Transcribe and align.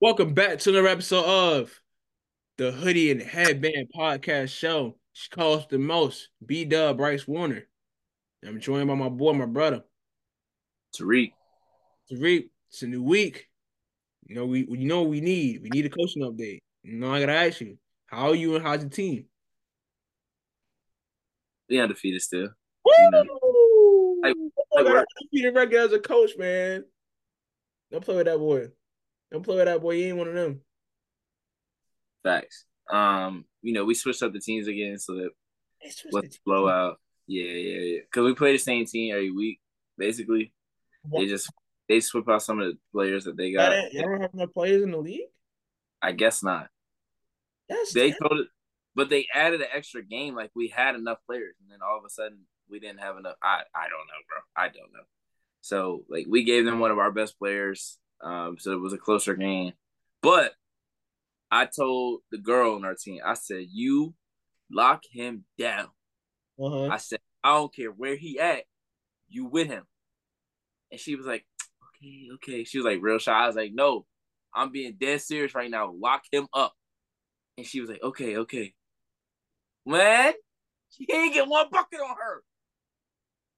Welcome 0.00 0.32
back 0.34 0.58
to 0.60 0.70
another 0.70 0.88
episode 0.88 1.24
of 1.24 1.80
the 2.56 2.72
Hoodie 2.72 3.10
and 3.10 3.20
Headband 3.20 3.88
Podcast 3.94 4.48
Show. 4.48 4.96
She 5.12 5.28
calls 5.28 5.66
the 5.68 5.78
most 5.78 6.28
B 6.44 6.64
Dub 6.64 6.96
Bryce 6.96 7.26
Warner. 7.28 7.66
I'm 8.44 8.60
joined 8.60 8.88
by 8.88 8.94
my 8.94 9.08
boy, 9.10 9.34
my 9.34 9.46
brother 9.46 9.82
Tariq. 10.98 11.32
Tariq. 12.10 12.48
It's 12.70 12.82
a 12.82 12.86
new 12.86 13.02
week. 13.02 13.48
You 14.26 14.36
know 14.36 14.46
we 14.46 14.60
you 14.60 14.86
know 14.86 15.02
what 15.02 15.10
we 15.10 15.20
need. 15.20 15.62
We 15.62 15.68
need 15.70 15.86
a 15.86 15.90
coaching 15.90 16.22
update. 16.22 16.60
You 16.82 16.94
know 16.94 17.12
I 17.12 17.20
gotta 17.20 17.32
ask 17.32 17.60
you, 17.60 17.76
how 18.06 18.28
are 18.30 18.34
you 18.34 18.54
and 18.56 18.64
how's 18.64 18.80
your 18.80 18.90
team? 18.90 19.26
We 21.68 21.78
undefeated 21.80 22.22
still. 22.22 22.48
Woo! 22.84 22.92
You 22.98 23.10
know, 23.10 24.16
I- 24.24 24.34
I 24.78 24.82
work. 24.82 25.06
Peter 25.32 25.52
Record 25.52 25.74
as 25.74 25.92
a 25.92 25.98
coach, 25.98 26.30
man. 26.38 26.84
Don't 27.90 28.04
play 28.04 28.16
with 28.16 28.26
that 28.26 28.38
boy. 28.38 28.68
Don't 29.32 29.42
play 29.42 29.56
with 29.56 29.66
that 29.66 29.80
boy. 29.80 29.94
He 29.96 30.04
ain't 30.06 30.16
one 30.16 30.28
of 30.28 30.34
them. 30.34 30.60
Facts. 32.22 32.64
Um, 32.90 33.44
you 33.62 33.72
know, 33.72 33.84
we 33.84 33.94
switched 33.94 34.22
up 34.22 34.32
the 34.32 34.40
teams 34.40 34.66
again 34.66 34.98
so 34.98 35.14
that 35.14 35.30
let's 36.12 36.38
blow 36.44 36.68
out. 36.68 36.98
Yeah, 37.26 37.44
yeah, 37.44 37.78
yeah. 37.78 37.98
Because 38.02 38.24
we 38.24 38.34
play 38.34 38.52
the 38.52 38.58
same 38.58 38.84
team 38.86 39.14
every 39.14 39.30
week, 39.30 39.60
basically. 39.96 40.52
They 41.12 41.26
just 41.26 41.50
they 41.88 42.00
swip 42.00 42.28
out 42.28 42.42
some 42.42 42.60
of 42.60 42.66
the 42.66 42.78
players 42.92 43.24
that 43.24 43.36
they 43.36 43.52
got. 43.52 43.92
Y'all 43.92 44.10
don't 44.10 44.20
have 44.20 44.34
enough 44.34 44.52
players 44.52 44.82
in 44.82 44.90
the 44.90 44.98
league. 44.98 45.28
I 46.02 46.12
guess 46.12 46.42
not. 46.42 46.68
That's 47.68 47.92
They 47.92 48.10
told 48.10 48.40
it, 48.40 48.48
but 48.96 49.10
they 49.10 49.26
added 49.32 49.60
an 49.60 49.68
extra 49.72 50.02
game. 50.02 50.34
Like 50.34 50.50
we 50.56 50.68
had 50.68 50.96
enough 50.96 51.18
players, 51.26 51.54
and 51.62 51.70
then 51.70 51.78
all 51.82 51.98
of 51.98 52.04
a 52.04 52.10
sudden 52.10 52.40
we 52.68 52.80
didn't 52.80 53.00
have 53.00 53.16
enough. 53.16 53.36
I 53.42 53.62
I 53.74 53.84
don't 53.84 54.06
know, 54.08 54.22
bro. 54.28 54.38
I 54.56 54.66
don't 54.66 54.92
know. 54.92 55.04
So 55.60 56.04
like 56.08 56.26
we 56.28 56.42
gave 56.42 56.64
them 56.64 56.80
one 56.80 56.90
of 56.90 56.98
our 56.98 57.12
best 57.12 57.38
players. 57.38 57.98
Um, 58.22 58.56
so 58.58 58.72
it 58.72 58.80
was 58.80 58.92
a 58.92 58.98
closer 58.98 59.34
game. 59.34 59.72
But 60.22 60.52
I 61.50 61.66
told 61.66 62.20
the 62.30 62.38
girl 62.38 62.74
on 62.74 62.84
our 62.84 62.94
team, 62.94 63.20
I 63.24 63.34
said, 63.34 63.66
"You 63.70 64.14
lock 64.70 65.02
him 65.10 65.44
down." 65.58 65.88
uh-huh. 66.58 66.88
I 66.88 66.98
said, 66.98 67.20
"I 67.42 67.54
don't 67.54 67.74
care 67.74 67.90
where 67.90 68.16
he 68.16 68.38
at. 68.38 68.64
You 69.28 69.46
with 69.46 69.68
him." 69.68 69.84
And 70.90 71.00
she 71.00 71.16
was 71.16 71.26
like, 71.26 71.46
"Okay, 71.96 72.28
okay." 72.34 72.64
She 72.64 72.78
was 72.78 72.84
like 72.84 73.02
real 73.02 73.18
shy. 73.18 73.32
I 73.32 73.46
was 73.46 73.56
like, 73.56 73.72
"No, 73.72 74.06
I'm 74.54 74.70
being 74.72 74.96
dead 75.00 75.22
serious 75.22 75.54
right 75.54 75.70
now. 75.70 75.92
Lock 75.92 76.24
him 76.30 76.48
up." 76.52 76.74
And 77.56 77.66
she 77.66 77.80
was 77.80 77.90
like, 77.90 78.02
"Okay, 78.02 78.36
okay." 78.38 78.74
Man, 79.86 80.34
she 80.90 81.06
ain't 81.10 81.34
get 81.34 81.48
one 81.48 81.68
bucket 81.70 82.00
on 82.00 82.16
her. 82.16 82.42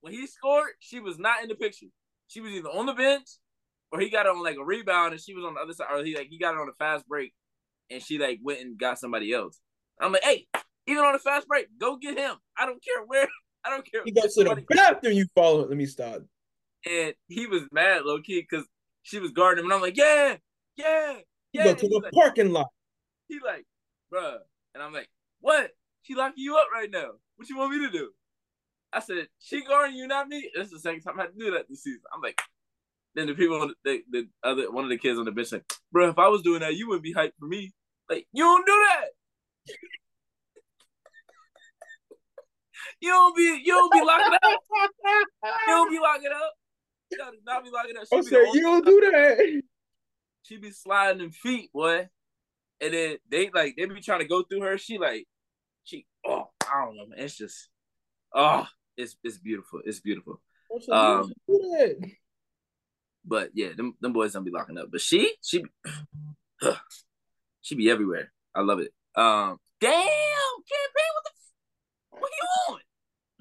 When 0.00 0.12
he 0.12 0.26
scored, 0.26 0.70
she 0.78 1.00
was 1.00 1.18
not 1.18 1.42
in 1.42 1.48
the 1.48 1.54
picture. 1.54 1.86
She 2.28 2.40
was 2.40 2.52
either 2.52 2.68
on 2.68 2.86
the 2.86 2.94
bench 2.94 3.28
or 3.92 4.00
he 4.00 4.08
got 4.10 4.26
it 4.26 4.30
on 4.30 4.42
like 4.42 4.56
a 4.56 4.64
rebound 4.64 5.12
and 5.12 5.20
she 5.22 5.34
was 5.34 5.44
on 5.44 5.54
the 5.54 5.60
other 5.60 5.72
side, 5.72 5.86
or 5.92 6.04
he 6.04 6.16
like 6.16 6.28
he 6.28 6.38
got 6.38 6.54
it 6.54 6.60
on 6.60 6.68
a 6.68 6.72
fast 6.78 7.06
break 7.06 7.32
and 7.90 8.02
she 8.02 8.18
like 8.18 8.40
went 8.42 8.60
and 8.60 8.78
got 8.78 8.98
somebody 8.98 9.32
else. 9.32 9.60
I'm 10.00 10.12
like, 10.12 10.24
hey, 10.24 10.46
even 10.86 11.04
on 11.04 11.14
a 11.14 11.18
fast 11.18 11.46
break, 11.46 11.66
go 11.78 11.96
get 11.96 12.18
him. 12.18 12.36
I 12.58 12.66
don't 12.66 12.82
care 12.82 13.04
where. 13.06 13.28
I 13.64 13.70
don't 13.70 13.88
care. 13.90 14.02
You 14.04 14.12
go 14.12 14.22
to 14.22 14.44
the 14.44 14.64
bathroom, 14.68 15.12
you 15.12 15.26
follow. 15.36 15.68
Let 15.68 15.76
me 15.76 15.86
stop. 15.86 16.22
and 16.84 17.14
he 17.28 17.46
was 17.46 17.62
mad, 17.70 18.02
low 18.04 18.20
key, 18.20 18.40
because 18.40 18.66
she 19.02 19.20
was 19.20 19.30
guarding 19.30 19.60
him, 19.64 19.70
and 19.70 19.74
I'm 19.74 19.80
like, 19.82 19.96
yeah, 19.96 20.36
yeah, 20.76 21.12
You 21.12 21.22
yeah. 21.52 21.64
go 21.64 21.70
And 21.70 21.78
to 21.78 21.88
the 21.88 22.00
like, 22.02 22.12
parking 22.12 22.50
lot. 22.52 22.66
he 23.28 23.38
like, 23.44 23.64
bruh, 24.12 24.38
and 24.74 24.82
I'm 24.82 24.92
like, 24.92 25.08
what? 25.40 25.70
She 26.02 26.16
locking 26.16 26.42
you 26.42 26.56
up 26.56 26.66
right 26.74 26.90
now. 26.90 27.10
What 27.36 27.48
you 27.48 27.56
want 27.56 27.72
me 27.72 27.86
to 27.86 27.92
do? 27.92 28.10
I 28.92 28.98
said, 29.00 29.28
she 29.38 29.62
guarding 29.64 29.96
you, 29.96 30.08
not 30.08 30.26
me. 30.28 30.50
This 30.54 30.66
is 30.66 30.72
the 30.72 30.80
second 30.80 31.02
time 31.02 31.18
I 31.20 31.22
had 31.22 31.32
to 31.32 31.38
do 31.38 31.50
that 31.52 31.66
this 31.68 31.84
season. 31.84 32.00
I'm 32.12 32.20
like, 32.20 32.40
then 33.14 33.26
the 33.26 33.34
people, 33.34 33.60
on 33.60 33.68
the, 33.68 33.74
the, 33.84 34.02
the 34.10 34.28
other 34.42 34.70
one 34.70 34.84
of 34.84 34.90
the 34.90 34.98
kids 34.98 35.18
on 35.18 35.24
the 35.24 35.32
bench 35.32 35.52
like, 35.52 35.64
bro, 35.90 36.08
if 36.08 36.18
I 36.18 36.28
was 36.28 36.42
doing 36.42 36.60
that, 36.60 36.74
you 36.74 36.88
wouldn't 36.88 37.04
be 37.04 37.14
hyped 37.14 37.32
for 37.38 37.46
me. 37.46 37.72
Like, 38.08 38.26
you 38.32 38.44
don't 38.44 38.66
do 38.66 38.86
that. 38.88 39.74
you 43.00 43.10
don't 43.10 43.36
be, 43.36 43.60
you 43.64 43.72
don't 43.72 43.92
be 43.92 44.00
locking 44.00 44.34
up. 44.34 44.42
You 45.44 45.66
don't 45.66 45.90
be 45.90 45.98
locking 45.98 46.32
up. 46.34 46.52
You 47.10 47.18
gotta 47.18 47.36
not 47.44 47.64
be 47.64 47.70
locking 47.70 47.96
up. 47.96 48.04
She 48.10 48.16
I 48.16 48.20
be 48.20 48.24
the 48.24 48.30
said, 48.30 48.38
only 48.46 48.58
you 48.58 48.62
don't 48.62 48.86
do 48.86 49.00
that. 49.00 49.62
she 50.42 50.56
be 50.56 50.70
sliding 50.70 51.18
them 51.18 51.30
feet, 51.30 51.70
boy. 51.72 52.08
And 52.80 52.94
then 52.94 53.16
they 53.30 53.50
like 53.54 53.74
they 53.76 53.84
be 53.84 54.00
trying 54.00 54.20
to 54.20 54.26
go 54.26 54.42
through 54.42 54.62
her. 54.62 54.78
She 54.78 54.98
like 54.98 55.26
she 55.84 56.06
oh 56.26 56.48
I 56.62 56.84
don't 56.84 56.96
know, 56.96 57.06
man. 57.06 57.18
It's 57.18 57.36
just 57.36 57.68
oh 58.34 58.66
it's 58.96 59.16
it's 59.22 59.38
beautiful. 59.38 59.80
It's 59.84 60.00
beautiful. 60.00 60.40
Um. 60.90 61.32
But 63.24 63.50
yeah, 63.54 63.70
them 63.76 63.94
them 64.00 64.12
boys 64.12 64.32
don't 64.32 64.44
be 64.44 64.50
locking 64.50 64.78
up. 64.78 64.90
But 64.90 65.00
she 65.00 65.34
she 65.42 65.62
be, 65.62 65.70
she 67.60 67.74
be 67.74 67.90
everywhere. 67.90 68.32
I 68.54 68.62
love 68.62 68.80
it. 68.80 68.92
Um 69.16 69.58
damn 69.80 69.92
campaign, 69.92 71.12
what 71.14 71.24
the 71.24 72.18
what 72.18 72.30
you 72.30 72.74
on? 72.74 72.80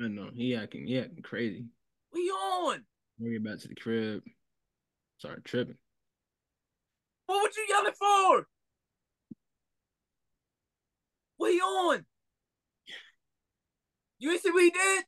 I 0.06 0.08
know 0.08 0.30
he 0.34 0.56
acting, 0.56 0.88
he 0.88 1.00
acting 1.00 1.24
crazy. 1.24 1.66
What 2.12 2.20
you 2.20 2.34
on? 2.34 2.84
We'll 3.20 3.32
get 3.32 3.44
back 3.44 3.60
to 3.60 3.68
the 3.68 3.76
crib. 3.76 4.24
Sorry, 5.18 5.40
tripping. 5.44 5.78
What 7.28 7.44
would 7.44 7.56
you 7.56 7.66
yelling 7.70 7.94
for? 7.94 8.48
What 11.38 11.54
you 11.54 11.62
on? 11.62 12.06
You 14.20 14.32
ain't 14.32 14.42
see 14.42 14.52
what 14.52 14.64
he 14.64 14.70
did? 14.70 15.06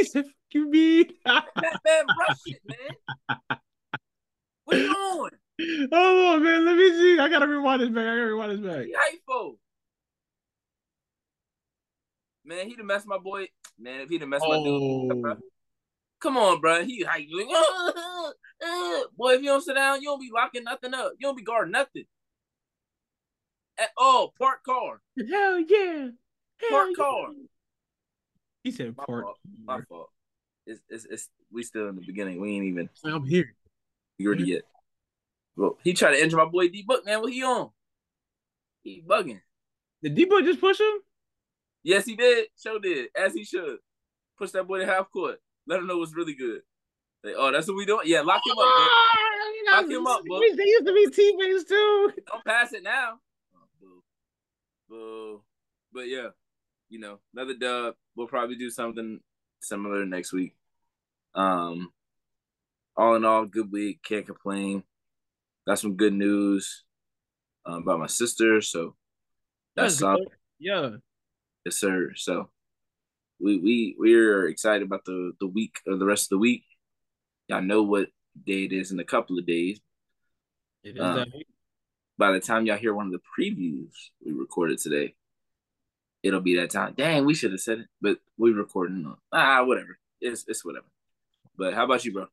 He 0.04 0.04
said, 0.04 0.24
"Fuck 0.24 0.34
you, 0.52 0.70
me." 0.70 1.04
That 1.24 1.80
man 1.84 2.04
rush 2.18 2.38
it, 2.46 2.60
man. 2.66 3.58
What 4.64 4.76
you 4.78 4.88
on? 4.90 5.30
oh 5.92 6.40
man, 6.40 6.64
let 6.64 6.76
me 6.76 6.90
see. 6.90 7.18
I 7.18 7.28
gotta 7.28 7.46
rewind 7.46 7.82
this 7.82 7.90
back. 7.90 8.04
I 8.04 8.16
gotta 8.16 8.26
rewind 8.26 8.52
this 8.52 8.60
back. 8.60 8.86
He 8.86 8.94
hypeful. 8.96 9.58
Man, 12.46 12.66
he 12.66 12.76
done 12.76 12.86
messed 12.86 13.06
my 13.06 13.18
boy. 13.18 13.46
Man, 13.78 14.00
if 14.00 14.08
he 14.08 14.16
done 14.16 14.30
messed 14.30 14.44
my 14.48 14.56
dude, 14.56 14.66
Oh, 15.26 15.36
come 16.18 16.38
on, 16.38 16.60
bro. 16.60 16.82
He 16.82 17.04
hype. 17.04 17.26
Like, 17.30 17.46
uh. 17.54 19.00
Boy, 19.16 19.34
if 19.34 19.42
you 19.42 19.48
don't 19.48 19.60
sit 19.60 19.74
down, 19.74 20.00
you 20.00 20.08
don't 20.08 20.20
be 20.20 20.30
locking 20.32 20.64
nothing 20.64 20.94
up. 20.94 21.12
You 21.18 21.28
don't 21.28 21.36
be 21.36 21.42
guarding 21.42 21.72
nothing. 21.72 22.04
At 23.78 23.90
all, 23.98 24.32
park 24.38 24.64
car. 24.64 25.00
hell 25.30 25.60
yeah. 25.60 26.08
Hell 26.58 26.70
Park 26.70 26.88
yeah. 26.90 26.96
car. 26.96 27.26
He 28.62 28.70
said 28.70 28.94
My 28.96 29.04
park. 29.04 29.24
fault. 29.24 29.38
My 29.64 29.80
fault. 29.88 30.10
It's, 30.66 30.80
it's, 30.88 31.04
it's, 31.06 31.28
we 31.52 31.62
still 31.62 31.88
in 31.88 31.96
the 31.96 32.02
beginning. 32.02 32.40
We 32.40 32.54
ain't 32.54 32.64
even 32.66 32.88
I'm 33.04 33.24
here. 33.26 33.54
figured 34.18 34.40
it 34.42 34.46
yet. 34.46 34.62
Well, 35.56 35.78
he 35.82 35.94
tried 35.94 36.12
to 36.12 36.22
injure 36.22 36.36
my 36.36 36.44
boy 36.44 36.68
D 36.68 36.82
Book, 36.86 37.04
man. 37.06 37.20
What 37.20 37.32
he 37.32 37.42
on? 37.42 37.70
He 38.82 39.02
bugging. 39.06 39.40
Did 40.02 40.16
Debo 40.16 40.42
just 40.44 40.60
push 40.60 40.80
him? 40.80 41.00
Yes, 41.82 42.04
he 42.06 42.14
did. 42.16 42.46
Show 42.62 42.78
did, 42.78 43.08
as 43.16 43.34
he 43.34 43.44
should. 43.44 43.78
Push 44.38 44.52
that 44.52 44.66
boy 44.66 44.78
to 44.78 44.86
half 44.86 45.10
court. 45.10 45.38
Let 45.66 45.80
him 45.80 45.86
know 45.86 45.98
what's 45.98 46.14
really 46.14 46.34
good. 46.34 46.60
Like, 47.24 47.34
oh, 47.36 47.52
that's 47.52 47.66
what 47.68 47.76
we 47.76 47.84
doing. 47.84 48.06
Yeah, 48.06 48.20
lock 48.22 48.40
him 48.46 48.52
up. 48.52 48.58
man. 48.58 48.64
Ah, 48.66 49.76
Lock 49.82 49.90
him 49.90 50.06
up, 50.06 50.22
boy. 50.24 50.40
They 50.56 50.64
used 50.64 50.86
to 50.86 50.92
be 50.94 51.06
teammates 51.10 51.64
too. 51.64 52.12
Don't 52.30 52.44
pass 52.44 52.72
it 52.72 52.82
now. 52.82 53.18
Oh, 53.54 53.66
boo. 53.80 54.02
Boo. 54.88 55.42
But 55.92 56.08
yeah, 56.08 56.28
you 56.88 56.98
know, 57.00 57.18
another 57.34 57.54
dub. 57.54 57.94
We'll 58.16 58.26
probably 58.26 58.56
do 58.56 58.70
something 58.70 59.20
similar 59.60 60.04
next 60.04 60.32
week. 60.32 60.54
Um, 61.34 61.92
all 62.96 63.14
in 63.14 63.24
all, 63.24 63.46
good 63.46 63.70
week. 63.70 64.00
Can't 64.02 64.26
complain. 64.26 64.82
Got 65.66 65.78
some 65.78 65.96
good 65.96 66.12
news 66.12 66.84
um, 67.64 67.82
about 67.82 68.00
my 68.00 68.06
sister. 68.06 68.60
So 68.60 68.96
that's 69.76 69.94
That's 69.94 70.00
solid. 70.00 70.28
Yeah. 70.58 70.90
Yes, 71.64 71.76
sir. 71.76 72.12
So 72.16 72.50
we 73.38 73.58
we 73.58 73.96
we're 73.98 74.48
excited 74.48 74.82
about 74.82 75.04
the 75.04 75.32
the 75.40 75.46
week 75.46 75.76
or 75.86 75.96
the 75.96 76.06
rest 76.06 76.24
of 76.24 76.30
the 76.30 76.38
week. 76.38 76.64
Y'all 77.48 77.62
know 77.62 77.82
what 77.82 78.08
day 78.46 78.64
it 78.64 78.72
is 78.72 78.92
in 78.92 79.00
a 79.00 79.04
couple 79.04 79.38
of 79.38 79.46
days. 79.46 79.80
It 80.82 80.96
is 80.96 81.02
Uh, 81.02 81.14
that. 81.16 81.28
By 82.18 82.32
the 82.32 82.40
time 82.40 82.66
y'all 82.66 82.76
hear 82.76 82.92
one 82.92 83.06
of 83.06 83.12
the 83.12 83.22
previews 83.38 83.92
we 84.24 84.32
recorded 84.32 84.78
today, 84.78 85.14
it'll 86.22 86.40
be 86.40 86.56
that 86.56 86.70
time. 86.70 86.94
Dang, 86.96 87.24
we 87.24 87.34
should 87.34 87.52
have 87.52 87.60
said 87.60 87.80
it, 87.80 87.86
but 88.00 88.18
we 88.36 88.52
recording 88.52 89.04
on 89.06 89.16
ah 89.32 89.64
whatever. 89.64 89.98
It's 90.20 90.44
it's 90.48 90.64
whatever. 90.64 90.86
But 91.56 91.74
how 91.74 91.84
about 91.84 92.04
you, 92.04 92.12
bro? 92.12 92.26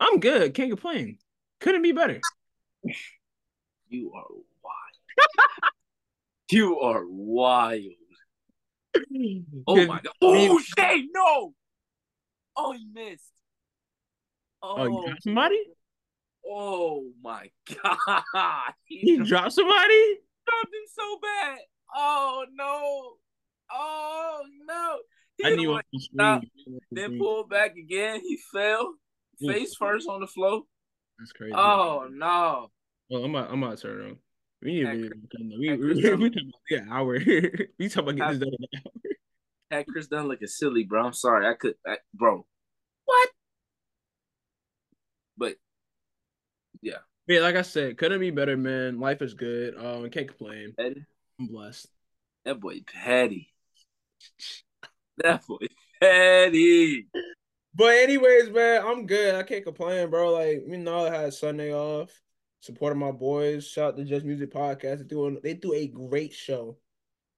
I'm 0.00 0.18
good. 0.20 0.54
Can't 0.54 0.70
complain. 0.70 1.18
Couldn't 1.60 1.82
be 1.82 1.92
better. 1.92 2.20
You 3.88 4.12
are 4.14 4.24
wild. 4.64 5.34
you 6.50 6.80
are 6.80 7.04
wild. 7.06 7.82
Oh 9.66 9.86
my 9.86 10.00
god. 10.00 10.12
Oh 10.20 10.58
shit, 10.58 11.04
no. 11.14 11.54
Oh, 12.56 12.72
he 12.72 12.86
missed. 12.92 13.30
Oh, 14.62 14.84
you 14.84 15.02
dropped 15.06 15.22
somebody? 15.22 15.58
Oh 16.46 17.10
my 17.22 17.50
god. 17.82 18.72
He 18.84 19.10
You 19.12 19.24
dropped 19.24 19.52
somebody? 19.52 20.18
dropped 20.46 20.66
him 20.66 20.86
so 20.94 21.18
bad. 21.22 21.58
Oh 21.94 22.44
no. 22.54 23.14
Oh 23.70 24.40
no. 24.66 24.98
He 25.38 25.44
I 25.44 25.50
the 25.50 25.56
need 25.56 25.66
one 25.66 25.82
one. 25.90 26.00
stop. 26.00 26.42
then 26.90 27.18
pulled 27.18 27.48
back 27.48 27.76
again. 27.76 28.20
He 28.20 28.38
fell 28.52 28.94
face 29.40 29.74
first 29.78 30.08
on 30.08 30.20
the 30.20 30.26
floor. 30.26 30.62
That's 31.18 31.32
crazy. 31.32 31.54
Oh 31.54 32.08
no. 32.10 32.70
Well, 33.10 33.24
I'm 33.24 33.34
about, 33.34 33.50
I'm 33.50 33.60
to 33.60 33.76
turn 33.76 34.00
around. 34.00 34.16
We 34.62 34.74
need 34.74 34.86
to 34.86 35.10
be, 35.38 35.58
we, 35.58 35.76
we, 35.76 35.94
we, 35.94 36.14
we 36.14 36.30
talking 36.30 36.50
about 36.50 36.70
yeah, 36.70 36.78
an 36.82 36.88
hour. 36.90 37.12
we 37.78 37.88
talking 37.88 38.10
about 38.10 38.16
getting 38.16 38.38
this 38.38 38.38
done 38.38 38.48
in 38.48 38.66
an 38.72 38.82
hour. 38.86 39.12
Had 39.70 39.86
Kris 39.86 40.06
Dunn 40.06 40.28
looking 40.28 40.48
silly, 40.48 40.84
bro. 40.84 41.06
I'm 41.06 41.12
sorry. 41.12 41.46
I 41.46 41.54
could, 41.54 41.74
I, 41.86 41.96
bro. 42.14 42.46
What? 43.04 43.28
But 45.36 45.56
yeah, 46.80 46.98
Yeah, 47.26 47.40
like 47.40 47.56
I 47.56 47.62
said, 47.62 47.96
couldn't 47.98 48.20
be 48.20 48.30
better, 48.30 48.56
man. 48.56 49.00
Life 49.00 49.22
is 49.22 49.34
good. 49.34 49.74
Um, 49.76 50.08
can't 50.10 50.28
complain. 50.28 50.74
Petty. 50.78 51.04
I'm 51.38 51.46
blessed. 51.46 51.88
That 52.44 52.60
boy 52.60 52.82
petty. 52.86 53.52
That 55.18 55.46
boy 55.46 55.66
petty. 56.00 57.06
But 57.74 57.94
anyways, 57.94 58.50
man, 58.50 58.84
I'm 58.84 59.06
good. 59.06 59.34
I 59.34 59.42
can't 59.42 59.64
complain, 59.64 60.10
bro. 60.10 60.32
Like 60.32 60.62
you 60.66 60.78
know, 60.78 61.06
I 61.06 61.14
had 61.14 61.34
Sunday 61.34 61.72
off, 61.72 62.10
supporting 62.60 62.98
my 62.98 63.12
boys. 63.12 63.66
Shout 63.66 63.94
out 63.94 63.96
to 63.96 64.04
Just 64.04 64.26
Music 64.26 64.52
Podcast. 64.52 64.98
They 64.98 65.04
do 65.04 65.40
they 65.42 65.54
do 65.54 65.72
a 65.72 65.86
great 65.86 66.32
show, 66.32 66.78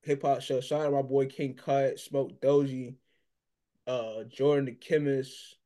hip 0.03 0.23
hop 0.23 0.43
show. 0.43 0.61
Shout 0.61 0.81
out 0.81 0.85
to 0.87 0.91
my 0.91 1.03
boy 1.03 1.27
King 1.27 1.55
Cut, 1.55 2.01
Smoke 2.01 2.41
Doji, 2.41 2.97
uh, 3.87 4.25
Jordan 4.25 4.67
the 4.67 4.73
Chemist. 4.73 5.57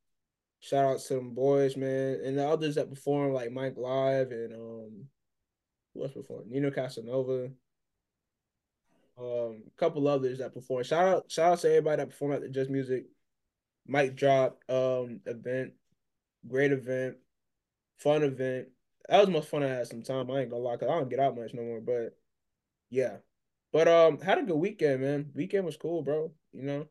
Shout 0.59 0.85
out 0.85 0.99
to 0.99 1.13
them 1.15 1.33
boys, 1.33 1.77
man, 1.77 2.19
and 2.23 2.37
the 2.37 2.47
others 2.47 2.75
that 2.75 2.89
perform 2.89 3.33
like 3.33 3.51
Mike 3.51 3.77
Live 3.77 4.31
and 4.31 4.53
um, 4.53 5.05
who 5.93 6.03
else? 6.03 6.13
Nino 6.47 6.69
Casanova. 6.69 7.49
Um, 9.19 9.63
a 9.67 9.79
couple 9.79 10.07
others 10.07 10.37
that 10.39 10.53
perform. 10.53 10.83
Shout 10.83 11.07
out, 11.07 11.31
shout 11.31 11.53
out 11.53 11.59
to 11.59 11.69
everybody 11.69 11.97
that 11.97 12.09
performed 12.09 12.35
at 12.35 12.41
the 12.41 12.49
Just 12.49 12.69
Music 12.69 13.05
mic 13.85 14.15
drop 14.15 14.59
um 14.69 15.21
event. 15.25 15.73
Great 16.47 16.71
event, 16.71 17.17
fun 17.97 18.23
event. 18.23 18.69
That 19.09 19.17
was 19.19 19.25
the 19.27 19.33
most 19.33 19.49
fun 19.49 19.63
I 19.63 19.67
had 19.67 19.87
some 19.87 20.03
time. 20.03 20.31
I 20.31 20.41
ain't 20.41 20.51
gonna 20.51 20.63
lie, 20.63 20.77
cause 20.77 20.89
I 20.89 20.97
don't 20.97 21.09
get 21.09 21.19
out 21.19 21.35
much 21.35 21.53
no 21.53 21.63
more. 21.63 21.81
But 21.81 22.17
yeah, 22.89 23.17
but 23.73 23.87
um, 23.87 24.19
had 24.19 24.39
a 24.39 24.43
good 24.43 24.55
weekend, 24.57 25.01
man. 25.01 25.31
Weekend 25.35 25.65
was 25.65 25.77
cool, 25.77 26.01
bro. 26.03 26.31
You 26.53 26.63
know, 26.63 26.87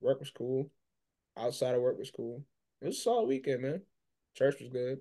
work 0.00 0.20
was 0.20 0.30
cool. 0.30 0.70
Outside 1.36 1.74
of 1.74 1.82
work 1.82 1.98
was 1.98 2.10
cool. 2.10 2.44
It 2.80 2.86
was 2.86 2.98
a 2.98 3.00
solid 3.00 3.28
weekend, 3.28 3.62
man. 3.62 3.82
Church 4.36 4.56
was 4.60 4.70
good. 4.70 5.00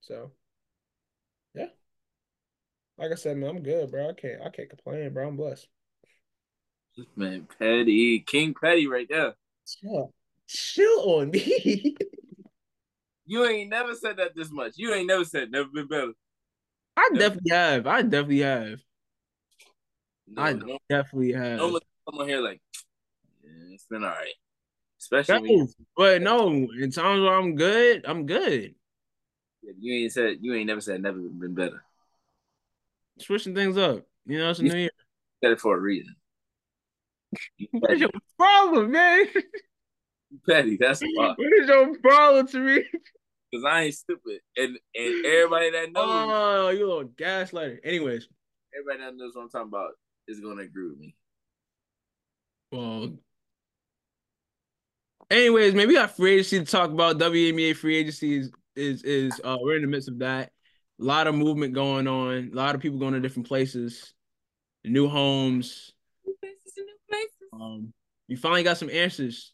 So 0.00 0.32
yeah, 1.54 1.68
like 2.98 3.12
I 3.12 3.16
said, 3.16 3.36
man, 3.36 3.50
I'm 3.50 3.62
good, 3.62 3.90
bro. 3.90 4.10
I 4.10 4.12
can't, 4.12 4.42
I 4.42 4.50
can't 4.50 4.70
complain, 4.70 5.12
bro. 5.12 5.28
I'm 5.28 5.36
blessed. 5.36 5.68
This 6.96 7.06
man 7.16 7.46
petty. 7.58 8.20
King 8.20 8.54
petty 8.54 8.86
right 8.86 9.06
there. 9.08 9.34
Chill, 9.66 10.12
chill 10.46 11.00
on 11.18 11.30
me. 11.30 11.96
You 13.26 13.46
ain't 13.46 13.70
never 13.70 13.94
said 13.94 14.16
that 14.16 14.34
this 14.34 14.50
much. 14.50 14.72
You 14.76 14.92
ain't 14.92 15.06
never 15.06 15.24
said 15.24 15.52
never 15.52 15.68
been 15.72 15.86
better. 15.86 16.12
I 16.96 17.08
Yeah. 17.12 17.18
definitely 17.20 17.50
have. 17.52 17.86
I 17.86 18.02
definitely 18.02 18.40
have. 18.40 18.80
No, 20.26 20.42
I 20.42 20.52
no, 20.52 20.78
definitely 20.88 21.32
have. 21.34 21.58
no 21.58 21.78
come 22.08 22.20
on 22.20 22.28
here 22.28 22.40
like, 22.40 22.60
yeah, 23.44 23.74
it's 23.74 23.86
been 23.86 24.02
all 24.02 24.10
right. 24.10 24.34
Especially 25.00 25.56
No, 25.56 25.68
but 25.96 26.22
no, 26.22 26.48
in 26.48 26.90
times 26.90 27.20
where 27.20 27.34
I'm 27.34 27.54
good, 27.54 28.04
I'm 28.04 28.26
good. 28.26 28.74
you, 29.62 29.74
you 29.78 29.94
ain't 30.02 30.12
said 30.12 30.38
you 30.40 30.54
ain't 30.54 30.66
never 30.66 30.80
said 30.80 31.00
never 31.00 31.18
been 31.18 31.54
better. 31.54 31.84
Switching 33.18 33.54
things 33.54 33.76
up. 33.76 34.04
You 34.26 34.38
know, 34.38 34.50
it's 34.50 34.58
a 34.58 34.64
new 34.64 34.74
year. 34.74 34.90
said 35.42 35.52
it 35.52 35.60
for 35.60 35.76
a 35.76 35.80
reason. 35.80 36.16
You 37.56 37.68
What 37.72 37.92
is 37.92 38.00
your 38.00 38.10
problem, 38.38 38.90
man? 38.92 39.26
Petty. 40.48 40.76
That's 40.80 41.02
why. 41.14 41.34
What 41.36 41.52
is 41.60 41.68
your 41.68 41.96
problem 41.98 42.46
to 42.48 42.58
me? 42.58 42.84
Because 43.50 43.64
I 43.64 43.82
ain't 43.82 43.94
stupid, 43.94 44.40
and 44.56 44.78
and 44.94 45.26
everybody 45.26 45.70
that 45.72 45.92
knows, 45.92 46.28
Oh, 46.32 46.68
you 46.68 46.86
little 46.86 47.04
gaslighter. 47.04 47.78
Anyways, 47.82 48.28
everybody 48.72 49.04
that 49.04 49.16
knows 49.16 49.34
what 49.34 49.42
I'm 49.42 49.50
talking 49.50 49.68
about 49.68 49.90
is 50.28 50.38
gonna 50.40 50.62
agree 50.62 50.88
with 50.88 50.98
me. 50.98 51.16
well, 52.70 53.12
anyways, 55.30 55.74
maybe 55.74 55.94
got 55.94 56.16
free 56.16 56.34
agency 56.34 56.60
to 56.60 56.64
talk 56.64 56.90
about. 56.90 57.18
WNBA 57.18 57.76
free 57.76 57.96
agency 57.96 58.38
is 58.38 58.52
is 58.76 59.02
is 59.02 59.40
uh 59.42 59.58
we're 59.60 59.76
in 59.76 59.82
the 59.82 59.88
midst 59.88 60.08
of 60.08 60.20
that. 60.20 60.52
A 61.00 61.04
lot 61.04 61.26
of 61.26 61.34
movement 61.34 61.74
going 61.74 62.06
on. 62.06 62.50
A 62.52 62.56
lot 62.56 62.74
of 62.74 62.80
people 62.80 62.98
going 62.98 63.14
to 63.14 63.20
different 63.20 63.48
places, 63.48 64.14
new 64.84 65.08
homes. 65.08 65.92
Um, 67.52 67.92
we 68.28 68.36
finally 68.36 68.62
got 68.62 68.78
some 68.78 68.90
answers. 68.90 69.52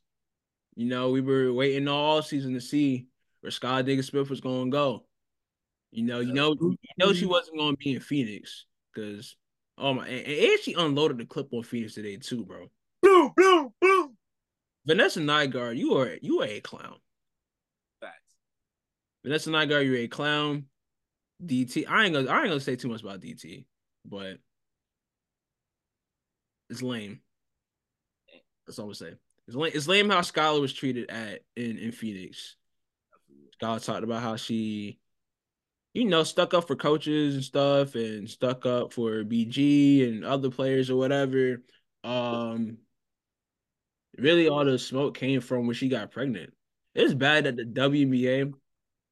You 0.74 0.86
know, 0.86 1.10
we 1.10 1.20
were 1.20 1.52
waiting 1.52 1.88
all 1.88 2.22
season 2.22 2.54
to 2.54 2.60
see 2.60 3.06
where 3.40 3.50
Skylar 3.50 3.84
Diggins 3.84 4.08
Smith 4.08 4.28
was 4.28 4.40
going 4.40 4.70
to 4.70 4.70
go. 4.70 5.06
You 5.90 6.04
know, 6.04 6.20
you 6.20 6.34
know, 6.34 6.54
you 6.60 6.76
know 6.98 7.12
she 7.14 7.24
wasn't 7.24 7.58
going 7.58 7.74
to 7.74 7.78
be 7.78 7.94
in 7.94 8.00
Phoenix 8.00 8.66
because 8.92 9.36
oh 9.78 9.94
my, 9.94 10.06
and, 10.06 10.26
and 10.26 10.60
she 10.60 10.74
unloaded 10.74 11.18
the 11.18 11.24
clip 11.24 11.48
on 11.52 11.62
Phoenix 11.62 11.94
today 11.94 12.16
too, 12.16 12.44
bro. 12.44 12.66
Boom, 13.02 13.32
boom, 13.36 13.70
boom. 13.80 14.16
Vanessa 14.84 15.20
Nygaard, 15.20 15.76
you 15.76 15.94
are 15.96 16.16
you 16.20 16.42
are 16.42 16.46
a 16.46 16.60
clown. 16.60 16.96
Facts. 18.00 18.34
Vanessa 19.24 19.50
Nygaard, 19.50 19.86
you're 19.86 19.96
a 19.96 20.08
clown. 20.08 20.66
DT, 21.44 21.86
I 21.88 22.04
ain't 22.04 22.14
gonna 22.14 22.30
I 22.30 22.40
ain't 22.40 22.48
gonna 22.48 22.60
say 22.60 22.76
too 22.76 22.88
much 22.88 23.02
about 23.02 23.20
DT, 23.20 23.64
but 24.04 24.38
it's 26.70 26.82
lame. 26.82 27.20
That's 28.66 28.78
all 28.78 28.86
I'm 28.86 28.94
saying. 28.94 29.16
It's 29.46 29.56
lame. 29.56 29.72
It's 29.74 29.88
lame 29.88 30.10
how 30.10 30.20
Skylar 30.20 30.60
was 30.60 30.72
treated 30.72 31.10
at 31.10 31.42
in 31.56 31.78
in 31.78 31.92
Phoenix. 31.92 32.56
Skylar 33.60 33.84
talked 33.84 34.04
about 34.04 34.22
how 34.22 34.36
she, 34.36 34.98
you 35.94 36.04
know, 36.04 36.24
stuck 36.24 36.52
up 36.52 36.66
for 36.66 36.76
coaches 36.76 37.34
and 37.34 37.44
stuff, 37.44 37.94
and 37.94 38.28
stuck 38.28 38.66
up 38.66 38.92
for 38.92 39.24
BG 39.24 40.08
and 40.08 40.24
other 40.24 40.50
players 40.50 40.90
or 40.90 40.96
whatever. 40.96 41.62
Um, 42.02 42.78
really, 44.18 44.48
all 44.48 44.64
the 44.64 44.78
smoke 44.78 45.16
came 45.16 45.40
from 45.40 45.66
when 45.66 45.74
she 45.74 45.88
got 45.88 46.10
pregnant. 46.10 46.52
It's 46.94 47.14
bad 47.14 47.44
that 47.44 47.56
the 47.56 47.64
WNBA 47.64 48.52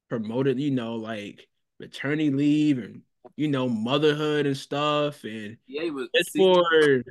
promoted, 0.09 0.59
you 0.59 0.71
know, 0.71 0.97
like 0.97 1.47
maternity 1.79 2.31
leave 2.31 2.79
and 2.79 3.03
you 3.37 3.49
know 3.49 3.69
motherhood 3.69 4.47
and 4.47 4.57
stuff, 4.57 5.25
and 5.25 5.59
Yeah, 5.67 5.91
was 5.91 6.09
it's 6.13 6.31
for 6.31 7.03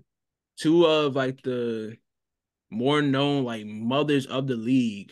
two 0.58 0.86
of 0.86 1.16
like 1.16 1.42
the 1.42 1.98
more 2.74 3.02
known 3.02 3.44
like 3.44 3.66
mothers 3.66 4.26
of 4.26 4.48
the 4.48 4.56
league 4.56 5.12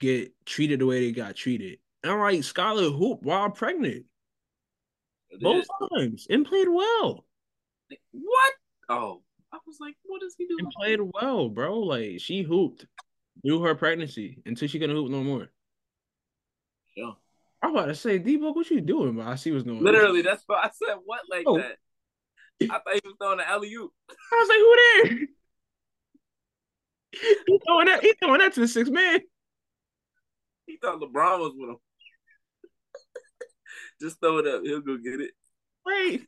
get 0.00 0.32
treated 0.46 0.80
the 0.80 0.86
way 0.86 1.00
they 1.00 1.12
got 1.12 1.34
treated. 1.36 1.78
And 2.02 2.12
I'm 2.12 2.20
like, 2.20 2.40
Skylar 2.40 2.96
Hoop 2.96 3.22
while 3.22 3.50
pregnant 3.50 4.04
both 5.40 5.66
times 5.92 6.26
and 6.30 6.46
played 6.46 6.68
well. 6.68 7.24
What? 8.12 8.52
Oh, 8.88 9.22
I 9.52 9.58
was 9.66 9.78
like, 9.80 9.96
what 10.04 10.22
is 10.22 10.34
he 10.36 10.46
doing? 10.46 10.60
And 10.64 10.72
played 10.72 11.00
well, 11.00 11.48
bro. 11.48 11.80
Like 11.80 12.20
she 12.20 12.42
hooped 12.42 12.86
through 13.44 13.62
her 13.62 13.74
pregnancy 13.74 14.38
until 14.46 14.68
she 14.68 14.78
couldn't 14.78 14.96
hoop 14.96 15.10
no 15.10 15.22
more. 15.22 15.48
Yeah. 16.96 17.12
I'm 17.62 17.74
about 17.74 17.86
to 17.86 17.94
say, 17.94 18.18
D-Book, 18.18 18.54
what 18.54 18.70
you 18.70 18.80
doing? 18.80 19.16
But 19.16 19.26
I 19.26 19.34
see 19.34 19.50
what's 19.50 19.64
going 19.64 19.78
on. 19.78 19.84
Literally, 19.84 20.22
that's 20.22 20.44
why 20.46 20.60
I 20.62 20.70
said 20.72 20.96
what 21.04 21.20
like 21.28 21.44
Oh. 21.46 21.58
that. 21.58 21.76
I 22.62 22.66
thought 22.66 22.94
he 22.94 23.00
was 23.04 23.14
throwing 23.20 23.40
an 23.40 23.46
alley 23.48 23.72
oop. 23.74 23.92
I 24.10 24.14
was 24.38 24.48
like, 24.48 24.58
who 24.58 25.18
there? 25.18 25.28
he 27.12 27.60
throwing 27.66 27.86
that, 27.86 28.02
he 28.02 28.14
throwing 28.22 28.40
that 28.40 28.52
to 28.54 28.60
the 28.60 28.68
six 28.68 28.90
man. 28.90 29.20
He 30.66 30.76
thought 30.76 31.00
LeBron 31.00 31.38
was 31.38 31.54
with 31.56 31.70
him. 31.70 31.76
Just 34.00 34.20
throw 34.20 34.38
it 34.38 34.46
up. 34.46 34.62
He'll 34.62 34.80
go 34.80 34.96
get 34.96 35.20
it. 35.20 35.32
Wait. 35.84 36.26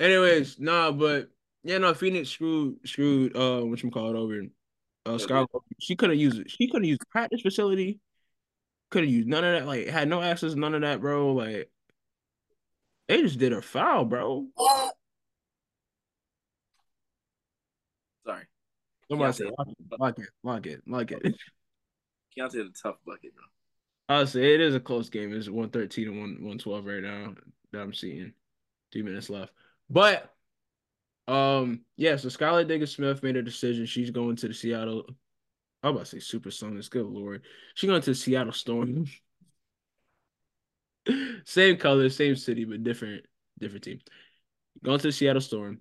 Anyways, 0.00 0.58
nah, 0.60 0.92
but 0.92 1.28
yeah, 1.64 1.78
no, 1.78 1.92
Phoenix 1.92 2.30
screwed 2.30 2.76
screwed 2.86 3.36
uh 3.36 3.60
what 3.62 3.82
you 3.82 3.90
call 3.90 4.10
it 4.10 4.16
over. 4.16 4.42
Uh 5.04 5.18
Skylar, 5.18 5.46
she 5.80 5.96
couldn't 5.96 6.18
use 6.18 6.38
it. 6.38 6.50
She 6.50 6.68
couldn't 6.68 6.88
use 6.88 6.98
the 6.98 7.06
practice 7.06 7.40
facility. 7.40 7.98
Couldn't 8.90 9.10
use 9.10 9.26
none 9.26 9.44
of 9.44 9.58
that. 9.58 9.66
Like 9.66 9.88
had 9.88 10.08
no 10.08 10.22
access, 10.22 10.54
none 10.54 10.74
of 10.74 10.82
that, 10.82 11.00
bro. 11.00 11.34
Like 11.34 11.70
they 13.08 13.22
just 13.22 13.38
did 13.38 13.52
her 13.52 13.62
foul, 13.62 14.04
bro. 14.04 14.46
Sorry. 14.56 14.90
Say 19.10 19.16
lock 19.16 19.40
it, 19.40 19.54
lock 19.98 20.18
it, 20.18 20.28
lock 20.42 20.66
it, 20.66 20.82
lock 20.86 21.10
it. 21.12 21.22
Keyonte 22.36 22.52
the 22.52 22.72
tough 22.82 22.96
bucket, 23.06 23.32
bro. 23.34 24.24
Say 24.24 24.54
it 24.54 24.60
is 24.60 24.74
a 24.74 24.80
close 24.80 25.08
game. 25.08 25.34
It's 25.34 25.48
113 25.48 26.08
and 26.08 26.18
1 26.18 26.30
112 26.34 26.86
right 26.86 27.02
now 27.02 27.34
that 27.72 27.80
I'm 27.80 27.94
seeing. 27.94 28.32
Two 28.92 29.04
minutes 29.04 29.30
left. 29.30 29.52
But 29.90 30.32
um 31.26 31.82
yeah, 31.96 32.16
so 32.16 32.28
Skylar 32.28 32.66
Diggins 32.66 32.94
Smith 32.94 33.22
made 33.22 33.36
a 33.36 33.42
decision. 33.42 33.86
She's 33.86 34.10
going 34.10 34.36
to 34.36 34.48
the 34.48 34.54
Seattle. 34.54 35.04
I'm 35.82 35.94
about 35.94 36.06
to 36.06 36.20
say 36.20 36.38
Supersonics. 36.38 36.90
Good 36.90 37.06
lord. 37.06 37.42
She's 37.74 37.88
going 37.88 38.02
to 38.02 38.10
the 38.10 38.14
Seattle 38.14 38.52
Storm. 38.52 39.06
same 41.44 41.76
color, 41.76 42.08
same 42.08 42.36
city, 42.36 42.64
but 42.64 42.82
different 42.82 43.24
different 43.58 43.84
team. 43.84 44.00
Going 44.82 44.98
to 44.98 45.08
the 45.08 45.12
Seattle 45.12 45.42
Storm. 45.42 45.80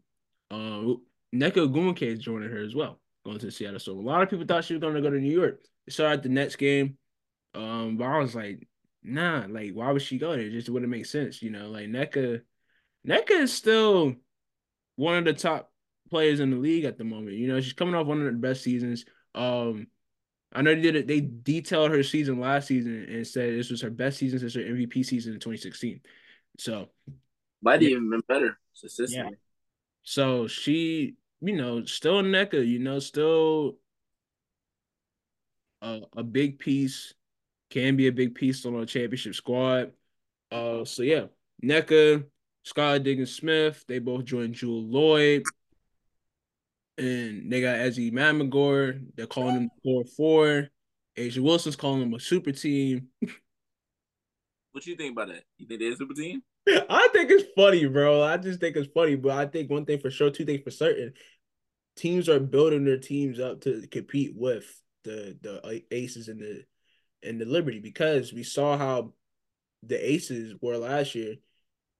Uh 0.51 0.95
Nneka 1.33 1.67
Ogwumike 1.67 2.03
is 2.03 2.19
joining 2.19 2.49
her 2.49 2.63
as 2.63 2.75
well. 2.75 2.99
Going 3.27 3.39
to 3.39 3.51
Seattle 3.51 3.77
So 3.77 3.91
A 3.91 3.93
lot 3.93 4.23
of 4.23 4.29
people 4.29 4.45
thought 4.45 4.63
she 4.63 4.73
was 4.73 4.79
going 4.79 4.93
to 4.93 5.01
go 5.01 5.09
to 5.09 5.19
New 5.19 5.37
York. 5.37 5.59
Saw 5.89 6.13
at 6.13 6.23
the 6.23 6.29
Nets 6.29 6.55
game. 6.55 6.97
Um, 7.53 7.97
but 7.97 8.05
I 8.05 8.19
was 8.19 8.33
like, 8.33 8.65
nah, 9.03 9.45
like 9.49 9.71
why 9.73 9.91
would 9.91 10.01
she 10.01 10.17
go 10.17 10.31
there? 10.31 10.39
It 10.39 10.51
just 10.51 10.69
wouldn't 10.69 10.89
make 10.89 11.05
sense, 11.05 11.41
you 11.41 11.49
know. 11.49 11.67
Like 11.67 11.87
Nneka, 11.87 12.39
Nneka 13.05 13.31
is 13.31 13.51
still 13.51 14.15
one 14.95 15.17
of 15.17 15.25
the 15.25 15.33
top 15.33 15.73
players 16.09 16.39
in 16.39 16.51
the 16.51 16.57
league 16.57 16.85
at 16.85 16.97
the 16.97 17.03
moment. 17.03 17.35
You 17.35 17.49
know, 17.49 17.59
she's 17.59 17.73
coming 17.73 17.95
off 17.95 18.07
one 18.07 18.25
of 18.25 18.31
the 18.31 18.39
best 18.39 18.63
seasons. 18.63 19.03
Um, 19.35 19.87
I 20.53 20.61
know 20.61 20.73
they 20.73 20.81
did 20.81 20.95
it. 20.95 21.07
They 21.07 21.19
detailed 21.19 21.91
her 21.91 22.03
season 22.03 22.39
last 22.39 22.67
season 22.67 23.07
and 23.09 23.27
said 23.27 23.53
this 23.53 23.69
was 23.69 23.81
her 23.81 23.89
best 23.89 24.19
season 24.19 24.39
since 24.39 24.53
her 24.53 24.61
MVP 24.61 25.05
season 25.05 25.33
in 25.33 25.39
2016. 25.41 25.99
So 26.59 26.87
might 27.61 27.81
yeah. 27.81 27.89
even 27.89 28.09
been 28.09 28.21
better 28.25 28.57
Yeah. 29.13 29.31
So 30.03 30.47
she, 30.47 31.15
you 31.41 31.55
know, 31.55 31.85
still 31.85 32.21
Nneka, 32.21 32.65
you 32.65 32.79
know, 32.79 32.99
still 32.99 33.77
a, 35.81 36.01
a 36.15 36.23
big 36.23 36.59
piece, 36.59 37.13
can 37.69 37.95
be 37.95 38.07
a 38.07 38.11
big 38.11 38.35
piece 38.35 38.65
on 38.65 38.75
a 38.75 38.85
championship 38.85 39.35
squad. 39.35 39.91
Uh, 40.51 40.85
so 40.85 41.03
yeah, 41.03 41.25
Nneka, 41.63 42.25
Skylar 42.65 43.03
Diggins 43.03 43.35
Smith, 43.35 43.83
they 43.87 43.99
both 43.99 44.25
joined 44.25 44.55
Jewell 44.55 44.83
Loyd. 44.83 45.43
And 46.97 47.51
they 47.51 47.61
got 47.61 47.75
Ezi 47.75 48.11
Magbegor. 48.11 49.05
They're 49.15 49.27
calling 49.27 49.55
him 49.55 49.69
4 49.83 50.03
4. 50.17 50.69
A'ja 51.17 51.39
Wilson's 51.39 51.75
calling 51.75 51.99
them 51.99 52.13
a 52.13 52.19
super 52.19 52.51
team. 52.51 53.07
what 54.71 54.85
you 54.85 54.95
think 54.95 55.13
about 55.13 55.27
that? 55.27 55.43
You 55.57 55.67
think 55.67 55.79
they're 55.79 55.91
a 55.91 55.95
super 55.95 56.15
team? 56.15 56.41
I 56.89 57.07
think 57.13 57.31
it's 57.31 57.49
funny, 57.55 57.85
bro. 57.85 58.21
I 58.21 58.37
just 58.37 58.59
think 58.59 58.75
it's 58.75 58.91
funny, 58.93 59.15
but 59.15 59.31
I 59.31 59.45
think 59.45 59.69
one 59.69 59.85
thing 59.85 59.99
for 59.99 60.11
sure, 60.11 60.29
two 60.29 60.45
things 60.45 60.63
for 60.63 60.71
certain. 60.71 61.13
Teams 61.95 62.29
are 62.29 62.39
building 62.39 62.85
their 62.85 62.99
teams 62.99 63.39
up 63.39 63.61
to 63.61 63.87
compete 63.87 64.33
with 64.35 64.65
the 65.03 65.37
the 65.41 65.65
uh, 65.65 65.79
Aces 65.91 66.27
and 66.27 66.39
the 66.41 66.63
and 67.23 67.39
the 67.39 67.45
Liberty 67.45 67.79
because 67.79 68.33
we 68.33 68.43
saw 68.43 68.77
how 68.77 69.13
the 69.83 70.13
Aces 70.13 70.55
were 70.61 70.77
last 70.77 71.15
year 71.15 71.35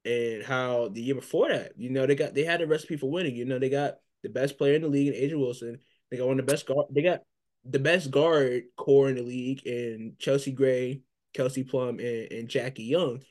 and 0.06 0.44
how 0.44 0.90
the 0.90 1.02
year 1.02 1.16
before 1.16 1.50
that, 1.50 1.74
you 1.78 1.90
know, 1.90 2.06
they 2.06 2.16
got 2.16 2.34
they 2.34 2.44
had 2.44 2.62
a 2.62 2.68
recipe 2.68 2.98
for 2.98 3.10
winning. 3.10 3.36
You 3.36 3.46
know, 3.46 3.60
they 3.60 3.70
got 3.70 3.96
the 4.24 4.30
best 4.30 4.58
player 4.58 4.76
in 4.76 4.82
the 4.82 4.88
league 4.88 5.14
in 5.14 5.30
A'ja 5.30 5.40
Wilson. 5.40 5.80
They 6.12 6.18
got 6.18 6.28
one 6.28 6.40
of 6.40 6.46
the 6.46 6.52
best 6.52 6.68
guard. 6.68 6.88
They 6.92 7.02
got 7.02 7.22
the 7.66 7.80
best 7.80 8.12
guard 8.12 8.64
core 8.76 9.10
in 9.10 9.16
the 9.16 9.24
league 9.24 9.66
in 9.66 10.16
Chelsea 10.20 10.52
Gray, 10.52 11.02
Kelsey 11.34 11.64
Plum, 11.64 12.00
and, 12.00 12.32
and 12.32 12.48
Jackie 12.50 12.84
Young. 12.84 13.22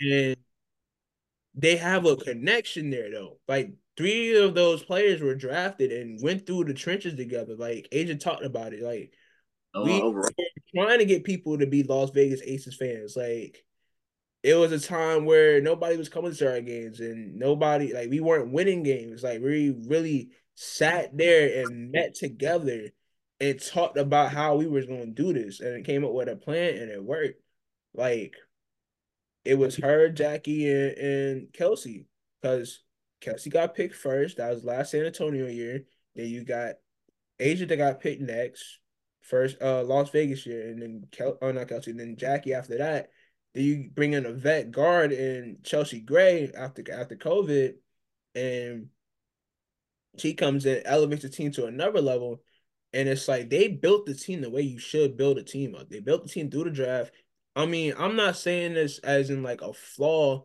And 0.00 0.36
they 1.54 1.76
have 1.76 2.06
a 2.06 2.16
connection 2.16 2.90
there 2.90 3.10
though. 3.10 3.38
Like 3.48 3.72
three 3.96 4.36
of 4.36 4.54
those 4.54 4.82
players 4.82 5.20
were 5.20 5.34
drafted 5.34 5.92
and 5.92 6.22
went 6.22 6.46
through 6.46 6.64
the 6.64 6.74
trenches 6.74 7.14
together. 7.14 7.54
Like 7.56 7.88
Agent 7.92 8.22
talked 8.22 8.44
about 8.44 8.72
it. 8.72 8.82
Like 8.82 9.12
oh, 9.74 9.84
we 9.84 10.00
were 10.00 10.30
trying 10.74 11.00
to 11.00 11.04
get 11.04 11.24
people 11.24 11.58
to 11.58 11.66
be 11.66 11.82
Las 11.82 12.10
Vegas 12.10 12.40
Aces 12.42 12.76
fans. 12.76 13.14
Like 13.16 13.64
it 14.42 14.54
was 14.54 14.72
a 14.72 14.80
time 14.80 15.26
where 15.26 15.60
nobody 15.60 15.96
was 15.96 16.08
coming 16.08 16.34
to 16.34 16.50
our 16.50 16.60
games 16.60 17.00
and 17.00 17.36
nobody 17.36 17.92
like 17.92 18.08
we 18.08 18.20
weren't 18.20 18.52
winning 18.52 18.82
games. 18.82 19.22
Like 19.22 19.40
we 19.40 19.76
really 19.86 20.30
sat 20.54 21.16
there 21.16 21.64
and 21.64 21.90
met 21.90 22.14
together 22.14 22.88
and 23.40 23.60
talked 23.60 23.98
about 23.98 24.32
how 24.32 24.56
we 24.56 24.66
was 24.66 24.86
going 24.86 25.14
to 25.14 25.22
do 25.22 25.32
this 25.32 25.60
and 25.60 25.76
it 25.76 25.84
came 25.84 26.04
up 26.04 26.12
with 26.12 26.28
a 26.28 26.36
plan 26.36 26.74
and 26.76 26.90
it 26.90 27.02
worked. 27.02 27.40
Like 27.92 28.34
it 29.44 29.54
was 29.54 29.76
her, 29.76 30.08
Jackie, 30.08 30.70
and, 30.70 30.96
and 30.98 31.52
Kelsey 31.52 32.06
because 32.40 32.82
Kelsey 33.20 33.50
got 33.50 33.74
picked 33.74 33.94
first. 33.94 34.36
That 34.36 34.50
was 34.50 34.64
last 34.64 34.92
San 34.92 35.06
Antonio 35.06 35.46
year. 35.46 35.84
Then 36.14 36.26
you 36.26 36.44
got 36.44 36.74
A'ja 37.40 37.66
that 37.68 37.76
got 37.76 38.00
picked 38.00 38.20
next, 38.20 38.78
first 39.22 39.60
uh 39.62 39.82
Las 39.82 40.10
Vegas 40.10 40.46
year, 40.46 40.68
and 40.68 40.82
then 40.82 41.06
Kel 41.10 41.38
oh 41.40 41.52
not 41.52 41.68
Kelsey, 41.68 41.92
then 41.92 42.16
Jackie 42.16 42.54
after 42.54 42.78
that. 42.78 43.10
Then 43.54 43.64
you 43.64 43.90
bring 43.92 44.12
in 44.12 44.26
a 44.26 44.32
vet 44.32 44.70
guard 44.70 45.12
and 45.12 45.62
Chelsea 45.64 46.00
Gray 46.00 46.50
after 46.56 46.84
after 46.92 47.16
COVID, 47.16 47.74
and 48.34 48.88
she 50.18 50.34
comes 50.34 50.66
in, 50.66 50.82
elevates 50.84 51.22
the 51.22 51.28
team 51.28 51.52
to 51.52 51.66
another 51.66 52.00
level. 52.00 52.42
And 52.92 53.08
it's 53.08 53.28
like 53.28 53.50
they 53.50 53.68
built 53.68 54.06
the 54.06 54.14
team 54.14 54.40
the 54.40 54.50
way 54.50 54.62
you 54.62 54.78
should 54.78 55.16
build 55.16 55.38
a 55.38 55.44
team 55.44 55.74
up. 55.76 55.88
They 55.88 56.00
built 56.00 56.24
the 56.24 56.28
team 56.28 56.50
through 56.50 56.64
the 56.64 56.70
draft. 56.70 57.12
I 57.56 57.66
mean, 57.66 57.94
I'm 57.98 58.16
not 58.16 58.36
saying 58.36 58.74
this 58.74 58.98
as 58.98 59.30
in 59.30 59.42
like 59.42 59.62
a 59.62 59.72
flaw 59.72 60.44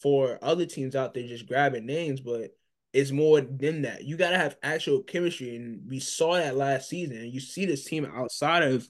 for 0.00 0.38
other 0.42 0.66
teams 0.66 0.94
out 0.94 1.14
there 1.14 1.26
just 1.26 1.46
grabbing 1.46 1.86
names, 1.86 2.20
but 2.20 2.50
it's 2.92 3.10
more 3.10 3.40
than 3.40 3.82
that. 3.82 4.04
You 4.04 4.16
gotta 4.16 4.36
have 4.36 4.56
actual 4.62 5.02
chemistry, 5.02 5.56
and 5.56 5.88
we 5.88 5.98
saw 6.00 6.34
that 6.34 6.56
last 6.56 6.88
season. 6.88 7.30
You 7.30 7.40
see 7.40 7.64
this 7.64 7.84
team 7.84 8.04
outside 8.04 8.64
of 8.64 8.88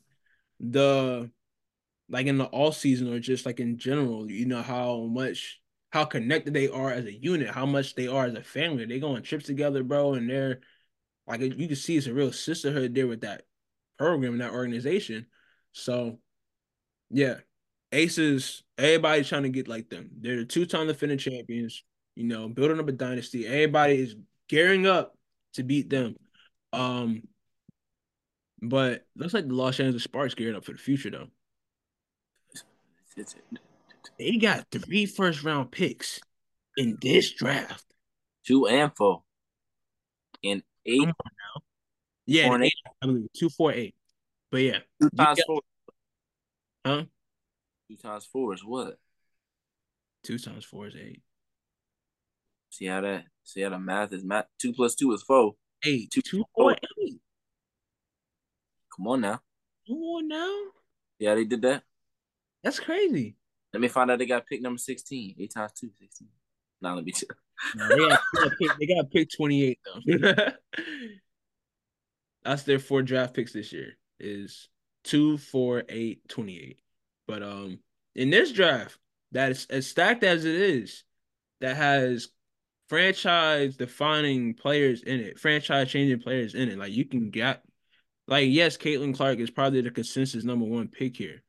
the 0.58 1.30
like 2.08 2.26
in 2.26 2.38
the 2.38 2.46
off 2.46 2.76
season 2.76 3.12
or 3.12 3.20
just 3.20 3.46
like 3.46 3.60
in 3.60 3.78
general, 3.78 4.30
you 4.30 4.46
know 4.46 4.62
how 4.62 5.02
much 5.04 5.60
how 5.90 6.04
connected 6.04 6.54
they 6.54 6.68
are 6.68 6.90
as 6.90 7.04
a 7.04 7.12
unit, 7.12 7.50
how 7.50 7.66
much 7.66 7.94
they 7.94 8.08
are 8.08 8.24
as 8.24 8.34
a 8.34 8.42
family. 8.42 8.86
They 8.86 8.98
go 8.98 9.14
on 9.14 9.22
trips 9.22 9.44
together, 9.46 9.82
bro, 9.84 10.14
and 10.14 10.28
they're 10.28 10.60
like 11.26 11.40
you 11.40 11.68
can 11.68 11.76
see 11.76 11.96
it's 11.96 12.06
a 12.06 12.14
real 12.14 12.32
sisterhood 12.32 12.94
there 12.94 13.06
with 13.06 13.20
that 13.20 13.42
program 13.98 14.32
and 14.32 14.40
that 14.40 14.52
organization. 14.52 15.26
So 15.72 16.18
yeah, 17.10 17.36
Aces, 17.92 18.62
everybody's 18.78 19.28
trying 19.28 19.42
to 19.42 19.50
get 19.50 19.68
like 19.68 19.90
them. 19.90 20.10
They're 20.20 20.36
the 20.36 20.44
two-time 20.44 20.86
defending 20.86 21.18
champions, 21.18 21.84
you 22.16 22.24
know, 22.24 22.48
building 22.48 22.80
up 22.80 22.88
a 22.88 22.92
dynasty. 22.92 23.46
Everybody 23.46 24.00
is 24.00 24.16
gearing 24.48 24.86
up 24.86 25.14
to 25.54 25.62
beat 25.62 25.90
them. 25.90 26.16
Um, 26.72 27.22
but 28.62 29.04
looks 29.14 29.34
like 29.34 29.46
the 29.46 29.54
Los 29.54 29.78
Angeles 29.78 30.04
Sparks 30.04 30.34
gearing 30.34 30.56
up 30.56 30.64
for 30.64 30.72
the 30.72 30.78
future 30.78 31.10
though. 31.10 31.28
They 34.18 34.38
got 34.38 34.66
three 34.70 35.04
first 35.04 35.44
round 35.44 35.70
picks 35.70 36.20
in 36.76 36.96
this 37.02 37.30
draft. 37.32 37.84
Two 38.46 38.66
and 38.66 38.90
four. 38.96 39.22
In 40.42 40.62
eight. 40.86 41.08
Yeah, 42.26 42.46
four 42.46 42.62
eight. 42.62 42.72
I 43.02 43.06
believe 43.06 43.26
two, 43.36 43.50
four, 43.50 43.72
eight. 43.72 43.94
But 44.50 44.62
yeah. 44.62 44.78
Two 45.00 45.10
times 45.10 45.38
got, 45.38 45.46
four. 45.46 45.60
Huh? 46.86 47.04
Two 47.92 48.08
times 48.08 48.24
four 48.24 48.54
is 48.54 48.64
what? 48.64 48.96
Two 50.22 50.38
times 50.38 50.64
four 50.64 50.86
is 50.86 50.96
eight. 50.96 51.20
See 52.70 52.86
how 52.86 53.02
that 53.02 53.24
see 53.44 53.60
how 53.60 53.68
the 53.68 53.78
math 53.78 54.14
is 54.14 54.24
math 54.24 54.46
two 54.58 54.72
plus 54.72 54.94
two 54.94 55.12
is 55.12 55.22
four. 55.22 55.52
Eight. 55.84 56.10
Two, 56.10 56.22
two 56.22 56.42
four, 56.54 56.72
eight. 56.72 57.20
Come 58.96 59.08
on 59.08 59.20
now. 59.20 59.40
Come 59.86 59.98
on 59.98 60.26
now. 60.26 60.58
Yeah, 61.18 61.34
they 61.34 61.44
did 61.44 61.60
that. 61.62 61.82
That's 62.64 62.80
crazy. 62.80 63.36
Let 63.74 63.82
me 63.82 63.88
find 63.88 64.10
out 64.10 64.18
they 64.18 64.26
got 64.26 64.46
pick 64.46 64.62
number 64.62 64.78
16. 64.78 65.34
Eight 65.38 65.52
times 65.52 65.72
two, 65.72 65.90
16. 66.00 66.28
Now 66.80 66.94
let 66.94 67.04
me 67.04 67.12
check. 67.14 67.28
No, 67.76 67.88
they, 67.88 68.08
got, 68.08 68.20
they 68.80 68.86
got 68.86 69.10
pick 69.10 69.28
28 69.36 69.78
though. 69.84 70.52
That's 72.42 72.62
their 72.62 72.78
four 72.78 73.02
draft 73.02 73.34
picks 73.34 73.52
this 73.52 73.70
year. 73.70 73.98
Is 74.18 74.68
two, 75.04 75.36
four, 75.36 75.82
eight, 75.90 76.26
28. 76.30 76.78
But 77.32 77.42
um 77.42 77.78
in 78.14 78.28
this 78.28 78.52
draft, 78.52 78.98
that 79.30 79.52
is 79.52 79.66
as 79.70 79.86
stacked 79.86 80.22
as 80.22 80.44
it 80.44 80.54
is, 80.54 81.02
that 81.62 81.78
has 81.78 82.28
franchise 82.90 83.74
defining 83.74 84.52
players 84.52 85.02
in 85.02 85.18
it, 85.18 85.38
franchise 85.38 85.88
changing 85.90 86.20
players 86.20 86.54
in 86.54 86.68
it. 86.68 86.76
Like 86.76 86.92
you 86.92 87.06
can 87.06 87.30
get 87.30 87.62
like 88.28 88.50
yes, 88.50 88.76
Caitlin 88.76 89.14
Clark 89.14 89.38
is 89.38 89.50
probably 89.50 89.80
the 89.80 89.90
consensus 89.90 90.44
number 90.44 90.66
one 90.66 90.88
pick 90.88 91.16
here, 91.16 91.42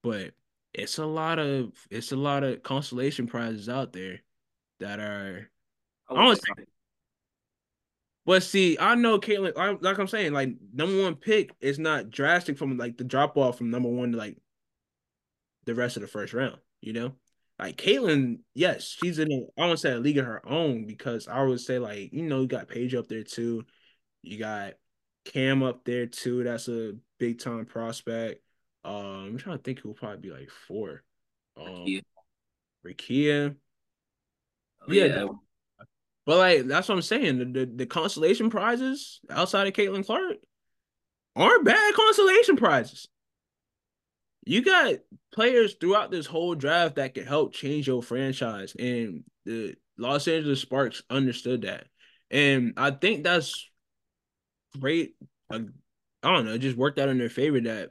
but 0.00 0.30
it's 0.72 0.98
a 0.98 1.06
lot 1.06 1.40
of 1.40 1.72
it's 1.90 2.12
a 2.12 2.16
lot 2.16 2.44
of 2.44 2.62
consolation 2.62 3.26
prizes 3.26 3.68
out 3.68 3.92
there 3.92 4.20
that 4.78 5.00
are 5.00 5.50
I 6.08 6.34
say 6.34 6.66
but 8.24 8.44
see, 8.44 8.76
I 8.78 8.94
know 8.94 9.18
Caitlin. 9.18 9.56
I, 9.56 9.76
like 9.80 9.98
I'm 9.98 10.06
saying, 10.06 10.32
like 10.32 10.50
number 10.72 11.02
one 11.02 11.16
pick 11.16 11.50
is 11.60 11.80
not 11.80 12.10
drastic 12.12 12.58
from 12.58 12.78
like 12.78 12.96
the 12.96 13.04
drop 13.04 13.36
off 13.36 13.58
from 13.58 13.70
number 13.70 13.88
one 13.88 14.12
to 14.12 14.18
like 14.18 14.36
the 15.66 15.74
rest 15.74 15.96
of 15.96 16.02
the 16.02 16.08
first 16.08 16.32
round. 16.32 16.56
You 16.80 16.92
know, 16.92 17.12
like 17.58 17.76
Caitlin, 17.76 18.40
yes, 18.54 18.96
she's 19.00 19.18
in. 19.18 19.32
A, 19.32 19.60
I 19.60 19.66
won't 19.66 19.78
say 19.78 19.92
a 19.92 19.98
league 19.98 20.18
of 20.18 20.26
her 20.26 20.46
own 20.48 20.86
because 20.86 21.28
I 21.28 21.42
would 21.42 21.60
say 21.60 21.78
like 21.78 22.12
you 22.12 22.22
know 22.22 22.42
you 22.42 22.46
got 22.46 22.68
Paige 22.68 22.94
up 22.94 23.08
there 23.08 23.22
too, 23.24 23.64
you 24.22 24.38
got 24.38 24.74
Cam 25.24 25.62
up 25.62 25.84
there 25.84 26.06
too. 26.06 26.44
That's 26.44 26.68
a 26.68 26.94
big 27.18 27.40
time 27.40 27.66
prospect. 27.66 28.42
Um, 28.84 28.94
I'm 28.94 29.38
trying 29.38 29.58
to 29.58 29.62
think 29.62 29.80
who 29.80 29.88
will 29.88 29.94
probably 29.94 30.18
be 30.18 30.30
like 30.30 30.50
four. 30.68 31.02
Um. 31.56 31.84
Oh, 34.82 34.92
yeah. 34.92 35.04
yeah. 35.06 35.26
But 36.24 36.38
like 36.38 36.66
that's 36.66 36.88
what 36.88 36.96
I'm 36.96 37.02
saying. 37.02 37.38
The, 37.38 37.44
the, 37.44 37.66
the 37.66 37.86
consolation 37.86 38.50
prizes 38.50 39.20
outside 39.30 39.66
of 39.66 39.74
Caitlin 39.74 40.04
Clark 40.04 40.36
aren't 41.34 41.64
bad 41.64 41.94
consolation 41.94 42.56
prizes. 42.56 43.08
You 44.46 44.62
got 44.62 44.94
players 45.34 45.74
throughout 45.74 46.10
this 46.10 46.26
whole 46.26 46.54
draft 46.54 46.96
that 46.96 47.14
can 47.14 47.26
help 47.26 47.52
change 47.52 47.88
your 47.88 48.02
franchise, 48.02 48.74
and 48.78 49.24
the 49.44 49.74
Los 49.98 50.28
Angeles 50.28 50.60
Sparks 50.60 51.02
understood 51.10 51.62
that, 51.62 51.88
and 52.30 52.74
I 52.76 52.92
think 52.92 53.24
that's 53.24 53.68
great. 54.78 55.16
Uh, 55.50 55.60
I 56.22 56.32
don't 56.32 56.44
know, 56.44 56.54
it 56.54 56.58
just 56.58 56.76
worked 56.76 56.98
out 56.98 57.08
in 57.08 57.18
their 57.18 57.28
favor 57.28 57.60
that 57.60 57.90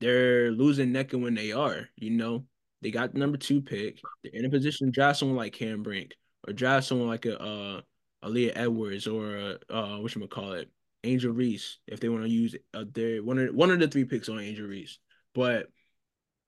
they're 0.00 0.50
losing 0.50 0.92
neck 0.92 1.12
and 1.12 1.22
when 1.22 1.34
they 1.34 1.52
are. 1.52 1.88
You 1.96 2.10
know, 2.10 2.44
they 2.80 2.90
got 2.90 3.12
the 3.12 3.20
number 3.20 3.38
two 3.38 3.60
pick. 3.60 4.00
They're 4.22 4.32
in 4.34 4.44
a 4.44 4.50
position 4.50 4.88
to 4.88 4.90
draft 4.92 5.18
someone 5.18 5.36
like 5.36 5.52
Cam 5.52 5.82
Brink 5.82 6.14
or 6.46 6.52
draft 6.52 6.86
someone 6.86 7.08
like 7.08 7.26
a 7.26 7.40
uh 7.40 7.80
Aaliyah 8.24 8.52
Edwards 8.54 9.06
or 9.06 9.36
a, 9.36 9.58
uh 9.70 9.98
what 9.98 10.14
you 10.14 10.26
call 10.26 10.52
it 10.52 10.70
Angel 11.04 11.32
Reese 11.32 11.78
if 11.86 12.00
they 12.00 12.08
want 12.08 12.24
to 12.24 12.30
use 12.30 12.54
uh, 12.74 12.84
their 12.92 13.22
one 13.22 13.38
of 13.38 13.54
one 13.54 13.70
of 13.70 13.80
the 13.80 13.88
three 13.88 14.04
picks 14.04 14.28
on 14.28 14.40
Angel 14.40 14.66
Reese, 14.66 14.98
but 15.34 15.68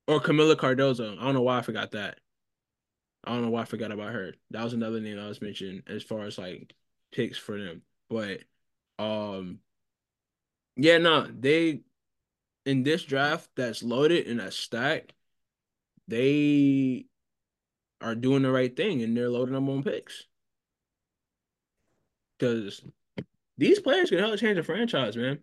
or 0.07 0.21
Kamilla 0.21 0.57
Cardoso. 0.57 1.19
I 1.19 1.25
don't 1.25 1.35
know 1.35 1.43
why 1.43 1.59
I 1.59 1.62
forgot 1.62 1.93
that. 1.93 2.19
I 3.25 3.33
don't 3.33 3.43
know 3.43 3.50
why 3.50 3.62
I 3.62 3.67
forgot 3.67 3.93
about 3.93 4.12
her. 4.12 4.35
That 4.50 4.64
was 4.64 4.75
another 4.75 5.00
name 5.00 5.19
I 5.19 5.29
was 5.29 5.41
mentioning 5.41 5.83
as 5.87 6.03
far 6.03 6.25
as 6.25 6.38
like 6.38 6.75
picks 7.12 7.38
for 7.38 7.59
them. 7.59 7.83
But 8.11 8.41
um 8.99 9.61
yeah, 10.76 10.99
no, 10.99 11.26
they 11.26 11.81
in 12.67 12.83
this 12.83 13.05
draft 13.05 13.49
that's 13.57 13.83
loaded 13.83 14.26
and 14.26 14.41
that's 14.41 14.57
stacked, 14.57 15.12
they 16.09 17.07
are 18.00 18.14
doing 18.14 18.43
the 18.43 18.50
right 18.50 18.75
thing 18.76 19.03
and 19.03 19.17
they're 19.17 19.31
loading 19.31 19.55
them 19.55 19.69
on 19.69 19.83
picks. 19.83 20.25
Because 22.38 22.83
these 23.57 23.79
players 23.81 24.11
can 24.11 24.19
help 24.19 24.38
change 24.38 24.59
a 24.59 24.62
franchise, 24.62 25.17
man. 25.17 25.38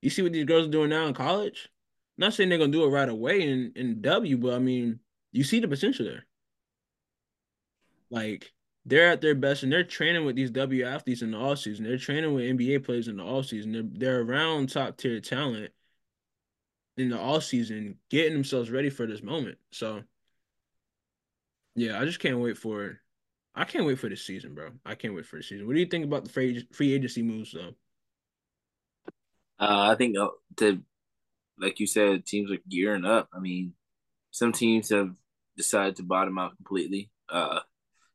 You 0.00 0.10
see 0.10 0.22
what 0.22 0.32
these 0.32 0.46
girls 0.46 0.66
are 0.66 0.70
doing 0.70 0.90
now 0.90 1.06
in 1.06 1.14
college? 1.14 1.68
Not 2.22 2.34
saying 2.34 2.50
they're 2.50 2.58
gonna 2.58 2.70
do 2.70 2.84
it 2.84 2.90
right 2.90 3.08
away 3.08 3.42
in, 3.42 3.72
in 3.74 4.00
W, 4.00 4.36
but 4.36 4.54
I 4.54 4.60
mean, 4.60 5.00
you 5.32 5.42
see 5.42 5.58
the 5.58 5.66
potential 5.66 6.04
there. 6.04 6.24
Like 8.10 8.52
they're 8.86 9.08
at 9.08 9.20
their 9.20 9.34
best 9.34 9.64
and 9.64 9.72
they're 9.72 9.82
training 9.82 10.24
with 10.24 10.36
these 10.36 10.52
W 10.52 10.84
athletes 10.84 11.22
in 11.22 11.32
the 11.32 11.36
off 11.36 11.58
season. 11.58 11.84
They're 11.84 11.98
training 11.98 12.32
with 12.32 12.44
NBA 12.44 12.84
players 12.84 13.08
in 13.08 13.16
the 13.16 13.24
off 13.24 13.46
season. 13.46 13.72
They're 13.72 13.82
they're 13.82 14.20
around 14.20 14.68
top 14.68 14.98
tier 14.98 15.18
talent 15.18 15.72
in 16.96 17.08
the 17.08 17.18
off 17.18 17.42
season, 17.42 17.96
getting 18.08 18.34
themselves 18.34 18.70
ready 18.70 18.88
for 18.88 19.04
this 19.04 19.20
moment. 19.20 19.58
So 19.72 20.04
yeah, 21.74 22.00
I 22.00 22.04
just 22.04 22.20
can't 22.20 22.38
wait 22.38 22.56
for 22.56 23.00
I 23.52 23.64
can't 23.64 23.84
wait 23.84 23.98
for 23.98 24.08
this 24.08 24.24
season, 24.24 24.54
bro. 24.54 24.70
I 24.86 24.94
can't 24.94 25.16
wait 25.16 25.26
for 25.26 25.38
the 25.38 25.42
season. 25.42 25.66
What 25.66 25.74
do 25.74 25.80
you 25.80 25.86
think 25.86 26.04
about 26.04 26.22
the 26.22 26.30
free 26.30 26.68
free 26.70 26.94
agency 26.94 27.22
moves 27.22 27.50
though? 27.50 27.74
Uh, 29.58 29.90
I 29.90 29.96
think 29.96 30.16
uh, 30.16 30.28
to 30.58 30.84
like 31.58 31.80
you 31.80 31.86
said, 31.86 32.26
teams 32.26 32.50
are 32.50 32.58
gearing 32.68 33.04
up. 33.04 33.28
I 33.32 33.38
mean, 33.38 33.74
some 34.30 34.52
teams 34.52 34.90
have 34.90 35.10
decided 35.56 35.96
to 35.96 36.02
bottom 36.02 36.38
out 36.38 36.56
completely. 36.56 37.10
Uh, 37.28 37.60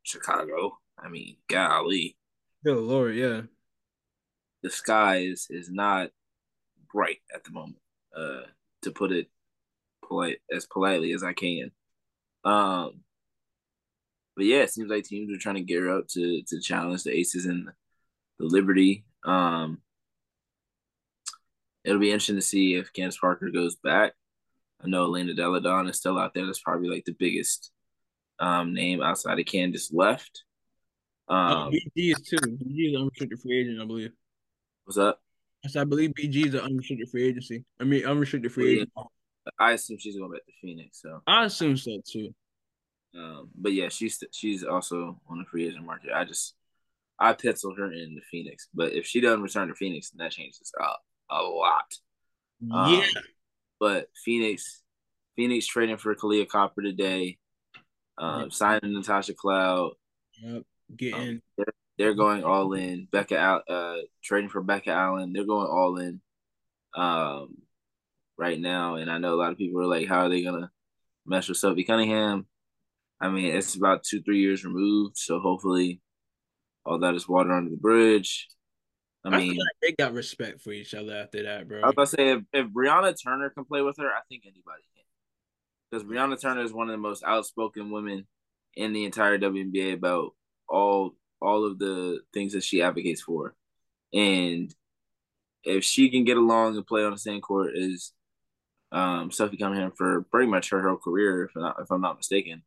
Chicago. 0.04 0.78
I 0.98 1.10
mean, 1.10 1.38
golly. 1.48 2.18
Good 2.64 2.78
lord, 2.78 3.16
yeah. 3.16 3.42
The 4.64 4.70
sky 4.70 5.18
is 5.18 5.48
is 5.50 5.70
not 5.70 6.10
bright 6.92 7.20
at 7.34 7.44
the 7.44 7.52
moment. 7.52 7.78
Uh, 8.16 8.42
to 8.82 8.92
put 8.92 9.12
it 9.12 9.28
polite 10.08 10.40
as 10.52 10.66
politely 10.66 11.12
as 11.14 11.24
I 11.24 11.34
can. 11.34 11.72
Um, 12.44 13.02
but 14.36 14.46
yeah, 14.46 14.60
it 14.60 14.72
seems 14.72 14.90
like 14.90 15.04
teams 15.04 15.32
are 15.32 15.40
trying 15.40 15.56
to 15.56 15.62
gear 15.62 15.96
up 15.96 16.08
to 16.10 16.42
to 16.44 16.60
challenge 16.60 17.04
the 17.04 17.16
Aces 17.16 17.46
and 17.46 17.70
the 18.40 18.46
Liberty. 18.46 19.06
Um, 19.24 19.82
it'll 21.88 22.02
be 22.02 22.12
interesting 22.12 22.36
to 22.36 22.42
see 22.42 22.76
if 22.76 22.92
Candace 22.92 23.18
Parker 23.18 23.50
goes 23.50 23.76
back. 23.76 24.14
I 24.84 24.88
know 24.88 25.06
Elena 25.06 25.34
Delle 25.34 25.60
Donne 25.62 25.88
is 25.88 25.98
still 25.98 26.20
out 26.20 26.34
there. 26.34 26.46
That's 26.46 26.60
probably 26.60 26.90
like 26.90 27.06
the 27.06 27.14
biggest 27.14 27.72
um, 28.40 28.74
name 28.74 29.02
outside 29.02 29.40
of 29.40 29.46
Candace 29.46 29.92
left. 29.92 30.44
Oh, 31.30 31.36
um, 31.36 31.68
oh, 31.68 31.72
BG 31.72 32.12
is 32.12 32.22
too. 32.22 32.38
BG 32.38 32.90
is 32.90 32.94
an 32.94 33.02
unrestricted 33.02 33.40
free 33.40 33.62
agent, 33.62 33.82
I 33.82 33.86
believe. 33.86 34.12
What's 34.84 34.98
up? 34.98 35.20
Yes, 35.64 35.76
I 35.78 35.86
believe 35.86 36.12
BG 36.12 36.48
is 36.48 36.54
an 36.54 36.60
unrestricted 36.60 37.10
free 37.10 37.30
agency. 37.30 37.64
I 37.80 37.86
mean, 37.86 38.06
unrestricted 38.06 38.52
free 38.52 38.76
yeah. 38.76 38.82
agent. 38.82 38.92
I 39.58 39.72
assume 39.72 39.98
she's 39.98 40.18
going 40.18 40.32
back 40.32 40.46
to 40.46 40.52
Phoenix. 40.62 41.02
So 41.02 41.22
I 41.26 41.46
assume 41.46 41.78
so 41.78 42.02
too. 42.06 42.36
Um, 43.18 43.50
but 43.56 43.72
yeah, 43.72 43.88
she's 43.90 44.22
she's 44.32 44.64
also 44.64 45.20
on 45.30 45.40
the 45.40 45.46
free 45.46 45.68
agent 45.68 45.86
market. 45.86 46.12
I 46.14 46.26
just 46.26 46.54
I 47.18 47.34
pencil 47.34 47.74
her 47.76 47.92
in 47.92 48.14
the 48.14 48.22
Phoenix, 48.30 48.68
but 48.74 48.92
if 48.92 49.06
she 49.06 49.22
doesn't 49.22 49.42
return 49.42 49.70
to 49.70 49.74
Phoenix, 49.74 50.12
then 50.12 50.24
that 50.24 50.34
changes 50.34 50.72
a, 50.80 50.84
a 51.30 51.42
lot. 51.42 51.94
Um, 52.72 52.94
yeah. 52.94 53.22
But 53.80 54.08
Phoenix, 54.26 54.82
Phoenix 55.36 55.68
trading 55.68 55.98
for 55.98 56.16
Kahleah 56.16 56.48
Copper 56.48 56.82
today 56.82 57.38
um, 58.18 58.42
yep. 58.44 58.54
signing 58.54 58.94
Natasha 58.94 59.34
Cloud. 59.34 59.92
Yep, 60.42 60.64
getting. 60.96 61.30
Um, 61.30 61.42
they're, 61.58 61.74
they're, 61.98 62.14
going 62.14 62.44
all 62.44 62.74
in. 62.74 63.08
Becca 63.12 63.38
out, 63.38 63.70
uh, 63.70 63.98
trading 64.24 64.50
for 64.50 64.62
Becca 64.62 64.92
Allen. 64.92 65.34
They're 65.34 65.46
going 65.46 65.68
all 65.68 65.98
in, 65.98 66.22
um, 66.96 67.58
right 68.38 68.60
now. 68.60 68.96
And 68.96 69.12
I 69.12 69.18
know 69.18 69.34
a 69.34 69.40
lot 69.40 69.52
of 69.52 69.58
people 69.58 69.82
are 69.82 69.86
like, 69.86 70.08
how 70.08 70.26
are 70.26 70.30
they 70.30 70.44
gonna 70.44 70.72
mess 71.26 71.48
with 71.48 71.58
Sophie 71.58 71.84
Cunningham? 71.84 72.46
I 73.20 73.30
mean, 73.30 73.46
it's 73.46 73.76
about 73.76 74.04
two, 74.04 74.22
three 74.22 74.40
years 74.40 74.64
removed, 74.64 75.18
so 75.18 75.40
hopefully, 75.40 76.02
all 76.86 77.00
that 77.00 77.16
is 77.16 77.28
water 77.28 77.52
under 77.52 77.72
the 77.72 77.78
bridge. 77.78 78.48
I, 79.28 79.36
I 79.36 79.40
mean, 79.40 79.58
like 79.58 79.68
they 79.82 79.92
got 79.92 80.14
respect 80.14 80.62
for 80.62 80.72
each 80.72 80.94
other 80.94 81.16
after 81.16 81.44
that, 81.44 81.68
bro. 81.68 81.82
I 81.82 81.88
was 81.88 81.94
about 81.94 82.08
to 82.10 82.16
say 82.16 82.30
if, 82.30 82.44
if 82.54 82.68
Brianna 82.68 83.16
Turner 83.22 83.50
can 83.50 83.66
play 83.66 83.82
with 83.82 83.98
her, 83.98 84.08
I 84.08 84.22
think 84.30 84.44
anybody 84.46 84.84
can. 84.96 85.04
Because 85.90 86.06
Brianna 86.06 86.40
Turner 86.40 86.62
is 86.62 86.74
one 86.74 86.90
of 86.90 86.94
the 86.94 86.98
most 86.98 87.24
outspoken 87.24 87.92
women 87.92 88.28
in 88.76 88.94
the 88.94 89.06
entire 89.06 89.38
WNBA 89.38 89.94
about 89.94 90.34
all 90.68 91.16
all 91.42 91.66
of 91.66 91.78
the 91.80 92.20
things 92.34 92.54
that 92.54 92.64
she 92.64 92.82
advocates 92.82 93.22
for, 93.22 93.56
and 94.14 94.74
if 95.64 95.84
she 95.84 96.10
can 96.10 96.24
get 96.24 96.38
along 96.38 96.76
and 96.76 96.88
play 96.88 97.04
on 97.04 97.12
the 97.12 97.18
same 97.18 97.42
court 97.42 97.76
as 97.76 98.12
um, 98.92 99.32
Sophie 99.32 99.58
Cunningham 99.58 99.92
for 99.92 100.24
pretty 100.24 100.50
much 100.50 100.70
her 100.70 100.88
whole 100.88 100.98
career, 100.98 101.46
if 101.46 101.56
I'm 101.56 101.62
not, 101.62 101.76
if 101.82 101.92
I'm 101.92 102.02
not 102.02 102.18
mistaken, 102.18 102.64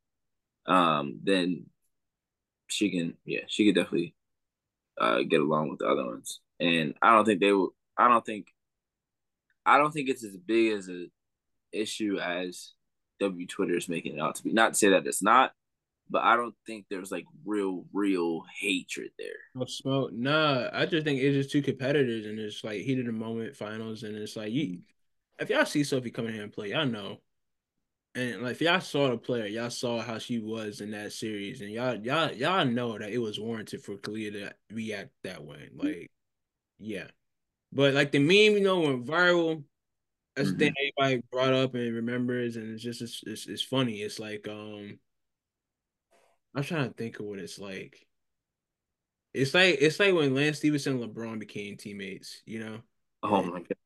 um, 0.67 1.21
then 1.23 1.67
she 2.67 2.91
can 2.91 3.15
yeah 3.25 3.41
she 3.49 3.67
could 3.67 3.75
definitely 3.75 4.15
uh, 5.01 5.23
get 5.23 5.41
along 5.41 5.71
with 5.71 5.79
the 5.79 5.87
other 5.87 6.05
ones, 6.05 6.41
and 6.61 6.95
I 7.03 7.15
don't 7.15 7.25
think 7.25 7.41
they 7.41 7.53
will. 7.53 7.75
I 7.97 8.09
don't 8.09 8.25
think 8.25 8.47
I 9.67 9.79
don't 9.79 9.93
think 9.93 10.09
it's 10.09 10.25
as 10.25 10.37
big 10.37 10.73
as 10.73 10.89
a 10.89 11.07
issue 11.73 12.19
as 12.19 12.73
W 13.21 13.47
Twitter 13.47 13.77
is 13.77 13.89
making 13.89 14.17
it 14.17 14.21
out 14.21 14.37
to 14.37 14.45
be. 14.45 14.53
Not 14.53 14.73
to 14.73 14.79
say 14.79 14.89
that 14.91 15.07
it's 15.07 15.23
not, 15.23 15.53
but 16.09 16.23
I 16.23 16.37
don't 16.37 16.55
think 16.67 16.87
there's 16.91 17.13
like 17.13 17.25
real, 17.45 17.85
real 17.93 18.43
hatred 18.61 19.11
there. 19.19 19.29
No 19.55 19.67
smoke. 19.67 20.13
Nah, 20.13 20.69
I 20.73 20.87
just 20.87 21.05
think 21.05 21.21
it's 21.21 21.37
just 21.37 21.51
two 21.51 21.63
competitors 21.63 22.27
and 22.27 22.39
it's 22.39 22.65
like 22.65 22.81
heat 22.81 22.99
of 22.99 23.07
the 23.07 23.13
moment 23.13 23.57
finals. 23.57 24.03
And 24.03 24.17
it's 24.17 24.37
like 24.37 24.53
you 24.53 24.81
if 25.39 25.49
y'all 25.49 25.65
see 25.65 25.85
Sophie 25.85 26.11
coming 26.11 26.35
here 26.35 26.43
and 26.43 26.53
play, 26.53 26.71
y'all 26.71 26.87
know. 26.87 27.19
And 28.15 28.43
like 28.43 28.53
if 28.53 28.61
y'all 28.61 28.81
saw 28.81 29.09
the 29.09 29.17
player, 29.17 29.47
y'all 29.47 29.71
saw 29.71 30.01
how 30.01 30.19
she 30.19 30.41
was 30.41 30.81
in 30.81 30.91
that 30.91 31.13
series, 31.13 31.61
and 31.61 31.71
y'all 31.71 31.95
y'all 31.95 32.33
y'all 32.33 32.65
know 32.65 32.99
that 32.99 33.11
it 33.11 33.19
was 33.19 33.39
warranted 33.39 33.83
for 33.83 33.95
Kahleah 33.95 34.33
to 34.33 34.55
react 34.75 35.11
that 35.23 35.45
way. 35.45 35.69
Mm. 35.75 35.85
Like, 35.85 36.11
yeah. 36.81 37.07
But 37.73 37.95
like 37.95 38.11
the 38.11 38.19
meme, 38.19 38.59
you 38.59 38.61
know, 38.61 38.81
went 38.81 39.07
viral 39.07 39.63
that's 40.37 40.49
mm-hmm. 40.49 40.59
the 40.59 40.65
thing 40.67 40.75
everybody 40.99 41.23
brought 41.31 41.53
up 41.53 41.75
and 41.75 41.95
remembers, 41.95 42.57
and 42.57 42.73
it's 42.73 42.83
just 42.83 43.03
it's, 43.03 43.23
it's, 43.27 43.47
it's 43.47 43.63
funny. 43.63 44.01
It's 44.01 44.19
like 44.19 44.47
um, 44.49 44.99
I'm 46.55 46.63
trying 46.63 46.89
to 46.89 46.95
think 46.95 47.19
of 47.19 47.27
what 47.27 47.39
it's 47.39 47.59
like. 47.59 48.07
It's 49.35 49.55
like 49.55 49.79
it's 49.81 50.01
like 50.01 50.15
when 50.15 50.35
Lance 50.35 50.59
Stephenson 50.59 51.01
and 51.01 51.15
LeBron 51.15 51.39
became 51.41 51.77
teammates. 51.77 52.43
You 52.47 52.61
know. 52.61 52.79
Oh 53.23 53.43
my 53.43 53.59
god. 53.59 53.77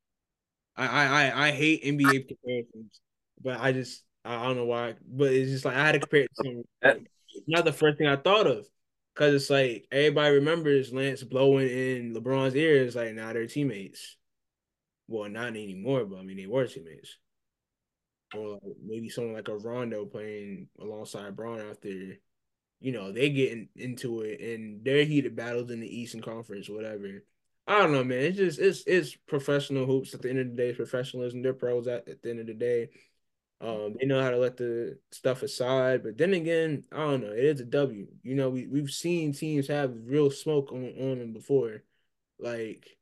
I 0.77 0.85
I 0.85 1.47
I 1.47 1.51
hate 1.51 1.83
NBA 1.83 2.27
comparisons, 2.27 3.01
but 3.41 3.59
I 3.59 3.71
just 3.71 4.03
I 4.23 4.43
don't 4.45 4.55
know 4.55 4.65
why, 4.65 4.95
but 5.05 5.31
it's 5.31 5.51
just 5.51 5.65
like 5.65 5.75
I 5.75 5.85
had 5.85 5.93
to 5.93 5.99
compare 5.99 6.21
it 6.21 6.31
to 6.37 6.63
something. 6.83 7.07
Not 7.47 7.65
the 7.65 7.73
first 7.73 7.97
thing 7.97 8.07
I 8.07 8.15
thought 8.15 8.47
of, 8.47 8.65
because 9.15 9.33
it's 9.33 9.49
like 9.49 9.87
everybody 9.91 10.35
remembers 10.35 10.91
Lance 10.93 11.23
blowing 11.23 11.69
in 11.69 12.13
LeBron's 12.13 12.55
ears, 12.55 12.95
like 12.95 13.13
now 13.13 13.31
they're 13.31 13.47
teammates. 13.47 14.17
Well, 15.07 15.29
not 15.29 15.47
anymore, 15.47 16.05
but 16.05 16.19
I 16.19 16.23
mean 16.23 16.37
they 16.37 16.47
were 16.47 16.67
teammates. 16.67 17.17
Or 18.35 18.59
like 18.61 18.77
maybe 18.83 19.09
someone 19.09 19.33
like 19.33 19.47
a 19.47 19.57
Rondo 19.57 20.05
playing 20.05 20.67
alongside 20.79 21.35
Bron 21.35 21.61
after, 21.61 22.17
you 22.81 22.91
know, 22.91 23.11
they 23.11 23.29
get 23.29 23.69
into 23.75 24.21
it 24.21 24.41
and 24.41 24.83
their 24.83 25.05
heated 25.05 25.35
battles 25.35 25.71
in 25.71 25.79
the 25.79 25.99
Eastern 26.01 26.21
Conference, 26.21 26.67
whatever. 26.67 27.23
I 27.67 27.79
don't 27.79 27.93
know, 27.93 28.03
man. 28.03 28.19
It's 28.19 28.37
just 28.37 28.59
it's 28.59 28.83
it's 28.85 29.15
professional 29.27 29.85
hoops 29.85 30.13
at 30.13 30.21
the 30.21 30.29
end 30.29 30.39
of 30.39 30.49
the 30.49 30.55
day, 30.55 30.73
professionalism. 30.73 31.41
They're 31.41 31.53
pros 31.53 31.87
at, 31.87 32.07
at 32.09 32.21
the 32.21 32.31
end 32.31 32.41
of 32.41 32.47
the 32.47 32.53
day. 32.53 32.89
Um, 33.61 33.95
they 33.99 34.05
know 34.05 34.21
how 34.21 34.31
to 34.31 34.37
let 34.37 34.57
the 34.57 34.99
stuff 35.11 35.41
aside, 35.41 36.03
but 36.03 36.17
then 36.17 36.33
again, 36.33 36.83
I 36.91 36.97
don't 36.97 37.21
know. 37.21 37.31
It 37.31 37.45
is 37.45 37.61
a 37.61 37.65
W. 37.65 38.07
You 38.21 38.35
know, 38.35 38.49
we 38.49 38.67
we've 38.67 38.91
seen 38.91 39.33
teams 39.33 39.67
have 39.67 39.93
real 40.05 40.29
smoke 40.29 40.71
on, 40.71 40.93
on 40.99 41.19
them 41.19 41.33
before. 41.33 41.83
Like 42.37 42.97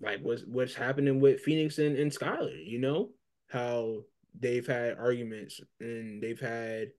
like 0.00 0.20
what's 0.22 0.42
what's 0.42 0.74
happening 0.74 1.20
with 1.20 1.40
Phoenix 1.40 1.78
and, 1.78 1.96
and 1.96 2.10
Skylar, 2.10 2.66
you 2.66 2.78
know, 2.78 3.10
how 3.48 4.02
they've 4.38 4.66
had 4.66 4.98
arguments 4.98 5.60
and 5.80 6.22
they've 6.22 6.40
had 6.40 6.92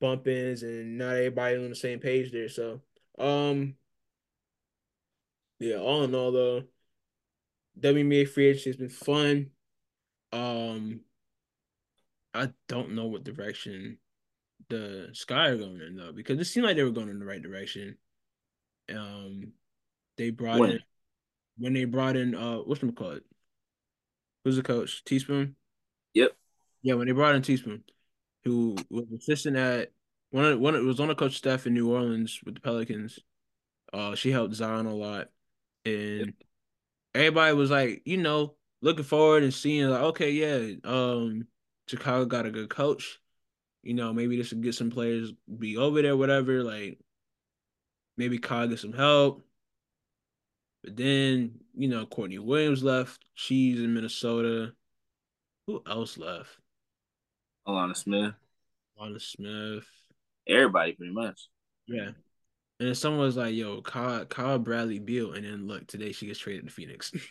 bump 0.00 0.28
ins 0.28 0.62
and 0.62 0.98
not 0.98 1.16
everybody 1.16 1.56
on 1.56 1.68
the 1.68 1.74
same 1.74 1.98
page 1.98 2.30
there. 2.30 2.48
So 2.48 2.82
um 3.18 3.74
yeah, 5.58 5.76
all 5.76 6.04
in 6.04 6.14
all 6.14 6.30
though, 6.30 6.64
WNBA 7.80 8.28
free 8.28 8.48
agency 8.48 8.70
has 8.70 8.76
been 8.76 8.88
fun. 8.88 9.50
Um, 10.32 11.00
I 12.38 12.50
don't 12.68 12.94
know 12.94 13.06
what 13.06 13.24
direction 13.24 13.98
the 14.68 15.10
Sky 15.12 15.48
are 15.48 15.56
going 15.56 15.80
in 15.80 15.96
though, 15.96 16.12
because 16.12 16.38
it 16.38 16.44
seemed 16.44 16.66
like 16.66 16.76
they 16.76 16.82
were 16.82 16.90
going 16.90 17.08
in 17.08 17.18
the 17.18 17.26
right 17.26 17.42
direction. 17.42 17.96
Um, 18.88 19.52
they 20.16 20.30
brought 20.30 20.60
When? 20.60 20.70
in 20.70 20.80
when 21.58 21.74
they 21.74 21.84
brought 21.84 22.16
in 22.16 22.34
uh, 22.34 22.58
what's 22.58 22.80
them 22.80 22.92
called? 22.92 23.20
Who's 24.44 24.56
the 24.56 24.62
coach? 24.62 25.04
T-Spoon. 25.04 25.56
Yep. 26.14 26.32
Yeah, 26.82 26.94
when 26.94 27.06
they 27.06 27.12
brought 27.12 27.34
in 27.34 27.42
T-Spoon, 27.42 27.82
who 28.44 28.76
was 28.90 29.06
assistant 29.16 29.56
at 29.56 29.92
one 30.30 30.44
of 30.44 30.60
one 30.60 30.86
was 30.86 31.00
on 31.00 31.08
the 31.08 31.14
coach 31.14 31.36
staff 31.36 31.66
in 31.66 31.74
New 31.74 31.92
Orleans 31.92 32.40
with 32.44 32.54
the 32.54 32.60
Pelicans. 32.60 33.18
Uh, 33.92 34.14
she 34.14 34.30
helped 34.30 34.54
Zion 34.54 34.86
a 34.86 34.94
lot, 34.94 35.28
and 35.84 36.26
Yep. 36.26 36.34
everybody 37.14 37.54
was 37.54 37.70
like, 37.70 38.02
you 38.04 38.18
know, 38.18 38.54
looking 38.82 39.04
forward 39.04 39.42
and 39.42 39.52
seeing 39.52 39.88
like, 39.88 40.02
okay, 40.02 40.30
yeah, 40.30 40.76
um, 40.84 41.46
Chicago 41.88 42.24
got 42.24 42.46
a 42.46 42.50
good 42.50 42.70
coach. 42.70 43.18
You 43.82 43.94
know, 43.94 44.12
maybe 44.12 44.36
this 44.36 44.50
would 44.50 44.62
get 44.62 44.74
some 44.74 44.90
players 44.90 45.32
be 45.58 45.76
over 45.76 46.02
there, 46.02 46.16
whatever. 46.16 46.62
Like, 46.62 46.98
maybe 48.16 48.38
Kyle 48.38 48.68
get 48.68 48.78
some 48.78 48.92
help. 48.92 49.42
But 50.84 50.96
then, 50.96 51.60
you 51.74 51.88
know, 51.88 52.06
Courtney 52.06 52.38
Williams 52.38 52.82
left. 52.82 53.24
She's 53.34 53.78
in 53.78 53.94
Minnesota. 53.94 54.72
Who 55.66 55.82
else 55.86 56.18
left? 56.18 56.50
Alanna 57.66 57.96
Smith. 57.96 58.34
Lana 58.98 59.20
Smith. 59.20 59.86
Everybody 60.46 60.92
pretty 60.92 61.12
much. 61.12 61.48
Yeah. 61.86 62.10
And 62.80 62.88
then 62.88 62.94
someone 62.94 63.22
was 63.22 63.36
like, 63.36 63.54
yo, 63.54 63.82
Kyle, 63.82 64.24
Kyle 64.24 64.58
Bradley 64.58 64.98
Beal. 64.98 65.32
And 65.32 65.44
then 65.44 65.66
look, 65.66 65.86
today 65.86 66.12
she 66.12 66.26
gets 66.26 66.38
traded 66.38 66.66
to 66.66 66.72
Phoenix. 66.72 67.12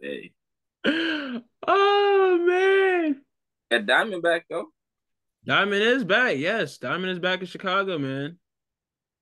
Hey. 0.00 0.32
oh 1.66 2.38
man. 2.46 3.22
Got 3.70 3.86
Diamond 3.86 4.22
back 4.22 4.46
though. 4.50 4.66
Diamond 5.44 5.82
is 5.82 6.04
back. 6.04 6.36
Yes. 6.38 6.78
Diamond 6.78 7.10
is 7.12 7.18
back 7.18 7.40
in 7.40 7.46
Chicago, 7.46 7.98
man. 7.98 8.38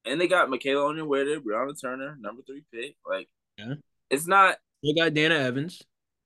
And 0.05 0.20
they 0.20 0.29
got 0.29 0.51
Michaela 0.51 0.92
Onyenwere, 0.92 1.38
Brianna 1.40 1.79
Turner, 1.81 2.16
number 2.20 2.42
three 2.42 2.64
pick. 2.73 2.96
Like 3.09 3.29
Yeah. 3.59 3.75
it's 4.11 4.27
not 4.27 4.57
They 4.83 4.92
got 4.94 5.14
Dana 5.14 5.35
Evans. 5.37 5.83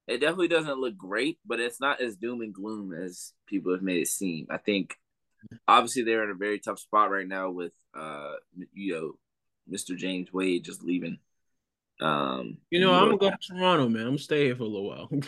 it 0.07 0.19
definitely 0.19 0.49
doesn't 0.49 0.79
look 0.81 0.97
great, 0.97 1.39
but 1.45 1.61
it's 1.61 1.81
not 1.81 2.01
as 2.01 2.17
doom 2.17 2.41
and 2.41 2.55
gloom 2.55 2.93
as 2.93 3.33
people 3.47 3.73
have 3.73 3.83
made 3.83 4.01
it 4.03 4.09
seem. 4.09 4.47
I 4.51 4.59
think 4.59 4.97
obviously 5.69 6.03
they're 6.03 6.25
in 6.25 6.31
a 6.31 6.35
very 6.35 6.59
tough 6.59 6.79
spot 6.79 7.11
right 7.11 7.27
now 7.29 7.51
with 7.51 7.73
uh 7.95 8.35
you 8.73 8.95
know 8.95 9.13
Mr. 9.71 9.97
James 9.97 10.33
Wade 10.33 10.65
just 10.65 10.83
leaving. 10.83 11.19
Um 12.01 12.59
You 12.71 12.81
know, 12.81 12.93
I'm 12.93 13.07
gonna 13.07 13.19
go 13.19 13.31
to 13.31 13.37
Toronto, 13.37 13.89
man. 13.89 14.03
I'm 14.03 14.09
gonna 14.09 14.19
stay 14.19 14.47
here 14.47 14.57
for 14.57 14.65
a 14.65 14.67
little 14.67 14.89
while. 14.89 15.11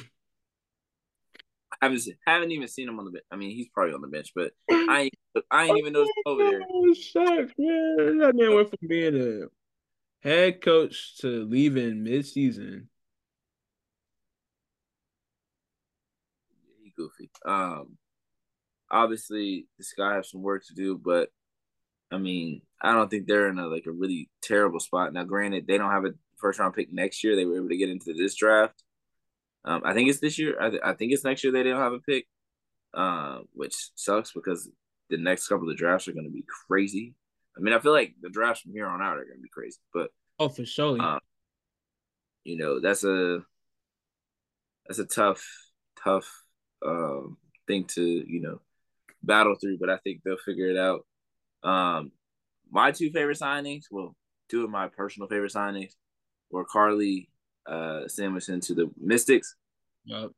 haven't 1.81 2.01
seen, 2.01 2.17
haven't 2.27 2.51
even 2.51 2.69
seen 2.69 2.89
him 2.89 2.99
on 2.99 3.05
the 3.05 3.11
bench. 3.11 3.25
I 3.31 3.37
mean, 3.37 3.55
he's 3.55 3.69
probably 3.69 3.95
on 3.95 4.01
the 4.01 4.09
bench, 4.09 4.33
but 4.35 4.53
I 4.71 5.03
ain't 5.03 5.15
I 5.51 5.67
ain't 5.67 5.79
even 5.79 5.93
noticed 5.93 6.13
over 6.25 6.43
there. 6.43 6.63
Oh, 6.71 6.95
shucks, 6.95 7.53
man. 7.59 8.19
That 8.19 8.33
man 8.35 8.55
went 8.55 8.71
from 8.71 8.89
being 8.89 9.17
a 9.17 9.47
head 10.27 10.63
coach 10.63 11.19
to 11.19 11.45
leaving 11.45 12.03
mid-season. 12.03 12.89
He 16.83 16.93
goofy. 16.97 17.31
Um, 17.45 17.99
obviously 18.91 19.67
this 19.79 19.93
guy 19.93 20.15
has 20.17 20.31
some 20.31 20.43
work 20.43 20.65
to 20.67 20.75
do, 20.75 20.99
but 20.99 21.31
I 22.11 22.19
mean, 22.19 22.63
I 22.81 22.93
don't 22.93 23.11
think 23.11 23.27
they're 23.27 23.49
in 23.49 23.59
a 23.59 23.67
like 23.67 23.87
a 23.87 23.93
really 23.93 24.31
terrible 24.43 24.81
spot. 24.81 25.13
Now, 25.13 25.25
granted, 25.25 25.67
they 25.67 25.77
don't 25.79 25.91
have 25.91 26.05
a 26.05 26.15
first 26.39 26.59
round 26.59 26.75
pick 26.75 26.93
next 26.93 27.25
year. 27.25 27.37
They 27.37 27.45
were 27.45 27.57
able 27.57 27.69
to 27.69 27.77
get 27.77 27.91
into 27.91 28.15
this 28.15 28.35
draft. 28.35 28.83
Um, 29.65 29.83
I 29.85 29.95
think 29.95 30.09
it's 30.09 30.21
this 30.21 30.39
year. 30.39 30.61
I, 30.61 30.71
th- 30.71 30.83
I 30.85 30.93
think 30.95 31.13
it's 31.13 31.25
next 31.25 31.43
year 31.43 31.53
they 31.53 31.63
don't 31.63 31.81
have 31.81 31.93
a 31.93 31.99
pick, 31.99 32.27
um, 32.95 33.47
which 33.53 33.75
sucks 33.95 34.33
because 34.33 34.69
the 35.11 35.17
next 35.17 35.49
couple 35.49 35.69
of 35.71 35.77
drafts 35.77 36.09
are 36.09 36.13
going 36.13 36.27
to 36.27 36.33
be 36.33 36.45
crazy. 36.69 37.15
I 37.57 37.61
mean, 37.61 37.75
I 37.75 37.79
feel 37.79 37.93
like 37.93 38.15
the 38.21 38.29
drafts 38.29 38.63
from 38.63 38.73
here 38.73 38.87
on 38.87 39.03
out 39.03 39.17
are 39.17 39.25
going 39.25 39.39
to 39.39 39.43
be 39.43 39.49
crazy, 39.49 39.79
but 39.93 40.11
Oh, 40.39 40.49
for 40.51 40.67
sure. 40.67 41.01
Uh, 41.01 41.19
you 42.47 42.57
know 42.57 42.81
that's 42.81 43.03
a 43.03 43.41
that's 44.87 45.01
a 45.01 45.05
tough 45.05 45.45
tough 46.03 46.31
um 46.87 47.37
thing 47.67 47.85
to 47.85 48.03
you 48.03 48.41
know 48.41 48.61
battle 49.23 49.57
through 49.61 49.77
but 49.79 49.91
i 49.91 49.97
think 49.99 50.21
they'll 50.23 50.37
figure 50.37 50.71
it 50.71 50.77
out 50.77 51.05
um 51.69 52.13
my 52.71 52.93
two 52.93 53.11
favorite 53.11 53.39
signings 53.39 53.85
well 53.91 54.15
two 54.49 54.63
of 54.63 54.71
my 54.71 54.87
personal 54.87 55.29
favorite 55.29 55.53
signings 55.53 55.93
were 56.51 56.65
Karlie 56.65 57.29
uh 57.67 58.07
samuelson 58.09 58.61
to 58.61 58.75
the 58.75 58.91
mystics. 59.01 59.57
Yup. 60.05 60.33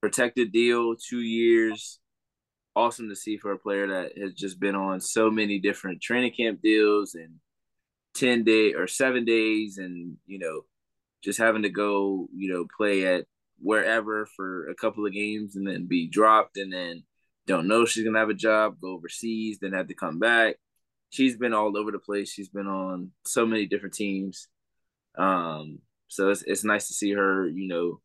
protected 0.00 0.52
deal 0.52 0.94
two 0.96 1.20
years. 1.20 1.98
Awesome 2.76 3.08
to 3.08 3.16
see 3.16 3.38
for 3.38 3.52
a 3.52 3.58
player 3.58 3.88
that 3.88 4.18
has 4.18 4.34
just 4.34 4.60
been 4.60 4.76
on 4.76 5.00
so 5.00 5.30
many 5.30 5.58
different 5.58 6.00
training 6.00 6.32
camp 6.36 6.60
deals 6.62 7.14
and 7.14 7.36
10 8.14 8.44
day 8.44 8.74
or 8.74 8.86
seven 8.86 9.24
days 9.24 9.78
and 9.78 10.16
you 10.26 10.38
know 10.38 10.62
just 11.22 11.38
having 11.38 11.62
to 11.62 11.68
go 11.68 12.28
you 12.34 12.52
know 12.52 12.66
play 12.76 13.06
at 13.06 13.26
wherever 13.60 14.26
for 14.26 14.68
a 14.68 14.74
couple 14.74 15.06
of 15.06 15.12
games 15.12 15.56
and 15.56 15.66
then 15.66 15.86
be 15.86 16.08
dropped 16.08 16.56
and 16.56 16.72
then 16.72 17.02
don't 17.46 17.68
know 17.68 17.84
she's 17.84 18.04
gonna 18.04 18.18
have 18.18 18.28
a 18.28 18.34
job 18.34 18.76
go 18.80 18.92
overseas 18.92 19.58
then 19.60 19.72
have 19.72 19.88
to 19.88 19.94
come 19.94 20.18
back. 20.18 20.56
She's 21.10 21.36
been 21.36 21.54
all 21.54 21.76
over 21.78 21.90
the 21.90 21.98
place. 21.98 22.30
She's 22.30 22.50
been 22.50 22.66
on 22.66 23.12
so 23.24 23.46
many 23.46 23.64
different 23.66 23.94
teams 23.94 24.48
um 25.18 25.80
so 26.08 26.30
it's, 26.30 26.42
it's 26.42 26.64
nice 26.64 26.88
to 26.88 26.94
see 26.94 27.12
her 27.12 27.46
you 27.48 27.68
know 27.68 28.00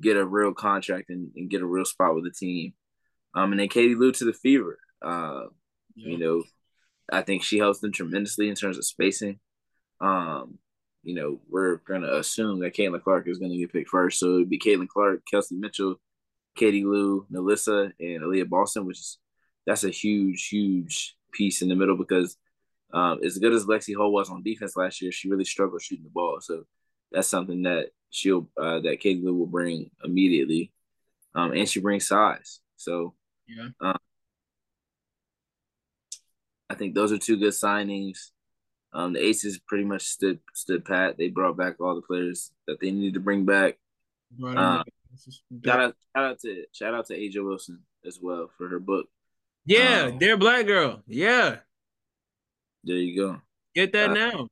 get 0.00 0.16
a 0.16 0.26
real 0.26 0.52
contract 0.52 1.08
and, 1.08 1.30
and 1.36 1.48
get 1.48 1.62
a 1.62 1.66
real 1.66 1.84
spot 1.84 2.14
with 2.14 2.24
the 2.24 2.30
team. 2.30 2.74
Um 3.34 3.52
and 3.52 3.60
then 3.60 3.68
katie 3.68 3.94
lou 3.94 4.12
to 4.12 4.24
the 4.24 4.32
fever. 4.32 4.78
Uh 5.02 5.44
you 5.94 6.18
know 6.18 6.42
I 7.12 7.22
think 7.22 7.42
she 7.42 7.58
helps 7.58 7.80
them 7.80 7.92
tremendously 7.92 8.48
in 8.48 8.54
terms 8.54 8.78
of 8.78 8.84
spacing. 8.84 9.38
Um, 10.00 10.58
you 11.02 11.14
know, 11.14 11.40
we're 11.48 11.76
gonna 11.76 12.12
assume 12.14 12.60
that 12.60 12.74
Caitlin 12.74 13.02
Clark 13.02 13.28
is 13.28 13.38
gonna 13.38 13.56
get 13.56 13.72
picked 13.72 13.90
first, 13.90 14.18
so 14.18 14.36
it'd 14.36 14.48
be 14.50 14.58
Caitlin 14.58 14.88
Clark, 14.88 15.22
Kelsey 15.30 15.54
Mitchell, 15.56 15.96
Katie 16.56 16.84
Lou, 16.84 17.26
NaLyssa, 17.30 17.92
and 18.00 18.22
Aaliyah 18.22 18.48
Boston, 18.48 18.86
which 18.86 19.00
is 19.00 19.18
that's 19.66 19.84
a 19.84 19.90
huge, 19.90 20.48
huge 20.48 21.16
piece 21.32 21.62
in 21.62 21.68
the 21.68 21.76
middle 21.76 21.96
because 21.96 22.36
um, 22.94 23.18
as 23.24 23.36
good 23.38 23.52
as 23.52 23.66
Lexie 23.66 23.96
Hull 23.96 24.12
was 24.12 24.30
on 24.30 24.42
defense 24.42 24.76
last 24.76 25.02
year, 25.02 25.12
she 25.12 25.28
really 25.28 25.44
struggled 25.44 25.82
shooting 25.82 26.04
the 26.04 26.10
ball. 26.10 26.38
So 26.40 26.64
that's 27.12 27.28
something 27.28 27.62
that 27.64 27.90
she'll 28.10 28.48
uh, 28.56 28.80
that 28.80 29.00
Katie 29.00 29.20
Lou 29.22 29.34
will 29.34 29.46
bring 29.46 29.90
immediately, 30.02 30.72
um, 31.34 31.52
and 31.52 31.68
she 31.68 31.80
brings 31.80 32.06
size. 32.06 32.60
So 32.76 33.14
Yeah. 33.46 33.68
um, 33.80 33.98
I 36.70 36.74
think 36.74 36.94
those 36.94 37.12
are 37.12 37.18
two 37.18 37.36
good 37.36 37.52
signings. 37.52 38.30
Um, 38.92 39.12
the 39.12 39.20
Aces 39.24 39.58
pretty 39.58 39.84
much 39.84 40.02
stood 40.02 40.38
stood 40.54 40.84
pat. 40.84 41.16
They 41.18 41.28
brought 41.28 41.56
back 41.56 41.80
all 41.80 41.94
the 41.96 42.02
players 42.02 42.52
that 42.66 42.80
they 42.80 42.90
needed 42.90 43.14
to 43.14 43.20
bring 43.20 43.44
back. 43.44 43.76
Him 44.38 44.54
back. 44.54 44.86
Shout 45.64 45.80
out, 45.80 45.96
shout 46.16 46.24
out 46.24 46.38
to 46.40 46.64
shout 46.72 46.94
out 46.94 47.06
to 47.06 47.14
A'ja 47.16 47.44
Wilson 47.44 47.80
as 48.06 48.18
well 48.20 48.50
for 48.56 48.68
her 48.68 48.78
book. 48.80 49.06
yeah, 49.64 50.10
um, 50.12 50.18
they're 50.18 50.36
black 50.36 50.66
girl. 50.66 51.02
Yeah. 51.06 51.58
There 52.84 52.96
you 52.96 53.16
go. 53.16 53.40
Get 53.74 53.92
that 53.92 54.10
Uh, 54.10 54.14
now. 54.14 54.48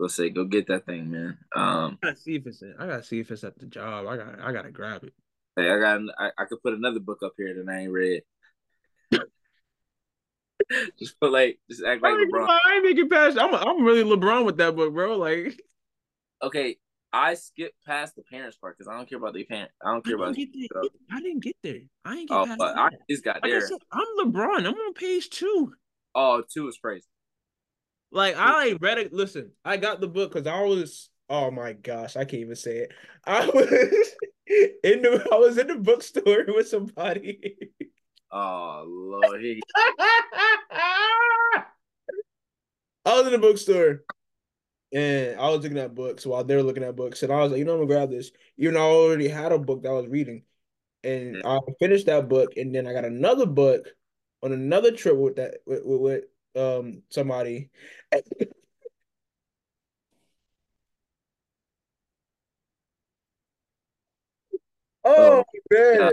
Go 0.00 0.08
say, 0.08 0.30
go 0.30 0.44
get 0.44 0.66
that 0.66 0.84
thing, 0.84 1.10
man. 1.10 1.38
Um, 1.54 1.98
I 2.02 2.08
gotta 2.08 2.16
see 2.16 2.34
if 2.36 2.46
it's 2.46 2.62
in, 2.62 2.74
I 2.78 2.86
gotta 2.86 3.02
see 3.04 3.20
if 3.20 3.30
it's 3.30 3.44
at 3.44 3.58
the 3.58 3.66
job. 3.66 4.06
I 4.06 4.16
got 4.16 4.40
I 4.40 4.52
gotta 4.52 4.70
grab 4.70 5.04
it. 5.04 5.12
hey, 5.56 5.70
I 5.70 5.78
got, 5.78 6.00
I, 6.18 6.30
I 6.38 6.44
could 6.46 6.62
put 6.62 6.74
another 6.74 6.98
book 7.00 7.22
up 7.22 7.34
here 7.36 7.54
that 7.54 7.70
I 7.70 7.80
ain't 7.82 7.92
read. 7.92 8.22
just 10.98 11.18
put 11.20 11.30
like, 11.30 11.58
just 11.70 11.84
act 11.84 12.02
like 12.02 12.14
I 12.14 12.16
LeBron. 12.16 12.48
I 12.64 12.74
ain't 12.74 12.84
making 12.84 13.08
past. 13.08 13.38
I'm. 13.38 13.54
I'm 13.54 13.84
really 13.84 14.02
LeBron 14.02 14.44
with 14.44 14.56
that 14.56 14.74
book, 14.74 14.92
bro. 14.92 15.16
Like 15.16 15.60
Okay, 16.42 16.76
I 17.12 17.34
skipped 17.34 17.76
past 17.86 18.16
the 18.16 18.22
parents 18.22 18.56
part 18.56 18.76
because 18.76 18.88
I 18.88 18.96
don't 18.96 19.08
care 19.08 19.18
about 19.18 19.34
the 19.34 19.44
parent. 19.44 19.70
I 19.84 19.92
don't 19.92 20.04
care 20.04 20.16
didn't 20.16 20.24
about. 20.24 20.36
get 20.36 20.48
there. 20.52 20.82
I 21.12 21.20
didn't 21.20 21.44
get 21.44 21.56
there. 21.62 21.80
I 22.04 22.16
ain't 22.16 22.28
get 22.28 22.36
Oh, 22.36 22.46
past. 22.46 22.60
I 22.60 22.88
just 23.08 23.22
got 23.22 23.36
Like 23.42 23.52
I 23.52 23.58
there. 23.58 23.68
said, 23.68 23.78
I'm 23.92 24.06
LeBron. 24.18 24.66
I'm 24.66 24.74
on 24.74 24.94
page 24.94 25.30
two. 25.30 25.74
Oh, 26.14 26.42
two 26.52 26.68
is 26.68 26.78
crazy. 26.78 27.06
Like 28.12 28.36
I 28.36 28.70
like 28.70 28.78
read 28.80 28.98
it. 28.98 29.12
Listen, 29.12 29.52
I 29.64 29.78
got 29.78 30.00
the 30.00 30.08
book 30.08 30.32
because 30.32 30.46
I 30.46 30.60
was. 30.60 31.08
Oh 31.30 31.50
my 31.50 31.72
gosh, 31.72 32.14
I 32.16 32.24
can't 32.24 32.42
even 32.42 32.56
say 32.56 32.76
it. 32.78 32.92
I 33.24 33.46
was 33.54 33.70
in 34.84 35.02
the. 35.02 35.28
I 35.32 35.36
was 35.36 35.56
in 35.56 35.66
the 35.66 35.76
bookstore 35.76 36.44
with 36.48 36.68
somebody. 36.68 37.70
Oh 38.30 38.84
Lord, 38.86 39.42
I 43.04 43.16
was 43.16 43.26
in 43.26 43.32
the 43.32 43.38
bookstore 43.38 44.02
and 44.92 45.40
I 45.40 45.48
was 45.48 45.62
looking 45.62 45.78
at 45.78 45.94
books 45.94 46.26
while 46.26 46.44
they 46.44 46.54
were 46.54 46.62
looking 46.62 46.84
at 46.84 46.96
books, 46.96 47.22
and 47.22 47.32
I 47.32 47.40
was 47.40 47.50
like, 47.50 47.58
you 47.58 47.64
know, 47.64 47.72
I'm 47.72 47.78
gonna 47.78 47.88
grab 47.88 48.10
this. 48.10 48.30
Even 48.58 48.74
though 48.74 48.80
I 48.80 48.92
already 48.92 49.28
had 49.28 49.52
a 49.52 49.58
book 49.58 49.82
that 49.82 49.88
I 49.88 49.92
was 49.92 50.06
reading, 50.06 50.44
and 51.02 51.42
I 51.44 51.58
finished 51.78 52.06
that 52.06 52.28
book, 52.28 52.56
and 52.56 52.74
then 52.74 52.86
I 52.86 52.92
got 52.92 53.04
another 53.04 53.46
book 53.46 53.88
on 54.42 54.52
another 54.52 54.92
trip 54.92 55.16
with 55.16 55.36
that 55.36 55.58
with, 55.66 55.84
with, 55.84 56.00
with 56.00 56.24
um 56.56 57.02
somebody. 57.10 57.70
Oh, 65.04 65.44
man. 65.70 66.00
Yeah. 66.00 66.10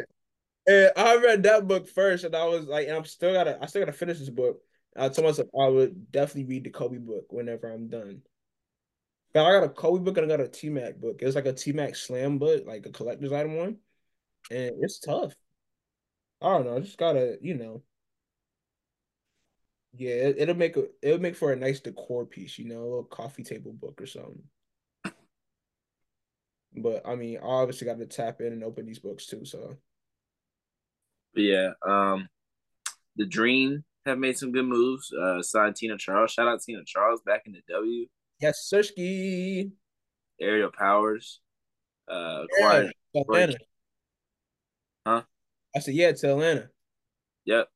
And 0.67 0.91
I 0.97 1.17
read 1.17 1.43
that 1.43 1.67
book 1.67 1.87
first, 1.89 2.23
and 2.25 2.35
I 2.35 2.45
was 2.47 2.65
like, 2.67 2.87
and 2.87 2.97
I'm 2.97 3.05
still 3.05 3.33
gotta, 3.33 3.59
I 3.61 3.67
still 3.67 3.81
gotta 3.83 3.93
finish 3.93 4.19
this 4.19 4.29
book. 4.29 4.61
I 4.95 5.09
told 5.09 5.27
myself 5.27 5.49
I 5.59 5.67
would 5.67 6.11
definitely 6.11 6.45
read 6.45 6.65
the 6.65 6.71
Kobe 6.71 6.97
book 6.97 7.31
whenever 7.31 7.71
I'm 7.71 7.89
done. 7.89 8.23
But 9.33 9.45
I 9.45 9.51
got 9.59 9.63
a 9.63 9.69
Kobe 9.69 10.03
book 10.03 10.17
and 10.17 10.25
I 10.31 10.37
got 10.37 10.43
a 10.43 10.47
T 10.49 10.69
Mac 10.69 10.95
book. 10.97 11.21
It's 11.21 11.35
like 11.35 11.45
a 11.45 11.53
T 11.53 11.71
Mac 11.71 11.95
slam 11.95 12.37
book, 12.39 12.65
like 12.65 12.85
a 12.85 12.91
collector's 12.91 13.31
item 13.31 13.55
one, 13.55 13.77
and 14.51 14.75
it's 14.83 14.99
tough. 14.99 15.35
I 16.41 16.49
don't 16.49 16.65
know. 16.65 16.75
I 16.77 16.79
just 16.81 16.97
gotta, 16.97 17.37
you 17.41 17.55
know. 17.55 17.83
Yeah, 19.97 20.11
it, 20.11 20.47
will 20.47 20.55
make 20.55 20.77
a 20.77 20.85
it'll 21.01 21.19
make 21.19 21.35
for 21.35 21.51
a 21.51 21.55
nice 21.55 21.79
decor 21.79 22.25
piece, 22.25 22.59
you 22.59 22.65
know, 22.65 22.79
a 22.79 22.83
little 22.83 23.03
coffee 23.03 23.43
table 23.43 23.73
book 23.73 23.99
or 24.01 24.05
something. 24.05 24.43
But 26.75 27.07
I 27.07 27.15
mean, 27.15 27.37
I 27.37 27.45
obviously 27.45 27.85
got 27.85 27.97
to 27.97 28.05
tap 28.05 28.41
in 28.41 28.53
and 28.53 28.63
open 28.63 28.85
these 28.85 28.99
books 28.99 29.25
too. 29.25 29.45
So 29.45 29.77
yeah, 31.35 31.71
um, 31.87 32.27
the 33.15 33.25
Dream 33.25 33.83
have 34.05 34.19
made 34.19 34.37
some 34.37 34.51
good 34.51 34.65
moves. 34.65 35.11
Uh, 35.11 35.41
signed 35.41 35.75
Tina 35.75 35.97
Charles. 35.97 36.31
Shout 36.31 36.47
out 36.47 36.61
Tina 36.61 36.81
Charles 36.85 37.21
back 37.25 37.43
in 37.45 37.53
the 37.53 37.61
W. 37.69 38.05
Yes, 38.39 38.69
Sirski. 38.71 39.71
Aerial 40.39 40.71
Powers. 40.71 41.41
Uh, 42.09 42.45
acquired. 42.45 42.93
Yeah, 43.13 43.21
Atlanta. 43.21 43.57
Huh? 45.05 45.21
I 45.75 45.79
said 45.79 45.95
yeah 45.95 46.11
to 46.11 46.31
Atlanta. 46.31 46.69
Yep. 47.45 47.67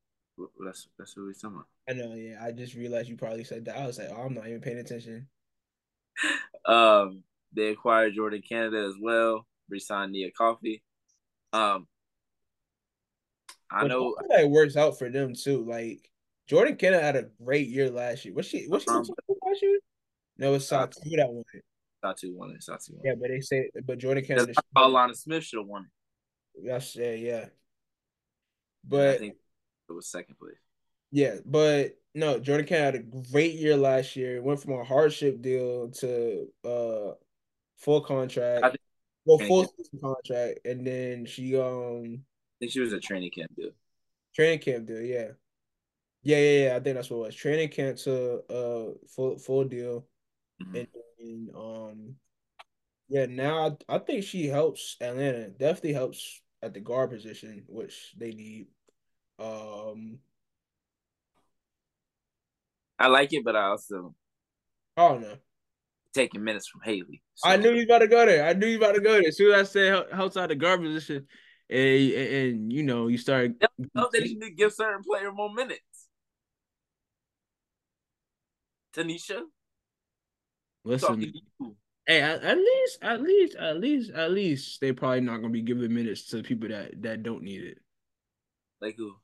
That's 0.64 0.88
that's 0.98 1.16
what 1.16 1.26
we 1.26 1.34
talking 1.34 1.56
about. 1.56 1.66
I 1.88 1.92
know. 1.92 2.14
Yeah, 2.14 2.42
I 2.42 2.52
just 2.52 2.74
realized 2.74 3.08
you 3.08 3.16
probably 3.16 3.44
said 3.44 3.64
that. 3.66 3.76
I 3.76 3.86
was 3.86 3.98
like, 3.98 4.08
oh, 4.10 4.22
I'm 4.22 4.34
not 4.34 4.46
even 4.46 4.60
paying 4.60 4.78
attention. 4.78 5.28
um, 6.66 7.22
they 7.52 7.68
acquired 7.68 8.14
Jordan 8.14 8.42
Canada 8.46 8.86
as 8.88 8.94
well. 9.00 9.46
Resigned 9.68 10.12
Nia 10.12 10.30
Coffey. 10.30 10.82
Um, 11.52 11.86
I 13.70 13.86
know 13.86 14.14
that 14.28 14.48
works 14.48 14.76
out 14.76 14.98
for 14.98 15.10
them 15.10 15.34
too. 15.34 15.64
Like 15.64 16.10
Jordan 16.46 16.76
Canada 16.76 17.02
had 17.02 17.16
a 17.16 17.28
great 17.42 17.68
year 17.68 17.90
last 17.90 18.24
year. 18.24 18.34
Was 18.34 18.46
she? 18.46 18.66
Was 18.68 18.82
she 18.82 18.90
um, 18.90 19.04
last 19.42 19.62
year? 19.62 19.78
No, 20.36 20.54
it's 20.54 20.70
Satou 20.70 21.16
that 21.16 21.32
won 21.32 21.44
it. 21.54 21.64
Satou 22.04 22.34
won 22.34 22.50
it. 22.50 22.60
Satou 22.60 22.92
won 22.92 23.00
it. 23.04 23.08
Yeah, 23.08 23.14
but 23.18 23.28
they 23.28 23.40
say, 23.40 23.70
but 23.84 23.98
Jordan 23.98 24.24
Canada. 24.24 24.52
Alanna 24.76 25.16
Smith 25.16 25.44
should 25.44 25.60
have 25.60 25.66
won 25.66 25.84
it. 25.84 26.64
Yes, 26.66 26.96
yeah, 26.96 27.12
yeah. 27.12 27.46
But 28.86 29.14
I 29.14 29.18
think 29.18 29.36
it 29.88 29.92
was 29.92 30.08
second 30.08 30.38
place. 30.38 30.56
Yeah, 31.14 31.36
but 31.46 31.96
no, 32.12 32.40
Jordan 32.40 32.66
Canada 32.66 32.98
had 32.98 33.06
a 33.06 33.30
great 33.30 33.54
year 33.54 33.76
last 33.76 34.16
year. 34.16 34.42
Went 34.42 34.60
from 34.60 34.72
a 34.72 34.82
hardship 34.82 35.40
deal 35.40 35.88
to 36.00 36.48
uh 36.64 37.12
full 37.76 38.00
contract. 38.00 38.76
Well, 39.24 39.38
full 39.38 39.72
contract, 40.00 40.66
and 40.66 40.84
then 40.84 41.24
she 41.24 41.56
um. 41.56 42.24
I 42.24 42.58
think 42.58 42.72
she 42.72 42.80
was 42.80 42.92
a 42.92 42.98
training 42.98 43.30
camp 43.30 43.54
deal. 43.54 43.70
Training 44.34 44.58
camp 44.58 44.88
deal, 44.88 45.02
yeah. 45.02 45.28
Yeah, 46.24 46.38
yeah, 46.38 46.64
yeah. 46.64 46.76
I 46.76 46.80
think 46.80 46.96
that's 46.96 47.10
what 47.10 47.18
it 47.18 47.26
was. 47.26 47.36
Training 47.36 47.68
camp 47.68 47.96
to 47.98 48.38
uh 48.52 48.94
full 49.06 49.38
full 49.38 49.64
deal. 49.66 50.08
Mm-hmm. 50.60 50.76
And, 50.76 50.88
and 51.20 51.50
um 51.54 52.16
yeah, 53.08 53.26
now 53.26 53.78
I, 53.88 53.94
I 53.94 53.98
think 53.98 54.24
she 54.24 54.48
helps 54.48 54.96
Atlanta. 55.00 55.48
Definitely 55.48 55.92
helps 55.92 56.42
at 56.60 56.74
the 56.74 56.80
guard 56.80 57.10
position, 57.10 57.62
which 57.68 58.14
they 58.18 58.32
need. 58.32 58.66
Um 59.38 60.18
I 62.98 63.08
like 63.08 63.32
it, 63.32 63.44
but 63.44 63.56
I 63.56 63.66
also 63.66 64.14
oh 64.96 65.18
don't. 65.18 65.40
Taking 66.12 66.44
minutes 66.44 66.68
from 66.68 66.80
Haley. 66.84 67.22
So. 67.34 67.50
I 67.50 67.56
knew 67.56 67.72
you 67.72 67.82
about 67.82 67.98
to 67.98 68.08
go 68.08 68.24
there. 68.24 68.46
I 68.46 68.52
knew 68.52 68.68
you 68.68 68.76
about 68.76 68.94
to 68.94 69.00
go 69.00 69.14
there. 69.14 69.26
As 69.26 69.36
soon 69.36 69.52
as 69.52 69.68
I 69.68 69.72
said 69.72 70.04
helps 70.12 70.36
out 70.36 70.48
the 70.48 70.54
guard 70.54 70.80
position, 70.80 71.26
and, 71.68 72.12
and, 72.12 72.72
you 72.72 72.84
know 72.84 73.08
you 73.08 73.18
start. 73.18 73.52
No, 73.94 74.08
they 74.12 74.20
need 74.20 74.40
to 74.40 74.50
give 74.50 74.72
certain 74.72 75.02
player 75.02 75.32
more 75.32 75.52
minutes. 75.52 75.80
Tanisha. 78.94 79.40
Listen. 80.84 81.32
Hey, 82.06 82.20
at, 82.20 82.44
at, 82.44 82.58
least, 82.58 82.98
at 83.00 83.22
least, 83.22 83.56
at 83.56 83.80
least, 83.80 84.10
at 84.10 84.30
least, 84.30 84.80
they 84.80 84.92
probably 84.92 85.22
not 85.22 85.38
gonna 85.38 85.48
be 85.48 85.62
giving 85.62 85.92
minutes 85.92 86.26
to 86.26 86.42
people 86.42 86.68
that 86.68 87.02
that 87.02 87.22
don't 87.22 87.42
need 87.42 87.64
it. 87.64 87.78
Like 88.80 88.96
who? 88.96 89.14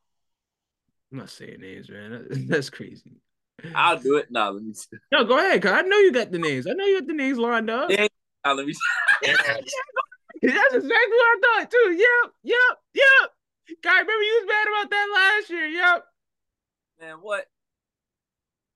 I'm 1.13 1.19
not 1.19 1.31
saying 1.31 1.61
names, 1.61 1.91
man. 1.91 2.27
That's 2.49 2.71
crazy. 2.71 3.21
I'll 3.75 3.99
do 3.99 4.17
it. 4.17 4.31
now. 4.31 4.51
let 4.51 4.63
me. 4.63 4.73
See. 4.73 4.97
No, 5.13 5.25
go 5.25 5.39
ahead. 5.39 5.63
Cause 5.63 5.73
I 5.73 5.83
know 5.83 5.99
you 5.99 6.13
got 6.13 6.31
the 6.31 6.39
names. 6.39 6.67
I 6.67 6.73
know 6.73 6.85
you 6.85 7.01
got 7.01 7.09
the 7.09 7.15
names 7.15 7.39
lined 7.39 7.71
up. 7.71 7.91
Yeah, 7.91 8.07
let 8.45 8.67
me. 8.67 8.75
yeah, 9.23 9.35
that's 10.43 10.75
exactly 10.75 10.89
what 10.91 10.91
I 10.93 11.39
thought 11.43 11.71
too. 11.71 11.93
Yep, 11.93 12.33
yep, 12.45 12.79
yep. 12.95 13.31
Guy, 13.83 14.01
remember 14.01 14.13
you 14.13 14.43
was 14.43 14.49
mad 14.49 14.67
about 14.69 14.91
that 14.91 15.09
last 15.15 15.51
year. 15.51 15.67
Yep. 15.67 16.05
Man, 17.01 17.17
what? 17.21 17.47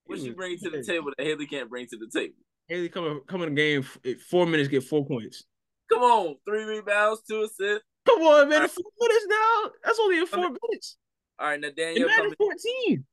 What 0.07 0.18
she 0.18 0.31
bring 0.31 0.59
to 0.59 0.70
the 0.70 0.83
table 0.83 1.12
that 1.16 1.25
Haley 1.25 1.47
can't 1.47 1.70
bring 1.70 1.87
to 1.87 1.97
the 1.97 2.09
table? 2.12 2.35
Haley 2.68 2.88
coming 2.88 3.20
coming 3.27 3.55
the 3.55 3.55
game 3.55 3.83
four 4.29 4.47
minutes, 4.47 4.68
get 4.68 4.85
four 4.85 5.05
points. 5.07 5.44
Come 5.90 6.03
on, 6.03 6.37
three 6.47 6.64
rebounds, 6.64 7.23
two 7.29 7.42
assists. 7.42 7.85
Come 8.07 8.23
on, 8.23 8.49
man, 8.49 8.61
right. 8.61 8.70
four 8.70 8.85
minutes 9.01 9.27
now. 9.29 9.70
That's 9.85 9.99
only 9.99 10.18
in 10.18 10.27
four 10.27 10.40
minutes. 10.40 10.97
All 11.38 11.49
right, 11.49 11.61
now 11.61 11.70
Daniel, 11.77 12.09
14. 12.38 13.05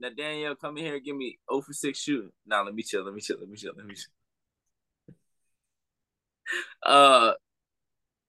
Now 0.00 0.10
Danielle, 0.16 0.54
come 0.54 0.78
in 0.78 0.84
here 0.84 0.96
and 0.96 1.04
give 1.04 1.16
me 1.16 1.38
0 1.50 1.62
for 1.62 1.72
6 1.72 1.98
shooting. 1.98 2.30
Now 2.46 2.64
let 2.64 2.74
me 2.74 2.82
chill, 2.82 3.04
let 3.04 3.14
me 3.14 3.20
chill, 3.20 3.38
let 3.40 3.48
me 3.48 3.56
chill, 3.56 3.72
let 3.76 3.86
me 3.86 3.94
chill. 3.94 4.04
Uh 6.82 7.32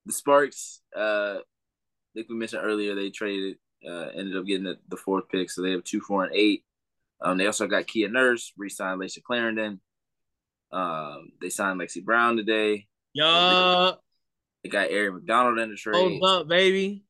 the 0.05 0.11
Sparks, 0.11 0.81
uh 0.95 1.37
like 2.15 2.27
we 2.27 2.35
mentioned 2.35 2.63
earlier, 2.65 2.93
they 2.95 3.09
traded 3.09 3.57
uh 3.87 4.07
ended 4.15 4.35
up 4.35 4.45
getting 4.45 4.65
the, 4.65 4.77
the 4.89 4.97
fourth 4.97 5.29
pick, 5.29 5.49
so 5.49 5.61
they 5.61 5.71
have 5.71 5.85
two, 5.85 6.01
four, 6.01 6.25
and 6.25 6.35
eight. 6.35 6.65
Um, 7.21 7.37
they 7.37 7.45
also 7.45 7.67
got 7.67 7.87
Kia 7.87 8.09
Nurse, 8.09 8.53
re-signed 8.57 8.99
Layshia 8.99 9.23
Clarendon. 9.23 9.79
Um, 10.71 11.31
they 11.41 11.49
signed 11.49 11.79
Lexie 11.79 12.03
Brown 12.03 12.37
today. 12.37 12.87
Yeah. 13.13 13.93
They 14.63 14.69
got 14.69 14.89
Aari 14.89 15.13
McDonald 15.13 15.59
in 15.59 15.69
the 15.69 15.75
trade. 15.75 15.95
Hold 15.95 16.23
up, 16.23 16.47
baby. 16.47 17.03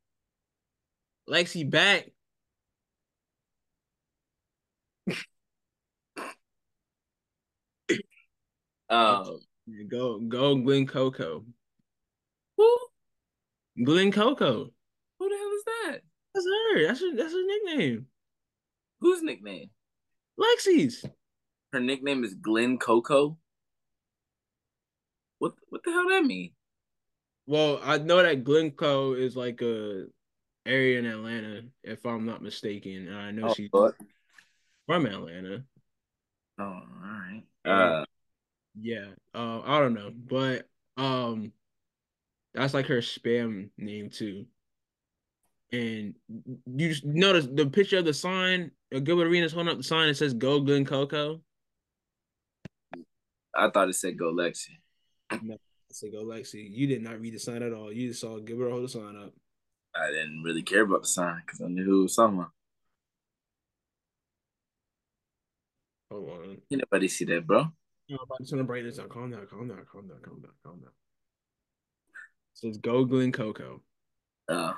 Lexi 1.30 1.70
back. 1.70 2.10
Um, 8.90 9.40
go 9.88 10.20
go 10.20 10.56
Glen 10.56 10.88
Coco. 10.88 11.46
Who? 12.58 12.78
Glen 13.84 14.12
Coco. 14.12 14.72
Who 15.20 15.30
the 15.30 15.36
hell 15.36 15.52
is 15.54 15.64
that? 15.66 16.02
That's 16.34 16.46
her. 16.46 16.88
That's 16.88 17.00
her. 17.02 17.16
That's 17.16 17.34
her 17.34 17.46
nickname. 17.46 18.06
Whose 19.00 19.22
nickname? 19.22 19.70
Lexi's. 20.40 21.06
Her 21.74 21.80
nickname 21.80 22.24
is 22.24 22.34
Glen 22.34 22.78
Coco. 22.78 23.38
What 25.40 25.54
what 25.70 25.84
the 25.84 25.92
hell 25.92 26.10
that 26.10 26.24
mean? 26.24 26.52
Well, 27.46 27.80
I 27.84 27.98
know 27.98 28.22
that 28.22 28.44
Glencoe 28.44 29.14
is 29.14 29.36
like 29.36 29.62
a 29.62 30.06
area 30.66 31.00
in 31.00 31.06
Atlanta, 31.06 31.64
if 31.84 32.06
I'm 32.06 32.26
not 32.26 32.44
mistaken. 32.44 33.08
And 33.08 33.18
I 33.18 33.32
know 33.32 33.50
oh, 33.50 33.54
she's 33.54 33.70
from 33.72 35.06
Atlanta. 35.06 35.64
Oh, 36.60 36.64
all 36.64 36.84
right. 37.02 37.44
Uh, 37.66 38.06
yeah. 38.82 39.08
Uh, 39.34 39.62
I 39.62 39.80
don't 39.80 39.94
know, 39.94 40.12
but 40.12 40.68
um, 40.98 41.52
that's 42.54 42.74
like 42.74 42.88
her 42.88 43.00
spam 43.00 43.70
name 43.78 44.10
too. 44.10 44.46
And 45.72 46.16
you 46.28 46.90
just 46.90 47.06
notice 47.06 47.48
the 47.52 47.68
picture 47.68 48.00
of 48.00 48.06
the 48.06 48.14
sign. 48.14 48.72
Gilbert 48.92 49.28
Arenas 49.28 49.54
holding 49.54 49.72
up 49.72 49.78
the 49.78 49.84
sign. 49.84 50.10
It 50.10 50.16
says 50.18 50.34
"Go 50.34 50.62
Glen 50.62 50.86
Coco." 50.86 51.42
I 53.56 53.70
thought 53.70 53.90
it 53.90 53.94
said 53.94 54.18
"Go 54.18 54.34
Lexi." 54.34 54.70
No, 55.44 55.54
I 55.54 55.92
said 55.92 56.12
"Go 56.12 56.26
Lexi." 56.26 56.68
You 56.72 56.88
did 56.88 57.04
not 57.04 57.22
read 57.22 57.36
the 57.36 57.40
sign 57.40 57.62
at 57.62 57.74
all. 57.74 57.92
You 57.92 58.10
just 58.10 58.22
saw 58.22 58.40
Gilbert 58.40 58.72
hold 58.72 58.84
the 58.84 58.90
sign 58.90 59.16
up. 59.16 59.34
I 59.96 60.10
didn't 60.12 60.42
really 60.44 60.64
care 60.64 60.82
about 60.82 61.02
the 61.02 61.08
sign 61.08 61.42
because 61.46 61.62
I 61.62 61.68
knew 61.68 61.84
who 61.84 62.02
was 62.04 62.16
talking 62.16 62.40
about. 62.40 62.52
Hold 66.12 66.30
on. 66.30 66.58
Anybody 66.72 67.08
see 67.08 67.26
that, 67.26 67.46
bro? 67.46 67.72
No, 68.10 68.18
I'm 68.18 68.24
about 68.24 68.40
to 68.40 68.46
turn 68.50 68.58
the 68.58 68.66
brightness 68.66 68.98
down. 68.98 69.08
Calm 69.10 69.30
down, 69.30 69.46
calm 69.48 69.68
down, 69.68 69.86
calm 69.92 70.08
down, 70.08 70.18
calm 70.24 70.42
down, 70.42 70.52
calm 70.64 70.80
down. 70.80 70.92
So 72.56 72.68
it's 72.68 72.80
Go 72.80 73.06
Glen 73.06 73.32
Coco. 73.32 73.84
Oh, 74.48 74.76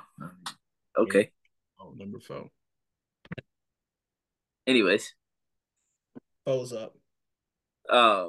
okay. 0.98 1.30
Oh, 1.80 1.94
number 1.96 2.20
four. 2.20 2.50
Anyways. 4.66 5.14
Foes 6.44 6.74
up. 6.74 6.94
Uh, 7.88 8.28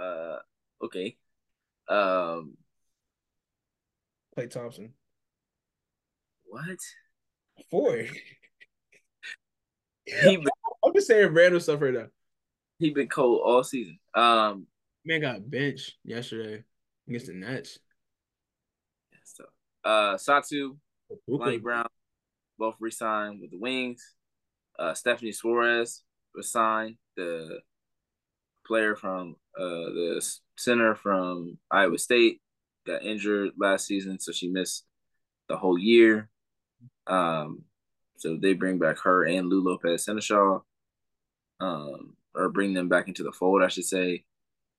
uh, 0.00 0.38
okay. 0.82 1.16
Um, 1.88 2.56
Klay 4.36 4.50
Thompson. 4.50 4.92
What? 6.46 6.78
Four. 7.70 8.02
he 10.04 10.36
I'm 10.84 10.94
just 10.94 11.06
saying 11.06 11.32
random 11.32 11.60
stuff 11.60 11.80
right 11.80 11.94
now. 11.94 12.06
He 12.78 12.90
been 12.90 13.08
cold 13.08 13.40
all 13.44 13.64
season. 13.64 13.98
Um, 14.14 14.66
man 15.04 15.20
got 15.20 15.48
benched 15.48 15.94
yesterday 16.04 16.64
against 17.08 17.26
the 17.26 17.34
Nets. 17.34 17.78
So, 19.24 19.44
Uh, 19.84 20.14
Satou, 20.16 20.76
Lonnie 21.26 21.58
Brown, 21.58 21.86
both 22.58 22.76
resigned 22.80 23.40
with 23.40 23.50
the 23.50 23.58
Wings. 23.58 24.14
Uh, 24.78 24.94
Stephanie 24.94 25.30
Soares 25.32 26.00
was 26.34 26.50
signed, 26.50 26.96
the 27.16 27.60
player 28.66 28.96
from 28.96 29.36
uh, 29.58 29.62
the 29.94 30.26
center 30.56 30.94
from 30.94 31.58
Iowa 31.70 31.98
State, 31.98 32.40
got 32.86 33.02
injured 33.04 33.52
last 33.58 33.86
season, 33.86 34.18
so 34.18 34.32
she 34.32 34.48
missed 34.48 34.84
the 35.48 35.56
whole 35.56 35.78
year. 35.78 36.28
Um, 37.06 37.62
so 38.16 38.36
they 38.36 38.54
bring 38.54 38.78
back 38.78 38.98
her 39.00 39.24
and 39.24 39.48
Lou 39.48 39.62
Lopez 39.62 40.06
Sénéchal, 40.06 40.62
um, 41.60 42.16
or 42.34 42.48
bring 42.48 42.74
them 42.74 42.88
back 42.88 43.08
into 43.08 43.22
the 43.22 43.32
fold, 43.32 43.62
I 43.62 43.68
should 43.68 43.84
say. 43.84 44.24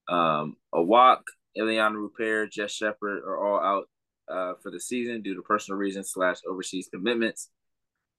Um, 0.07 0.57
walk, 0.71 1.23
Iliana 1.57 1.95
Rupert, 1.95 2.51
Jess 2.51 2.71
Shepard 2.71 3.23
are 3.23 3.37
all 3.37 3.59
out 3.59 3.89
uh, 4.27 4.53
for 4.61 4.71
the 4.71 4.79
season 4.79 5.21
due 5.21 5.35
to 5.35 5.41
personal 5.41 5.77
reasons 5.77 6.11
slash 6.11 6.37
overseas 6.47 6.89
commitments. 6.91 7.49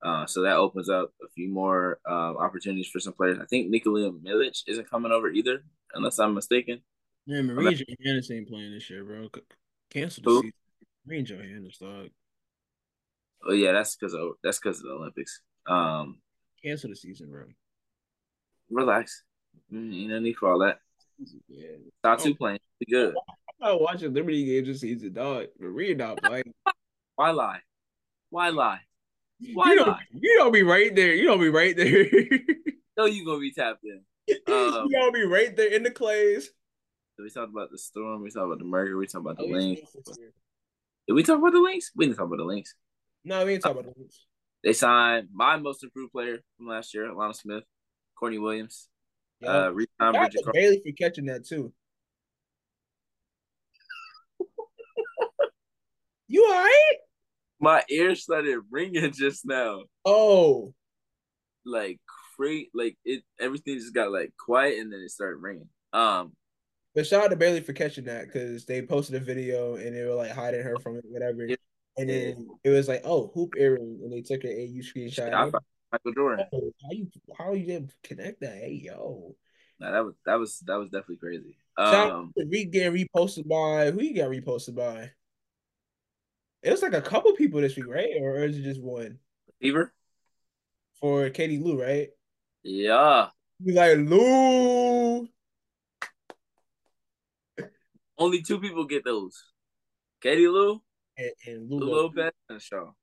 Uh, 0.04 0.26
so 0.26 0.42
that 0.42 0.56
opens 0.56 0.88
up 0.88 1.10
a 1.24 1.28
few 1.34 1.48
more 1.48 1.98
uh, 2.08 2.34
opportunities 2.36 2.88
for 2.88 3.00
some 3.00 3.12
players. 3.12 3.38
I 3.40 3.46
think 3.46 3.70
Nikola 3.70 4.12
Milic 4.12 4.62
isn't 4.66 4.90
coming 4.90 5.10
over 5.10 5.30
either, 5.30 5.64
unless 5.94 6.18
I'm 6.18 6.34
mistaken. 6.34 6.80
Yeah, 7.24 7.42
Marine 7.42 7.76
Johannès 7.76 8.30
ain't 8.30 8.48
playing 8.48 8.72
this 8.72 8.88
year, 8.88 9.04
bro. 9.04 9.28
Cancel 9.90 10.22
the 10.22 10.30
Who? 10.30 10.36
season. 10.42 10.52
Marine 11.06 11.26
Johannès, 11.26 11.78
dog. 11.78 12.10
Oh 13.48 13.52
yeah, 13.52 13.72
that's 13.72 13.96
because 13.96 14.14
of 14.14 14.32
that's 14.42 14.58
because 14.58 14.78
of 14.78 14.84
the 14.84 14.92
Olympics. 14.92 15.40
Um, 15.66 16.20
cancel 16.62 16.90
the 16.90 16.96
season, 16.96 17.30
bro. 17.30 17.44
Relax. 18.70 19.22
Mm, 19.72 19.92
you 19.92 20.08
no 20.08 20.18
need 20.18 20.36
for 20.36 20.52
all 20.52 20.58
that. 20.60 20.78
Yeah. 21.48 21.68
Satou 22.04 22.32
oh. 22.32 22.34
playing. 22.34 22.58
Be 22.80 22.86
good. 22.86 23.14
I'm 23.62 23.72
not 23.72 23.80
watching 23.80 24.12
Liberty 24.12 24.44
games 24.44 24.68
this 24.68 24.80
season, 24.80 25.12
dog. 25.12 25.46
Marie 25.58 25.94
not 25.94 26.18
playing. 26.22 26.52
Why 27.16 27.30
lie? 27.30 27.60
Why 28.30 28.50
lie? 28.50 28.80
Why 29.54 29.70
you 29.70 29.76
don't, 29.76 29.96
you 30.12 30.34
don't 30.38 30.52
be 30.52 30.62
right 30.62 30.94
there. 30.94 31.14
You 31.14 31.26
don't 31.26 31.40
be 31.40 31.50
right 31.50 31.76
there. 31.76 32.06
no, 32.96 33.04
you 33.04 33.24
gonna 33.24 33.40
be 33.40 33.52
tapped 33.52 33.84
in. 33.84 34.00
Um, 34.48 34.86
you 34.88 34.98
gonna 34.98 35.12
be 35.12 35.24
right 35.24 35.54
there 35.54 35.72
in 35.72 35.82
the 35.82 35.90
clays. 35.90 36.50
We 37.18 37.30
talked 37.30 37.50
about 37.50 37.70
the 37.70 37.78
storm. 37.78 38.22
We 38.22 38.30
talked 38.30 38.46
about 38.46 38.58
the 38.58 38.64
murder. 38.64 38.96
We 38.96 39.06
talked 39.06 39.24
about 39.24 39.38
the 39.38 39.44
oh, 39.44 39.48
Lynx. 39.48 39.80
Did 41.06 41.14
we 41.14 41.22
talk 41.22 41.38
about 41.38 41.52
the 41.52 41.60
Lynx? 41.60 41.92
We 41.94 42.06
didn't 42.06 42.18
talk 42.18 42.26
about 42.26 42.38
the 42.38 42.44
Lynx. 42.44 42.74
No, 43.24 43.44
we 43.44 43.52
didn't 43.52 43.62
talk 43.64 43.72
about 43.72 43.84
the 43.84 43.94
Lynx. 43.96 44.26
They 44.64 44.72
signed 44.72 45.28
my 45.32 45.56
most 45.56 45.84
improved 45.84 46.12
player 46.12 46.40
from 46.56 46.68
last 46.68 46.92
year, 46.92 47.06
Alanna 47.06 47.34
Smith, 47.34 47.64
Courtney 48.18 48.38
Williams. 48.38 48.88
Yep. 49.40 49.50
Uh, 49.50 49.70
Bridget 50.12 50.44
Bailey 50.52 50.82
for 50.84 50.92
catching 50.92 51.26
that 51.26 51.44
too. 51.46 51.72
you 56.28 56.44
all 56.44 56.52
right? 56.52 56.96
My 57.60 57.82
ears 57.90 58.22
started 58.22 58.60
ringing 58.70 59.12
just 59.12 59.46
now. 59.46 59.82
Oh, 60.04 60.74
like 61.64 62.00
great, 62.36 62.70
like 62.74 62.96
it. 63.04 63.22
Everything 63.40 63.78
just 63.78 63.94
got 63.94 64.10
like 64.10 64.32
quiet, 64.38 64.78
and 64.78 64.92
then 64.92 65.00
it 65.00 65.10
started 65.10 65.36
ringing. 65.36 65.68
Um, 65.92 66.32
but 66.94 67.06
shout 67.06 67.24
out 67.24 67.28
to 67.28 67.36
Bailey 67.36 67.60
for 67.60 67.72
catching 67.74 68.04
that 68.04 68.26
because 68.26 68.64
they 68.64 68.82
posted 68.82 69.20
a 69.20 69.24
video 69.24 69.74
and 69.76 69.94
they 69.94 70.02
were 70.04 70.14
like 70.14 70.32
hiding 70.32 70.62
her 70.62 70.76
from 70.82 70.96
it, 70.96 71.04
whatever. 71.06 71.44
Yeah. 71.44 71.56
And 71.98 72.10
then 72.10 72.48
it 72.62 72.70
was 72.70 72.88
like, 72.88 73.02
oh, 73.04 73.30
hoop 73.34 73.54
earring, 73.58 74.00
and 74.02 74.12
they 74.12 74.20
took 74.20 74.44
an 74.44 74.50
AU 74.50 74.82
screenshot. 74.82 75.30
Yeah, 75.30 75.50
Michael 75.92 76.12
Jordan. 76.12 76.46
Oh, 76.52 76.72
how 76.82 76.90
you 76.90 77.08
how 77.38 77.52
you 77.52 77.66
didn't 77.66 77.94
connect 78.02 78.40
that? 78.40 78.56
Hey 78.56 78.80
yo. 78.84 79.34
Nah, 79.78 79.90
that 79.92 80.04
was 80.04 80.14
that 80.24 80.34
was 80.36 80.58
that 80.66 80.78
was 80.78 80.90
definitely 80.90 81.16
crazy. 81.16 81.56
Um, 81.76 82.32
out 82.38 82.50
getting 82.50 82.92
reposted 82.92 83.46
by 83.46 83.90
who 83.90 84.02
you 84.02 84.14
got 84.14 84.30
reposted 84.30 84.74
by? 84.74 85.10
It 86.62 86.70
was 86.70 86.82
like 86.82 86.94
a 86.94 87.02
couple 87.02 87.32
people 87.34 87.60
this 87.60 87.76
week, 87.76 87.86
right? 87.86 88.10
Or 88.20 88.38
is 88.38 88.58
it 88.58 88.62
just 88.62 88.82
one? 88.82 89.18
Fever 89.60 89.92
for 91.00 91.30
Katie 91.30 91.58
Lou, 91.58 91.80
right? 91.80 92.08
Yeah. 92.62 93.28
Be 93.64 93.72
like 93.72 93.98
Lou. 93.98 95.28
Only 98.18 98.42
two 98.42 98.58
people 98.58 98.86
get 98.86 99.04
those. 99.04 99.44
Katie 100.22 100.48
Lou 100.48 100.80
and, 101.16 101.30
and 101.46 101.70
Lou, 101.70 101.78
Lou 101.78 101.94
Lopez 101.94 102.32
Sénéchal. 102.50 102.94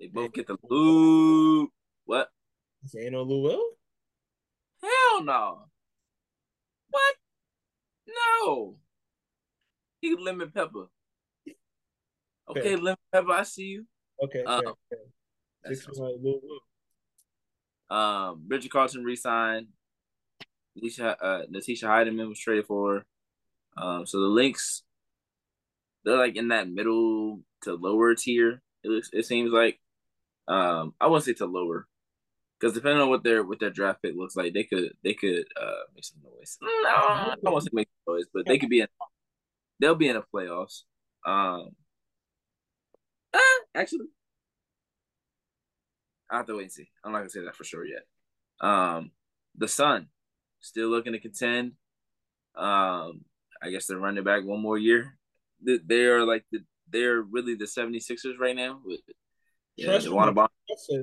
They 0.00 0.06
both 0.06 0.32
get 0.32 0.46
the 0.46 0.56
Lou. 0.68 1.68
What? 2.04 2.28
Ain't 2.96 3.12
no 3.12 3.22
Lou 3.22 3.42
Will? 3.42 3.70
Hell 4.82 5.24
no. 5.24 5.64
What? 6.90 7.14
No. 8.06 8.76
He 10.00 10.16
lemon 10.16 10.50
pepper. 10.50 10.86
Okay, 12.48 12.60
okay. 12.60 12.76
lemon 12.76 12.96
pepper, 13.12 13.32
I 13.32 13.42
see 13.42 13.64
you. 13.64 13.86
Okay. 14.22 14.44
Um, 14.44 14.66
okay. 14.66 15.02
That's 15.64 15.86
um, 17.90 18.42
Bridget 18.46 18.70
Carleton 18.70 19.04
resigned. 19.04 19.68
Natisha, 20.76 21.16
uh, 21.20 21.42
Natisha 21.52 21.84
Hiedeman 21.84 22.28
was 22.28 22.38
traded 22.38 22.66
for. 22.66 23.04
Um, 23.76 24.06
so 24.06 24.20
the 24.20 24.26
Lynx, 24.26 24.82
they're 26.04 26.16
like 26.16 26.36
in 26.36 26.48
that 26.48 26.70
middle 26.70 27.40
to 27.62 27.74
lower 27.74 28.14
tier. 28.14 28.62
It 28.84 28.88
looks, 28.88 29.10
it 29.12 29.26
seems 29.26 29.50
like. 29.52 29.80
Um, 30.48 30.94
I 31.00 31.06
wouldn't 31.06 31.24
say 31.26 31.34
to 31.34 31.46
lower, 31.46 31.86
because 32.58 32.74
depending 32.74 33.02
on 33.02 33.10
what 33.10 33.22
their 33.22 33.42
what 33.44 33.60
their 33.60 33.70
draft 33.70 34.02
pick 34.02 34.14
looks 34.16 34.34
like, 34.34 34.54
they 34.54 34.64
could 34.64 34.92
they 35.04 35.14
could 35.14 35.44
uh 35.60 35.82
make 35.94 36.04
some 36.04 36.22
noise. 36.24 36.58
No, 36.62 36.68
I 36.68 37.34
don't 37.42 37.52
want 37.52 37.64
to 37.66 37.70
make 37.74 37.88
noise, 38.06 38.24
but 38.32 38.46
they 38.46 38.58
could 38.58 38.70
be 38.70 38.80
in. 38.80 38.88
They'll 39.80 39.94
be 39.94 40.08
in 40.08 40.16
the 40.16 40.24
playoffs. 40.34 40.82
Um, 41.24 41.70
uh, 43.32 43.38
actually, 43.74 44.06
I 46.30 46.38
have 46.38 46.46
to 46.46 46.56
wait 46.56 46.62
and 46.64 46.72
see. 46.72 46.90
I'm 47.04 47.12
not 47.12 47.18
gonna 47.18 47.30
say 47.30 47.44
that 47.44 47.54
for 47.54 47.64
sure 47.64 47.84
yet. 47.84 48.02
Um, 48.60 49.12
the 49.56 49.68
Sun 49.68 50.08
still 50.60 50.88
looking 50.88 51.12
to 51.12 51.20
contend. 51.20 51.72
Um, 52.56 53.24
I 53.62 53.70
guess 53.70 53.86
they're 53.86 53.98
running 53.98 54.24
back 54.24 54.44
one 54.44 54.60
more 54.60 54.78
year. 54.78 55.16
They 55.62 56.06
are 56.06 56.24
like 56.24 56.44
the 56.50 56.60
they're 56.90 57.20
really 57.20 57.54
the 57.54 57.66
76ers 57.66 58.38
right 58.38 58.56
now 58.56 58.80
with 58.84 59.00
yeah, 59.78 59.98
Bonner. 60.10 60.32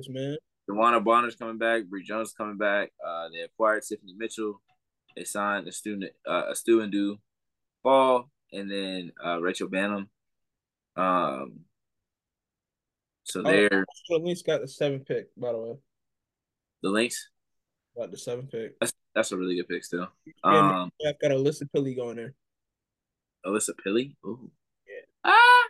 man. 0.08 0.36
Bonner's 1.02 1.36
coming 1.36 1.58
back. 1.58 1.84
Bree 1.84 2.04
Jones 2.04 2.34
coming 2.36 2.58
back. 2.58 2.92
Uh, 3.04 3.28
they 3.32 3.40
acquired 3.40 3.82
Tiffany 3.82 4.14
Mitchell. 4.16 4.60
They 5.16 5.24
signed 5.24 5.66
a 5.66 5.72
student, 5.72 6.12
uh, 6.28 6.44
a 6.50 6.54
student 6.54 6.92
Do 6.92 7.18
Fall, 7.82 8.30
and 8.52 8.70
then 8.70 9.12
uh, 9.24 9.40
Rachel 9.40 9.68
Banham. 9.68 10.08
Um, 10.96 11.60
so 13.24 13.40
oh, 13.40 13.50
they're 13.50 13.84
the 14.08 14.18
Lynx 14.18 14.42
got 14.42 14.60
the 14.60 14.68
seventh 14.68 15.06
pick, 15.06 15.28
by 15.36 15.52
the 15.52 15.58
way. 15.58 15.74
The 16.82 16.90
Lynx 16.90 17.28
got 17.96 18.10
the 18.10 18.18
seventh 18.18 18.50
pick. 18.50 18.78
That's 18.78 18.92
that's 19.14 19.32
a 19.32 19.36
really 19.36 19.56
good 19.56 19.68
pick 19.68 19.84
still. 19.84 20.08
Um, 20.44 20.90
I've 21.06 21.18
got 21.18 21.30
Alyssa 21.30 21.62
Pili 21.74 21.96
going 21.96 22.16
there. 22.16 22.34
Alyssa 23.46 23.70
Pili, 23.84 24.14
ooh, 24.24 24.50
yeah. 24.86 25.32
Ah. 25.32 25.65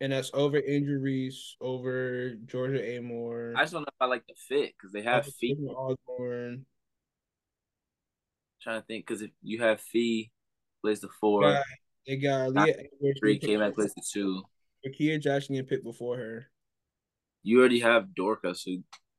And 0.00 0.12
that's 0.12 0.30
over 0.34 0.58
injuries, 0.58 1.56
over 1.60 2.34
Georgia 2.46 2.80
Amoore. 2.80 3.54
I 3.56 3.62
just 3.62 3.72
don't 3.72 3.82
know 3.82 3.86
if 3.88 4.00
I 4.00 4.06
like 4.06 4.26
the 4.26 4.34
fit 4.48 4.74
because 4.76 4.92
they 4.92 5.02
have 5.02 5.26
feet. 5.26 5.56
Osborne. 5.58 6.66
Trying 8.60 8.80
to 8.80 8.86
think 8.86 9.06
because 9.06 9.22
if 9.22 9.30
you 9.42 9.62
have 9.62 9.80
Fee 9.80 10.30
plays 10.82 11.00
the 11.00 11.08
four, 11.20 11.62
they 12.06 12.16
got 12.16 12.52
Leah 12.52 12.74
three 13.20 13.38
came 13.38 13.60
back 13.60 13.74
plays 13.74 13.92
the 13.94 14.02
two. 14.12 14.42
Kia 14.96 15.18
Jackson 15.18 15.54
get 15.54 15.68
picked 15.68 15.84
before 15.84 16.16
her. 16.16 16.50
You 17.42 17.60
already 17.60 17.80
have 17.80 18.08
Dorka, 18.18 18.56
so 18.56 18.70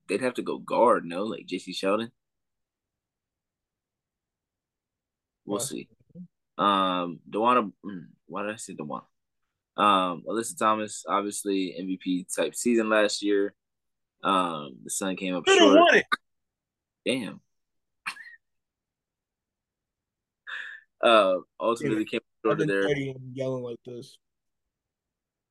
they'd 0.08 0.22
have 0.22 0.34
to 0.36 0.42
go 0.42 0.58
guard, 0.58 1.06
no? 1.06 1.24
Like 1.24 1.46
Jacy 1.46 1.74
Sheldon. 1.74 2.12
We'll 5.46 5.60
see. 5.60 5.88
Um, 6.58 7.20
DeWanna, 7.30 7.72
mm, 7.86 8.06
why 8.26 8.44
did 8.44 8.54
I 8.54 8.56
say 8.56 8.74
DeWanna? 8.74 9.04
Um, 9.78 10.24
Alyssa 10.28 10.58
Thomas, 10.58 11.04
obviously 11.08 11.76
MVP 11.80 12.34
type 12.34 12.56
season 12.56 12.90
last 12.90 13.22
year. 13.22 13.54
Um, 14.24 14.78
the 14.84 14.90
Sun 14.90 15.16
came 15.18 15.36
up 15.36 15.48
short. 15.48 16.04
Damn. 17.06 17.42
uh, 21.04 21.36
ultimately 21.60 22.00
yeah. 22.00 22.06
came 22.06 22.22
short 22.44 22.62
of 22.62 22.68
their 22.68 22.90
yelling 23.34 23.64
like 23.64 23.78
this 23.86 24.18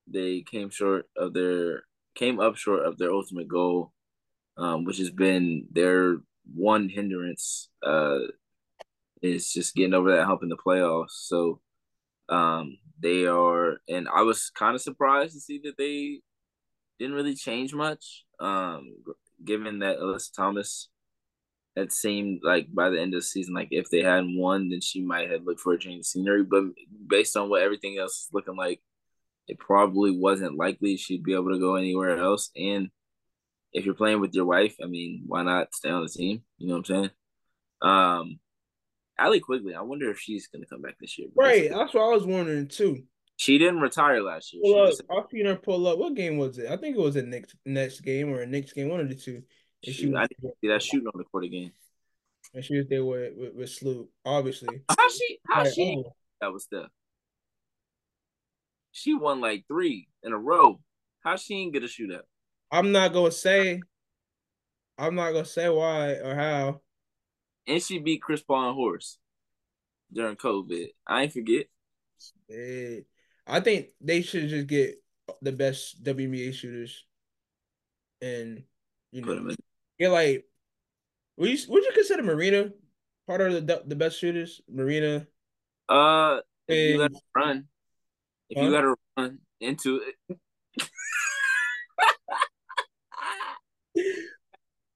they 0.06 0.42
came 0.42 0.70
short 0.70 1.06
of 1.16 1.32
their 1.32 1.84
came 2.14 2.40
up 2.40 2.56
short 2.56 2.84
of 2.84 2.98
their 2.98 3.12
ultimate 3.12 3.48
goal, 3.48 3.92
um, 4.56 4.84
which 4.84 4.98
has 4.98 5.10
been 5.10 5.66
their 5.70 6.18
one 6.54 6.88
hindrance 6.88 7.68
uh, 7.82 8.18
is 9.22 9.52
just 9.52 9.74
getting 9.74 9.94
over 9.94 10.14
that 10.14 10.26
hump 10.26 10.42
in 10.42 10.48
the 10.48 10.56
playoffs. 10.56 11.10
So 11.10 11.60
um, 12.28 12.78
they 13.04 13.26
are, 13.26 13.76
and 13.88 14.08
I 14.08 14.22
was 14.22 14.50
kind 14.50 14.74
of 14.74 14.82
surprised 14.82 15.34
to 15.34 15.40
see 15.40 15.60
that 15.62 15.76
they 15.78 16.22
didn't 16.98 17.14
really 17.14 17.36
change 17.36 17.72
much, 17.72 18.24
um, 18.40 18.96
given 19.44 19.78
that 19.80 20.00
Alyssa 20.00 20.34
Thomas 20.34 20.88
it 21.76 21.92
seemed 21.92 22.40
like 22.44 22.68
by 22.72 22.88
the 22.88 23.00
end 23.00 23.14
of 23.14 23.20
the 23.20 23.26
season, 23.26 23.54
like 23.54 23.68
if 23.70 23.90
they 23.90 24.02
hadn't 24.02 24.38
won, 24.38 24.68
then 24.68 24.80
she 24.80 25.00
might 25.00 25.30
have 25.30 25.44
looked 25.44 25.60
for 25.60 25.72
a 25.72 25.78
change 25.78 26.00
of 26.00 26.06
scenery. 26.06 26.44
But 26.44 26.64
based 27.06 27.36
on 27.36 27.50
what 27.50 27.62
everything 27.62 27.98
else 27.98 28.12
is 28.12 28.28
looking 28.32 28.56
like, 28.56 28.80
it 29.48 29.58
probably 29.58 30.16
wasn't 30.16 30.56
likely 30.56 30.96
she'd 30.96 31.24
be 31.24 31.34
able 31.34 31.50
to 31.50 31.58
go 31.58 31.74
anywhere 31.74 32.18
else. 32.18 32.50
And 32.56 32.90
if 33.72 33.84
you're 33.84 33.94
playing 33.94 34.20
with 34.20 34.34
your 34.34 34.44
wife, 34.44 34.76
I 34.82 34.86
mean, 34.86 35.24
why 35.26 35.42
not 35.42 35.74
stay 35.74 35.90
on 35.90 36.02
the 36.02 36.08
team? 36.08 36.42
You 36.58 36.68
know 36.68 36.74
what 36.74 36.88
I'm 36.90 36.94
saying? 36.94 37.10
Um, 37.82 38.40
Allie 39.18 39.40
Quigley, 39.40 39.74
I 39.74 39.82
wonder 39.82 40.10
if 40.10 40.18
she's 40.18 40.48
gonna 40.48 40.66
come 40.66 40.82
back 40.82 40.96
this 41.00 41.18
year. 41.18 41.28
Right, 41.34 41.70
that's 41.70 41.94
what 41.94 42.02
I 42.02 42.14
was 42.14 42.24
wondering 42.26 42.68
too. 42.68 43.04
She 43.36 43.58
didn't 43.58 43.80
retire 43.80 44.22
last 44.22 44.52
year. 44.52 44.62
Pull 44.62 44.86
up, 44.86 44.94
I've 45.10 45.30
seen 45.30 45.46
her 45.46 45.56
pull 45.56 45.86
up. 45.86 45.98
What 45.98 46.14
game 46.14 46.38
was 46.38 46.58
it? 46.58 46.70
I 46.70 46.76
think 46.76 46.96
it 46.96 47.00
was 47.00 47.16
a 47.16 47.22
next 47.22 47.56
next 47.64 48.00
game 48.00 48.30
or 48.30 48.42
a 48.42 48.46
next 48.46 48.72
game, 48.74 48.88
one 48.88 49.00
of 49.00 49.08
the 49.08 49.14
two. 49.14 49.42
And 49.84 49.94
she 49.94 50.06
was, 50.06 50.16
I 50.16 50.26
didn't 50.26 50.54
see 50.60 50.68
that 50.68 50.82
shooting 50.82 51.08
on 51.08 51.18
the 51.18 51.24
court 51.24 51.44
again. 51.44 51.72
And 52.54 52.64
she 52.64 52.76
was 52.76 52.86
there 52.88 53.04
with 53.04 53.34
with, 53.36 53.54
with 53.54 53.70
Sloot, 53.70 54.08
obviously. 54.24 54.82
How 54.88 55.08
she? 55.08 55.38
How 55.48 55.64
like, 55.64 55.74
she? 55.74 56.04
Oh. 56.06 56.14
That 56.40 56.52
was 56.52 56.66
the. 56.70 56.86
She 58.92 59.14
won 59.14 59.40
like 59.40 59.64
three 59.66 60.08
in 60.22 60.32
a 60.32 60.38
row. 60.38 60.80
How 61.20 61.36
she 61.36 61.54
ain't 61.54 61.72
get 61.72 61.82
a 61.82 61.86
shootout? 61.86 62.22
I'm 62.70 62.92
not 62.92 63.12
gonna 63.12 63.32
say. 63.32 63.80
I'm 64.96 65.16
not 65.16 65.32
gonna 65.32 65.44
say 65.44 65.68
why 65.68 66.12
or 66.12 66.34
how. 66.36 66.80
And 67.66 67.82
she 67.82 67.98
beat 67.98 68.22
Chris 68.22 68.42
Paul 68.42 68.68
and 68.68 68.74
Horse 68.74 69.18
during 70.12 70.36
COVID. 70.36 70.88
I 71.06 71.22
ain't 71.22 71.32
forget. 71.32 71.66
Yeah. 72.48 73.00
I 73.46 73.60
think 73.60 73.88
they 74.00 74.22
should 74.22 74.48
just 74.48 74.66
get 74.66 74.96
the 75.42 75.52
best 75.52 76.02
WNBA 76.02 76.54
shooters, 76.54 77.04
and 78.22 78.62
you 79.12 79.22
know, 79.22 79.54
get 79.98 80.10
like, 80.10 80.44
would 81.36 81.50
you 81.50 81.58
would 81.68 81.84
you 81.84 81.92
consider 81.92 82.22
Marina 82.22 82.70
part 83.26 83.40
of 83.40 83.66
the 83.66 83.82
the 83.86 83.96
best 83.96 84.18
shooters? 84.18 84.60
Marina. 84.68 85.26
Uh, 85.88 86.40
if 86.66 86.76
and, 86.76 86.94
you 86.94 86.98
let 86.98 87.12
her 87.12 87.18
run, 87.36 87.64
if 88.48 88.58
huh? 88.58 88.64
you 88.64 88.70
let 88.70 88.84
her 88.84 88.96
run 89.16 89.38
into 89.60 90.00
it. 90.28 90.38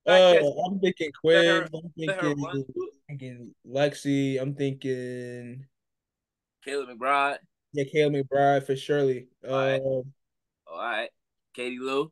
Uh, 0.08 0.64
I'm 0.66 0.80
thinking 0.80 1.10
Quinn. 1.20 1.68
I'm 1.74 1.92
thinking, 1.98 2.72
thinking 3.08 3.54
Lexi. 3.66 4.40
I'm 4.40 4.54
thinking 4.54 5.66
Kayla 6.66 6.96
McBride. 6.96 7.38
Yeah, 7.72 7.84
Kayla 7.84 8.22
McBride 8.22 8.66
for 8.66 8.76
surely. 8.76 9.28
All 9.48 9.56
right. 9.56 9.80
Um, 9.80 10.12
All 10.66 10.78
right. 10.78 11.10
Katie 11.54 11.78
Lou. 11.78 12.10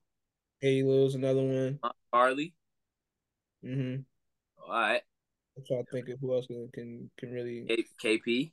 Katie 0.60 0.82
Lou's 0.82 1.14
another 1.14 1.42
one. 1.42 1.78
Harley. 2.12 2.52
Mm-hmm. 3.64 4.02
All 4.62 4.80
right. 4.80 5.02
I'm 5.56 5.64
trying 5.66 5.84
to 5.84 5.90
think 5.90 6.08
of 6.08 6.20
who 6.20 6.34
else 6.34 6.46
can 6.46 6.68
can, 6.72 7.10
can 7.18 7.32
really. 7.32 7.64
K- 7.66 8.18
KP. 8.18 8.52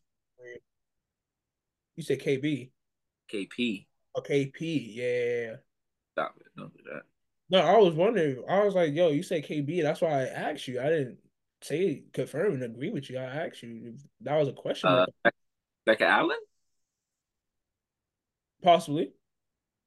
You 1.96 2.04
said 2.04 2.20
KB. 2.20 2.72
KP. 3.32 3.86
Oh, 4.16 4.22
KP. 4.22 4.96
Yeah. 4.96 5.56
Stop 6.14 6.36
it. 6.40 6.48
Don't 6.58 6.76
do 6.76 6.84
that. 6.92 7.04
No, 7.50 7.60
I 7.60 7.78
was 7.78 7.94
wondering. 7.94 8.44
I 8.50 8.64
was 8.64 8.74
like, 8.74 8.94
"Yo, 8.94 9.10
you 9.10 9.24
say 9.24 9.42
KB." 9.42 9.84
That's 9.84 10.02
why 10.02 10.24
I 10.24 10.26
asked 10.26 10.68
you. 10.68 10.80
I 10.80 10.90
didn't 10.90 11.18
say 11.62 12.04
confirm 12.14 12.54
and 12.54 12.64
agree 12.64 12.90
with 12.90 13.10
you. 13.10 13.18
I 13.18 13.24
asked 13.24 13.64
you. 13.64 13.96
That 14.22 14.38
was 14.38 14.48
a 14.48 14.54
question. 14.54 14.90
Uh, 14.90 15.06
Becca 15.86 16.06
Allen. 16.06 16.38
Possibly. 18.64 19.12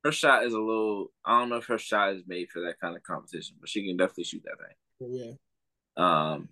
Her 0.05 0.13
shot 0.13 0.45
is 0.45 0.53
a 0.53 0.61
little. 0.61 1.13
I 1.25 1.41
don't 1.41 1.49
know 1.49 1.57
if 1.57 1.67
her 1.67 1.79
shot 1.79 2.15
is 2.15 2.23
made 2.27 2.51
for 2.51 2.61
that 2.63 2.79
kind 2.81 2.95
of 2.97 3.03
competition, 3.03 3.57
but 3.59 3.69
she 3.69 3.87
can 3.87 3.97
definitely 3.97 4.25
shoot 4.25 4.45
that 4.45 4.59
thing. 4.59 4.77
Oh, 5.03 5.37
yeah. 5.97 6.35
Um. 6.35 6.49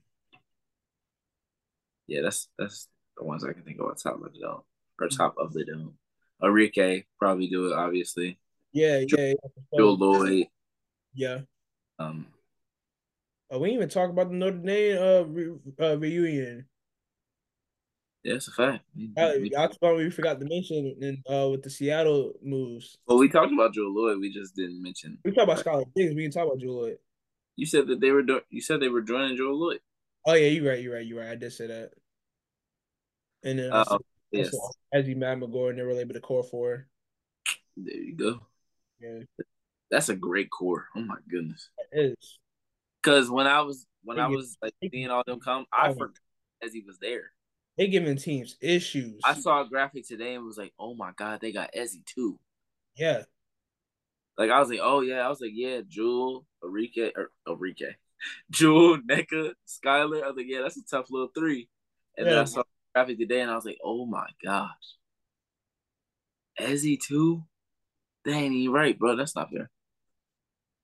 Yeah, 2.07 2.23
that's 2.23 2.49
that's 2.59 2.89
the 3.17 3.25
ones 3.25 3.45
I 3.45 3.53
can 3.53 3.63
think 3.63 3.79
of 3.79 3.87
on 3.87 3.95
top 3.95 4.17
of 4.17 4.33
the 4.33 4.41
dome 4.41 4.63
or 5.01 5.09
top 5.09 5.37
of 5.39 5.53
the 5.53 5.65
dome. 5.65 5.95
Arike 6.43 7.05
probably 7.19 7.47
do 7.47 7.69
it, 7.69 7.75
obviously. 7.75 8.39
Yeah, 8.73 8.99
yeah. 9.07 9.29
yeah. 9.29 9.35
Jewell 9.77 9.99
Loyd. 9.99 10.49
Yeah. 11.15 11.41
Um. 11.99 12.27
Oh, 13.51 13.59
we 13.59 13.71
even 13.73 13.89
talk 13.89 14.11
about 14.11 14.31
the 14.31 14.35
Notre 14.35 14.59
Dame 14.59 14.99
uh, 14.99 15.23
re- 15.23 15.59
uh 15.81 15.99
reunion. 15.99 16.67
Yeah, 18.25 18.35
it's 18.35 18.49
a 18.49 18.53
fact. 18.53 18.85
Uh, 19.19 19.33
I 19.59 19.69
thought 19.69 19.97
we 19.99 20.09
forgot 20.11 20.41
to 20.41 20.47
mention 20.47 20.97
in, 21.01 21.23
uh, 21.31 21.51
with 21.51 21.63
the 21.63 21.69
Seattle 21.69 22.33
moves. 22.43 22.97
Well, 23.07 23.19
we 23.19 23.29
talked 23.29 23.53
about 23.53 23.75
Jewell 23.75 23.95
Loyd. 23.95 24.19
We 24.19 24.33
just 24.33 24.57
didn't 24.57 24.83
mention. 24.83 25.19
We 25.27 25.33
talked 25.33 25.51
about 25.51 25.63
Skylar 25.63 25.85
Diggs. 25.95 26.15
We 26.15 26.23
didn't 26.23 26.33
talk 26.33 26.47
about 26.47 26.59
Jewell 26.59 26.85
Loyd. 26.85 26.97
You 27.57 27.67
said 27.67 27.87
that 27.89 28.01
they 28.01 28.11
were. 28.11 28.23
Do- 28.23 28.41
you 28.49 28.63
said 28.63 28.81
they 28.81 28.89
were 28.89 29.03
joining 29.03 29.37
Jewell 29.37 29.61
Loyd. 29.61 29.81
Oh 30.27 30.33
yeah, 30.33 30.49
you're 30.49 30.67
right. 30.67 30.83
You're 30.83 30.95
right. 30.95 31.07
You're 31.07 31.21
right. 31.21 31.33
I 31.33 31.35
did 31.35 31.53
say 31.53 31.67
that. 31.67 31.91
And 33.45 33.59
then 33.59 33.71
uh, 33.71 33.99
yes. 34.33 34.57
Ezi 34.95 35.15
Magbegor, 35.15 35.77
they 35.77 35.83
were 35.83 35.93
able 35.93 36.15
to 36.15 36.21
core 36.21 36.45
for. 36.45 36.87
There 37.77 37.95
you 37.95 38.17
go. 38.17 38.41
Yeah, 39.01 39.19
that's 39.95 40.09
a 40.09 40.17
great 40.17 40.51
core. 40.51 40.89
Oh 40.97 41.03
my 41.03 41.19
goodness, 41.31 41.69
it 41.93 41.99
is. 41.99 42.39
Because 43.01 43.31
when 43.31 43.47
I 43.47 43.61
was 43.61 43.87
when 44.03 44.19
I 44.19 44.27
was 44.27 44.57
like 44.61 44.75
seeing 44.83 45.09
all 45.09 45.23
them 45.25 45.39
come, 45.39 45.67
I 45.73 45.91
oh 45.91 45.95
forgot 45.95 46.19
as 46.63 46.73
he 46.73 46.83
was 46.85 46.99
there. 46.99 47.31
They 47.79 47.87
giving 47.87 48.17
teams 48.17 48.57
issues. 48.61 49.21
I 49.25 49.35
saw 49.35 49.63
a 49.63 49.69
graphic 49.69 50.07
today 50.07 50.35
and 50.35 50.45
was 50.45 50.59
like, 50.59 50.73
"Oh 50.81 50.95
my 50.95 51.13
god, 51.17 51.41
they 51.41 51.53
got 51.53 51.71
Ezi 51.77 52.05
too." 52.05 52.41
Yeah. 52.97 53.23
Like 54.37 54.51
I 54.51 54.59
was 54.59 54.69
like, 54.69 54.81
"Oh 54.83 55.01
yeah," 55.01 55.25
I 55.25 55.29
was 55.29 55.41
like, 55.41 55.53
"Yeah, 55.55 55.83
Jewell, 55.87 56.45
Arike, 56.63 57.13
or 57.15 57.31
Arike, 57.47 57.95
Jewell, 58.51 58.99
Nneka, 58.99 59.53
Skylar." 59.69 60.25
I 60.25 60.27
was 60.29 60.37
like, 60.37 60.47
"Yeah, 60.49 60.63
that's 60.63 60.77
a 60.77 60.85
tough 60.85 61.07
little 61.09 61.31
three. 61.37 61.69
And 62.19 62.27
yeah. 62.27 62.33
then 62.33 62.43
I 62.43 62.45
saw 62.47 62.65
graphic 62.93 63.19
today 63.19 63.43
and 63.43 63.51
I 63.51 63.55
was 63.55 63.65
like, 63.65 63.79
"Oh 63.85 64.07
my 64.07 64.27
gosh, 64.45 64.97
Ezi 66.61 67.01
too? 67.01 67.45
That 68.25 68.33
ain't 68.33 68.55
even 68.55 68.73
right, 68.75 68.99
bro. 68.99 69.15
That's 69.15 69.37
not 69.37 69.51
fair." 69.51 69.71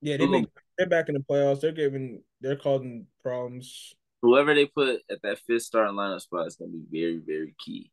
Yeah, 0.03 0.17
they 0.17 0.27
make, 0.27 0.47
they're 0.79 0.89
back 0.89 1.09
in 1.09 1.15
the 1.15 1.21
playoffs. 1.21 1.61
They're 1.61 1.73
giving 1.73 2.23
they're 2.41 2.57
causing 2.57 3.07
problems 3.23 3.95
whoever 4.23 4.55
they 4.55 4.67
put 4.67 5.03
at 5.11 5.23
that 5.23 5.39
fifth 5.39 5.63
starting 5.63 5.97
lineup 5.97 6.21
spot 6.21 6.47
is 6.47 6.57
going 6.57 6.73
to 6.73 6.79
be 6.79 7.01
very, 7.01 7.21
very 7.25 7.55
key. 7.59 7.91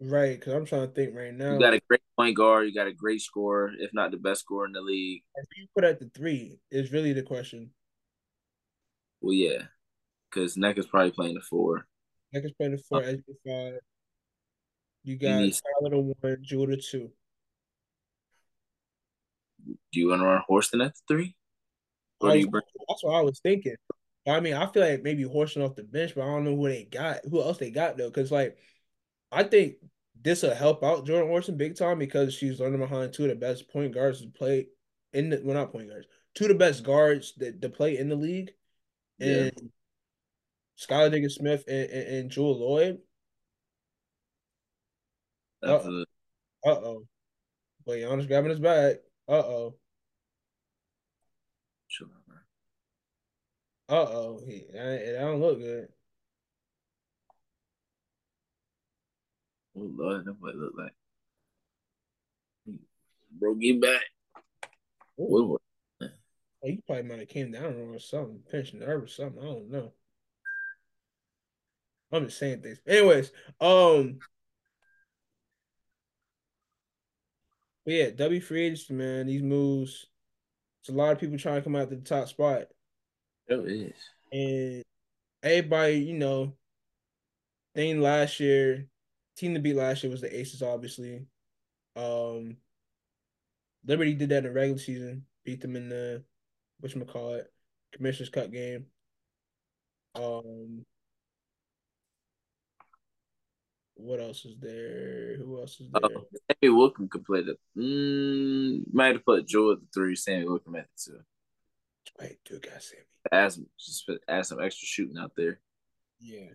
Right, 0.00 0.38
because 0.38 0.52
I'm 0.52 0.64
trying 0.64 0.86
to 0.86 0.94
think 0.94 1.14
right 1.14 1.34
now. 1.34 1.54
You 1.54 1.58
got 1.58 1.74
a 1.74 1.80
great 1.88 2.00
point 2.16 2.36
guard. 2.36 2.66
You 2.66 2.74
got 2.74 2.86
a 2.86 2.92
great 2.92 3.20
scorer, 3.20 3.72
if 3.78 3.92
not 3.92 4.12
the 4.12 4.16
best 4.16 4.42
scorer 4.42 4.66
in 4.66 4.72
the 4.72 4.80
league. 4.80 5.22
If 5.34 5.46
you 5.56 5.66
put 5.74 5.84
at 5.84 5.98
the 5.98 6.10
three 6.14 6.58
is 6.70 6.92
really 6.92 7.12
the 7.12 7.22
question. 7.22 7.70
Well, 9.20 9.34
yeah, 9.34 9.62
because 10.30 10.56
Neck 10.56 10.78
is 10.78 10.86
probably 10.86 11.10
playing 11.10 11.34
the 11.34 11.40
four. 11.40 11.88
Neck 12.32 12.44
is 12.44 12.52
playing 12.52 12.72
the 12.72 12.82
four. 12.88 13.02
Uh, 13.02 13.06
As 13.06 13.18
you 13.26 13.36
five. 13.44 13.80
You 15.02 15.16
got 15.16 15.38
Tyler 15.38 15.90
the 15.90 15.98
one, 15.98 16.36
Jewell 16.42 16.66
the 16.68 16.76
two. 16.76 17.10
Do 19.92 20.00
you 20.00 20.08
want 20.08 20.22
to 20.22 20.26
run 20.26 20.42
Horston 20.48 20.84
at 20.84 20.94
the 20.94 21.00
three? 21.08 21.36
Or 22.20 22.32
do 22.32 22.38
you 22.38 22.50
bring- 22.50 22.62
that's 22.88 23.04
what 23.04 23.14
I 23.14 23.20
was 23.20 23.40
thinking. 23.40 23.76
I 24.26 24.40
mean, 24.40 24.54
I 24.54 24.66
feel 24.66 24.82
like 24.82 25.02
maybe 25.02 25.22
horsing 25.22 25.62
off 25.62 25.76
the 25.76 25.84
bench, 25.84 26.14
but 26.14 26.22
I 26.22 26.26
don't 26.26 26.44
know 26.44 26.56
who 26.56 26.68
they 26.68 26.84
got, 26.84 27.20
who 27.24 27.40
else 27.40 27.58
they 27.58 27.70
got 27.70 27.96
though. 27.96 28.08
Because 28.08 28.30
like, 28.30 28.58
I 29.32 29.42
think 29.42 29.76
this 30.20 30.42
will 30.42 30.54
help 30.54 30.82
out 30.84 31.06
Jordan 31.06 31.28
Horston 31.28 31.56
big 31.56 31.76
time 31.76 31.98
because 31.98 32.34
she's 32.34 32.60
learning 32.60 32.80
behind 32.80 33.12
two 33.12 33.24
of 33.24 33.30
the 33.30 33.36
best 33.36 33.70
point 33.70 33.94
guards 33.94 34.20
to 34.20 34.28
play 34.28 34.68
in 35.12 35.30
the 35.30 35.40
well, 35.42 35.54
not 35.54 35.72
point 35.72 35.88
guards, 35.88 36.06
two 36.34 36.44
of 36.44 36.48
the 36.48 36.54
best 36.56 36.82
guards 36.82 37.34
that 37.38 37.62
to 37.62 37.68
play 37.68 37.96
in 37.96 38.08
the 38.08 38.16
league, 38.16 38.50
and 39.20 39.52
yeah. 39.56 39.68
Skylar 40.78 41.10
Diggins 41.10 41.36
Smith 41.36 41.64
and, 41.66 41.90
and, 41.90 42.08
and 42.16 42.30
Jewell 42.30 42.60
Loyd. 42.60 42.98
Uh 45.62 46.04
oh. 46.64 47.02
Wait, 47.86 48.02
Giannis 48.02 48.28
grabbing 48.28 48.50
his 48.50 48.60
back. 48.60 48.96
Uh 49.28 49.32
oh. 49.34 49.74
Sure. 51.88 52.08
Uh 53.88 53.94
oh, 53.94 54.40
it 54.46 55.18
don't 55.18 55.40
look 55.40 55.58
good. 55.58 55.88
Oh 59.76 59.90
Lord, 59.96 60.24
that 60.24 60.40
might 60.40 60.54
look 60.54 60.74
like 60.76 60.92
broke 63.32 63.58
your 63.60 63.80
back. 63.80 64.02
What? 65.16 65.60
Oh, 66.00 66.66
you 66.66 66.82
probably 66.86 67.04
might 67.04 67.20
have 67.20 67.28
came 67.28 67.52
down 67.52 67.74
or 67.74 67.98
something, 67.98 68.40
pinched 68.50 68.74
nerve 68.74 69.04
or 69.04 69.08
something. 69.08 69.40
I 69.40 69.46
don't 69.46 69.70
know. 69.70 69.92
I'm 72.10 72.26
just 72.26 72.38
saying 72.38 72.62
things. 72.62 72.80
Anyways, 72.86 73.30
um, 73.60 74.18
but 77.88 77.94
yeah, 77.94 78.10
W 78.10 78.38
free 78.42 78.66
agency, 78.66 78.92
man. 78.92 79.28
These 79.28 79.42
moves. 79.42 80.04
It's 80.82 80.90
a 80.90 80.92
lot 80.92 81.12
of 81.12 81.18
people 81.18 81.38
trying 81.38 81.54
to 81.54 81.62
come 81.62 81.74
out 81.74 81.88
to 81.88 81.96
the 81.96 82.02
top 82.02 82.28
spot. 82.28 82.64
It 83.46 83.54
is. 83.60 83.94
And 84.30 84.84
everybody, 85.42 85.94
you 86.00 86.18
know, 86.18 86.52
thing 87.74 88.02
last 88.02 88.40
year, 88.40 88.88
team 89.38 89.54
to 89.54 89.60
beat 89.60 89.74
last 89.74 90.02
year 90.02 90.10
was 90.10 90.20
the 90.20 90.38
Aces, 90.38 90.60
obviously. 90.60 91.24
Um, 91.96 92.58
Liberty 93.86 94.12
did 94.12 94.28
that 94.28 94.38
in 94.38 94.44
the 94.44 94.52
regular 94.52 94.78
season, 94.78 95.24
beat 95.46 95.62
them 95.62 95.74
in 95.74 95.88
the 95.88 96.22
what 96.80 97.08
call 97.08 97.36
it, 97.36 97.50
Commissioner's 97.92 98.28
Cup 98.28 98.52
game. 98.52 98.84
Um, 100.14 100.84
what 103.98 104.20
else 104.20 104.44
is 104.44 104.56
there? 104.60 105.36
Who 105.38 105.60
else 105.60 105.80
is 105.80 105.90
there? 105.92 106.02
Oh, 106.04 106.24
Sami 106.62 106.74
Whitcomb 106.74 107.08
could 107.08 107.24
play 107.24 107.42
the. 107.42 107.56
Mm, 107.76 108.82
might 108.92 109.16
have 109.16 109.24
put 109.24 109.46
Joe 109.46 109.72
at 109.72 109.80
the 109.80 109.86
three. 109.92 110.14
Sami 110.14 110.44
Whitcomb 110.44 110.76
at 110.76 110.86
the 110.96 111.12
two. 111.12 111.20
Wait, 112.20 112.38
dude, 112.44 112.62
got 112.62 112.82
Sammy. 112.82 113.02
Add 113.32 113.52
some, 113.52 113.66
just 113.78 114.06
put, 114.06 114.22
add 114.28 114.46
some 114.46 114.62
extra 114.62 114.86
shooting 114.86 115.18
out 115.18 115.32
there. 115.36 115.60
Yeah. 116.20 116.50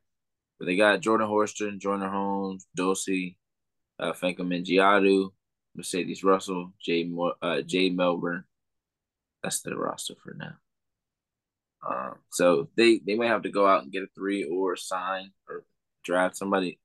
But 0.58 0.66
they 0.66 0.78
got 0.78 1.02
Jordan 1.02 1.28
Horston, 1.28 1.80
Jordan 1.80 2.10
Holmes, 2.10 2.66
Dosey, 2.78 3.36
uh, 4.00 4.14
Fankam 4.14 4.48
Mendjiadeu, 4.48 5.32
Mercedes 5.76 6.24
Russell, 6.24 6.74
Jay 6.82 7.04
Mo- 7.04 7.36
uh, 7.42 7.62
Jade 7.62 7.96
Melbourne. 7.96 8.46
That's 9.44 9.62
the 9.62 9.76
roster 9.76 10.16
for 10.24 10.34
now. 10.34 10.54
Um, 11.86 12.16
so 12.32 12.70
they 12.78 13.02
they 13.06 13.16
might 13.16 13.28
have 13.28 13.44
to 13.44 13.50
go 13.50 13.68
out 13.68 13.84
and 13.84 13.92
get 13.92 14.04
a 14.04 14.08
three 14.16 14.46
or 14.46 14.78
sign 14.78 15.32
or 15.50 15.66
draft 16.04 16.38
somebody. 16.38 16.80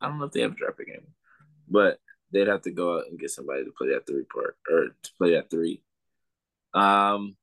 I 0.00 0.08
don't 0.08 0.18
know 0.18 0.24
if 0.26 0.32
they 0.32 0.42
have 0.42 0.52
a 0.52 0.54
draft 0.54 0.78
pick 0.78 0.88
anymore, 0.88 1.08
but 1.68 1.98
they'd 2.32 2.48
have 2.48 2.62
to 2.62 2.70
go 2.70 2.98
out 2.98 3.06
and 3.08 3.18
get 3.18 3.30
somebody 3.30 3.64
to 3.64 3.72
play 3.76 3.88
that 3.88 4.06
three 4.06 4.24
part 4.24 4.56
or 4.70 4.88
to 5.02 5.10
play 5.18 5.32
that 5.32 5.50
three. 5.50 5.82
Um, 6.74 7.36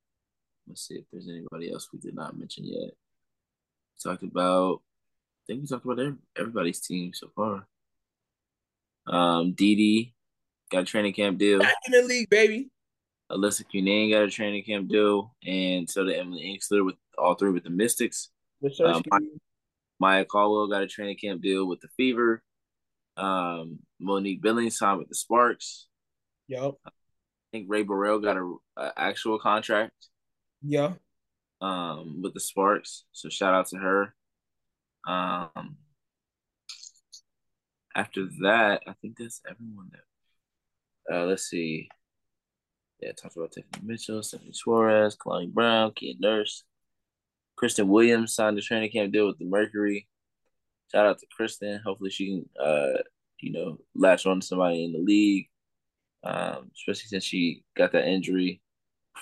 let's 0.67 0.87
see 0.87 0.95
if 0.95 1.05
there's 1.11 1.27
anybody 1.27 1.71
else 1.71 1.89
we 1.91 1.99
did 1.99 2.15
not 2.15 2.37
mention 2.37 2.65
yet. 2.65 2.91
Talked 4.01 4.23
about, 4.23 4.81
I 5.43 5.43
think 5.47 5.61
we 5.61 5.67
talked 5.67 5.85
about 5.85 6.15
everybody's 6.37 6.79
team 6.79 7.13
so 7.13 7.29
far. 7.35 7.67
Um, 9.07 9.53
Didi 9.53 10.15
got 10.69 10.83
a 10.83 10.85
training 10.85 11.13
camp 11.13 11.37
deal. 11.37 11.59
Back 11.59 11.75
in 11.87 11.93
the 11.93 12.07
league, 12.07 12.29
baby. 12.29 12.69
Alyssa 13.31 13.63
Cunane 13.65 14.11
got 14.11 14.23
a 14.23 14.29
training 14.29 14.63
camp 14.63 14.87
deal, 14.87 15.35
and 15.45 15.89
so 15.89 16.05
did 16.05 16.17
Emily 16.17 16.43
Engstler 16.43 16.85
with 16.85 16.95
all 17.17 17.35
three 17.35 17.51
with 17.51 17.63
the 17.63 17.69
Mystics. 17.69 18.29
Um, 18.83 19.03
Maya 19.99 20.25
Caldwell 20.25 20.67
got 20.67 20.83
a 20.83 20.87
training 20.87 21.17
camp 21.17 21.41
deal 21.41 21.67
with 21.67 21.81
the 21.81 21.89
Fever. 21.97 22.43
Um, 23.17 23.79
Monique 23.99 24.41
Billings 24.41 24.77
signed 24.77 24.99
with 24.99 25.09
the 25.09 25.15
Sparks. 25.15 25.87
Yep. 26.47 26.75
I 26.85 26.89
think 27.51 27.65
Rae 27.69 27.83
Burrell 27.83 28.19
got 28.19 28.37
a, 28.37 28.55
a, 28.77 28.91
actual 28.95 29.39
contract. 29.39 29.93
Yeah. 30.61 30.93
Um, 31.61 32.21
with 32.21 32.33
the 32.33 32.39
Sparks. 32.39 33.05
So 33.11 33.29
shout 33.29 33.53
out 33.53 33.67
to 33.69 33.77
her. 33.77 34.13
Um, 35.07 35.77
after 37.95 38.27
that, 38.41 38.81
I 38.87 38.93
think 39.01 39.17
that's 39.17 39.41
everyone 39.49 39.89
that. 39.91 41.15
Uh, 41.15 41.25
let's 41.25 41.43
see. 41.43 41.89
Yeah, 42.99 43.11
talked 43.11 43.37
about 43.37 43.51
Tiffany 43.51 43.85
Mitchell, 43.85 44.23
Stephanie 44.23 44.51
Soares, 44.51 45.17
Kalani 45.17 45.51
Brown, 45.51 45.93
Kia 45.95 46.15
Nurse, 46.19 46.63
Kristen 47.57 47.87
Williams 47.87 48.35
signed 48.35 48.57
a 48.57 48.61
training 48.61 48.91
camp 48.91 49.11
deal 49.11 49.27
with 49.27 49.39
the 49.39 49.45
Mercury. 49.45 50.07
Shout 50.91 51.05
out 51.05 51.19
to 51.19 51.25
Kristen. 51.35 51.81
Hopefully 51.85 52.09
she 52.09 52.27
can, 52.27 52.49
uh, 52.63 53.01
you 53.41 53.51
know, 53.51 53.77
latch 53.95 54.25
on 54.25 54.39
to 54.39 54.45
somebody 54.45 54.83
in 54.83 54.93
the 54.93 54.99
league, 54.99 55.47
um, 56.23 56.71
especially 56.75 57.07
since 57.07 57.23
she 57.23 57.63
got 57.75 57.91
that 57.91 58.07
injury 58.07 58.61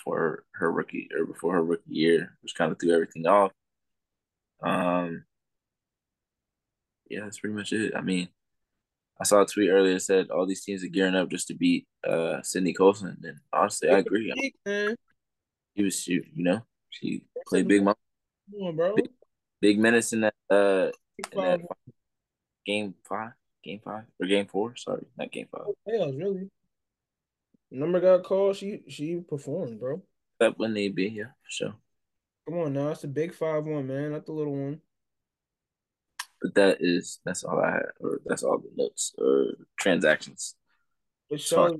for 0.03 0.43
her 0.53 0.71
rookie 0.71 1.09
or 1.17 1.25
before 1.25 1.53
her 1.53 1.63
rookie 1.63 1.83
year, 1.87 2.37
which 2.41 2.55
kind 2.55 2.71
of 2.71 2.79
threw 2.79 2.93
everything 2.93 3.25
off. 3.25 3.51
Um, 4.61 5.25
yeah, 7.09 7.21
that's 7.23 7.39
pretty 7.39 7.55
much 7.55 7.73
it. 7.73 7.93
I 7.95 8.01
mean, 8.01 8.29
I 9.19 9.23
saw 9.23 9.41
a 9.41 9.45
tweet 9.45 9.69
earlier 9.69 9.93
that 9.93 10.01
said 10.01 10.29
all 10.29 10.45
these 10.45 10.63
teams 10.63 10.83
are 10.83 10.87
gearing 10.87 11.15
up 11.15 11.29
just 11.29 11.47
to 11.47 11.53
beat 11.53 11.87
uh 12.07 12.41
Sydney 12.41 12.73
Colson, 12.73 13.17
and 13.23 13.39
honestly, 13.53 13.89
I 13.89 13.99
agree. 13.99 14.53
He 15.73 15.83
was, 15.83 15.99
she, 16.01 16.13
you 16.33 16.43
know, 16.43 16.65
she 16.89 17.23
played 17.47 17.67
big, 17.67 17.83
Come 17.83 17.95
on, 18.61 18.75
bro. 18.75 18.95
Big, 18.95 19.09
big 19.61 19.79
menace 19.79 20.13
in 20.13 20.21
that 20.21 20.35
uh 20.49 20.89
game 22.65 22.93
five, 23.07 23.31
game 23.63 23.79
five 23.83 24.03
or 24.19 24.27
game 24.27 24.47
four. 24.47 24.75
Sorry, 24.75 25.05
not 25.17 25.31
game 25.31 25.47
five. 25.51 25.67
Hell, 25.87 26.13
really. 26.13 26.49
Number 27.71 27.99
got 27.99 28.23
called. 28.23 28.55
She 28.55 28.81
she 28.87 29.17
performed, 29.17 29.79
bro. 29.79 30.01
That 30.39 30.57
when 30.57 30.73
they 30.73 30.89
be, 30.89 31.09
here, 31.09 31.35
for 31.43 31.49
sure. 31.49 31.75
Come 32.47 32.59
on 32.59 32.73
now, 32.73 32.89
it's 32.89 33.01
the 33.01 33.07
big 33.07 33.33
five 33.33 33.65
one, 33.65 33.87
man, 33.87 34.11
not 34.11 34.25
the 34.25 34.31
little 34.31 34.55
one. 34.55 34.81
But 36.41 36.55
that 36.55 36.77
is 36.79 37.19
that's 37.25 37.43
all 37.43 37.59
I 37.59 37.71
had, 37.71 37.85
or 37.99 38.21
that's 38.25 38.43
all 38.43 38.59
the 38.59 38.69
notes 38.75 39.13
or 39.17 39.55
transactions. 39.79 40.55
For 41.29 41.37
sure, 41.39 41.71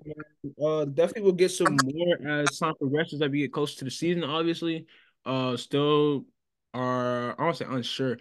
uh, 0.64 0.86
definitely 0.86 1.22
we'll 1.22 1.34
get 1.34 1.52
some 1.52 1.78
more 1.84 2.28
as 2.28 2.58
time 2.58 2.74
progresses 2.80 3.22
as 3.22 3.30
we 3.30 3.42
get 3.42 3.54
closer 3.54 3.78
to 3.80 3.86
the 3.86 3.92
season. 3.92 4.24
Obviously, 4.24 4.88
uh, 5.26 5.56
still 5.56 6.26
are 6.74 7.40
I 7.40 7.46
don't 7.46 7.56
say 7.56 7.66
unsure. 7.70 8.18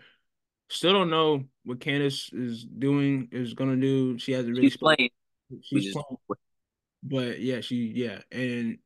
Still 0.69 0.93
don't 0.93 1.11
know 1.11 1.45
what 1.65 1.81
Candace 1.81 2.31
is 2.33 2.65
doing 2.65 3.29
is 3.31 3.55
gonna 3.55 3.77
do. 3.77 4.19
She 4.19 4.33
hasn't 4.33 4.57
really 4.57 4.71
she's 4.71 4.77
playing. 4.77 5.11
She's 5.63 5.93
playing. 5.93 6.19
But 7.03 7.41
yeah, 7.41 7.61
she 7.61 7.93
yeah, 7.95 8.21
and 8.33 8.79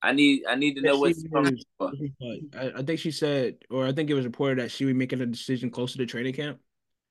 I 0.00 0.12
need 0.12 0.44
I 0.48 0.54
need 0.54 0.74
to 0.76 0.82
know 0.82 0.98
what's 0.98 1.24
coming. 1.28 1.58
I, 1.80 2.72
I 2.76 2.82
think 2.82 3.00
she 3.00 3.10
said, 3.10 3.56
or 3.68 3.86
I 3.86 3.92
think 3.92 4.10
it 4.10 4.14
was 4.14 4.24
reported 4.24 4.58
that 4.60 4.70
she 4.70 4.84
would 4.84 4.96
making 4.96 5.20
a 5.20 5.26
decision 5.26 5.70
closer 5.70 5.98
to 5.98 6.06
training 6.06 6.34
camp. 6.34 6.60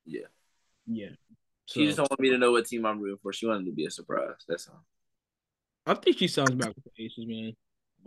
Yeah. 0.06 0.28
Yeah. 0.86 1.10
So, 1.66 1.82
she 1.82 1.86
just 1.86 1.98
don't 1.98 2.10
want 2.10 2.22
me 2.22 2.30
to 2.30 2.38
know 2.38 2.54
what 2.54 2.66
team 2.66 2.86
I'm 2.86 3.00
rooting 3.02 3.20
for. 3.22 3.34
She 3.34 3.46
wanted 3.46 3.66
to 3.66 3.74
be 3.74 3.86
a 3.86 3.92
surprise. 3.92 4.36
That's 4.48 4.70
all. 4.70 4.86
I 5.86 5.96
think 5.96 6.18
she 6.18 6.30
sounds 6.30 6.52
back 6.52 6.70
with 6.70 6.84
the 6.84 7.04
Aces, 7.04 7.26
man. 7.28 7.54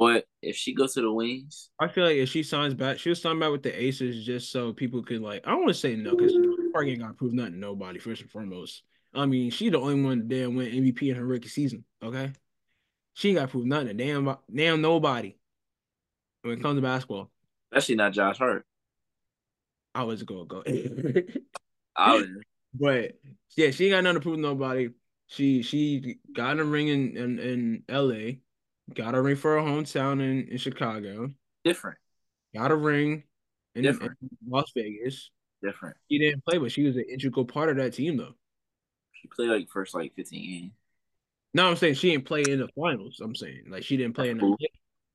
But 0.01 0.24
if 0.40 0.57
she 0.57 0.74
goes 0.74 0.94
to 0.94 1.03
the 1.03 1.12
Wings, 1.12 1.68
I 1.78 1.86
feel 1.86 2.07
like 2.07 2.16
if 2.16 2.30
she 2.30 2.42
signs 2.42 2.72
back, 2.72 2.98
she 2.98 3.11
was 3.11 3.20
sign 3.20 3.38
back 3.38 3.51
with 3.51 3.62
the 3.62 3.82
Aces 3.84 4.24
just 4.24 4.51
so 4.51 4.72
people 4.72 5.03
could 5.03 5.20
like. 5.20 5.46
I 5.46 5.51
don't 5.51 5.61
want 5.61 5.74
to 5.74 5.78
say 5.78 5.94
no 5.94 6.16
because 6.16 6.34
Park 6.72 6.86
ain't 6.86 7.01
got 7.01 7.09
to 7.09 7.12
prove 7.12 7.34
nothing 7.34 7.53
to 7.53 7.59
nobody. 7.59 7.98
First 7.98 8.22
and 8.22 8.30
foremost, 8.30 8.82
I 9.14 9.26
mean 9.26 9.51
she 9.51 9.68
the 9.68 9.78
only 9.78 10.03
one 10.03 10.20
that 10.20 10.28
damn 10.28 10.57
win 10.57 10.72
MVP 10.72 11.11
in 11.11 11.16
her 11.16 11.26
rookie 11.26 11.51
season. 11.51 11.84
Okay, 12.03 12.32
she 13.12 13.28
ain't 13.28 13.36
got 13.36 13.42
to 13.42 13.48
prove 13.48 13.66
nothing 13.66 13.88
to 13.88 13.94
damn 13.94 14.34
damn 14.53 14.80
nobody 14.80 15.36
when 16.40 16.55
it 16.55 16.62
comes 16.62 16.78
to 16.78 16.82
basketball. 16.82 17.30
Especially 17.70 17.96
not 17.96 18.14
Josh 18.14 18.38
Hart. 18.38 18.64
I 19.94 20.05
was 20.05 20.22
gonna 20.22 20.46
go. 20.46 20.62
I 21.94 22.14
was. 22.14 22.26
But 22.72 23.18
yeah, 23.57 23.72
she 23.72 23.86
ain't 23.86 23.94
got 23.94 24.05
nothing 24.05 24.14
to 24.14 24.20
prove 24.20 24.36
to 24.36 24.42
nobody. 24.42 24.90
She 25.26 25.62
she 25.62 26.20
got 26.32 26.53
in 26.53 26.61
a 26.61 26.64
ring 26.64 26.86
in, 26.86 27.16
in, 27.16 27.38
in 27.40 27.82
LA, 27.88 28.36
got 28.95 29.14
a 29.14 29.22
ring 29.22 29.36
for 29.36 29.61
her 29.61 29.66
hometown 29.66 30.20
in, 30.20 30.49
in 30.49 30.59
Chicago. 30.59 31.30
Different. 31.64 31.99
Got 32.55 32.70
a 32.70 32.76
ring 32.76 33.24
in, 33.74 33.84
in 33.84 34.16
Las 34.49 34.72
Vegas. 34.74 35.30
Different. 35.62 35.97
She 36.11 36.18
didn't 36.18 36.45
play, 36.45 36.59
but 36.59 36.72
she 36.72 36.84
was 36.84 36.97
an 36.97 37.05
integral 37.11 37.45
part 37.45 37.68
of 37.68 37.76
that 37.76 37.93
team 37.95 38.16
though. 38.16 38.34
She 39.12 39.28
played 39.28 39.51
like 39.51 39.68
first 39.70 39.95
like 39.95 40.14
15 40.16 40.51
games. 40.51 40.72
No, 41.53 41.68
I'm 41.68 41.76
saying 41.76 41.95
she 41.95 42.11
didn't 42.11 42.26
play 42.26 42.43
in 42.49 42.61
the 42.61 42.68
finals. 42.78 43.20
I'm 43.22 43.34
saying 43.34 43.64
like 43.68 43.82
she 43.82 43.97
didn't 43.97 44.14
play 44.14 44.30
in 44.30 44.38
the. 44.38 44.57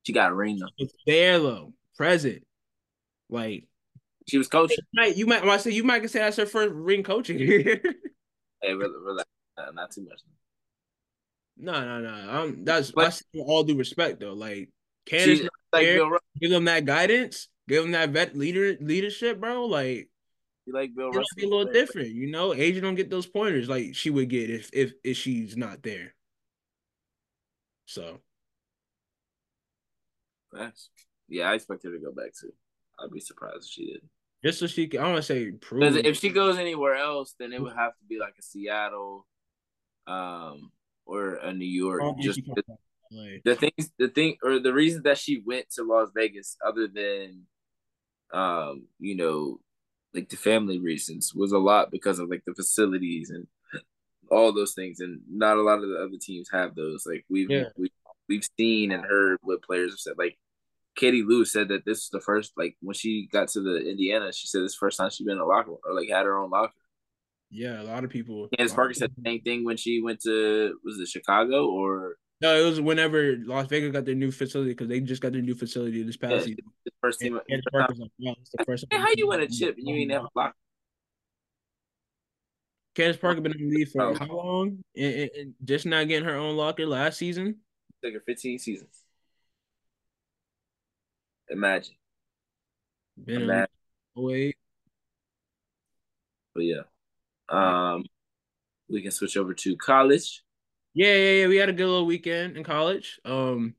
She 0.04 0.12
got 0.12 0.30
a 0.30 0.34
ring 0.34 0.58
though. 0.58 0.68
It's 0.78 0.94
there 1.06 1.38
though, 1.38 1.72
present. 1.96 2.44
Like 3.28 3.64
she 4.28 4.38
was 4.38 4.48
coaching. 4.48 4.78
You 5.14 5.26
might, 5.26 5.42
I 5.44 5.56
say 5.56 5.72
you 5.72 5.82
might 5.82 6.08
say 6.10 6.20
that's 6.20 6.36
her 6.36 6.46
first 6.46 6.72
ring 6.72 7.02
coaching. 7.02 7.38
hey, 8.62 8.74
relax, 8.74 9.28
not 9.74 9.90
too 9.90 10.04
much. 10.04 10.20
No, 11.56 11.84
no, 11.84 12.00
no. 12.00 12.30
I'm 12.30 12.64
that's 12.64 12.90
but, 12.90 13.02
that's 13.02 13.22
all 13.38 13.64
due 13.64 13.76
respect 13.76 14.20
though. 14.20 14.34
Like, 14.34 14.70
like 15.10 15.42
there, 15.72 16.08
give 16.40 16.50
them 16.50 16.64
that 16.64 16.84
guidance, 16.84 17.48
give 17.68 17.82
them 17.82 17.92
that 17.92 18.10
vet 18.10 18.36
leader 18.36 18.76
leadership, 18.80 19.40
bro. 19.40 19.64
Like, 19.66 20.08
you 20.66 20.74
like 20.74 20.94
Bill 20.94 21.08
Russell? 21.08 21.24
Be 21.36 21.44
a 21.44 21.48
little 21.48 21.72
different, 21.72 22.10
you 22.10 22.30
know. 22.30 22.50
A'ja 22.50 22.80
don't 22.82 22.94
get 22.94 23.10
those 23.10 23.26
pointers 23.26 23.68
like 23.68 23.94
she 23.94 24.10
would 24.10 24.28
get 24.28 24.50
if 24.50 24.70
if 24.72 24.92
if 25.02 25.16
she's 25.16 25.56
not 25.56 25.82
there. 25.82 26.14
So. 27.86 28.20
That's 30.52 30.90
yeah, 31.28 31.50
I 31.50 31.54
expect 31.54 31.84
her 31.84 31.92
to 31.92 31.98
go 31.98 32.12
back 32.12 32.32
too. 32.38 32.52
I'd 32.98 33.10
be 33.12 33.20
surprised 33.20 33.64
if 33.64 33.70
she 33.70 33.86
did. 33.86 34.02
Just 34.44 34.60
so 34.60 34.66
she 34.66 34.86
can, 34.86 35.00
I 35.00 35.04
want 35.04 35.16
to 35.16 35.22
say 35.22 35.50
prove. 35.50 35.96
If 35.96 36.18
she 36.18 36.30
goes 36.30 36.56
anywhere 36.56 36.94
else, 36.94 37.34
then 37.38 37.52
it 37.52 37.60
would 37.60 37.74
have 37.74 37.92
to 37.98 38.04
be 38.08 38.18
like 38.18 38.34
a 38.38 38.42
Seattle, 38.42 39.26
um, 40.06 40.70
or 41.06 41.34
a 41.36 41.52
New 41.52 41.64
York. 41.64 42.02
Just 42.20 42.40
the, 42.44 42.62
the 43.44 43.54
things, 43.54 43.90
the 43.98 44.08
thing, 44.08 44.36
or 44.42 44.58
the 44.58 44.72
reason 44.72 45.02
that 45.04 45.18
she 45.18 45.42
went 45.46 45.70
to 45.70 45.84
Las 45.84 46.10
Vegas, 46.14 46.56
other 46.66 46.88
than, 46.88 47.42
um, 48.32 48.86
you 48.98 49.16
know, 49.16 49.60
like 50.12 50.28
the 50.28 50.36
family 50.36 50.78
reasons, 50.78 51.32
was 51.34 51.52
a 51.52 51.58
lot 51.58 51.90
because 51.90 52.18
of 52.18 52.28
like 52.28 52.42
the 52.46 52.54
facilities 52.54 53.30
and 53.30 53.46
all 54.30 54.52
those 54.52 54.74
things, 54.74 55.00
and 55.00 55.20
not 55.30 55.56
a 55.56 55.62
lot 55.62 55.78
of 55.78 55.88
the 55.88 55.96
other 55.96 56.18
teams 56.20 56.48
have 56.52 56.74
those. 56.74 57.06
Like 57.06 57.24
we've 57.30 57.50
yeah. 57.50 57.68
we, 57.76 57.90
we've 58.28 58.48
seen 58.58 58.90
and 58.90 59.04
heard 59.04 59.38
what 59.42 59.62
players 59.62 59.92
have 59.92 60.00
said, 60.00 60.14
like 60.18 60.36
Katie 60.96 61.22
Lou 61.22 61.44
said 61.44 61.68
that 61.68 61.84
this 61.84 61.98
is 61.98 62.08
the 62.10 62.20
first, 62.20 62.52
like 62.56 62.76
when 62.80 62.94
she 62.94 63.28
got 63.30 63.48
to 63.48 63.60
the 63.60 63.88
Indiana, 63.88 64.32
she 64.32 64.46
said 64.46 64.62
this 64.62 64.74
first 64.74 64.96
time 64.96 65.10
she's 65.10 65.26
been 65.26 65.36
in 65.36 65.42
a 65.42 65.46
locker 65.46 65.72
or 65.84 65.94
like 65.94 66.08
had 66.08 66.24
her 66.24 66.38
own 66.38 66.50
locker. 66.50 66.72
Yeah, 67.50 67.80
a 67.80 67.84
lot 67.84 68.04
of 68.04 68.10
people. 68.10 68.48
Candace 68.56 68.72
uh, 68.72 68.76
Parker 68.76 68.94
said 68.94 69.10
the 69.16 69.22
same 69.30 69.40
thing 69.42 69.64
when 69.64 69.76
she 69.76 70.02
went 70.02 70.20
to 70.22 70.78
was 70.84 70.98
it 70.98 71.08
Chicago 71.08 71.66
or 71.68 72.16
No, 72.40 72.54
it 72.60 72.64
was 72.68 72.80
whenever 72.80 73.36
Las 73.44 73.66
Vegas 73.68 73.92
got 73.92 74.04
their 74.04 74.14
new 74.16 74.30
facility 74.32 74.70
because 74.72 74.88
they 74.88 75.00
just 75.00 75.22
got 75.22 75.32
their 75.32 75.42
new 75.42 75.54
facility 75.54 76.02
this 76.02 76.16
past 76.16 76.32
Yeah, 76.32 76.40
season. 76.40 76.64
the 76.84 76.90
first 77.00 77.20
team. 77.20 77.40
And 77.48 77.62
first 77.72 77.98
like, 77.98 78.10
yeah, 78.18 78.32
the 78.58 78.64
first 78.64 78.84
Hey, 78.90 78.98
how 78.98 79.08
you 79.16 79.28
win 79.28 79.40
a 79.40 79.48
chip 79.48 79.76
and 79.78 79.86
you 79.88 79.94
ain't 79.94 80.08
never 80.08 80.26
blocked? 80.34 80.56
Candace 82.94 83.18
Parker 83.18 83.40
been 83.42 83.52
in 83.52 83.68
the 83.68 83.76
league 83.76 83.88
for 83.90 84.02
Oh. 84.02 84.14
how 84.14 84.26
long? 84.26 84.82
And, 84.96 85.14
and- 85.14 85.30
and 85.38 85.54
just 85.64 85.86
not 85.86 86.08
getting 86.08 86.26
her 86.28 86.34
own 86.36 86.56
locker 86.56 86.86
last 86.86 87.18
season. 87.18 87.60
Took 88.02 88.14
her 88.14 88.20
15 88.26 88.58
seasons. 88.58 89.02
Imagine. 91.48 91.94
Been 93.22 93.36
in 93.36 93.42
Imagine. 93.42 93.66
league. 94.16 94.56
But 96.54 96.64
yeah. 96.64 96.82
Um, 97.48 98.04
we 98.88 99.02
can 99.02 99.10
switch 99.10 99.36
over 99.36 99.54
to 99.54 99.76
college. 99.76 100.42
Yeah, 100.94 101.14
yeah, 101.14 101.32
yeah. 101.42 101.46
We 101.48 101.56
had 101.56 101.68
a 101.68 101.72
good 101.72 101.86
little 101.86 102.06
weekend 102.06 102.56
in 102.56 102.64
college. 102.64 103.20
Um, 103.24 103.74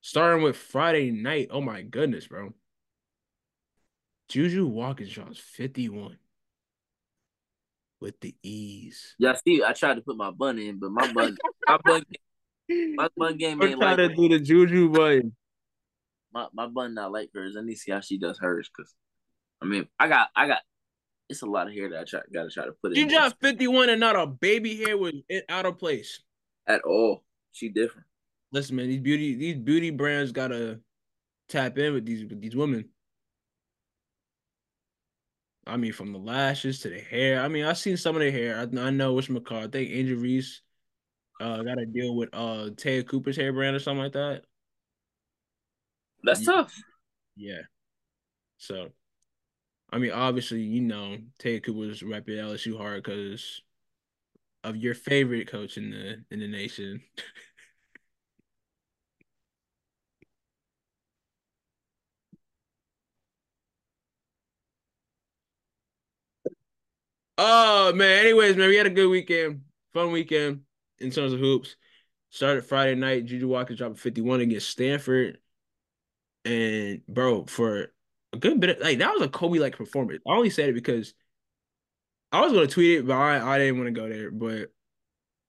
starting 0.00 0.42
with 0.42 0.56
Friday 0.56 1.10
night. 1.10 1.48
Oh 1.50 1.60
my 1.60 1.82
goodness, 1.82 2.26
bro. 2.26 2.52
Juju 4.28 4.66
Watkins 4.66 5.12
drops 5.12 5.38
51 5.38 6.16
with 8.00 8.18
the 8.20 8.34
ease. 8.42 9.14
Yeah, 9.18 9.34
see, 9.34 9.62
I 9.62 9.72
tried 9.72 9.94
to 9.94 10.00
put 10.00 10.16
my 10.16 10.30
bun 10.30 10.58
in, 10.58 10.78
but 10.78 10.90
my 10.90 11.12
bun, 11.12 11.36
my 11.68 11.78
bun, 11.84 12.02
my 12.68 13.08
bun 13.16 13.36
game 13.36 13.60
I'm 13.60 13.68
ain't 13.68 13.78
trying 13.78 13.98
like 13.98 14.10
to 14.10 14.14
do 14.16 14.28
the 14.28 14.40
Juju 14.40 14.88
bun. 14.90 15.32
my, 16.32 16.46
my 16.52 16.66
bun 16.66 16.94
not 16.94 17.12
like 17.12 17.30
hers. 17.34 17.56
I 17.56 17.62
need 17.62 17.74
to 17.74 17.80
see 17.80 17.92
how 17.92 18.00
she 18.00 18.18
does 18.18 18.38
hers 18.38 18.70
because, 18.74 18.92
I 19.60 19.66
mean, 19.66 19.86
I 19.98 20.08
got 20.08 20.28
I 20.34 20.46
got 20.48 20.62
it's 21.28 21.42
a 21.42 21.46
lot 21.46 21.66
of 21.66 21.72
hair 21.74 21.90
that 21.90 22.00
I 22.00 22.04
try 22.04 22.20
got 22.32 22.44
to 22.44 22.50
try 22.50 22.66
to 22.66 22.72
put 22.72 22.94
She 22.94 23.02
in 23.02 23.08
dropped 23.08 23.40
51 23.40 23.88
and 23.90 24.00
not 24.00 24.16
a 24.16 24.26
baby 24.26 24.76
hair 24.76 24.96
was 24.98 25.14
out 25.48 25.66
of 25.66 25.78
place. 25.78 26.20
at 26.66 26.82
all. 26.82 27.24
She 27.52 27.68
different. 27.68 28.06
Listen, 28.52 28.76
man, 28.76 28.88
these 28.88 29.00
beauty 29.00 29.34
these 29.34 29.56
beauty 29.56 29.90
brands 29.90 30.32
gotta 30.32 30.80
tap 31.48 31.78
in 31.78 31.94
with 31.94 32.04
these 32.04 32.24
with 32.24 32.40
these 32.40 32.56
women. 32.56 32.88
I 35.66 35.76
mean, 35.76 35.92
from 35.92 36.12
the 36.12 36.18
lashes 36.18 36.80
to 36.80 36.88
the 36.90 36.98
hair. 36.98 37.40
I 37.40 37.48
mean, 37.48 37.64
I've 37.64 37.78
seen 37.78 37.96
some 37.96 38.16
of 38.16 38.22
the 38.22 38.30
hair. 38.30 38.56
I, 38.58 38.80
I 38.80 38.90
know 38.90 39.12
which 39.12 39.28
McCall. 39.28 39.64
I 39.64 39.68
think 39.68 39.90
Angel 39.90 40.16
Reese 40.18 40.60
uh 41.40 41.62
got 41.62 41.76
to 41.76 41.86
deal 41.86 42.14
with 42.14 42.30
uh 42.32 42.70
Taya 42.74 43.06
Cooper's 43.06 43.36
hair 43.36 43.52
brand 43.52 43.76
or 43.76 43.78
something 43.78 44.02
like 44.02 44.12
that. 44.12 44.42
That's 46.24 46.40
Yeah. 46.40 46.52
tough. 46.52 46.74
Yeah. 47.36 47.60
So, 48.58 48.90
I 49.92 49.98
mean, 49.98 50.10
obviously, 50.12 50.62
you 50.62 50.80
know, 50.80 51.18
Cooper 51.38 51.72
was 51.72 52.00
repping 52.02 52.38
LSU 52.38 52.76
hard 52.78 53.02
because 53.02 53.62
of 54.64 54.76
your 54.76 54.94
favorite 54.94 55.48
coach 55.48 55.76
in 55.76 55.90
the 55.90 56.24
in 56.30 56.40
the 56.40 56.48
nation. 56.48 57.02
Oh 67.38 67.92
man. 67.94 68.18
Anyways, 68.24 68.56
man, 68.56 68.68
we 68.68 68.76
had 68.76 68.86
a 68.86 68.90
good 68.90 69.08
weekend, 69.08 69.62
fun 69.92 70.12
weekend 70.12 70.62
in 70.98 71.10
terms 71.10 71.32
of 71.32 71.40
hoops. 71.40 71.76
Started 72.30 72.64
Friday 72.66 72.96
night. 72.96 73.26
Juju 73.26 73.48
Watkins 73.48 73.78
dropped 73.78 73.98
51 73.98 74.40
against 74.42 74.70
Stanford. 74.70 75.38
And 76.44 77.06
bro, 77.06 77.44
for 77.46 77.91
a 78.32 78.38
good 78.38 78.60
bit 78.60 78.70
of 78.70 78.80
like 78.80 78.98
that 78.98 79.12
was 79.12 79.22
a 79.22 79.28
Kobe 79.28 79.58
like 79.58 79.76
performance. 79.76 80.22
I 80.26 80.32
only 80.32 80.50
said 80.50 80.70
it 80.70 80.74
because 80.74 81.14
I 82.30 82.40
was 82.40 82.52
gonna 82.52 82.66
tweet 82.66 82.98
it, 83.00 83.06
but 83.06 83.14
I, 83.16 83.54
I 83.54 83.58
didn't 83.58 83.76
want 83.78 83.94
to 83.94 84.00
go 84.00 84.08
there. 84.08 84.30
But 84.30 84.72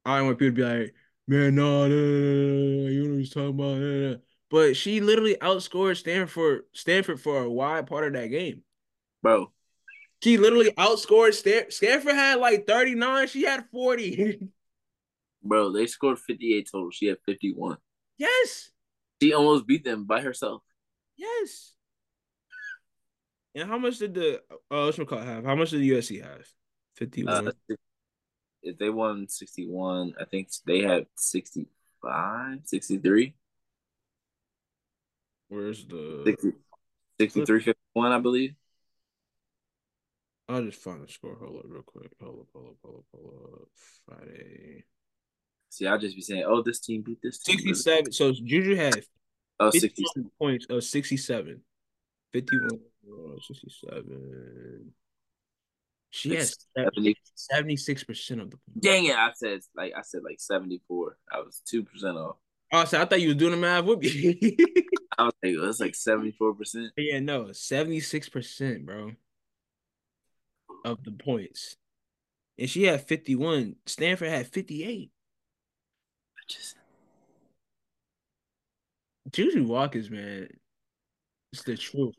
I 0.05 0.21
want 0.21 0.37
people 0.39 0.55
to 0.57 0.61
be 0.77 0.81
like, 0.83 0.93
man, 1.27 1.55
no, 1.55 1.87
no, 1.87 1.95
no, 1.95 1.95
no, 1.95 2.89
you 2.89 3.03
know 3.05 3.09
what 3.11 3.19
he's 3.19 3.29
talking 3.29 3.49
about. 3.49 3.77
no, 3.77 3.79
no, 3.79 4.11
no." 4.11 4.19
But 4.49 4.75
she 4.77 5.01
literally 5.01 5.35
outscored 5.41 5.97
Stanford 5.97 6.63
Stanford 6.73 7.19
for 7.19 7.43
a 7.43 7.49
wide 7.49 7.87
part 7.87 8.05
of 8.05 8.13
that 8.13 8.27
game. 8.27 8.61
Bro, 9.23 9.51
She 10.21 10.37
literally 10.37 10.71
outscored 10.71 11.33
Stan- 11.33 11.71
Stanford 11.71 12.13
had 12.15 12.39
like 12.39 12.67
39. 12.67 13.27
She 13.29 13.43
had 13.43 13.65
40. 13.71 14.49
bro, 15.41 15.71
they 15.71 15.87
scored 15.87 16.19
58 16.19 16.69
total. 16.71 16.91
She 16.91 17.07
had 17.07 17.17
51. 17.25 17.77
yes. 18.17 18.69
She 19.21 19.33
almost 19.33 19.65
beat 19.65 19.85
them 19.85 20.03
by 20.03 20.19
herself. 20.19 20.61
Yes. 21.15 21.72
And 23.55 23.69
how 23.69 23.77
much 23.77 23.99
did 23.99 24.13
the 24.13 24.41
uh 24.71 24.91
call 25.05 25.19
have? 25.19 25.45
How 25.45 25.55
much 25.55 25.71
did 25.71 25.81
the 25.81 25.91
USC 25.91 26.23
have? 26.23 26.45
51. 26.97 27.47
Uh, 27.47 27.51
if 28.61 28.77
they 28.77 28.89
won 28.89 29.27
61, 29.27 30.15
I 30.19 30.25
think 30.25 30.49
they 30.65 30.81
had 30.81 31.05
65, 31.15 32.59
63, 32.63 33.35
Where's 35.49 35.85
the 35.85 36.23
60, 36.25 36.53
63, 37.19 37.59
51, 37.61 38.11
I 38.11 38.19
believe. 38.19 38.55
I'll 40.49 40.63
just 40.63 40.81
find 40.81 41.03
the 41.03 41.11
score. 41.11 41.35
Hold 41.35 41.59
up 41.59 41.65
real 41.65 41.83
quick. 41.83 42.11
Hold 42.21 42.39
up, 42.41 42.47
hold 42.53 42.67
up, 42.69 42.75
hold 42.83 42.97
up, 42.97 43.05
hold 43.13 43.61
up. 43.61 43.67
Friday. 44.05 44.83
See, 45.69 45.87
I'll 45.87 45.97
just 45.99 46.15
be 46.15 46.21
saying, 46.21 46.43
oh, 46.45 46.61
this 46.61 46.79
team 46.79 47.01
beat 47.01 47.19
this 47.21 47.39
team. 47.39 47.57
67. 47.57 48.11
So 48.11 48.31
Juju 48.31 48.75
had 48.75 49.03
Oh, 49.59 49.71
51 49.71 49.81
60. 49.81 50.05
points 50.39 50.65
of 50.69 50.83
67. 50.83 51.61
51 52.33 52.79
uh, 53.07 53.39
67. 53.41 54.93
She 56.09 56.35
has 56.35 56.55
76% 56.77 58.41
of 58.41 58.51
the 58.51 58.57
points. 58.57 58.79
Dang 58.79 59.05
it. 59.05 59.15
I 59.15 59.31
said 59.33 59.61
like 59.75 59.93
I 59.97 60.01
said 60.03 60.21
like 60.23 60.39
74. 60.39 61.17
I 61.31 61.39
was 61.39 61.61
2% 61.73 61.85
off. 62.15 62.37
Oh, 62.71 62.85
so 62.85 63.01
I 63.01 63.05
thought 63.05 63.21
you 63.21 63.29
was 63.29 63.37
doing 63.37 63.51
the 63.51 63.57
math 63.57 63.85
with 63.85 63.99
me. 63.99 64.39
I 65.17 65.25
was 65.25 65.33
like, 65.43 65.55
that's 65.59 65.79
like 65.79 65.93
74%. 65.93 66.89
yeah, 66.97 67.19
no, 67.19 67.45
76%, 67.45 68.85
bro, 68.85 69.11
of 70.83 71.03
the 71.03 71.11
points. 71.11 71.77
And 72.57 72.69
she 72.69 72.83
had 72.83 73.07
51. 73.07 73.75
Stanford 73.85 74.29
had 74.29 74.47
58. 74.47 75.11
Just 76.47 76.75
Juju 79.31 79.65
Watkins, 79.65 80.09
man, 80.09 80.47
it's 81.51 81.63
the 81.63 81.77
truth. 81.77 82.15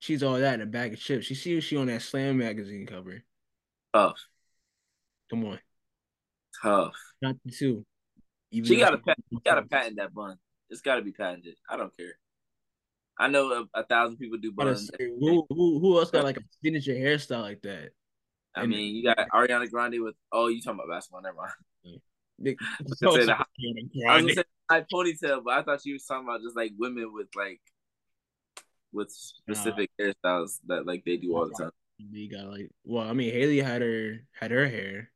She's 0.00 0.22
all 0.22 0.38
that 0.38 0.54
in 0.54 0.60
a 0.60 0.66
bag 0.66 0.92
of 0.92 1.00
chips. 1.00 1.26
She 1.26 1.34
see 1.34 1.60
she 1.60 1.76
on 1.76 1.86
that 1.86 2.02
Slam 2.02 2.38
magazine 2.38 2.86
cover. 2.86 3.22
tough. 3.92 4.18
Come 5.30 5.44
on. 5.44 5.58
Tough. 6.62 6.94
Not 7.20 7.36
the 7.44 7.50
two. 7.52 7.84
Even 8.50 8.68
She 8.68 8.76
gotta 8.76 8.98
pat- 8.98 9.18
Gotta 9.44 9.62
patent 9.62 9.96
that 9.96 10.14
bun. 10.14 10.38
It's 10.70 10.80
gotta 10.80 11.02
be 11.02 11.12
patented. 11.12 11.56
I 11.68 11.76
don't 11.76 11.94
care. 11.96 12.18
I 13.18 13.28
know 13.28 13.66
a, 13.74 13.80
a 13.80 13.84
thousand 13.84 14.16
people 14.18 14.38
do 14.38 14.52
buns. 14.52 14.86
say, 14.86 15.08
Who, 15.18 15.44
who, 15.50 15.80
who 15.80 15.98
else 15.98 16.10
got 16.10 16.24
like 16.24 16.36
a 16.36 16.42
signature 16.62 16.92
hairstyle 16.92 17.42
like 17.42 17.60
that? 17.62 17.90
I 18.54 18.66
mean, 18.66 18.94
you 18.94 19.02
got 19.04 19.28
Ariana 19.34 19.70
Grande 19.70 20.00
with. 20.00 20.14
Oh, 20.32 20.46
you 20.48 20.60
talking 20.62 20.80
about 20.80 20.88
basketball? 20.94 21.22
Never 21.22 21.36
mind. 21.36 22.00
Nick- 22.38 22.58
gonna 23.02 23.20
say 23.20 23.26
the- 23.26 23.34
I 24.08 24.16
was 24.16 24.22
gonna 24.22 24.34
say 24.34 24.42
high 24.70 24.84
ponytail, 24.92 25.42
but 25.44 25.54
I 25.54 25.62
thought 25.62 25.84
you 25.84 25.94
was 25.94 26.04
talking 26.04 26.26
about 26.26 26.40
just 26.42 26.56
like 26.56 26.72
women 26.78 27.12
with 27.12 27.28
like 27.36 27.60
with 28.92 29.10
specific 29.10 29.90
hairstyles 30.00 30.58
that 30.66 30.86
like 30.86 31.04
they 31.04 31.16
do 31.16 31.36
all 31.36 31.46
the 31.48 31.54
time. 31.62 31.70
You 31.98 32.30
got 32.30 32.46
like, 32.46 32.70
well, 32.84 33.08
I 33.08 33.12
mean, 33.12 33.32
Haley 33.32 33.58
had 33.60 33.82
her 33.82 34.20
had 34.32 34.50
her 34.50 34.68
hair 34.68 35.10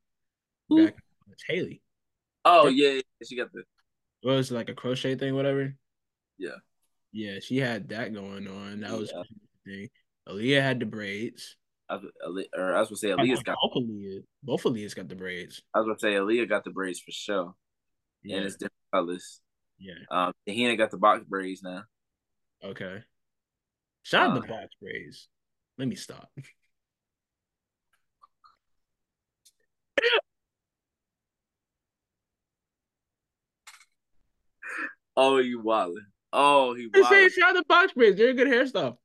back. 0.68 0.94
It's 1.30 1.44
Haley. 1.48 1.80
Oh 2.44 2.68
yeah, 2.68 2.94
yeah, 2.94 3.00
she 3.26 3.36
got 3.36 3.52
the 3.52 3.62
What 4.22 4.34
was 4.36 4.50
it, 4.50 4.54
like 4.54 4.68
a 4.68 4.74
crochet 4.74 5.14
thing, 5.14 5.34
whatever? 5.34 5.74
Yeah. 6.38 6.58
Yeah, 7.12 7.38
she 7.40 7.58
had 7.58 7.88
that 7.90 8.12
going 8.14 8.48
on. 8.48 8.80
That 8.80 8.98
was 8.98 9.12
Yeah. 9.14 9.22
thing. 9.66 9.88
Aaliyah 10.28 10.62
had 10.62 10.80
the 10.80 10.86
braids. 10.86 11.56
I 11.88 12.00
or 12.56 12.74
I 12.74 12.80
was 12.80 12.88
gonna 12.88 12.96
say 12.96 13.08
Aaliyah's 13.10 13.42
got. 13.42 13.56
both 13.62 13.82
Aaliyah. 13.84 14.24
Both 14.42 14.62
Aaliyah's 14.64 14.94
got 14.94 15.08
the 15.08 15.14
braids. 15.14 15.62
I 15.74 15.78
was 15.80 15.86
gonna 15.86 15.98
say 15.98 16.14
Aaliyah 16.18 16.48
got 16.48 16.64
the 16.64 16.70
braids 16.70 17.00
for 17.00 17.10
sure, 17.12 17.54
Yeah. 18.22 18.36
and 18.38 18.46
it's 18.46 18.56
different 18.56 18.72
colors. 18.92 19.40
yeah. 19.78 19.94
Um, 20.10 20.32
Tahina 20.48 20.76
got 20.78 20.90
the 20.90 20.96
box 20.98 21.24
braids 21.28 21.62
now. 21.62 21.84
Okay. 22.64 23.02
Shout 24.02 24.30
out 24.30 24.36
Uh, 24.36 24.40
the 24.40 24.46
box 24.48 24.74
braids. 24.80 25.28
Let 25.78 25.88
me 25.88 25.96
stop. 25.96 26.30
Oh, 35.16 35.38
you 35.38 35.60
wildin'. 35.62 35.96
Oh, 36.32 36.74
he 36.74 36.88
saying, 36.94 37.04
wildin'. 37.04 37.30
shout 37.32 37.50
out 37.50 37.56
the 37.56 37.64
box 37.68 37.92
braids. 37.92 38.16
They're 38.16 38.30
a 38.30 38.34
good 38.34 38.48
hairstyle. 38.48 38.96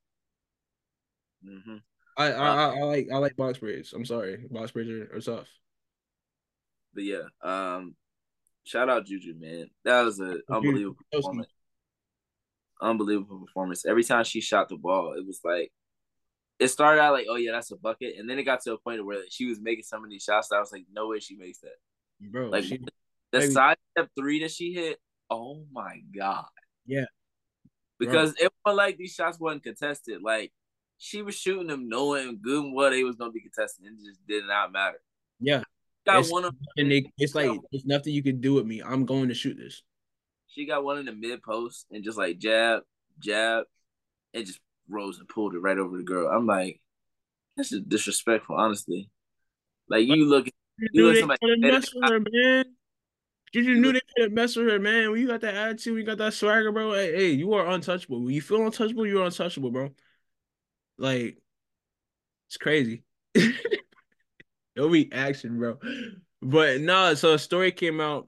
hmm 1.45 1.78
I, 2.18 2.32
I, 2.32 2.32
Uh, 2.32 2.72
I, 2.74 2.78
I 2.80 2.84
like 2.84 3.08
I 3.14 3.18
like 3.18 3.36
box 3.36 3.60
braids. 3.60 3.93
I'm 3.93 4.06
sorry, 4.06 4.38
box 4.50 4.72
braids 4.72 4.89
are, 4.89 5.16
are 5.16 5.22
tough. 5.22 5.48
But 6.93 7.04
yeah, 7.04 7.24
um, 7.43 7.95
shout 8.64 8.89
out 8.89 9.06
Juju, 9.06 9.36
man. 9.38 9.68
That 9.86 10.02
was 10.02 10.20
an 10.20 10.41
unbelievable 10.50 10.95
was- 11.12 11.22
performance. 11.24 11.48
Unbelievable 12.82 13.39
performance. 13.45 13.86
Every 13.86 14.03
time 14.03 14.23
she 14.23 14.41
shot 14.41 14.69
the 14.69 14.78
ball, 14.78 15.13
it 15.17 15.25
was 15.25 15.39
like 15.43 15.71
it 16.59 16.69
started 16.69 17.01
out 17.01 17.13
like, 17.13 17.28
oh 17.30 17.36
yeah, 17.36 17.51
that's 17.51 17.71
a 17.71 17.78
bucket, 17.78 18.15
and 18.17 18.30
then 18.30 18.39
it 18.39 18.43
got 18.43 18.61
to 18.61 18.73
a 18.73 18.78
point 18.78 19.05
where 19.05 19.19
she 19.30 19.45
was 19.45 19.59
making 19.59 19.84
some 19.84 20.03
of 20.03 20.09
these 20.09 20.23
shots 20.23 20.49
that 20.49 20.55
I 20.55 20.59
was 20.59 20.71
like, 20.71 20.86
no 20.91 21.07
way 21.07 21.19
she 21.19 21.36
makes 21.36 21.59
that. 21.59 21.75
Bro, 22.19 22.49
Like 22.49 22.63
she 22.63 22.80
The 23.32 23.51
side 23.51 23.78
step 23.91 24.09
three 24.17 24.41
that 24.41 24.51
she 24.51 24.73
hit, 24.73 24.99
oh 25.30 25.63
my 25.71 26.01
god. 26.17 26.45
Yeah. 26.86 27.05
Because 27.99 28.34
it 28.39 28.51
wasn't 28.65 28.78
like 28.78 28.97
these 28.97 29.13
shots 29.13 29.39
wasn't 29.39 29.63
contested. 29.63 30.21
Like 30.21 30.51
she 30.97 31.21
was 31.21 31.36
shooting 31.36 31.67
them 31.67 31.89
knowing 31.89 32.39
good 32.41 32.63
and 32.65 32.75
well 32.75 32.89
they 32.89 33.03
was 33.03 33.15
gonna 33.15 33.32
be 33.32 33.41
contested 33.41 33.86
and 33.86 33.99
it 33.99 34.05
just 34.05 34.25
did 34.28 34.45
not 34.45 34.71
matter. 34.71 34.99
Yeah. 35.39 35.63
Got 36.05 36.19
It's, 36.19 36.32
one 36.32 36.45
of 36.45 36.55
and 36.78 36.91
they, 36.91 37.11
it's 37.17 37.36
like 37.36 37.51
there's 37.71 37.86
nothing 37.86 38.13
you 38.13 38.23
can 38.23 38.39
do 38.39 38.53
with 38.53 38.65
me. 38.65 38.82
I'm 38.82 39.05
going 39.05 39.28
to 39.30 39.36
shoot 39.36 39.57
this. 39.57 39.84
She 40.48 40.66
got 40.66 40.84
one 40.84 40.98
in 40.98 41.06
the 41.06 41.12
mid 41.12 41.41
post 41.43 41.86
and 41.91 42.04
just 42.04 42.18
like 42.18 42.38
jab, 42.38 42.82
jab, 43.20 43.66
and 44.34 44.45
just 44.45 44.60
rose 44.89 45.20
and 45.20 45.28
pulled 45.28 45.54
it 45.54 45.60
right 45.60 45.78
over 45.78 45.98
the 45.98 46.04
girl. 46.04 46.30
I'm 46.30 46.45
like, 46.45 46.82
this 47.56 47.72
is 47.72 47.82
disrespectful, 47.82 48.56
honestly. 48.56 49.10
Like 49.89 50.06
you 50.06 50.26
look 50.26 50.48
You 50.80 50.89
You 50.93 51.08
look 51.08 51.18
somebody 51.18 51.39
mess 51.60 51.93
with 51.93 52.10
her, 52.10 52.20
man. 52.20 52.66
You 53.54 53.64
just 53.64 53.80
knew 53.80 53.93
they 53.93 54.02
couldn't 54.16 54.34
mess 54.34 54.56
with 54.56 54.68
her, 54.68 54.80
man. 54.80 55.12
When 55.12 55.22
you 55.22 55.28
got 55.28 55.41
that 55.41 55.56
attitude, 55.56 55.93
when 55.93 56.02
you 56.02 56.06
got 56.06 56.18
that 56.18 56.34
swagger, 56.34 56.72
bro. 56.72 56.93
Hey, 56.93 57.16
hey, 57.16 57.30
you 57.32 57.54
are 57.54 57.66
untouchable. 57.68 58.24
When 58.24 58.34
you 58.34 58.41
feel 58.41 58.66
untouchable, 58.66 59.08
you're 59.08 59.26
untouchable, 59.26 59.72
bro. 59.72 59.89
Like, 60.98 61.38
it's 62.48 62.58
crazy. 62.58 63.04
No 64.78 64.88
reaction, 64.88 65.58
bro. 65.58 65.80
But 66.39 66.82
no, 66.82 67.16
so 67.16 67.34
a 67.34 67.39
story 67.39 67.72
came 67.72 68.00
out. 68.00 68.28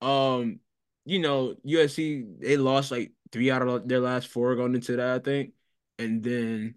Um, 0.00 0.60
you 1.08 1.18
know, 1.20 1.54
USC 1.66 2.40
they 2.40 2.56
lost 2.56 2.90
like 2.90 3.12
three 3.32 3.50
out 3.50 3.62
of 3.62 3.88
their 3.88 4.00
last 4.00 4.28
four 4.28 4.54
going 4.56 4.74
into 4.74 4.96
that, 4.96 5.14
I 5.14 5.18
think. 5.18 5.52
And 5.98 6.22
then 6.22 6.74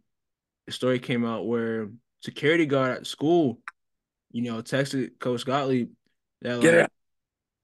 the 0.65 0.71
story 0.71 0.99
came 0.99 1.25
out 1.25 1.45
where 1.45 1.89
security 2.21 2.65
guard 2.65 2.97
at 2.97 3.07
school, 3.07 3.59
you 4.31 4.43
know, 4.43 4.61
texted 4.61 5.19
Coach 5.19 5.45
Gottlieb 5.45 5.89
that 6.41 6.63
like 6.63 6.89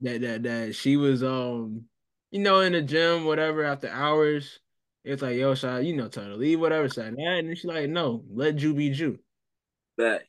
that 0.01 0.22
that 0.22 0.43
that 0.43 0.76
she 0.76 0.97
was 0.97 1.24
um, 1.24 1.86
you 2.32 2.39
know, 2.39 2.59
in 2.59 2.74
the 2.74 2.82
gym, 2.82 3.26
whatever, 3.26 3.63
after 3.63 3.89
hours. 3.89 4.59
It's 5.03 5.22
like, 5.22 5.38
yo, 5.38 5.55
should 5.55 5.70
I, 5.70 5.80
you 5.80 5.95
know, 5.95 6.09
tell 6.09 6.26
her 6.26 6.32
to 6.32 6.36
leave, 6.36 6.59
whatever, 6.59 6.89
said 6.89 7.15
that. 7.15 7.22
And 7.22 7.47
then 7.47 7.55
she's 7.55 7.65
like, 7.65 7.89
no, 7.89 8.26
let 8.30 8.57
Jew 8.57 8.74
be 8.74 8.89
Jew. 8.89 9.20
back. 9.97 10.26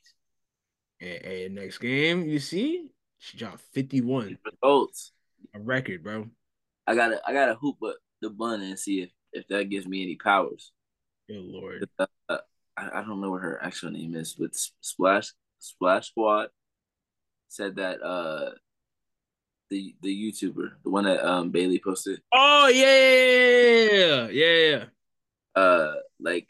And, 1.01 1.25
and 1.25 1.55
next 1.57 1.79
game, 1.79 2.29
you 2.29 2.39
see, 2.39 2.89
she 3.19 3.37
dropped 3.37 3.63
51. 3.73 4.39
Results. 4.63 5.13
A 5.55 5.61
record, 5.61 6.03
bro. 6.03 6.29
I 6.87 6.95
gotta 6.95 7.21
I 7.27 7.33
gotta 7.33 7.55
hoop 7.55 7.77
up 7.83 7.97
the 8.21 8.31
bun 8.31 8.61
and 8.63 8.79
see 8.79 9.03
if 9.03 9.11
if 9.33 9.47
that 9.49 9.69
gives 9.71 9.87
me 9.87 10.03
any 10.03 10.17
powers. 10.17 10.73
Good 11.29 11.41
lord. 11.43 11.89
Uh, 11.99 12.07
uh, 12.29 12.39
I, 12.77 13.01
I 13.01 13.05
don't 13.05 13.21
know 13.21 13.31
what 13.31 13.43
her 13.43 13.63
actual 13.63 13.91
name 13.91 14.15
is, 14.15 14.35
but 14.35 14.51
Splash 14.81 15.33
Splash 15.59 16.09
Squad 16.09 16.49
said 17.49 17.77
that 17.77 18.03
uh 18.03 18.51
the 19.71 19.95
the 20.03 20.33
YouTuber, 20.33 20.71
the 20.83 20.91
one 20.91 21.05
that 21.05 21.25
um 21.27 21.51
Bailey 21.51 21.81
posted, 21.83 22.21
Oh 22.33 22.69
yeah, 22.69 24.29
yeah, 24.29 24.55
yeah. 24.71 24.85
uh 25.55 25.95
like 26.21 26.49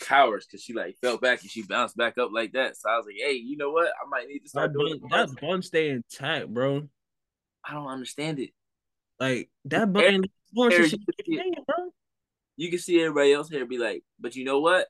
cowards 0.00 0.46
because 0.46 0.62
she 0.62 0.72
like 0.72 0.96
fell 1.00 1.18
back 1.18 1.42
and 1.42 1.50
she 1.50 1.62
bounced 1.62 1.96
back 1.96 2.18
up 2.18 2.30
like 2.32 2.52
that. 2.52 2.76
So 2.76 2.88
I 2.90 2.96
was 2.96 3.06
like, 3.06 3.16
hey, 3.18 3.34
you 3.34 3.56
know 3.56 3.70
what? 3.70 3.86
I 3.88 4.08
might 4.08 4.28
need 4.28 4.40
to 4.40 4.44
That 4.44 4.48
start 4.50 4.72
doing 4.72 4.98
bun, 4.98 5.10
that 5.10 5.40
bun 5.40 5.62
stay 5.62 5.90
intact, 5.90 6.48
bro. 6.48 6.88
I 7.64 7.74
don't 7.74 7.86
understand 7.88 8.38
it. 8.38 8.50
Like 9.18 9.50
that 9.66 9.92
bun 9.92 10.04
ain't 10.04 10.30
going 10.54 10.72
Eric, 10.72 10.86
since 10.86 10.90
she 10.90 10.96
you 10.98 11.04
can 11.06 11.24
see 11.26 11.32
it. 11.32 11.54
came, 11.54 11.64
bro. 11.66 11.76
You 12.56 12.70
can 12.70 12.78
see 12.78 13.00
everybody 13.00 13.32
else 13.32 13.48
here 13.48 13.64
be 13.66 13.78
like, 13.78 14.02
but 14.18 14.36
you 14.36 14.44
know 14.44 14.60
what? 14.60 14.88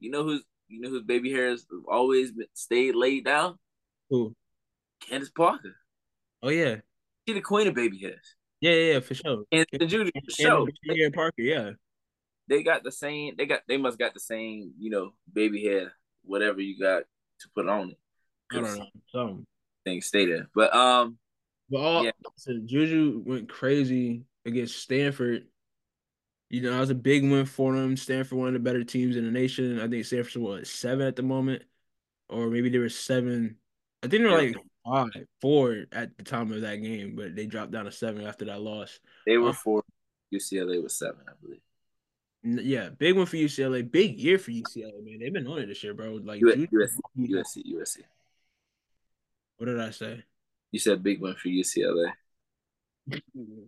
You 0.00 0.10
know 0.10 0.24
who's 0.24 0.42
you 0.68 0.80
know 0.80 0.90
whose 0.90 1.02
baby 1.04 1.30
hair 1.30 1.50
has 1.50 1.66
always 1.86 2.32
been 2.32 2.46
stayed 2.54 2.94
laid 2.94 3.24
down? 3.24 3.58
Who? 4.10 4.34
Candace 5.00 5.30
Parker. 5.30 5.76
Oh 6.42 6.48
yeah, 6.48 6.76
She 7.26 7.34
the 7.34 7.40
queen 7.40 7.68
of 7.68 7.74
baby 7.74 7.98
hairs. 7.98 8.34
yeah, 8.60 8.72
yeah, 8.72 9.00
for 9.00 9.14
sure. 9.14 9.44
And 9.52 9.66
the 9.72 9.86
Judy 9.86 10.10
And 10.14 10.30
show. 10.30 10.68
yeah, 10.84 11.08
Parker, 11.12 11.42
yeah. 11.42 11.70
They 12.48 12.62
got 12.62 12.82
the 12.82 12.92
same. 12.92 13.34
They 13.38 13.46
got. 13.46 13.60
They 13.68 13.76
must 13.76 13.98
got 13.98 14.14
the 14.14 14.20
same. 14.20 14.72
You 14.78 14.90
know, 14.90 15.14
baby 15.32 15.62
hair, 15.62 15.92
whatever 16.24 16.60
you 16.60 16.78
got 16.78 17.04
to 17.40 17.48
put 17.54 17.68
on 17.68 17.90
it. 17.90 17.98
I 18.50 18.60
don't 18.60 18.78
know. 18.78 18.86
Something. 19.12 19.46
Things 19.84 20.06
stay 20.06 20.26
there. 20.26 20.48
But 20.54 20.74
um, 20.74 21.18
But 21.72 21.78
all 21.80 22.04
Yeah. 22.04 22.12
Juju 22.66 23.22
went 23.24 23.48
crazy 23.48 24.26
against 24.44 24.76
Stanford. 24.76 25.48
You 26.50 26.60
know, 26.60 26.72
that 26.72 26.80
was 26.80 26.90
a 26.90 26.94
big 26.94 27.22
win 27.22 27.46
for 27.46 27.74
them. 27.74 27.96
Stanford, 27.96 28.36
one 28.36 28.48
of 28.48 28.52
the 28.52 28.60
better 28.60 28.84
teams 28.84 29.16
in 29.16 29.24
the 29.24 29.30
nation. 29.30 29.80
I 29.80 29.88
think 29.88 30.04
Stanford's 30.04 30.36
was 30.36 30.70
seven 30.70 31.06
at 31.06 31.16
the 31.16 31.22
moment, 31.22 31.62
or 32.28 32.48
maybe 32.50 32.68
they 32.68 32.78
were 32.78 32.90
seven. 32.90 33.56
I 34.02 34.08
think 34.08 34.22
they 34.22 34.28
were 34.28 34.36
like 34.36 34.56
five, 34.84 35.26
four 35.40 35.86
at 35.92 36.18
the 36.18 36.24
time 36.24 36.52
of 36.52 36.60
that 36.60 36.76
game, 36.76 37.16
but 37.16 37.34
they 37.34 37.46
dropped 37.46 37.70
down 37.70 37.86
to 37.86 37.92
seven 37.92 38.26
after 38.26 38.44
that 38.44 38.60
loss. 38.60 39.00
they 39.24 39.38
were 39.38 39.48
Uh, 39.48 39.54
four. 39.54 39.82
UCLA 40.30 40.82
was 40.82 40.94
seven, 40.94 41.22
I 41.26 41.32
believe. 41.40 41.60
Yeah, 42.66 42.90
big 42.90 43.16
one 43.16 43.24
for 43.26 43.36
UCLA. 43.36 43.82
Big 43.90 44.20
year 44.20 44.38
for 44.38 44.50
UCLA, 44.50 45.02
man. 45.02 45.20
They've 45.20 45.32
been 45.32 45.46
on 45.46 45.60
it 45.60 45.66
this 45.66 45.82
year, 45.82 45.94
bro. 45.94 46.16
Like, 46.16 46.42
USC, 46.42 46.68
USC, 47.16 47.62
USC. 47.66 47.98
what 49.56 49.66
did 49.66 49.80
I 49.80 49.90
say? 49.90 50.24
You 50.72 50.78
said 50.78 51.02
big 51.02 51.20
one 51.20 51.34
for 51.34 51.48
UCLA. 51.48 52.12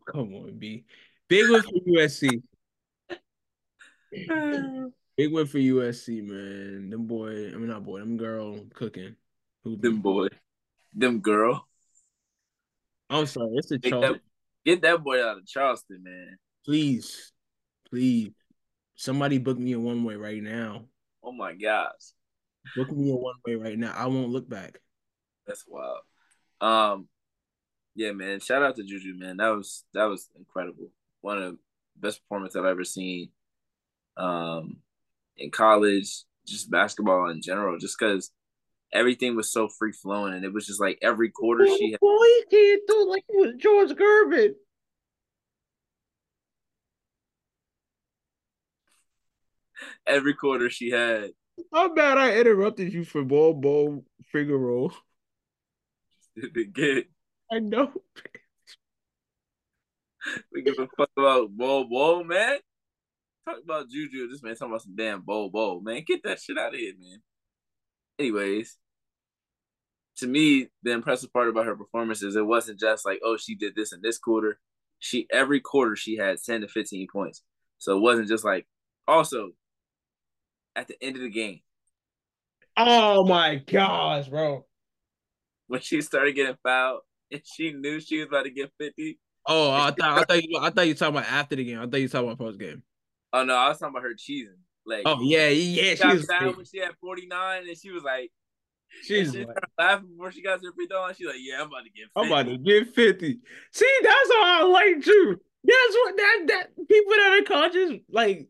Come 0.06 0.34
on, 0.34 0.58
B. 0.58 0.84
Big 1.28 1.50
one 1.50 1.62
for 1.62 1.70
USC. 1.70 2.42
Big 5.16 5.32
win 5.32 5.46
for 5.46 5.58
USC, 5.58 6.26
man. 6.26 6.90
Them 6.90 7.06
boy, 7.06 7.48
I 7.48 7.56
mean 7.56 7.68
not 7.68 7.84
boy, 7.84 8.00
them 8.00 8.16
girl 8.16 8.58
cooking. 8.74 9.14
Who 9.62 9.76
Them 9.76 10.00
boy, 10.00 10.28
them 10.92 11.20
girl. 11.20 11.66
I'm 13.08 13.26
sorry, 13.26 13.50
it's 13.54 13.70
a 13.70 13.78
Charleston. 13.78 14.14
that, 14.14 14.20
get 14.64 14.82
that 14.82 15.04
boy 15.04 15.24
out 15.24 15.38
of 15.38 15.46
Charleston, 15.46 16.02
man. 16.02 16.36
Please, 16.64 17.32
please, 17.88 18.32
somebody 18.96 19.38
book 19.38 19.58
me 19.58 19.72
a 19.72 19.78
one 19.78 20.02
way 20.02 20.16
right 20.16 20.42
now. 20.42 20.86
Oh 21.22 21.32
my 21.32 21.54
gosh, 21.54 22.12
Book 22.76 22.90
me 22.90 23.12
a 23.12 23.14
one 23.14 23.36
way 23.46 23.54
right 23.54 23.78
now. 23.78 23.94
I 23.96 24.06
won't 24.06 24.30
look 24.30 24.48
back. 24.48 24.80
that's 25.46 25.64
wild. 25.66 26.00
Um, 26.64 27.08
yeah, 27.94 28.12
man. 28.12 28.40
Shout 28.40 28.62
out 28.62 28.76
to 28.76 28.82
Juju, 28.82 29.14
man. 29.16 29.36
That 29.36 29.50
was 29.50 29.84
that 29.92 30.04
was 30.04 30.30
incredible. 30.36 30.90
One 31.20 31.36
of 31.36 31.52
the 31.52 31.58
best 31.96 32.22
performances 32.22 32.56
I've 32.56 32.64
ever 32.64 32.84
seen. 32.84 33.28
Um, 34.16 34.78
in 35.36 35.50
college, 35.50 36.24
just 36.46 36.70
basketball 36.70 37.28
in 37.28 37.42
general, 37.42 37.78
just 37.78 37.98
because 37.98 38.30
everything 38.92 39.36
was 39.36 39.52
so 39.52 39.68
free 39.68 39.92
flowing, 39.92 40.32
and 40.32 40.44
it 40.44 40.54
was 40.54 40.66
just 40.66 40.80
like 40.80 40.98
every 41.02 41.30
quarter 41.30 41.66
she 41.66 41.90
had. 41.92 42.00
Boy, 42.00 42.24
he 42.24 42.44
can't 42.50 42.82
do 42.88 43.02
it 43.02 43.08
like 43.08 43.24
was 43.28 43.54
George 43.58 43.90
Gervin. 43.90 44.54
Every 50.06 50.34
quarter 50.34 50.70
she 50.70 50.90
had. 50.90 51.30
I'm 51.72 51.94
mad 51.94 52.16
I 52.16 52.36
interrupted 52.36 52.92
you 52.92 53.04
for 53.04 53.22
ball 53.22 53.52
ball 53.52 54.04
Figaro. 56.34 56.64
Get 56.72 57.06
I 57.52 57.58
know. 57.60 57.92
we 60.52 60.62
give 60.62 60.78
a 60.78 60.88
fuck 60.96 61.10
about 61.16 61.50
Bo 61.50 61.84
Bo, 61.84 62.24
man. 62.24 62.58
Talk 63.46 63.58
about 63.62 63.90
Juju. 63.90 64.28
This 64.28 64.42
man 64.42 64.54
talking 64.54 64.72
about 64.72 64.82
some 64.82 64.96
damn 64.96 65.20
Bo 65.20 65.50
Bo, 65.50 65.80
man. 65.80 66.02
Get 66.06 66.22
that 66.24 66.40
shit 66.40 66.58
out 66.58 66.74
of 66.74 66.80
here, 66.80 66.94
man. 66.98 67.22
Anyways, 68.18 68.78
to 70.18 70.26
me, 70.26 70.68
the 70.82 70.92
impressive 70.92 71.32
part 71.32 71.48
about 71.48 71.66
her 71.66 71.76
performance 71.76 72.22
is 72.22 72.36
it 72.36 72.46
wasn't 72.46 72.80
just 72.80 73.04
like, 73.04 73.20
oh, 73.24 73.36
she 73.36 73.54
did 73.54 73.74
this 73.74 73.92
in 73.92 74.00
this 74.02 74.18
quarter. 74.18 74.58
She 74.98 75.26
every 75.30 75.60
quarter 75.60 75.96
she 75.96 76.16
had 76.16 76.38
10 76.42 76.62
to 76.62 76.68
15 76.68 77.06
points. 77.12 77.42
So 77.78 77.96
it 77.96 78.00
wasn't 78.00 78.28
just 78.28 78.44
like 78.44 78.66
also 79.06 79.50
at 80.76 80.88
the 80.88 80.96
end 81.02 81.16
of 81.16 81.22
the 81.22 81.28
game, 81.28 81.60
Oh 82.76 83.24
my 83.24 83.56
gosh, 83.56 84.28
bro. 84.28 84.66
When 85.66 85.80
she 85.80 86.00
started 86.02 86.34
getting 86.34 86.56
fouled 86.62 87.00
and 87.30 87.42
she 87.44 87.72
knew 87.72 88.00
she 88.00 88.18
was 88.18 88.28
about 88.28 88.44
to 88.44 88.50
get 88.50 88.72
50. 88.78 89.18
Oh, 89.46 89.70
I 89.70 89.90
thought 89.90 90.18
I 90.18 90.24
thought 90.24 90.42
you 90.42 90.58
I 90.58 90.70
thought 90.70 90.86
you 90.86 90.94
were 90.94 90.98
talking 90.98 91.16
about 91.16 91.30
after 91.30 91.56
the 91.56 91.64
game. 91.64 91.78
I 91.78 91.86
thought 91.86 91.96
you 91.96 92.04
were 92.04 92.08
talking 92.08 92.28
about 92.28 92.38
post 92.38 92.58
game. 92.58 92.82
Oh 93.32 93.44
no, 93.44 93.54
I 93.54 93.68
was 93.68 93.78
talking 93.78 93.94
about 93.94 94.04
her 94.04 94.14
cheesing. 94.14 94.56
Like 94.86 95.02
Oh 95.04 95.18
yeah, 95.22 95.48
yeah, 95.48 95.90
she 95.90 95.96
she 95.96 96.02
got 96.02 96.14
was 96.14 96.26
fouled 96.26 96.56
when 96.56 96.66
she 96.66 96.78
had 96.78 96.92
49 97.00 97.68
and 97.68 97.78
she 97.78 97.90
was 97.90 98.02
like, 98.02 98.30
she's 99.02 99.32
she 99.32 99.44
like, 99.44 99.56
laughing 99.78 100.08
before 100.08 100.32
she 100.32 100.42
got 100.42 100.60
to 100.60 100.66
her 100.66 100.72
free 100.72 100.86
throw 100.86 101.00
line. 101.00 101.14
She's 101.14 101.26
like, 101.26 101.36
"Yeah, 101.38 101.62
I'm 101.62 101.68
about 101.68 101.84
to 101.84 101.90
get 101.90 102.04
50. 102.04 102.10
I'm 102.16 102.26
about 102.26 102.46
to 102.46 102.58
get 102.58 102.94
50. 102.94 103.38
See, 103.72 103.98
that's 104.02 104.32
how 104.32 104.62
I 104.62 104.62
like 104.64 105.06
you. 105.06 105.40
That's 105.64 105.94
what 105.94 106.16
that 106.16 106.44
that 106.48 106.76
people 106.76 107.12
that 107.16 107.40
are 107.40 107.44
conscious, 107.44 108.00
like 108.10 108.48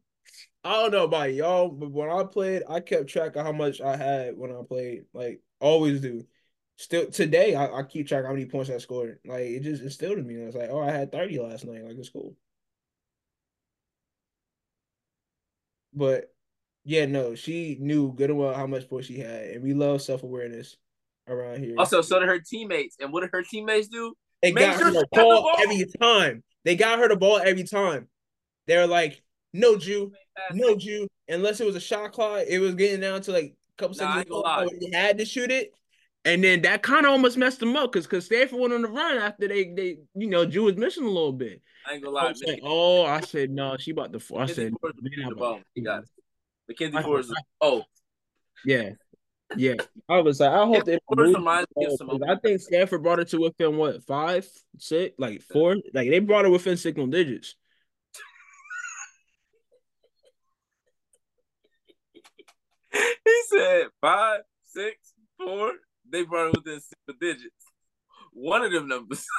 I 0.65 0.73
don't 0.73 0.93
know 0.93 1.05
about 1.05 1.35
y'all, 1.35 1.69
but 1.69 1.91
when 1.91 2.09
I 2.09 2.25
played, 2.25 2.63
I 2.69 2.81
kept 2.81 3.09
track 3.09 3.37
of 3.37 3.45
how 3.45 3.53
much 3.53 3.83
I 3.83 3.97
had 3.97 4.37
when 4.37 4.51
I 4.51 4.61
played. 4.67 5.05
Like 5.13 5.41
always 5.61 6.01
do. 6.01 6.25
Still 6.77 7.11
today, 7.11 7.55
I, 7.55 7.67
I 7.79 7.83
keep 7.85 8.09
track 8.09 8.21
of 8.21 8.27
how 8.27 8.33
many 8.33 8.47
points 8.47 8.71
I 8.71 8.79
scored. 8.79 9.19
Like 9.25 9.43
it 9.43 9.61
just 9.63 9.83
instilled 9.83 10.19
in 10.19 10.27
me. 10.27 10.43
I 10.43 10.47
was 10.47 10.55
like, 10.55 10.71
oh, 10.71 10.81
I 10.81 10.91
had 10.91 11.13
30 11.13 11.39
last 11.39 11.65
night. 11.65 11.85
Like 11.85 11.97
it's 11.97 12.09
cool. 12.09 12.35
But 15.93 16.33
yeah, 16.85 17.07
no, 17.07 17.35
she 17.35 17.77
knew 17.81 18.13
good 18.13 18.31
and 18.31 18.39
well 18.39 18.55
how 18.55 18.67
much 18.67 18.89
points 18.89 19.07
she 19.07 19.19
had, 19.19 19.45
and 19.51 19.63
we 19.63 19.73
love 19.75 20.03
self 20.03 20.23
awareness 20.23 20.77
around 21.29 21.63
here. 21.63 21.77
Also, 21.79 22.03
so 22.03 22.19
did 22.19 22.29
her 22.29 22.41
teammates. 22.41 22.97
And 23.01 23.13
what 23.13 23.21
did 23.21 23.31
her 23.33 23.43
teammates 23.43 23.89
do? 23.89 24.15
They 24.43 24.53
Make 24.53 24.65
got 24.67 24.79
sure 24.79 24.87
her 24.87 24.93
the 24.93 25.07
ball 25.13 25.43
ball. 25.43 25.57
every 25.61 25.85
time. 26.01 26.43
They 26.65 26.77
got 26.77 26.99
her 26.99 27.09
the 27.09 27.17
ball 27.17 27.39
every 27.39 27.65
time. 27.65 28.09
They're 28.67 28.87
like, 28.87 29.23
no 29.53 29.77
Jew, 29.77 30.13
no 30.53 30.75
Jew. 30.77 31.07
Unless 31.29 31.61
it 31.61 31.67
was 31.67 31.77
a 31.77 31.81
shot 31.81 32.13
clock, 32.13 32.43
it 32.49 32.59
was 32.59 32.75
getting 32.75 33.01
down 33.01 33.21
to 33.23 33.33
like 33.33 33.45
a 33.45 33.55
couple 33.79 33.97
Nah, 33.97 34.05
I 34.05 34.07
seconds. 34.09 34.21
ain't 34.21 34.29
gonna 34.31 34.43
lie. 34.43 34.69
They 34.81 34.97
had 34.97 35.19
to 35.19 35.25
shoot 35.25 35.51
it. 35.51 35.73
And 36.27 36.43
then 36.43 36.63
that 36.63 36.83
kind 36.83 37.05
of 37.05 37.13
almost 37.13 37.37
messed 37.37 37.61
them 37.61 37.77
up 37.77 37.93
because 37.93 38.07
because 38.07 38.25
Stanford 38.25 38.59
went 38.59 38.73
on 38.73 38.81
the 38.83 38.89
run 38.89 39.19
after 39.19 39.47
they 39.47 39.65
they 39.75 39.99
you 40.15 40.27
know 40.29 40.47
Drew 40.47 40.65
was 40.65 40.77
missing 40.77 41.05
a 41.05 41.09
little 41.11 41.33
bit. 41.33 41.61
I 41.87 41.93
ain't 41.95 42.03
gonna 42.03 42.15
lie. 42.17 42.33
like, 42.47 42.61
oh, 42.63 43.05
I 43.05 43.21
said 43.21 43.51
no, 43.51 43.77
she 43.77 43.91
about 43.91 44.13
to. 44.13 44.37
I 44.39 44.47
said, 44.47 44.73
man, 44.83 45.29
the 45.29 45.35
ball. 45.35 45.53
about- 45.55 45.63
He 45.75 45.83
got 45.83 46.05
it. 46.05 46.09
Mackenzie 46.67 47.03
Forrest. 47.03 47.31
Oh, 47.61 47.83
yeah, 48.65 48.93
yeah. 49.55 49.75
I 50.09 50.21
was 50.23 50.41
like, 50.41 50.51
I 50.51 50.65
hope 50.65 50.87
they 50.87 50.93
don't 50.93 51.03
Forrest 51.09 51.27
lose 51.27 51.35
reminds 51.37 51.69
me 51.77 51.85
of 51.85 51.91
the 51.91 51.97
some. 51.99 52.07
ball, 52.07 52.19
'cause 52.21 52.29
I 52.31 52.37
think 52.41 52.61
Stanford 52.63 53.03
brought 53.03 53.19
it 53.21 53.29
to 53.29 53.41
within 53.41 53.77
what 53.77 54.03
five, 54.05 54.49
six, 54.79 55.15
like 55.19 55.43
four, 55.43 55.77
like 55.93 56.09
they 56.09 56.21
brought 56.21 56.47
it 56.47 56.51
within 56.51 56.79
single 56.79 57.07
digits. 57.07 57.55
he 62.93 63.43
said 63.49 63.89
five, 64.01 64.41
six, 64.65 64.97
four. 65.39 65.73
They 66.15 66.23
brought 66.23 66.47
it 66.47 66.57
within 66.57 66.81
single 66.81 67.19
digits. 67.21 67.67
One 68.33 68.63
of 68.63 68.71
them 68.71 68.87
numbers. 68.87 69.27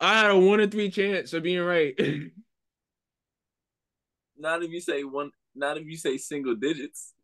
I 0.00 0.20
had 0.20 0.30
a 0.30 0.38
one 0.38 0.60
in 0.60 0.70
three 0.70 0.92
chance 0.92 1.32
of 1.32 1.42
being 1.42 1.60
right. 1.60 1.92
not 4.38 4.62
if 4.62 4.70
you 4.70 4.80
say 4.80 5.02
one. 5.02 5.32
Not 5.56 5.76
if 5.76 5.86
you 5.86 5.96
say 5.96 6.18
single 6.18 6.54
digits. 6.54 7.14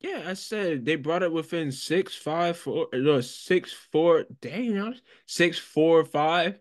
yeah, 0.00 0.24
I 0.26 0.34
said 0.34 0.84
they 0.84 0.96
brought 0.96 1.22
it 1.22 1.32
within 1.32 1.70
six, 1.70 2.16
five, 2.16 2.56
four, 2.56 2.88
no, 2.92 3.20
six, 3.20 3.72
four. 3.92 4.24
Dang, 4.40 4.96
six, 5.26 5.60
four, 5.60 6.04
five. 6.04 6.58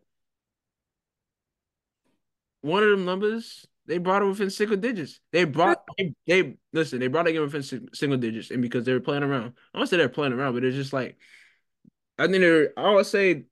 One 2.61 2.83
of 2.83 2.91
them 2.91 3.05
numbers, 3.05 3.65
they 3.87 3.97
brought 3.97 4.21
it 4.21 4.25
within 4.25 4.51
single 4.51 4.77
digits. 4.77 5.19
They 5.31 5.45
brought 5.45 5.82
they, 5.97 6.13
they 6.27 6.57
listen, 6.71 6.99
they 6.99 7.07
brought 7.07 7.27
it 7.27 7.39
within 7.39 7.63
si- 7.63 7.87
single 7.93 8.17
digits, 8.17 8.51
and 8.51 8.61
because 8.61 8.85
they 8.85 8.93
were 8.93 8.99
playing 8.99 9.23
around. 9.23 9.53
I 9.73 9.77
don't 9.77 9.87
say 9.87 9.97
they're 9.97 10.09
playing 10.09 10.33
around, 10.33 10.53
but 10.53 10.63
it's 10.63 10.75
just 10.75 10.93
like 10.93 11.17
I 12.17 12.27
think 12.27 12.39
they're. 12.39 12.73
I 12.77 12.93
would 12.93 13.05
say 13.05 13.45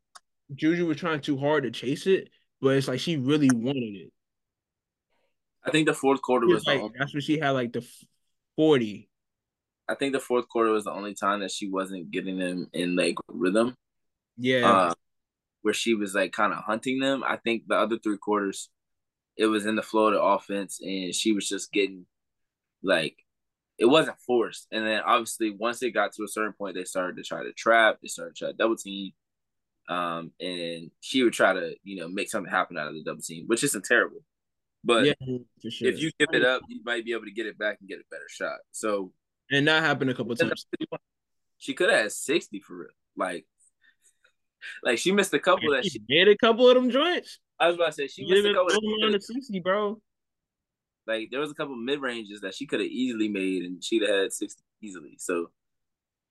Juju 0.54 0.86
was 0.86 0.98
trying 0.98 1.22
too 1.22 1.38
hard 1.38 1.64
to 1.64 1.72
chase 1.72 2.08
it, 2.08 2.30
but 2.62 2.76
it's 2.76 2.88
like 2.88 3.00
she 3.00 3.18
really 3.18 3.50
wanted 3.52 3.96
it. 3.96 4.14
I 5.66 5.72
think 5.72 5.88
the 5.88 5.94
fourth 5.94 6.22
quarter 6.22 6.48
was 6.48 6.56
was 6.56 6.68
like 6.68 6.82
only, 6.82 6.94
that's 6.98 7.14
when 7.14 7.22
she 7.22 7.40
had 7.40 7.52
like 7.52 7.74
the 7.74 7.86
forty. 8.56 9.10
I 9.88 9.96
think 9.96 10.14
the 10.14 10.20
fourth 10.20 10.48
quarter 10.48 10.72
was 10.72 10.86
the 10.86 10.92
only 10.92 11.14
time 11.14 11.42
that 11.42 11.52
she 11.52 11.70
wasn't 11.70 12.12
getting 12.12 12.40
them 12.40 12.68
in 12.74 12.96
like 12.96 13.16
rhythm. 13.28 13.76
Yeah, 14.38 14.72
Uh, 14.72 14.94
where 15.62 15.74
she 15.74 15.94
was 15.94 16.16
like 16.16 16.32
kind 16.32 16.54
of 16.54 16.64
hunting 16.64 17.00
them. 17.00 17.24
I 17.24 17.38
think 17.38 17.64
the 17.68 17.76
other 17.76 17.98
three 18.00 18.18
quarters, 18.18 18.70
it 19.38 19.48
was 19.48 19.66
in 19.66 19.76
the 19.76 19.84
flow 19.84 20.08
of 20.08 20.14
the 20.14 20.22
offense, 20.22 20.80
and 20.82 21.14
she 21.14 21.34
was 21.34 21.48
just 21.48 21.72
getting 21.72 22.06
like 22.84 23.18
it 23.78 23.86
wasn't 23.86 24.20
forced. 24.20 24.68
And 24.72 24.86
then 24.86 25.02
obviously 25.06 25.50
once 25.50 25.82
it 25.82 25.92
got 25.92 26.14
to 26.14 26.24
a 26.24 26.28
certain 26.28 26.54
point, 26.54 26.76
they 26.76 26.84
started 26.84 27.18
to 27.18 27.24
try 27.24 27.44
to 27.44 27.54
trap, 27.54 27.98
they 28.02 28.08
started 28.08 28.36
to 28.36 28.40
try 28.40 28.52
to 28.52 28.58
double 28.58 28.76
team. 28.76 29.12
Um, 29.90 30.32
and 30.40 30.92
she 31.00 31.24
would 31.24 31.34
try 31.34 31.54
to, 31.54 31.76
you 31.84 32.00
know, 32.00 32.08
make 32.08 32.30
something 32.30 32.52
happen 32.52 32.78
out 32.78 32.88
of 32.88 32.94
the 32.94 33.04
double 33.04 33.22
team, 33.22 33.46
which 33.48 33.64
isn't 33.64 33.84
terrible. 33.84 34.20
But 34.84 35.06
yeah, 35.06 35.14
for 35.62 35.70
sure. 35.70 35.90
if 35.90 36.00
you 36.00 36.12
give 36.20 36.30
it 36.34 36.46
up, 36.46 36.62
you 36.68 36.82
might 36.86 37.06
be 37.06 37.14
able 37.14 37.26
to 37.26 37.32
get 37.32 37.46
it 37.46 37.58
back 37.58 37.78
and 37.80 37.90
get 37.90 38.00
a 38.00 38.04
better 38.10 38.28
shot. 38.30 38.60
So 38.72 39.12
and 39.52 39.68
that 39.68 39.84
happened 39.84 40.10
a 40.10 40.14
couple 40.14 40.36
times. 40.36 40.66
she 41.58 41.74
could 41.74 41.90
have 41.90 42.04
had 42.04 42.12
60 42.12 42.60
for 42.62 42.78
real. 42.78 42.90
Like, 43.18 43.46
like 44.84 44.98
she 44.98 45.12
missed 45.12 45.34
a 45.34 45.40
couple 45.40 45.72
that 45.72 45.86
She 45.86 46.00
did 46.00 46.28
a 46.28 46.38
couple 46.38 46.70
of 46.70 46.76
them 46.76 46.90
joints. 46.90 47.40
I 47.60 47.68
was 47.68 47.76
about 47.76 47.88
to 47.88 47.94
say 47.94 48.08
she 48.08 48.26
She 48.26 48.32
missed 48.32 48.46
a 48.46 48.54
couple 48.54 48.70
the 49.12 49.20
sixty, 49.22 49.60
bro. 49.60 50.00
Like 51.08 51.30
there 51.32 51.40
was 51.40 51.52
a 51.52 51.56
couple 51.56 51.76
mid 51.76 52.02
ranges 52.02 52.42
that 52.42 52.54
she 52.54 52.66
could 52.66 52.80
have 52.80 52.90
easily 52.90 53.28
made 53.28 53.64
and 53.64 53.84
she'd 53.84 54.04
have 54.04 54.16
had 54.16 54.34
60 54.34 54.62
easily. 54.82 55.16
So 55.18 55.52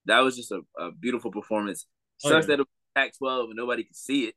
that 0.06 0.20
was 0.20 0.36
just 0.36 0.52
a, 0.52 0.60
a 0.78 0.92
beautiful 0.92 1.30
performance. 1.30 1.86
Oh, 2.24 2.30
Sucks 2.30 2.44
yeah. 2.44 2.56
that 2.56 2.60
it 2.60 2.66
was 2.66 2.66
Pac 2.94 3.18
12 3.18 3.50
and 3.50 3.56
nobody 3.56 3.84
could 3.84 3.96
see 3.96 4.24
it. 4.24 4.34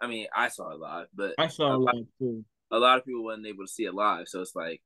I 0.00 0.06
mean, 0.06 0.26
I 0.34 0.48
saw 0.48 0.70
it 0.70 0.78
live, 0.78 1.06
but 1.14 1.34
I 1.38 1.48
saw 1.48 1.74
a 1.74 1.78
lot, 1.78 1.94
too. 2.18 2.44
a 2.70 2.78
lot 2.78 2.98
of 2.98 3.04
people 3.04 3.24
wasn't 3.24 3.46
able 3.46 3.64
to 3.64 3.70
see 3.70 3.84
it 3.84 3.94
live. 3.94 4.28
So 4.28 4.40
it's 4.40 4.54
like, 4.54 4.80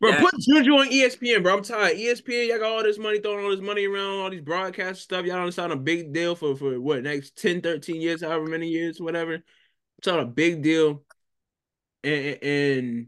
Bro, 0.00 0.12
that- 0.12 0.20
put 0.20 0.40
Juju 0.40 0.72
on 0.72 0.88
ESPN, 0.88 1.42
bro. 1.42 1.56
I'm 1.56 1.62
tired. 1.62 1.96
ESPN, 1.96 2.48
y'all 2.48 2.58
got 2.58 2.70
all 2.72 2.82
this 2.82 2.98
money, 2.98 3.18
throwing 3.18 3.44
all 3.44 3.50
this 3.50 3.60
money 3.60 3.86
around, 3.86 4.20
all 4.20 4.30
these 4.30 4.40
broadcast 4.40 5.02
stuff. 5.02 5.26
Y'all 5.26 5.36
don't 5.36 5.52
sound 5.52 5.72
a 5.72 5.76
big 5.76 6.12
deal 6.12 6.34
for, 6.34 6.56
for 6.56 6.80
what, 6.80 7.02
next 7.02 7.36
10, 7.36 7.60
13 7.60 8.00
years, 8.00 8.22
however 8.22 8.46
many 8.46 8.68
years, 8.68 9.00
whatever. 9.00 9.42
It's 9.98 10.06
not 10.06 10.20
a 10.20 10.26
big 10.26 10.62
deal. 10.62 11.02
And, 12.04 12.38
and 12.42 13.06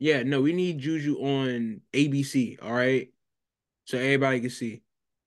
yeah, 0.00 0.22
no, 0.22 0.40
we 0.40 0.54
need 0.54 0.78
Juju 0.78 1.16
on 1.16 1.82
ABC, 1.92 2.56
all 2.62 2.72
right? 2.72 3.08
So 3.84 3.98
everybody 3.98 4.40
can 4.40 4.50
see. 4.50 4.82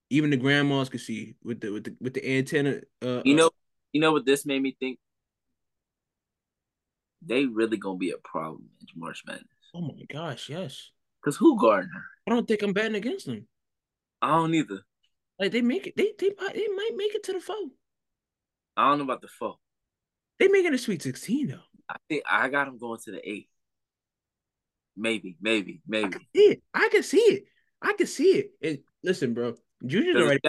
Even 0.09 0.31
the 0.31 0.37
grandmas 0.37 0.89
can 0.89 0.99
see 0.99 1.35
with 1.43 1.61
the 1.61 1.71
with 1.71 1.83
the 1.85 1.95
with 2.01 2.13
the 2.15 2.37
antenna. 2.37 2.81
Uh, 3.01 3.21
you 3.23 3.35
know, 3.35 3.51
you 3.91 4.01
know 4.01 4.11
what 4.11 4.25
this 4.25 4.45
made 4.45 4.61
me 4.61 4.75
think? 4.79 4.99
They 7.21 7.45
really 7.45 7.77
gonna 7.77 7.97
be 7.97 8.11
a 8.11 8.17
problem 8.17 8.63
in 8.81 8.99
March 8.99 9.23
Madness. 9.25 9.45
oh 9.75 9.81
my 9.81 10.03
gosh, 10.11 10.49
yes. 10.49 10.89
Cause 11.23 11.37
who 11.37 11.59
guarding 11.59 11.89
her? 11.93 12.03
I 12.27 12.31
don't 12.31 12.47
think 12.47 12.63
I'm 12.63 12.73
betting 12.73 12.95
against 12.95 13.27
them. 13.27 13.47
I 14.21 14.29
don't 14.29 14.53
either. 14.53 14.81
Like 15.39 15.51
they 15.51 15.61
make 15.61 15.87
it, 15.87 15.95
they 15.95 16.13
they 16.17 16.31
might 16.39 16.53
they 16.53 16.67
might 16.67 16.91
make 16.95 17.15
it 17.15 17.23
to 17.23 17.33
the 17.33 17.39
foe. 17.39 17.71
I 18.75 18.89
don't 18.89 18.99
know 18.99 19.03
about 19.05 19.21
the 19.21 19.27
four. 19.27 19.55
They 20.39 20.47
making 20.47 20.73
a 20.73 20.77
Sweet 20.77 21.01
16 21.01 21.47
though. 21.47 21.59
I 21.89 21.95
think 22.09 22.23
I 22.29 22.49
got 22.49 22.65
them 22.65 22.77
going 22.77 22.99
to 23.05 23.11
the 23.11 23.29
eight. 23.29 23.49
Maybe, 24.95 25.37
maybe, 25.41 25.81
I 25.85 25.89
maybe. 25.89 26.09
can 26.11 26.21
see 26.35 26.41
it. 26.43 26.63
I 26.73 26.89
can 26.91 27.03
see 27.03 27.17
it. 27.17 27.43
I 27.81 27.93
can 27.93 28.07
see 28.07 28.31
it. 28.31 28.51
And 28.61 28.79
listen, 29.03 29.33
bro, 29.33 29.55
Juju's 29.85 30.15
already. 30.15 30.39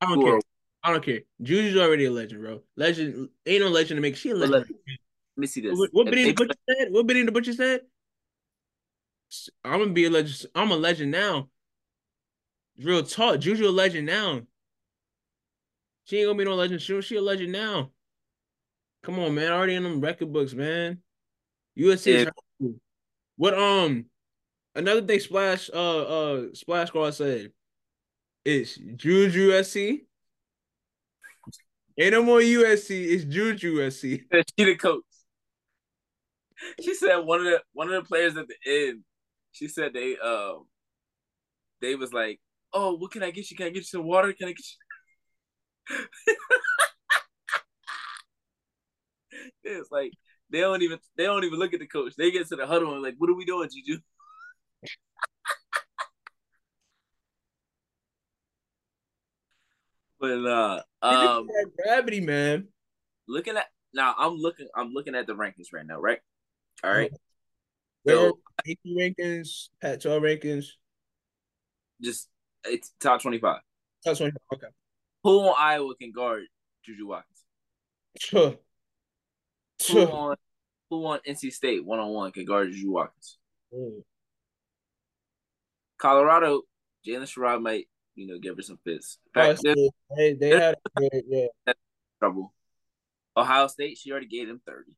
I 0.00 0.06
don't 0.06 0.22
care. 0.22 0.40
I 0.82 0.92
don't 0.92 1.04
care. 1.04 1.20
Juju's 1.42 1.76
already 1.76 2.04
a 2.04 2.10
legend, 2.10 2.42
bro. 2.42 2.60
Legend 2.76 3.28
ain't 3.46 3.62
no 3.62 3.68
legend 3.68 3.96
to 3.98 4.02
make. 4.02 4.16
She 4.16 4.30
a 4.30 4.34
legend. 4.34 4.66
Let 4.66 4.68
me 5.36 5.46
see 5.46 5.62
this. 5.62 5.78
What, 5.92 6.06
Benny 6.06 6.24
the 6.24 6.32
Butcher 6.32 6.54
said? 6.68 6.92
What 6.92 7.06
Benny 7.06 7.24
the 7.24 7.32
Butcher 7.32 7.52
said? 7.52 7.80
I'm 9.64 9.80
gonna 9.80 9.92
be 9.92 10.04
a 10.04 10.10
legend. 10.10 10.50
I'm 10.54 10.70
a 10.70 10.76
legend 10.76 11.10
now. 11.10 11.48
Real 12.82 13.02
talk. 13.02 13.40
Juju 13.40 13.68
a 13.68 13.70
legend 13.70 14.06
now. 14.06 14.42
She 16.04 16.18
ain't 16.18 16.28
gonna 16.28 16.38
be 16.38 16.44
no 16.44 16.54
legend 16.54 16.82
soon. 16.82 17.00
She 17.00 17.16
a 17.16 17.22
legend 17.22 17.52
now. 17.52 17.90
Come 19.02 19.18
on, 19.18 19.34
man. 19.34 19.52
Already 19.52 19.74
in 19.74 19.82
them 19.82 20.00
record 20.00 20.32
books, 20.32 20.52
man. 20.52 21.02
USC 21.76 22.12
is 22.12 22.24
Yeah. 22.24 22.24
hurt. 22.60 22.74
What 23.36 23.58
um 23.58 24.06
another 24.74 25.02
thing 25.02 25.20
Splash 25.20 25.70
uh 25.72 26.02
uh 26.02 26.42
Splash 26.54 26.88
Squad 26.88 27.10
said 27.10 27.52
is 28.44 28.76
Juju 28.76 29.50
USC. 29.50 30.00
Ain't 31.98 32.12
no 32.12 32.22
more 32.22 32.40
USC, 32.40 32.90
it's 33.12 33.24
Juju 33.24 33.76
USC. 33.78 34.22
she 34.58 34.64
the 34.64 34.76
coach. 34.76 35.02
She 36.82 36.94
said 36.94 37.18
one 37.18 37.40
of 37.40 37.46
the 37.46 37.62
one 37.72 37.92
of 37.92 38.02
the 38.02 38.08
players 38.08 38.36
at 38.36 38.46
the 38.48 38.56
end. 38.88 39.02
She 39.52 39.68
said 39.68 39.92
they 39.94 40.16
um 40.18 40.66
they 41.80 41.94
was 41.94 42.12
like, 42.12 42.40
"Oh, 42.72 42.94
what 42.96 43.10
can 43.10 43.22
I 43.22 43.30
get 43.30 43.50
you? 43.50 43.56
Can 43.56 43.66
I 43.66 43.70
get 43.70 43.78
you 43.78 43.84
some 43.84 44.04
water? 44.04 44.32
Can 44.32 44.48
I 44.48 44.52
get 44.52 44.64
you?" 45.90 45.96
it's 49.64 49.90
like 49.90 50.12
they 50.50 50.60
don't 50.60 50.82
even 50.82 50.98
they 51.16 51.24
don't 51.24 51.44
even 51.44 51.58
look 51.58 51.74
at 51.74 51.80
the 51.80 51.86
coach. 51.86 52.14
They 52.16 52.30
get 52.30 52.48
to 52.48 52.56
the 52.56 52.66
huddle 52.66 52.92
and 52.92 53.02
like, 53.02 53.14
"What 53.18 53.30
are 53.30 53.34
we 53.34 53.44
doing, 53.44 53.68
Juju?" 53.68 54.00
but 60.20 60.46
uh, 60.46 60.82
um, 61.02 61.48
gravity, 61.76 62.20
man. 62.20 62.68
looking 63.28 63.56
at 63.56 63.66
now, 63.92 64.14
I'm 64.16 64.36
looking 64.36 64.68
I'm 64.76 64.92
looking 64.92 65.14
at 65.14 65.26
the 65.26 65.34
rankings 65.34 65.72
right 65.72 65.86
now, 65.86 66.00
right? 66.00 66.18
All 66.84 66.92
right. 66.92 67.10
Where 68.02 68.16
So 68.16 68.38
AP 68.68 68.78
rankings, 68.86 69.68
Pat 69.80 70.00
12 70.00 70.22
rankings, 70.22 70.66
just 72.00 72.28
it's 72.64 72.92
top 73.00 73.22
twenty 73.22 73.38
five. 73.38 73.60
top 74.04 74.16
20. 74.16 74.32
Okay. 74.54 74.66
Who 75.24 75.40
on 75.40 75.54
Iowa 75.58 75.94
can 75.96 76.12
guard 76.12 76.44
Juju 76.84 77.08
Watkins? 77.08 77.32
Sure. 78.18 78.56
Who 79.88 80.00
on 80.00 80.36
who 80.90 81.06
on 81.06 81.20
NC 81.28 81.52
State 81.52 81.84
one 81.84 81.98
on 81.98 82.10
one 82.10 82.32
can 82.32 82.44
guard 82.44 82.70
Juju 82.72 82.92
Watkins? 82.92 83.38
Mm. 83.74 84.02
Colorado, 85.98 86.62
Jaylyn 87.06 87.22
Sherrod 87.22 87.62
might 87.62 87.86
you 88.14 88.26
know 88.26 88.38
give 88.38 88.56
her 88.56 88.62
some 88.62 88.78
fits. 88.84 89.18
Oh, 89.34 89.40
fact, 89.40 89.52
it's 89.52 89.62
there's 89.62 89.76
good. 89.76 89.90
They, 90.16 90.32
they 90.34 90.50
had 90.50 90.76
good, 90.96 91.22
yeah. 91.28 91.72
trouble. 92.18 92.54
Ohio 93.36 93.66
State, 93.66 93.98
she 93.98 94.10
already 94.10 94.26
gave 94.26 94.48
them 94.48 94.60
thirty. 94.66 94.96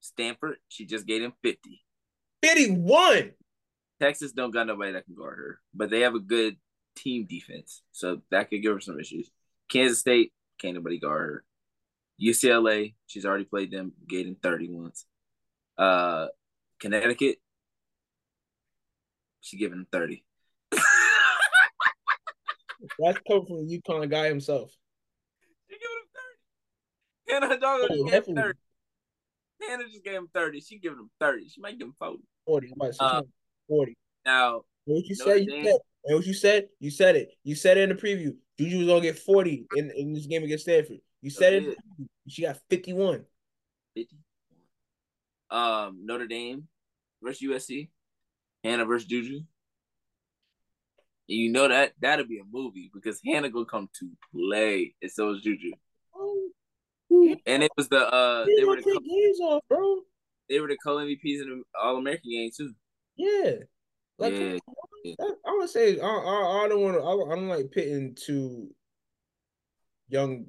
Stanford, 0.00 0.56
she 0.68 0.86
just 0.86 1.06
gave 1.06 1.22
them 1.22 1.32
fifty. 1.42 1.82
51. 2.42 3.32
Texas 4.00 4.32
don't 4.32 4.52
got 4.52 4.66
nobody 4.66 4.92
that 4.92 5.06
can 5.06 5.14
guard 5.14 5.38
her, 5.38 5.60
but 5.74 5.90
they 5.90 6.00
have 6.00 6.14
a 6.14 6.20
good 6.20 6.56
team 6.94 7.26
defense, 7.28 7.82
so 7.92 8.20
that 8.30 8.50
could 8.50 8.62
give 8.62 8.74
her 8.74 8.80
some 8.80 9.00
issues. 9.00 9.30
Kansas 9.68 9.98
State 9.98 10.32
can't 10.60 10.74
nobody 10.74 11.00
guard 11.00 11.20
her. 11.20 11.44
UCLA, 12.20 12.94
she's 13.06 13.24
already 13.26 13.44
played 13.44 13.70
them, 13.70 13.92
them 14.08 14.36
30 14.42 14.68
once. 14.70 15.06
Uh, 15.76 16.26
Connecticut, 16.80 17.38
she 19.40 19.56
giving 19.58 19.78
them 19.78 19.86
30. 19.92 20.24
That's 22.98 23.18
coming 23.26 23.46
from 23.46 23.66
the 23.66 23.80
UConn 23.80 24.10
guy 24.10 24.28
himself. 24.28 24.70
She 25.68 25.76
giving 25.76 25.86
him 25.96 26.08
30. 27.26 27.40
Hannah 27.46 27.48
Hidalgo 27.54 27.84
Oh, 27.84 27.88
just 27.88 28.06
gave 28.06 28.26
him 28.26 28.42
30. 28.42 28.58
Hannah 29.68 29.84
just 29.84 30.04
gave 30.04 30.14
him 30.14 30.28
30. 30.32 30.60
She 30.60 30.78
giving 30.78 30.98
him 30.98 31.10
30. 31.20 31.48
She 31.48 31.60
might 31.60 31.78
give 31.78 31.88
him 31.88 31.94
40. 31.98 32.22
40. 32.46 32.66
I'm 32.66 32.72
about 32.72 32.86
to 32.86 32.92
say, 32.94 33.04
Uh, 33.04 33.22
40. 33.68 33.96
Now, 34.24 34.62
what 34.84 35.04
you 35.04 35.16
Notre 35.18 35.38
said, 35.38 35.46
you 35.46 35.62
said. 35.64 35.78
And 36.04 36.16
what 36.16 36.26
you 36.26 36.34
said, 36.34 36.68
you 36.78 36.90
said 36.90 37.16
it. 37.16 37.30
You 37.42 37.56
said 37.56 37.78
it 37.78 37.90
in 37.90 37.96
the 37.96 38.00
preview. 38.00 38.36
Juju 38.58 38.78
was 38.78 38.86
gonna 38.86 39.00
get 39.00 39.18
40 39.18 39.66
in, 39.74 39.90
in 39.90 40.12
this 40.12 40.26
game 40.26 40.44
against 40.44 40.64
Stanford. 40.64 40.98
You 41.26 41.30
said 41.30 41.54
it. 41.54 41.64
preview. 41.64 42.06
She 42.28 42.42
got 42.42 42.56
51. 42.70 43.24
50. 43.96 44.16
Um, 45.50 45.98
Notre 46.04 46.28
Dame 46.28 46.68
versus 47.20 47.42
USC. 47.42 47.88
Hannah 48.62 48.84
versus 48.84 49.08
Juju. 49.08 49.38
And 49.38 49.44
you 51.26 51.50
know 51.50 51.66
that 51.66 51.94
that'll 52.00 52.28
be 52.28 52.38
a 52.38 52.44
movie 52.48 52.92
because 52.94 53.20
Hannah 53.26 53.50
gonna 53.50 53.64
come 53.64 53.88
to 53.98 54.08
play, 54.32 54.94
and 55.02 55.10
so 55.10 55.32
is 55.32 55.42
Juju. 55.42 55.72
Oh, 56.14 56.50
And 57.44 57.64
it 57.64 57.72
was 57.76 57.88
the 57.88 58.06
uh 58.06 58.44
they 58.44 58.54
they 58.58 58.64
were 58.64 58.76
the 58.76 58.82
take 58.82 59.04
games 59.04 59.40
off, 59.40 59.64
bro. 59.68 60.02
they 60.48 60.60
were 60.60 60.68
the 60.68 60.76
co 60.76 60.98
MVPs 60.98 61.42
in 61.42 61.48
the 61.48 61.62
All 61.82 61.96
American 61.96 62.30
game 62.30 62.50
too. 62.56 62.72
Yeah. 63.16 63.54
Like 64.16 64.34
Yeah. 64.34 64.58
I, 65.20 65.24
I 65.44 65.56
would 65.58 65.70
say 65.70 65.98
I, 65.98 66.06
I, 66.06 66.64
I 66.64 66.68
don't 66.68 66.82
want 66.82 66.96
to. 66.96 67.02
I, 67.02 67.32
I 67.32 67.34
don't 67.34 67.48
like 67.48 67.72
pitting 67.72 68.14
two 68.14 68.70
young 70.08 70.46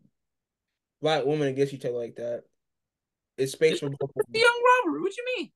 black 1.02 1.26
women 1.26 1.48
against 1.48 1.74
each 1.74 1.86
other 1.86 1.98
like 1.98 2.16
that. 2.16 2.44
It's 3.38 3.52
space 3.52 3.80
for 3.80 3.90
both 3.90 4.10
of 4.16 4.16
them. 4.16 4.42
Young 4.42 4.64
Robert, 4.86 5.02
what 5.02 5.16
you 5.16 5.26
mean? 5.38 5.52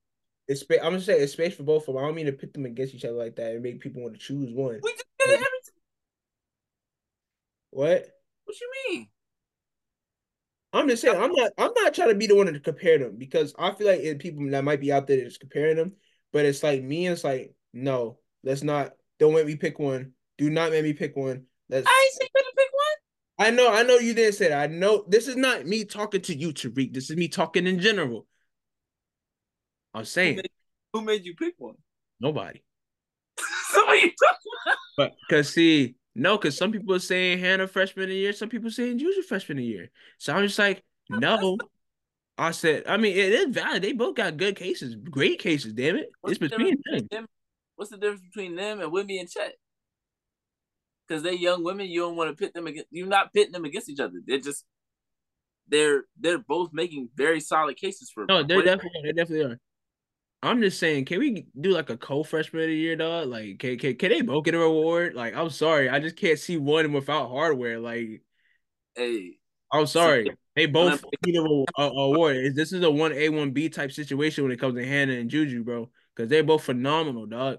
It's 0.48 0.60
space. 0.60 0.80
I'm 0.82 0.92
gonna 0.92 1.00
say 1.00 1.18
it's 1.18 1.32
space 1.32 1.54
for 1.54 1.62
both 1.62 1.88
of 1.88 1.94
them. 1.94 2.02
I 2.02 2.06
don't 2.06 2.14
mean 2.14 2.26
to 2.26 2.32
pit 2.32 2.52
them 2.52 2.66
against 2.66 2.94
each 2.94 3.04
other 3.04 3.16
like 3.16 3.36
that 3.36 3.52
and 3.52 3.62
make 3.62 3.80
people 3.80 4.02
want 4.02 4.14
to 4.14 4.20
choose 4.20 4.52
one. 4.52 4.80
We 4.82 4.92
just 4.92 5.04
did 5.18 5.28
it 5.28 5.34
every 5.34 5.40
time. 5.40 5.74
What? 7.70 8.06
What 8.44 8.60
you 8.60 8.70
mean? 8.88 9.08
I'm 10.72 10.88
just 10.88 11.02
saying. 11.02 11.20
I'm 11.20 11.32
not. 11.32 11.52
I'm 11.58 11.72
not 11.74 11.94
trying 11.94 12.08
to 12.08 12.14
be 12.14 12.26
the 12.26 12.34
one 12.34 12.52
to 12.52 12.60
compare 12.60 12.98
them 12.98 13.16
because 13.18 13.54
I 13.58 13.72
feel 13.72 13.86
like 13.86 14.00
it, 14.00 14.18
people 14.18 14.48
that 14.50 14.64
might 14.64 14.80
be 14.80 14.92
out 14.92 15.06
there 15.06 15.22
that's 15.22 15.38
comparing 15.38 15.76
them, 15.76 15.92
but 16.32 16.44
it's 16.44 16.62
like 16.62 16.82
me. 16.82 17.06
It's 17.06 17.24
like 17.24 17.54
no, 17.72 18.18
let's 18.42 18.62
not. 18.62 18.92
Don't 19.18 19.34
make 19.34 19.46
me 19.46 19.56
pick 19.56 19.78
one. 19.78 20.12
Do 20.38 20.50
not 20.50 20.70
make 20.70 20.84
me 20.84 20.92
pick 20.92 21.16
one. 21.16 21.44
Let's. 21.68 21.86
I 21.86 22.04
ain't 22.04 22.14
say 22.14 22.24
you 22.24 22.30
better 22.34 22.54
pick 22.56 22.68
one. 22.72 23.31
I 23.42 23.50
know, 23.50 23.72
I 23.72 23.82
know 23.82 23.96
you 23.98 24.14
didn't 24.14 24.34
say 24.34 24.48
that. 24.48 24.70
I 24.70 24.72
know 24.72 25.04
this 25.08 25.26
is 25.26 25.36
not 25.36 25.66
me 25.66 25.84
talking 25.84 26.20
to 26.22 26.34
you, 26.34 26.52
Tariq. 26.52 26.94
This 26.94 27.10
is 27.10 27.16
me 27.16 27.26
talking 27.26 27.66
in 27.66 27.80
general. 27.80 28.26
I'm 29.92 30.02
Who 30.02 30.06
saying 30.06 30.36
made, 30.36 30.50
who 30.92 31.00
made 31.02 31.24
you 31.24 31.34
pick 31.34 31.54
one? 31.58 31.74
nobody. 32.20 32.62
Somebody 33.70 34.14
But 34.96 35.14
cause 35.28 35.52
see, 35.52 35.96
no, 36.14 36.38
cause 36.38 36.56
some 36.56 36.70
people 36.70 36.94
are 36.94 37.00
saying 37.00 37.40
Hannah 37.40 37.66
freshman 37.66 38.04
of 38.04 38.10
the 38.10 38.16
year, 38.16 38.32
some 38.32 38.48
people 38.48 38.70
saying 38.70 38.98
Juju 38.98 39.22
freshman 39.22 39.58
of 39.58 39.62
the 39.62 39.66
year. 39.66 39.90
So 40.18 40.34
I'm 40.34 40.46
just 40.46 40.58
like, 40.58 40.82
no. 41.10 41.58
I 42.38 42.52
said, 42.52 42.84
I 42.86 42.96
mean, 42.96 43.16
it 43.16 43.32
is 43.32 43.54
valid. 43.54 43.82
They 43.82 43.92
both 43.92 44.14
got 44.16 44.36
good 44.36 44.56
cases, 44.56 44.94
great 44.94 45.38
cases. 45.38 45.72
Damn 45.72 45.96
it, 45.96 46.10
What's 46.20 46.32
it's 46.32 46.40
the 46.40 46.48
between 46.48 46.76
them. 46.84 47.08
them? 47.10 47.26
What's 47.76 47.90
the 47.90 47.98
difference 47.98 48.22
between 48.22 48.56
them 48.56 48.80
and 48.80 48.92
Wemby 48.92 49.20
and 49.20 49.28
Chet? 49.28 49.54
Because 51.06 51.22
they're 51.22 51.32
young 51.32 51.64
women, 51.64 51.86
you 51.86 52.00
don't 52.00 52.16
want 52.16 52.30
to 52.30 52.36
pit 52.36 52.54
them 52.54 52.66
against. 52.66 52.88
You're 52.90 53.06
not 53.06 53.32
pitting 53.32 53.52
them 53.52 53.64
against 53.64 53.90
each 53.90 54.00
other. 54.00 54.20
They're 54.26 54.38
just 54.38 54.64
they're 55.68 56.04
they're 56.18 56.38
both 56.38 56.70
making 56.72 57.10
very 57.14 57.40
solid 57.40 57.76
cases 57.76 58.10
for. 58.12 58.26
No, 58.28 58.42
they 58.42 58.56
what- 58.56 58.64
definitely, 58.64 59.00
they 59.04 59.12
definitely 59.12 59.52
are. 59.52 59.60
I'm 60.44 60.60
just 60.60 60.80
saying, 60.80 61.04
can 61.04 61.20
we 61.20 61.46
do 61.60 61.70
like 61.70 61.88
a 61.88 61.96
co-freshman 61.96 62.62
of 62.64 62.68
the 62.68 62.74
year, 62.74 62.96
dog? 62.96 63.28
Like, 63.28 63.60
can, 63.60 63.78
can 63.78 63.94
can 63.94 64.10
they 64.10 64.22
both 64.22 64.44
get 64.44 64.56
a 64.56 64.58
reward? 64.58 65.14
Like, 65.14 65.36
I'm 65.36 65.50
sorry, 65.50 65.88
I 65.88 66.00
just 66.00 66.16
can't 66.16 66.38
see 66.38 66.56
one 66.56 66.92
without 66.92 67.28
hardware. 67.28 67.78
Like, 67.78 68.22
Hey, 68.96 69.36
I'm 69.72 69.86
sorry, 69.86 70.30
they 70.54 70.66
both 70.66 71.02
need 71.24 71.36
a, 71.36 71.64
a, 71.80 71.88
award. 71.88 72.54
This 72.54 72.72
is 72.72 72.82
a 72.82 72.90
one 72.90 73.12
A 73.12 73.28
one 73.28 73.52
B 73.52 73.68
type 73.68 73.92
situation 73.92 74.44
when 74.44 74.52
it 74.52 74.58
comes 74.58 74.74
to 74.74 74.84
Hannah 74.84 75.14
and 75.14 75.30
Juju, 75.30 75.64
bro, 75.64 75.90
because 76.14 76.28
they're 76.28 76.42
both 76.42 76.64
phenomenal, 76.64 77.26
dog. 77.26 77.58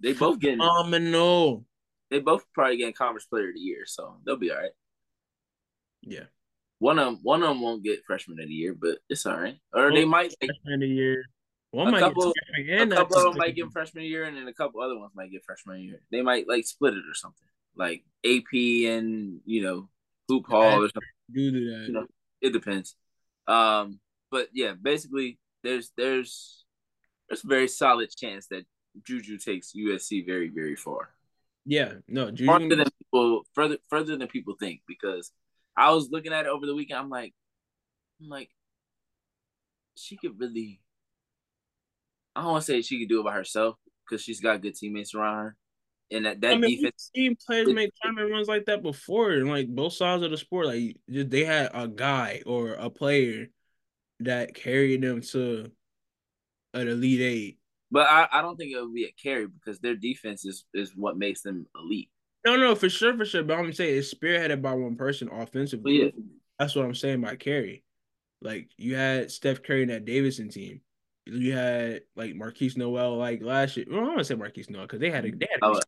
they 0.00 0.14
both 0.14 0.40
getting 0.40 0.58
Phenomenal. 0.58 1.64
They 2.10 2.20
both 2.20 2.44
probably 2.54 2.76
getting 2.76 2.94
conference 2.94 3.26
player 3.26 3.48
of 3.48 3.54
the 3.54 3.60
year, 3.60 3.84
so 3.86 4.16
they'll 4.24 4.36
be 4.36 4.50
all 4.50 4.58
right. 4.58 4.70
Yeah, 6.02 6.24
One 6.78 6.98
of 6.98 7.06
them, 7.06 7.18
one 7.22 7.42
of 7.42 7.48
them 7.48 7.60
won't 7.60 7.82
get 7.82 8.04
freshman 8.06 8.38
of 8.40 8.46
the 8.48 8.54
year, 8.54 8.74
but 8.74 8.98
it's 9.08 9.26
all 9.26 9.36
right. 9.38 9.58
Or 9.74 9.92
they 9.92 10.04
might. 10.04 10.34
Like, 10.40 10.50
freshman 10.50 10.74
of 10.74 10.80
the 10.80 10.88
year. 10.88 11.24
One 11.72 11.88
A 11.88 11.90
might 11.90 12.00
couple- 12.00 12.32
get 12.56 12.80
a 12.82 12.86
couple 12.86 13.16
of 13.18 13.24
not- 13.24 13.30
them 13.32 13.38
might 13.38 13.54
get 13.56 13.70
freshman 13.72 14.04
year, 14.04 14.24
and 14.24 14.36
then 14.36 14.48
a 14.48 14.54
couple 14.54 14.80
other 14.80 14.98
ones 14.98 15.12
might 15.14 15.30
get 15.30 15.44
freshman 15.44 15.80
year. 15.82 16.00
They 16.10 16.22
might 16.22 16.48
like 16.48 16.64
split 16.66 16.94
it 16.94 17.04
or 17.06 17.14
something, 17.14 17.48
like 17.76 18.04
AP 18.24 18.86
and 18.86 19.40
you 19.44 19.62
know 19.62 19.88
hoop 20.28 20.46
hall 20.46 20.82
or 20.84 20.88
something. 20.88 21.02
do 21.32 21.50
do 21.50 21.70
that. 21.70 21.86
You 21.88 21.92
know, 21.92 22.06
it 22.40 22.52
depends. 22.54 22.94
Um, 23.46 24.00
but 24.30 24.48
yeah, 24.54 24.72
basically, 24.80 25.38
there's 25.62 25.90
there's 25.96 26.64
there's 27.28 27.44
a 27.44 27.48
very 27.48 27.68
solid 27.68 28.10
chance 28.16 28.46
that 28.46 28.64
Juju 29.04 29.36
takes 29.38 29.72
USC 29.74 30.24
very 30.24 30.48
very 30.48 30.76
far, 30.76 31.10
Yeah, 31.64 31.94
no, 32.06 32.30
Juju. 32.30 32.46
farther 32.46 32.76
than 32.76 32.86
people 32.98 33.42
further 33.54 33.76
further 33.88 34.16
than 34.16 34.28
people 34.28 34.54
think. 34.58 34.80
Because 34.86 35.32
I 35.76 35.90
was 35.90 36.10
looking 36.10 36.32
at 36.32 36.46
it 36.46 36.48
over 36.48 36.66
the 36.66 36.74
weekend, 36.74 36.98
I'm 36.98 37.10
like, 37.10 37.34
I'm 38.20 38.28
like, 38.28 38.50
she 39.96 40.16
could 40.16 40.38
really. 40.38 40.80
I 42.34 42.42
don't 42.42 42.52
want 42.52 42.64
to 42.64 42.72
say 42.72 42.82
she 42.82 43.00
could 43.00 43.08
do 43.08 43.20
it 43.20 43.24
by 43.24 43.34
herself 43.34 43.76
because 44.08 44.22
she's 44.22 44.40
got 44.40 44.62
good 44.62 44.74
teammates 44.74 45.14
around 45.14 45.36
her, 45.38 45.56
and 46.10 46.24
that 46.24 46.40
that 46.40 46.54
I 46.54 46.58
mean, 46.58 46.78
defense. 46.78 47.10
seen 47.14 47.36
players 47.46 47.68
make 47.72 47.90
tournament 48.02 48.30
runs 48.30 48.48
like 48.48 48.66
that 48.66 48.82
before, 48.82 49.32
and 49.32 49.48
like 49.48 49.68
both 49.68 49.92
sides 49.92 50.22
of 50.22 50.30
the 50.30 50.36
sport, 50.36 50.66
like 50.66 50.96
just 51.10 51.30
they 51.30 51.44
had 51.44 51.70
a 51.74 51.88
guy 51.88 52.42
or 52.46 52.74
a 52.74 52.90
player 52.90 53.48
that 54.20 54.54
carried 54.54 55.02
them 55.02 55.20
to 55.20 55.70
an 56.74 56.88
elite 56.88 57.20
eight. 57.20 57.57
But 57.90 58.08
I, 58.08 58.28
I 58.30 58.42
don't 58.42 58.56
think 58.56 58.72
it 58.72 58.80
would 58.80 58.94
be 58.94 59.04
a 59.04 59.12
carry 59.12 59.46
because 59.46 59.78
their 59.80 59.96
defense 59.96 60.44
is, 60.44 60.64
is 60.74 60.92
what 60.94 61.16
makes 61.16 61.42
them 61.42 61.66
elite. 61.74 62.10
No, 62.44 62.56
no, 62.56 62.74
for 62.74 62.88
sure, 62.88 63.16
for 63.16 63.24
sure. 63.24 63.42
But 63.42 63.58
I'm 63.58 63.72
saying 63.72 63.98
it's 63.98 64.14
spearheaded 64.14 64.62
by 64.62 64.72
one 64.72 64.96
person 64.96 65.28
offensively. 65.30 66.04
yeah, 66.04 66.10
That's 66.58 66.74
what 66.74 66.84
I'm 66.84 66.94
saying 66.94 67.20
by 67.20 67.36
carry. 67.36 67.82
Like 68.40 68.70
you 68.76 68.94
had 68.94 69.30
Steph 69.30 69.62
Curry 69.62 69.82
in 69.82 69.88
that 69.88 70.04
Davidson 70.04 70.48
team. 70.48 70.80
You 71.26 71.52
had 71.52 72.02
like 72.14 72.34
Markquis 72.34 72.76
Nowell 72.76 73.16
like 73.16 73.42
last 73.42 73.76
year. 73.76 73.86
Well, 73.88 73.98
I 73.98 74.00
don't 74.00 74.08
want 74.14 74.18
to 74.20 74.24
say 74.24 74.34
Markquis 74.34 74.70
Nowell 74.70 74.86
because 74.86 75.00
they 75.00 75.10
had 75.10 75.24
a 75.24 75.32
they 75.32 75.48
had, 75.50 75.60
a, 75.62 75.66
oh, 75.66 75.80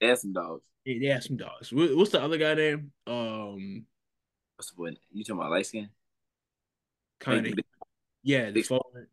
they 0.00 0.08
had 0.08 0.18
some 0.18 0.32
dogs. 0.32 0.62
they, 0.84 0.98
they 0.98 1.06
had 1.06 1.22
some 1.22 1.36
dogs. 1.36 1.72
What's 1.72 2.10
the 2.10 2.22
other 2.22 2.38
guy 2.38 2.54
name? 2.54 2.92
Um, 3.06 3.86
What's 4.56 4.70
the 4.70 4.76
point? 4.76 4.98
You 5.12 5.24
talking 5.24 5.40
about 5.40 5.50
light 5.50 5.66
skin? 5.66 5.88
kind 7.20 7.46
of. 7.46 7.54
Yeah, 8.24 8.50
the 8.50 8.52
big- 8.52 8.66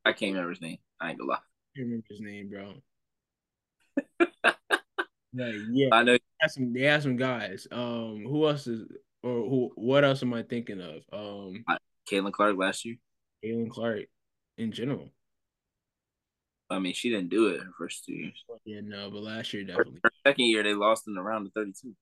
I 0.06 0.14
can't 0.14 0.34
remember 0.34 0.50
his 0.50 0.62
name. 0.62 0.80
I 1.00 1.10
ain't 1.10 1.20
gonna 1.20 1.32
lie. 1.32 1.40
Remember 1.86 2.06
his 2.10 2.22
name, 2.22 2.50
bro. 2.50 2.74
like, 5.34 5.56
yeah, 5.72 5.90
I 5.92 6.04
know 6.04 6.14
they 6.14 6.20
had 6.40 6.52
some. 6.52 6.74
They 6.74 6.82
had 6.82 7.04
some 7.04 7.18
guys. 7.18 7.68
Um, 7.72 8.24
who 8.28 8.48
else 8.48 8.68
is 8.68 8.88
or 9.24 9.34
who? 9.50 9.72
What 9.76 10.04
else 10.04 10.24
am 10.24 10.34
I 10.34 10.44
thinking 10.44 10.82
of? 10.82 11.04
Um, 11.12 11.64
Caitlin 12.10 12.32
Clark 12.32 12.58
last 12.58 12.86
year. 12.86 12.96
Caitlin 13.44 13.70
Clark 13.70 14.04
in 14.58 14.72
general. 14.72 15.10
I 16.70 16.80
mean, 16.80 16.94
she 16.94 17.10
didn't 17.10 17.30
do 17.30 17.48
it 17.48 17.62
her 17.62 17.72
first 17.78 18.06
two 18.06 18.14
years. 18.14 18.44
Yeah, 18.64 18.82
no, 18.84 19.10
but 19.10 19.24
last 19.24 19.54
year 19.54 19.64
definitely. 19.64 20.00
her 20.04 20.12
second 20.26 20.46
year, 20.46 20.62
they 20.62 20.76
lost 20.76 21.08
in 21.08 21.16
the 21.16 21.22
round 21.22 21.48
of 21.48 21.54
32. 21.54 21.96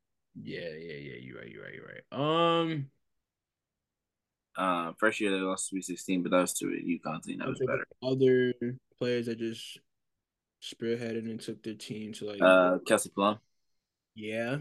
Yeah, 0.44 0.60
yeah, 0.60 0.94
yeah. 0.94 1.16
You're 1.22 1.38
right. 1.40 1.50
You're 1.50 1.64
right. 1.64 1.74
You're 1.74 1.86
right. 1.86 2.62
Um, 2.62 2.90
Uh, 4.58 4.92
first 5.00 5.22
year, 5.22 5.32
they 5.32 5.38
lost 5.38 5.66
to 5.66 5.70
Sweet 5.70 5.86
16, 5.86 6.24
but 6.24 6.32
that 6.32 6.42
was 6.42 6.54
to 6.56 6.66
a 6.66 6.70
UConn 6.72 7.24
team. 7.24 7.40
That 7.40 7.48
was 7.48 7.60
better. 7.60 7.86
other 8.04 8.54
players 9.00 9.26
that 9.28 9.38
just 9.40 9.80
spearheaded 10.62 11.30
and 11.30 11.40
took 11.40 11.62
their 11.64 11.74
team 11.76 12.14
to 12.14 12.26
like, 12.26 12.42
Uh, 12.42 12.80
Kelsey 12.86 13.10
Plum. 13.10 13.40
yeah, 14.16 14.58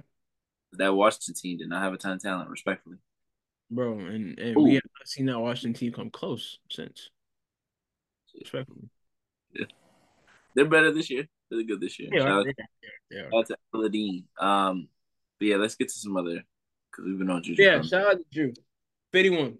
That 0.73 0.95
Washington 0.95 1.35
team 1.35 1.59
did 1.59 1.69
not 1.69 1.83
have 1.83 1.93
a 1.93 1.97
ton 1.99 2.13
of 2.13 2.23
talent, 2.23 2.51
respectfully. 2.51 2.99
bro, 3.71 3.99
and 3.99 4.39
and 4.39 4.57
Ooh. 4.57 4.63
we 4.63 4.75
have 4.75 4.83
not 4.99 5.09
seen 5.09 5.27
that 5.27 5.39
Washington 5.41 5.79
team 5.79 5.93
come 5.93 6.11
close 6.11 6.59
since. 6.71 7.11
Respectfully. 8.39 8.89
Yeah. 9.55 9.67
They're 10.55 10.67
better 10.69 10.93
this 10.93 11.11
year. 11.11 11.27
Really 11.51 11.65
good 11.65 11.81
this 11.81 11.99
year. 11.99 12.11
Yeah, 12.13 12.23
are. 12.41 12.45
Shout 13.13 13.33
out 13.35 13.47
to 13.47 13.57
Aladdin. 13.73 14.25
Um, 14.39 14.89
but 15.39 15.49
yeah, 15.49 15.57
let's 15.57 15.75
get 15.77 15.89
to 15.89 15.95
some 15.99 16.17
other 16.17 16.43
because 16.91 17.05
we've 17.07 17.19
been 17.19 17.31
on 17.31 17.43
Juju. 17.43 17.63
Yeah, 17.63 17.83
shout 17.83 18.07
out 18.07 18.19
to 18.19 18.25
Drew. 18.33 18.53
51. 19.13 19.59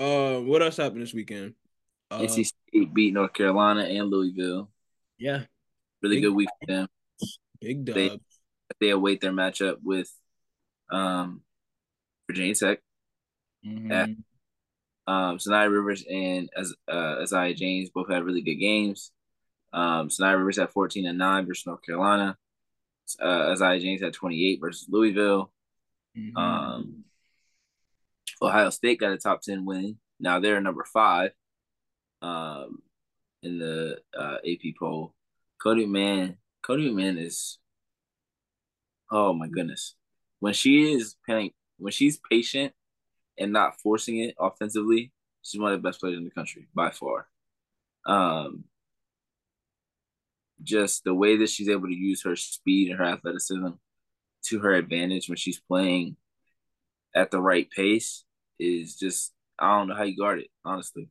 Uh, 0.00 0.40
what 0.40 0.62
else 0.62 0.76
happened 0.78 1.02
this 1.02 1.12
weekend? 1.14 1.54
Uh, 2.10 2.20
NC 2.20 2.46
State 2.46 2.94
beat 2.94 3.12
North 3.14 3.32
Carolina 3.32 3.82
and 3.82 4.08
Louisville. 4.10 4.70
yeah, 5.18 5.44
Really 6.02 6.16
Big- 6.16 6.22
good 6.24 6.34
week 6.34 6.48
for 6.60 6.66
them. 6.66 6.88
big 7.60 7.84
dub. 7.84 7.94
They- 7.94 8.20
they 8.80 8.90
await 8.90 9.20
their 9.22 9.32
matchup 9.32 9.78
with 9.82 10.12
um, 10.90 11.42
Virginia 12.28 12.54
Tech. 12.54 12.80
Mm-hmm. 13.66 13.90
At, 13.90 14.08
um, 15.06 15.38
Saniya 15.38 15.72
Rivers 15.72 16.04
and 16.08 16.50
as 16.54 16.74
uh, 16.86 17.16
Aziaha 17.22 17.56
James 17.56 17.88
both 17.90 18.10
had 18.10 18.22
really 18.24 18.42
good 18.42 18.56
games. 18.56 19.10
Um, 19.72 20.10
Saniya 20.10 20.36
Rivers 20.38 20.58
had 20.58 20.70
14 20.70 21.06
and 21.06 21.18
9 21.18 21.46
versus 21.46 21.66
North 21.66 21.82
Carolina. 21.82 22.36
Uh, 23.18 23.24
Aziaha 23.54 23.80
James 23.80 24.02
had 24.02 24.12
28 24.12 24.60
versus 24.60 24.86
Louisville. 24.88 25.50
Mm-hmm. 26.16 26.36
Um, 26.36 27.04
Ohio 28.42 28.68
State 28.70 29.00
got 29.00 29.12
a 29.12 29.16
top 29.18 29.40
10 29.42 29.64
win. 29.64 29.96
Now 30.20 30.40
they're 30.40 30.60
number 30.60 30.84
five 30.84 31.32
um, 32.22 32.82
in 33.42 33.58
the 33.58 33.98
uh, 34.18 34.36
AP 34.46 34.74
poll. 34.78 35.14
Cotie 35.62 35.86
Man, 35.86 36.36
Cotie 36.62 36.92
Man 36.92 37.18
is, 37.18 37.58
oh 39.10 39.32
my 39.32 39.48
goodness. 39.48 39.94
When 40.40 40.52
she 40.52 40.92
is 40.92 41.16
playing, 41.26 41.50
when 41.78 41.92
she's 41.92 42.20
patient 42.30 42.72
and 43.38 43.52
not 43.52 43.80
forcing 43.80 44.18
it 44.18 44.34
offensively, 44.38 45.12
she's 45.42 45.60
one 45.60 45.72
of 45.72 45.82
the 45.82 45.86
best 45.88 46.00
players 46.00 46.16
in 46.18 46.24
the 46.24 46.30
country 46.30 46.68
by 46.74 46.90
far. 46.90 47.26
Um, 48.06 48.64
just 50.62 51.04
the 51.04 51.14
way 51.14 51.36
that 51.36 51.50
she's 51.50 51.68
able 51.68 51.88
to 51.88 51.94
use 51.94 52.22
her 52.22 52.36
speed 52.36 52.90
and 52.90 52.98
her 52.98 53.04
athleticism 53.04 53.68
to 54.44 54.58
her 54.60 54.74
advantage 54.74 55.28
when 55.28 55.36
she's 55.36 55.60
playing 55.60 56.16
at 57.14 57.30
the 57.30 57.40
right 57.40 57.68
pace 57.70 58.24
is 58.58 58.96
just 58.96 59.32
I 59.58 59.76
don't 59.76 59.88
know 59.88 59.96
how 59.96 60.04
you 60.04 60.16
guard 60.16 60.40
it, 60.40 60.48
honestly. 60.64 61.08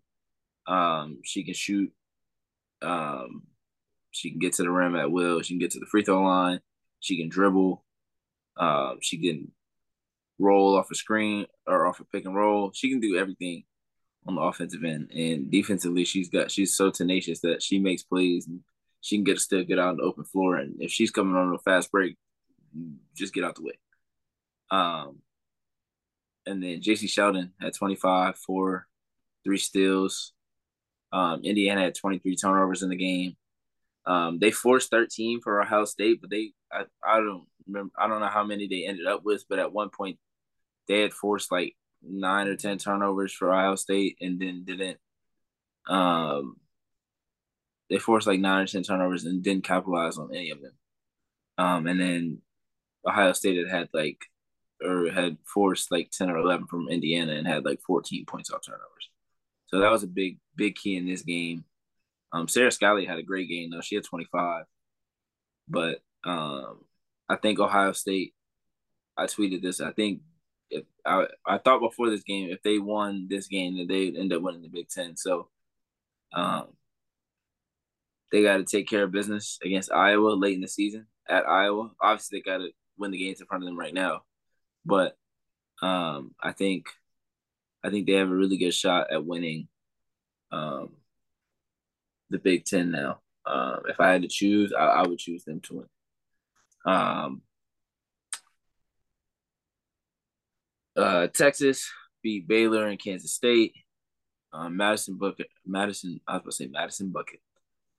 Um, 0.68 1.20
she 1.24 1.44
can 1.44 1.54
shoot. 1.54 1.92
Um, 2.82 3.44
she 4.12 4.32
can 4.32 4.40
get 4.40 4.54
to 4.54 4.64
the 4.64 4.72
rim 4.72 4.96
at 4.96 5.12
will. 5.12 5.42
She 5.42 5.54
can 5.54 5.60
get 5.60 5.72
to 5.72 5.80
the 5.80 5.86
free 5.86 6.04
throw 6.04 6.22
line. 6.22 6.60
She 7.00 7.18
can 7.18 7.30
dribble. 7.30 7.84
Um, 8.58 8.98
she 9.02 9.18
can 9.18 9.52
roll 10.40 10.76
off 10.76 10.92
a 10.92 10.96
screen 10.96 11.46
or 11.66 11.88
off 11.88 12.00
a 12.00 12.06
pick 12.06 12.26
and 12.26 12.36
roll. 12.36 12.72
She 12.74 12.90
can 12.90 13.00
do 13.00 13.18
everything 13.18 13.64
on 14.28 14.36
the 14.36 14.42
offensive 14.42 14.84
end. 14.84 15.12
And 15.12 15.50
defensively, 15.50 16.06
she's 16.06 16.30
got 16.30 16.52
she's 16.52 16.76
so 16.76 16.90
tenacious 16.90 17.42
that 17.42 17.64
she 17.64 17.80
makes 17.80 18.04
plays 18.04 18.48
and 18.48 18.62
she 19.02 19.18
can 19.18 19.24
get 19.24 19.40
still 19.40 19.64
get 19.64 19.80
out 19.80 19.90
on 19.90 19.98
the 19.98 20.04
open 20.04 20.24
floor. 20.24 20.58
And 20.58 20.82
if 20.82 20.92
she's 20.92 21.12
coming 21.12 21.36
on 21.36 21.54
a 21.54 21.60
fast 21.60 21.92
break, 21.92 22.18
just 23.16 23.34
get 23.34 23.44
out 23.44 23.56
the 23.56 23.64
way. 23.64 23.80
Um, 24.70 25.20
and 26.46 26.62
then 26.64 26.82
Jacy 26.82 27.08
Sheldon 27.08 27.54
had 27.60 27.74
25, 27.74 28.38
four, 28.38 28.88
three 29.44 29.58
steals. 29.58 30.34
Um, 31.12 31.42
Indiana 31.44 31.82
had 31.82 31.96
23 31.96 32.36
turnovers 32.36 32.84
in 32.84 32.90
the 32.90 32.96
game. 32.96 33.36
Um, 34.06 34.40
they 34.40 34.52
forced 34.52 34.90
13 34.90 35.42
for 35.42 35.62
Ohio 35.62 35.86
State, 35.86 36.22
but 36.22 36.30
they 36.30 36.52
I, 36.72 36.84
I 37.06 37.20
don't 37.20 37.46
remember 37.68 37.92
I 37.98 38.08
don't 38.08 38.22
know 38.22 38.28
how 38.28 38.44
many 38.44 38.68
they 38.68 38.86
ended 38.86 39.06
up 39.06 39.24
with, 39.24 39.46
but 39.50 39.60
at 39.60 39.74
one 39.74 39.90
point 39.90 40.18
they 40.88 41.02
had 41.02 41.14
forced 41.14 41.52
like 41.52 41.76
nine 42.02 42.48
or 42.48 42.56
ten 42.56 42.78
turnovers 42.78 43.34
for 43.34 43.54
Ohio 43.54 43.76
State 43.76 44.18
and 44.22 44.40
then 44.40 44.64
didn't 44.64 44.98
um 45.90 46.58
they 47.90 47.98
forced 48.00 48.28
like 48.28 48.40
nine 48.40 48.64
or 48.64 48.68
ten 48.68 48.84
turnovers 48.84 49.26
and 49.26 49.44
didn't 49.44 49.64
capitalize 49.64 50.18
on 50.18 50.30
any 50.34 50.52
of 50.52 50.62
them. 50.62 50.74
Um, 51.58 51.88
and 51.88 52.00
then 52.00 52.42
Ohio 53.08 53.34
State 53.34 53.58
had 53.58 53.70
had 53.70 53.90
like 53.94 54.26
or 54.82 55.10
had 55.10 55.38
forced 55.46 55.92
like 55.92 56.12
ten 56.12 56.30
or 56.30 56.38
eleven 56.38 56.68
from 56.68 56.90
Indiana 56.90 57.34
and 57.34 57.48
had 57.48 57.66
like 57.66 57.82
fourteen 57.82 58.26
points 58.26 58.52
off 58.52 58.66
turnovers. 58.66 59.10
So 59.68 59.80
that 59.80 59.92
was 59.92 60.04
a 60.04 60.08
big 60.08 60.40
big 60.56 60.76
key 60.76 60.96
in 60.96 61.06
this 61.06 61.22
game. 61.22 61.64
Um, 62.34 62.48
Sara 62.48 62.70
Scalia 62.70 63.08
had 63.08 63.20
a 63.20 63.24
great 63.24 63.50
game 63.50 63.70
though. 63.72 63.82
She 63.82 63.96
had 63.96 64.04
twenty 64.04 64.28
five, 64.32 64.66
but 65.68 66.02
um, 66.24 66.82
I 67.30 67.36
think 67.36 67.60
Ohio 67.60 67.92
State. 67.94 68.34
I 69.18 69.26
tweeted 69.26 69.62
this. 69.62 69.82
I 69.82 69.92
think 69.92 70.22
if 70.70 70.84
I 71.06 71.26
I 71.46 71.58
thought 71.58 71.80
before 71.80 72.10
this 72.10 72.24
game, 72.24 72.50
if 72.50 72.62
they 72.64 72.78
won 72.80 73.28
this 73.30 73.48
game, 73.48 73.78
that 73.78 73.88
they'd 73.88 74.16
end 74.16 74.34
up 74.34 74.42
winning 74.42 74.62
the 74.62 74.70
Big 74.70 74.90
Ten. 74.90 75.18
So, 75.18 75.50
um, 76.34 76.68
they 78.32 78.44
got 78.44 78.58
to 78.58 78.64
take 78.64 78.88
care 78.88 79.04
of 79.04 79.12
business 79.12 79.58
against 79.64 79.92
Iowa 79.92 80.30
late 80.30 80.56
in 80.56 80.62
the 80.62 80.68
season 80.68 81.08
at 81.28 81.48
Iowa. 81.48 81.92
Obviously, 82.00 82.40
they 82.40 82.52
got 82.52 82.58
to 82.60 82.70
win 82.98 83.12
the 83.12 83.18
games 83.18 83.42
in 83.42 83.48
front 83.48 83.64
of 83.64 83.68
them 83.68 83.80
right 83.80 83.94
now, 83.94 84.22
but 84.86 85.18
um, 85.82 86.36
I 86.42 86.52
think 86.52 86.88
I 87.84 87.90
think 87.90 88.08
they 88.08 88.14
have 88.14 88.30
a 88.30 88.36
really 88.36 88.58
good 88.58 88.74
shot 88.74 89.12
at 89.12 89.26
winning 89.26 89.68
um, 90.52 90.90
the 92.30 92.40
Big 92.40 92.66
Ten 92.66 92.92
now. 92.92 93.20
Um, 93.46 93.82
if 93.88 94.00
I 94.00 94.12
had 94.12 94.24
to 94.24 94.28
choose, 94.28 94.74
I, 94.78 94.86
I, 94.86 95.08
would 95.08 95.20
choose 95.20 95.46
them 95.46 95.62
to 95.62 95.74
win. 95.76 96.94
Um, 96.94 97.42
uh, 100.98 101.28
Texas 101.28 101.90
beat 102.22 102.48
Baylor 102.48 102.88
and 102.88 103.00
Kansas 103.00 103.32
State. 103.32 103.74
Um, 104.52 104.76
Madison 104.76 105.18
Booker, 105.18 105.46
Madison, 105.66 106.20
I 106.28 106.34
was 106.34 106.42
going 106.42 106.52
to 106.52 106.56
say 106.56 106.68
Madison 106.68 107.12
Bucket. 107.12 107.40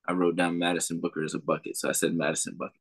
I 0.07 0.13
wrote 0.13 0.35
down 0.35 0.59
Madison 0.59 0.99
Booker 0.99 1.23
as 1.23 1.35
a 1.35 1.39
bucket, 1.39 1.77
so 1.77 1.89
I 1.89 1.93
said 1.93 2.15
Madison 2.15 2.55
Bucket. 2.57 2.79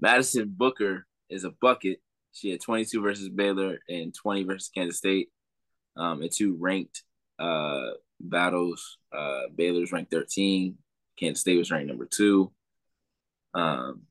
Madison 0.00 0.52
Booker 0.56 1.06
is 1.28 1.44
a 1.44 1.50
bucket. 1.50 2.00
She 2.32 2.50
had 2.50 2.60
22 2.60 3.02
versus 3.02 3.28
Baylor 3.28 3.78
and 3.88 4.14
20 4.14 4.44
versus 4.44 4.70
Kansas 4.74 4.98
State. 4.98 5.28
Um, 5.96 6.22
and 6.22 6.32
two 6.32 6.56
ranked 6.58 7.02
uh, 7.38 7.90
battles. 8.20 8.98
Uh, 9.12 9.42
Baylor's 9.54 9.92
ranked 9.92 10.10
13. 10.10 10.76
Kansas 11.18 11.40
State 11.40 11.58
was 11.58 11.70
ranked 11.70 11.88
number 11.88 12.06
two. 12.06 12.52
Um, 13.54 14.02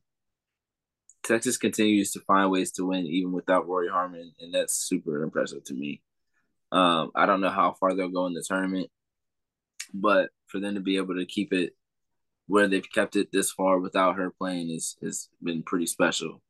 Texas 1.24 1.58
continues 1.58 2.12
to 2.12 2.20
find 2.22 2.50
ways 2.50 2.72
to 2.74 2.86
win 2.86 3.06
even 3.06 3.32
without 3.32 3.68
Rori 3.68 3.88
Harmon, 3.88 4.34
and 4.40 4.54
that's 4.54 4.74
super 4.74 5.24
impressive 5.24 5.64
to 5.66 5.74
me. 5.74 6.02
Um, 6.72 7.12
I 7.16 7.26
don't 7.26 7.42
know 7.42 7.50
how 7.50 7.74
far 7.74 7.94
they'll 7.94 8.10
go 8.10 8.26
in 8.28 8.34
the 8.34 8.44
tournament, 8.46 8.90
but 9.94 10.30
for 10.48 10.60
them 10.60 10.76
to 10.76 10.82
be 10.82 10.98
able 10.98 11.16
to 11.16 11.26
keep 11.26 11.54
it 11.54 11.76
where 12.48 12.68
they've 12.68 12.92
kept 12.92 13.16
it 13.16 13.32
this 13.32 13.52
far 13.52 13.80
without 13.80 14.16
her 14.16 14.32
playing 14.32 14.72
is 14.72 14.98
has 15.04 15.30
been 15.42 15.62
pretty 15.62 15.86
special. 15.86 16.42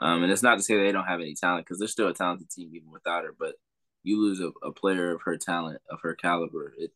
Um, 0.00 0.22
and 0.22 0.30
it's 0.30 0.42
not 0.42 0.56
to 0.56 0.62
say 0.62 0.76
they 0.76 0.92
don't 0.92 1.06
have 1.06 1.20
any 1.20 1.34
talent 1.34 1.64
because 1.64 1.78
they're 1.78 1.88
still 1.88 2.08
a 2.08 2.14
talented 2.14 2.50
team 2.50 2.70
even 2.74 2.90
without 2.90 3.24
her. 3.24 3.34
But 3.36 3.54
you 4.08 4.20
lose 4.20 4.40
a, 4.40 4.50
a 4.66 4.72
player 4.72 5.14
of 5.14 5.22
her 5.22 5.36
talent, 5.36 5.80
of 5.90 6.00
her 6.02 6.14
caliber, 6.14 6.72
it, 6.78 6.92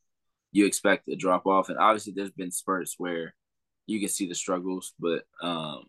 you 0.51 0.67
expect 0.67 1.09
a 1.09 1.17
drop 1.17 1.47
off. 1.47 1.69
And 1.69 1.79
obviously, 1.79 2.13
there's 2.15 2.31
been 2.31 2.51
spurts 2.51 2.95
where 2.99 3.35
you 3.87 4.01
can 4.01 4.09
see 4.09 4.29
the 4.29 4.35
struggles, 4.35 4.95
but 4.99 5.25
um, 5.43 5.85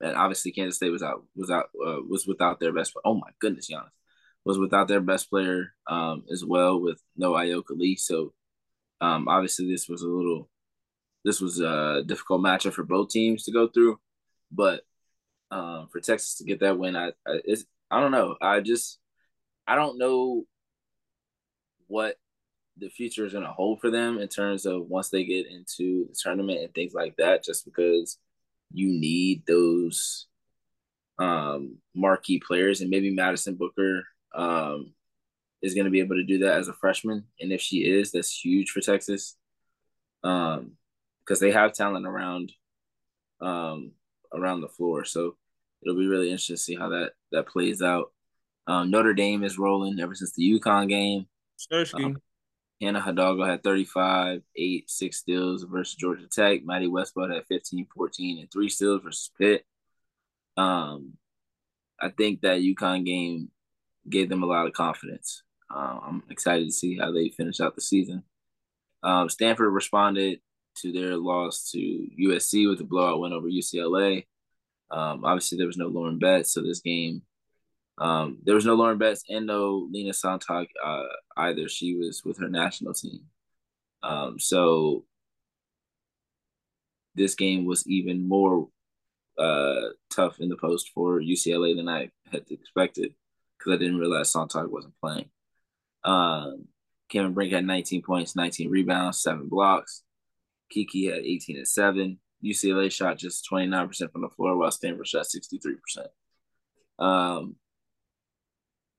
and 0.00 0.16
obviously 0.16 0.52
Kansas 0.52 0.76
State 0.76 0.90
was 0.90 1.02
out 1.02 1.24
was 1.34 1.50
out 1.50 1.70
uh, 1.86 2.00
was 2.08 2.26
without 2.26 2.60
their 2.60 2.72
best. 2.72 2.94
Oh 3.04 3.14
my 3.14 3.30
goodness, 3.40 3.70
Giannis 3.70 3.90
was 4.44 4.58
without 4.58 4.88
their 4.88 5.00
best 5.00 5.30
player 5.30 5.72
um, 5.88 6.24
as 6.30 6.44
well 6.44 6.80
with 6.80 7.00
no 7.16 7.32
Ayoka 7.32 7.70
Lee. 7.70 7.96
So 7.96 8.32
um, 9.00 9.28
obviously, 9.28 9.70
this 9.70 9.88
was 9.88 10.02
a 10.02 10.08
little 10.08 10.48
this 11.24 11.40
was 11.40 11.60
a 11.60 12.02
difficult 12.06 12.42
matchup 12.42 12.72
for 12.72 12.84
both 12.84 13.10
teams 13.10 13.44
to 13.44 13.52
go 13.52 13.68
through, 13.68 13.98
but 14.52 14.82
um, 15.50 15.88
for 15.90 16.00
Texas 16.00 16.36
to 16.36 16.44
get 16.44 16.60
that 16.60 16.78
win, 16.78 16.96
I, 16.96 17.12
I 17.26 17.40
I 17.90 18.00
don't 18.00 18.12
know. 18.12 18.36
I 18.40 18.60
just 18.60 18.98
I 19.66 19.74
don't 19.76 19.98
know 19.98 20.44
what 21.86 22.16
the 22.78 22.88
future 22.88 23.24
is 23.24 23.32
going 23.32 23.44
to 23.44 23.52
hold 23.52 23.80
for 23.80 23.90
them 23.90 24.18
in 24.18 24.28
terms 24.28 24.66
of 24.66 24.86
once 24.88 25.08
they 25.08 25.24
get 25.24 25.46
into 25.46 26.06
the 26.08 26.16
tournament 26.18 26.60
and 26.60 26.74
things 26.74 26.92
like 26.92 27.16
that. 27.16 27.42
Just 27.42 27.64
because 27.64 28.18
you 28.72 28.88
need 28.88 29.44
those 29.46 30.26
um, 31.18 31.78
marquee 31.94 32.40
players, 32.44 32.80
and 32.80 32.90
maybe 32.90 33.14
Madison 33.14 33.54
Booker 33.54 34.04
um, 34.34 34.92
is 35.62 35.74
going 35.74 35.86
to 35.86 35.90
be 35.90 36.00
able 36.00 36.16
to 36.16 36.24
do 36.24 36.38
that 36.38 36.58
as 36.58 36.68
a 36.68 36.74
freshman, 36.74 37.24
and 37.40 37.52
if 37.52 37.60
she 37.60 37.78
is, 37.78 38.12
that's 38.12 38.44
huge 38.44 38.70
for 38.70 38.80
Texas. 38.80 39.36
Um, 40.24 40.72
because 41.26 41.40
they 41.40 41.50
have 41.50 41.72
talent 41.72 42.06
around 42.06 42.52
um 43.40 43.92
around 44.32 44.60
the 44.60 44.68
floor. 44.68 45.04
So 45.04 45.36
it'll 45.82 45.98
be 45.98 46.06
really 46.06 46.30
interesting 46.30 46.56
to 46.56 46.62
see 46.62 46.76
how 46.76 46.88
that 46.90 47.12
that 47.32 47.48
plays 47.48 47.82
out. 47.82 48.12
Um, 48.66 48.90
Notre 48.90 49.14
Dame 49.14 49.44
is 49.44 49.58
rolling 49.58 50.00
ever 50.00 50.14
since 50.14 50.32
the 50.32 50.58
UConn 50.58 50.88
game. 50.88 51.26
Um, 52.04 52.16
Hannah 52.80 53.00
Hidalgo 53.00 53.44
had 53.44 53.62
35, 53.62 54.42
8, 54.54 54.90
6 54.90 55.16
steals 55.16 55.62
versus 55.64 55.94
Georgia 55.94 56.26
Tech. 56.30 56.64
Maddy 56.64 56.88
Westbeld 56.88 57.34
had 57.34 57.46
15, 57.46 57.86
14, 57.94 58.38
and 58.40 58.50
3 58.50 58.68
steals 58.68 59.02
versus 59.02 59.30
Pitt. 59.38 59.64
Um, 60.56 61.14
I 62.00 62.10
think 62.10 62.42
that 62.42 62.60
UConn 62.60 63.04
game 63.04 63.50
gave 64.08 64.28
them 64.28 64.42
a 64.42 64.46
lot 64.46 64.66
of 64.66 64.72
confidence. 64.72 65.42
Uh, 65.74 65.98
I'm 66.02 66.22
excited 66.30 66.66
to 66.66 66.72
see 66.72 66.98
how 66.98 67.12
they 67.12 67.30
finish 67.30 67.60
out 67.60 67.74
the 67.74 67.80
season. 67.80 68.22
Um, 69.02 69.28
Stanford 69.28 69.72
responded 69.72 70.40
to 70.76 70.92
their 70.92 71.16
loss 71.16 71.70
to 71.70 71.78
USC 71.78 72.68
with 72.68 72.80
a 72.80 72.84
blowout 72.84 73.20
win 73.20 73.32
over 73.32 73.48
UCLA. 73.48 74.26
Um, 74.90 75.24
obviously, 75.24 75.58
there 75.58 75.66
was 75.66 75.76
no 75.76 75.88
Lauren 75.88 76.18
Betts, 76.18 76.52
so 76.52 76.62
this 76.62 76.80
game, 76.80 77.22
um, 77.98 78.38
there 78.44 78.54
was 78.54 78.66
no 78.66 78.74
Lauren 78.74 78.98
Betts 78.98 79.24
and 79.28 79.46
no 79.46 79.88
Lina 79.90 80.12
Sontag 80.12 80.68
uh, 80.84 81.04
either. 81.36 81.68
She 81.68 81.96
was 81.96 82.22
with 82.24 82.38
her 82.38 82.48
national 82.48 82.94
team. 82.94 83.20
Um, 84.02 84.38
so 84.38 85.04
this 87.14 87.34
game 87.34 87.64
was 87.64 87.86
even 87.86 88.28
more 88.28 88.68
uh, 89.38 89.88
tough 90.10 90.40
in 90.40 90.48
the 90.48 90.56
post 90.56 90.90
for 90.94 91.20
UCLA 91.20 91.74
than 91.74 91.88
I 91.88 92.10
had 92.30 92.44
expected 92.50 93.14
because 93.58 93.72
I 93.72 93.78
didn't 93.78 93.98
realize 93.98 94.30
Sontag 94.30 94.66
wasn't 94.66 94.94
playing. 95.00 95.30
Um, 96.04 96.68
Cameron 97.08 97.34
Brink 97.34 97.52
had 97.52 97.64
19 97.64 98.02
points, 98.02 98.36
19 98.36 98.70
rebounds, 98.70 99.22
seven 99.22 99.48
blocks. 99.48 100.02
Kiki 100.70 101.06
had 101.06 101.20
18 101.20 101.56
and 101.56 101.68
seven. 101.68 102.18
UCLA 102.44 102.92
shot 102.92 103.16
just 103.16 103.48
29% 103.50 104.12
from 104.12 104.22
the 104.22 104.28
floor, 104.28 104.56
while 104.56 104.70
Stanford 104.70 105.06
shot 105.06 105.26
63%. 105.26 106.06
Um, 106.98 107.56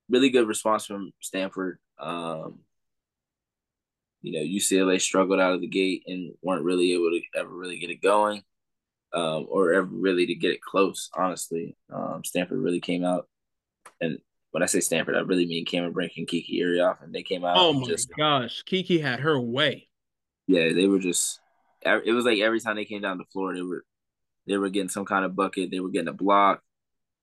really 0.08 0.30
good 0.30 0.48
response 0.48 0.86
from 0.86 1.12
Stanford. 1.20 1.78
Um, 1.98 2.60
you 4.22 4.32
know, 4.32 4.40
UCLA 4.40 5.00
struggled 5.00 5.40
out 5.40 5.52
of 5.52 5.60
the 5.60 5.68
gate 5.68 6.04
and 6.06 6.32
weren't 6.42 6.64
really 6.64 6.92
able 6.92 7.10
to 7.10 7.20
ever 7.38 7.48
really 7.48 7.78
get 7.78 7.90
it 7.90 8.02
going, 8.02 8.42
um, 9.12 9.46
or 9.48 9.72
ever 9.72 9.88
really 9.90 10.26
to 10.26 10.34
get 10.34 10.50
it 10.50 10.60
close. 10.60 11.08
Honestly, 11.14 11.76
um, 11.92 12.22
Stanford 12.24 12.58
really 12.58 12.80
came 12.80 13.04
out, 13.04 13.28
and 14.00 14.18
when 14.50 14.62
I 14.62 14.66
say 14.66 14.80
Stanford, 14.80 15.16
I 15.16 15.20
really 15.20 15.46
mean 15.46 15.64
Cameron 15.64 15.92
Brink 15.92 16.12
and 16.16 16.26
Kiki 16.26 16.60
Iriafen, 16.60 17.04
and 17.04 17.14
they 17.14 17.22
came 17.22 17.44
out. 17.44 17.56
Oh 17.56 17.72
my 17.72 17.86
just, 17.86 18.08
gosh, 18.16 18.62
Kiki 18.62 18.98
had 18.98 19.20
her 19.20 19.40
way. 19.40 19.88
Yeah, 20.46 20.72
they 20.72 20.86
were 20.86 20.98
just. 20.98 21.40
It 21.82 22.12
was 22.12 22.24
like 22.24 22.40
every 22.40 22.60
time 22.60 22.74
they 22.74 22.84
came 22.84 23.02
down 23.02 23.18
the 23.18 23.24
floor, 23.32 23.54
they 23.54 23.62
were, 23.62 23.84
they 24.48 24.56
were 24.56 24.68
getting 24.68 24.88
some 24.88 25.04
kind 25.04 25.24
of 25.24 25.36
bucket. 25.36 25.70
They 25.70 25.78
were 25.78 25.90
getting 25.90 26.08
a 26.08 26.12
block. 26.12 26.60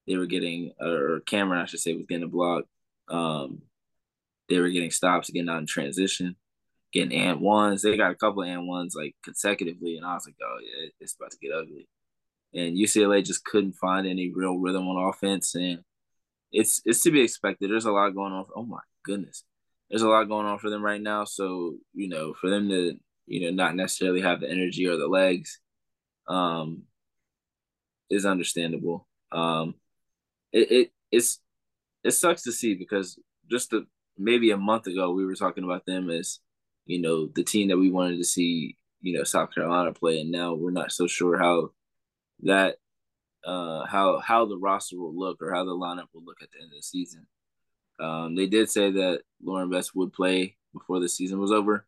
They 0.08 0.16
were 0.16 0.28
getting, 0.28 0.72
or 0.80 1.20
Cameron, 1.26 1.62
I 1.62 1.66
should 1.66 1.82
say, 1.82 1.94
was 1.94 2.06
getting 2.06 2.24
a 2.24 2.28
block. 2.28 2.66
Um, 3.10 3.62
they 4.50 4.60
were 4.60 4.70
getting 4.70 4.92
stops, 4.92 5.30
getting 5.30 5.50
out 5.50 5.60
in 5.60 5.68
transition 5.68 6.36
getting 6.96 7.14
and 7.14 7.42
ones. 7.42 7.82
They 7.82 7.98
got 7.98 8.12
a 8.12 8.16
couple 8.16 8.42
of 8.42 8.50
and 8.50 8.68
ones 8.68 8.96
like 8.96 9.16
consecutively, 9.24 9.98
and 9.98 10.06
I 10.06 10.16
was 10.16 10.26
like, 10.26 10.38
oh 10.42 10.58
yeah, 10.64 10.90
it's 11.00 11.16
about 11.16 11.32
to 11.32 11.38
get 11.38 11.52
ugly. 11.52 11.88
And 12.54 12.78
UCLA 12.78 13.24
just 13.24 13.44
couldn't 13.44 13.74
find 13.74 14.08
any 14.08 14.32
real 14.34 14.58
rhythm 14.58 14.88
on 14.88 15.10
offense, 15.10 15.54
and 15.56 15.80
it's 16.52 16.82
it's 16.86 17.04
to 17.04 17.12
be 17.12 17.22
expected. 17.22 17.70
There's 17.70 17.86
a 17.86 17.92
lot 17.92 18.16
going 18.16 18.32
on. 18.32 18.46
Oh 18.56 18.64
my 18.64 18.80
goodness, 19.04 19.44
there's 19.90 20.04
a 20.04 20.08
lot 20.08 20.24
going 20.30 20.48
on 20.48 20.58
for 20.58 20.70
them 20.70 20.84
right 20.84 21.02
now. 21.02 21.26
So 21.26 21.76
you 21.94 22.08
know, 22.08 22.34
for 22.34 22.50
them 22.50 22.70
to 22.70 22.98
you 23.28 23.42
know 23.42 23.52
not 23.52 23.76
necessarily 23.76 24.22
have 24.22 24.40
the 24.40 24.50
energy 24.50 24.88
or 24.88 24.96
the 24.96 25.08
legs, 25.08 25.60
um, 26.30 26.84
is 28.10 28.26
understandable. 28.26 29.06
Um, 29.34 29.76
it, 30.54 30.72
it 30.72 30.92
it's 31.12 31.40
it 32.06 32.12
sucks 32.12 32.44
to 32.44 32.52
see 32.52 32.76
because 32.76 33.20
just 33.50 33.72
the 33.72 33.86
maybe 34.18 34.52
a 34.52 34.58
month 34.58 34.88
ago 34.88 35.12
we 35.12 35.26
were 35.26 35.36
talking 35.36 35.64
about 35.64 35.86
them 35.86 36.10
as 36.10 36.40
you 36.86 37.02
know, 37.02 37.28
the 37.36 37.44
team 37.44 37.70
that 37.70 37.78
we 37.78 37.90
wanted 37.90 38.18
to 38.18 38.24
see, 38.24 38.78
you 39.02 39.18
know, 39.18 39.24
South 39.24 39.54
Carolina 39.54 39.92
play, 39.92 40.22
and 40.22 40.32
now 40.32 40.54
we're 40.54 40.72
not 40.72 40.92
so 40.92 41.08
sure 41.08 41.38
how 41.38 41.72
that 42.44 42.76
uh 43.44 43.86
how 43.86 44.20
how 44.20 44.46
the 44.46 44.58
roster 44.58 44.98
will 44.98 45.18
look 45.18 45.42
or 45.42 45.54
how 45.54 45.64
the 45.64 45.72
lineup 45.72 46.08
will 46.14 46.24
look 46.24 46.42
at 46.42 46.50
the 46.52 46.60
end 46.60 46.72
of 46.72 46.78
the 46.78 46.84
season. 46.84 47.26
Um, 48.00 48.36
they 48.36 48.46
did 48.46 48.70
say 48.70 48.92
that 48.92 49.22
Lauren 49.44 49.70
Betts 49.70 49.96
would 49.96 50.14
play 50.14 50.58
before 50.74 51.00
the 51.00 51.10
season 51.10 51.40
was 51.40 51.52
over. 51.52 51.88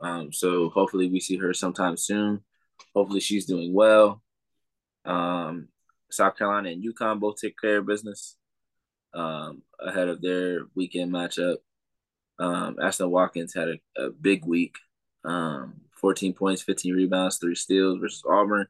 Um, 0.00 0.32
so 0.32 0.68
hopefully 0.70 1.08
we 1.08 1.20
see 1.20 1.36
her 1.38 1.54
sometime 1.54 1.96
soon. 1.96 2.42
Hopefully 2.94 3.20
she's 3.20 3.46
doing 3.46 3.72
well. 3.72 4.22
Um, 5.04 5.68
South 6.10 6.36
Carolina 6.36 6.70
and 6.70 6.84
UConn 6.84 7.18
both 7.18 7.40
take 7.40 7.58
care 7.58 7.78
of 7.78 7.86
business 7.86 8.36
um, 9.14 9.62
ahead 9.80 10.08
of 10.08 10.20
their 10.20 10.62
weekend 10.74 11.12
matchup. 11.12 11.56
Um, 12.38 12.76
Ashlyn 12.76 13.10
Watkins 13.10 13.54
had 13.54 13.68
a, 13.68 14.02
a 14.02 14.10
big 14.10 14.44
week. 14.44 14.76
Um, 15.24 15.74
14 16.00 16.34
points, 16.34 16.62
15 16.62 16.94
rebounds, 16.94 17.38
three 17.38 17.54
steals 17.54 17.98
versus 18.00 18.24
Auburn. 18.28 18.66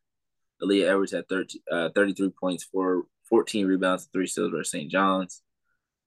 Aaliyah 0.62 0.90
Edwards 0.90 1.12
had 1.12 1.28
13, 1.28 1.62
uh, 1.70 1.88
33 1.94 2.30
points, 2.30 2.64
for 2.64 3.04
14 3.24 3.66
rebounds, 3.66 4.08
three 4.12 4.26
steals 4.26 4.52
versus 4.52 4.70
St. 4.70 4.90
John's. 4.90 5.42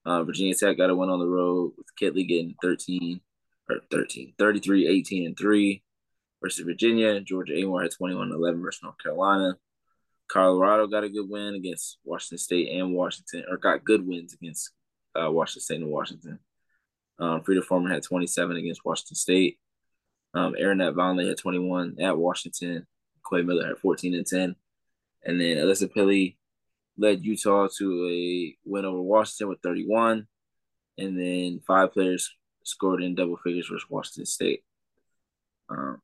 Uh, 0.06 0.24
Virginia 0.24 0.54
Tech 0.54 0.78
got 0.78 0.92
a 0.92 0.96
win 0.96 1.10
on 1.10 1.20
the 1.20 1.26
road 1.26 1.74
with 1.78 1.88
Kitley 2.00 2.28
getting 2.28 2.56
13 2.62 3.20
or 3.70 3.78
13, 3.90 4.34
33, 4.38 4.88
18, 4.88 5.26
and 5.26 5.38
3 5.38 5.84
versus 6.42 6.64
Virginia. 6.64 7.20
Georgia 7.22 7.54
Amoore 7.54 7.84
had 7.84 7.92
21 7.92 8.32
11 8.32 8.62
versus 8.62 8.84
North 8.84 8.98
Carolina. 9.02 9.58
Colorado 10.28 10.88
got 10.88 11.04
a 11.04 11.10
good 11.10 11.30
win 11.30 11.56
against 11.56 11.98
Washington 12.04 12.38
State 12.38 12.70
and 12.70 12.94
Washington, 12.94 13.46
or 13.50 13.58
got 13.58 13.84
good 13.84 14.06
wins 14.06 14.34
against 14.34 14.72
uh, 15.16 15.32
Washington 15.32 15.62
State 15.62 15.82
and 15.82 15.92
Washington. 15.92 16.40
Um, 17.20 17.42
Frida 17.44 17.62
Formann 17.62 17.92
had 17.92 18.04
27 18.04 18.58
against 18.58 18.84
Washington 18.84 19.16
State. 19.16 19.60
Um, 20.34 20.56
Aaronette 20.60 20.96
Vonleh 20.96 21.28
had 21.28 21.38
21 21.38 21.98
at 22.02 22.18
Washington. 22.18 22.86
Quay 23.30 23.42
Miller 23.42 23.68
had 23.68 23.78
14 23.78 24.14
and 24.16 24.26
10. 24.26 24.56
And 25.24 25.42
then 25.42 25.58
Alissa 25.58 25.92
Pili 25.92 26.36
led 26.98 27.26
Utah 27.26 27.68
to 27.78 28.10
a 28.10 28.58
win 28.66 28.86
over 28.86 29.02
Washington 29.02 29.50
with 29.50 29.62
31. 29.62 30.28
And 30.98 31.20
then 31.20 31.62
five 31.66 31.94
players 31.94 32.34
scored 32.64 33.02
in 33.02 33.16
double 33.16 33.38
figures 33.38 33.68
versus 33.68 33.90
Washington 33.90 34.26
State. 34.26 34.64
Um, 35.70 36.02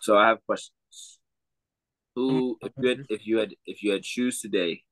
so 0.00 0.16
I 0.16 0.28
have 0.28 0.44
questions. 0.46 0.72
Who, 2.14 2.58
if 2.62 2.72
you 2.76 2.88
had, 2.88 3.06
if 3.08 3.26
you 3.26 3.38
had, 3.38 3.54
if 3.66 3.82
you 3.82 3.92
had 3.92 4.02
choose 4.02 4.40
today, 4.40 4.82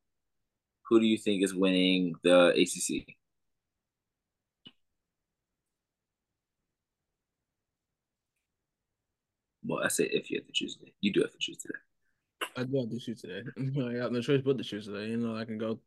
who 0.89 1.01
do 1.01 1.07
you 1.07 1.17
think 1.17 1.43
is 1.45 1.55
winning 1.55 2.15
the 2.23 2.49
ACC? 2.49 3.17
Well, 9.65 9.85
I 9.85 9.89
say 9.89 10.05
if 10.05 10.31
you 10.31 10.39
have 10.39 10.47
to 10.47 10.53
choose 10.53 10.77
today. 10.77 10.93
You 11.01 11.13
do 11.13 11.21
have 11.21 11.31
to 11.31 11.39
choose 11.39 11.59
today. 11.59 11.79
I 12.57 12.65
do 12.65 12.79
have 12.81 12.91
to 12.91 12.99
choose 12.99 13.21
today. 13.21 13.43
I 13.59 13.99
got 13.99 14.13
no 14.13 14.21
choice 14.21 14.43
but 14.45 14.59
to 14.59 14.65
choose 14.65 14.87
today. 14.87 15.09
You 15.11 15.17
know, 15.17 15.37
I 15.37 15.45
can 15.45 15.59
go 15.59 15.79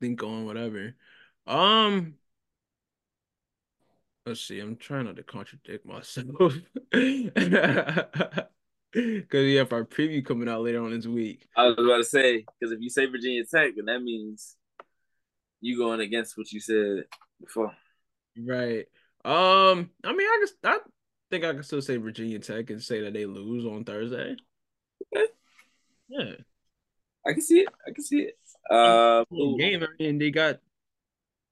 think 0.00 0.22
on 0.22 0.46
whatever. 0.46 0.94
Um, 1.46 2.14
let's 4.24 4.40
see. 4.40 4.60
I'm 4.60 4.76
trying 4.76 5.06
not 5.06 5.16
to 5.16 5.22
contradict 5.22 5.84
myself. 5.86 6.54
Cause 9.30 9.42
we 9.42 9.56
have 9.56 9.74
our 9.74 9.84
preview 9.84 10.24
coming 10.24 10.48
out 10.48 10.62
later 10.62 10.82
on 10.82 10.90
this 10.90 11.06
week. 11.06 11.46
I 11.54 11.66
was 11.66 11.76
about 11.78 11.98
to 11.98 12.04
say 12.04 12.46
because 12.58 12.72
if 12.72 12.80
you 12.80 12.88
say 12.88 13.04
Virginia 13.04 13.44
Tech, 13.44 13.72
then 13.76 13.86
that 13.86 14.02
means 14.02 14.56
you 15.60 15.76
going 15.76 16.00
against 16.00 16.38
what 16.38 16.50
you 16.50 16.60
said 16.60 17.04
before. 17.38 17.72
Right. 18.38 18.86
Um. 19.22 19.90
I 20.02 20.14
mean, 20.14 20.26
I 20.26 20.38
guess 20.40 20.52
I 20.64 20.78
think 21.30 21.44
I 21.44 21.52
can 21.52 21.62
still 21.62 21.82
say 21.82 21.98
Virginia 21.98 22.38
Tech 22.38 22.70
and 22.70 22.82
say 22.82 23.02
that 23.02 23.12
they 23.12 23.26
lose 23.26 23.66
on 23.66 23.84
Thursday. 23.84 24.36
Okay. 25.14 25.26
Yeah. 26.08 26.32
I 27.26 27.32
can 27.32 27.42
see 27.42 27.60
it. 27.60 27.68
I 27.86 27.90
can 27.90 28.02
see 28.02 28.20
it. 28.20 28.38
Uh, 28.70 29.24
game 29.58 29.86
and 30.00 30.20
they 30.20 30.30
got 30.30 30.60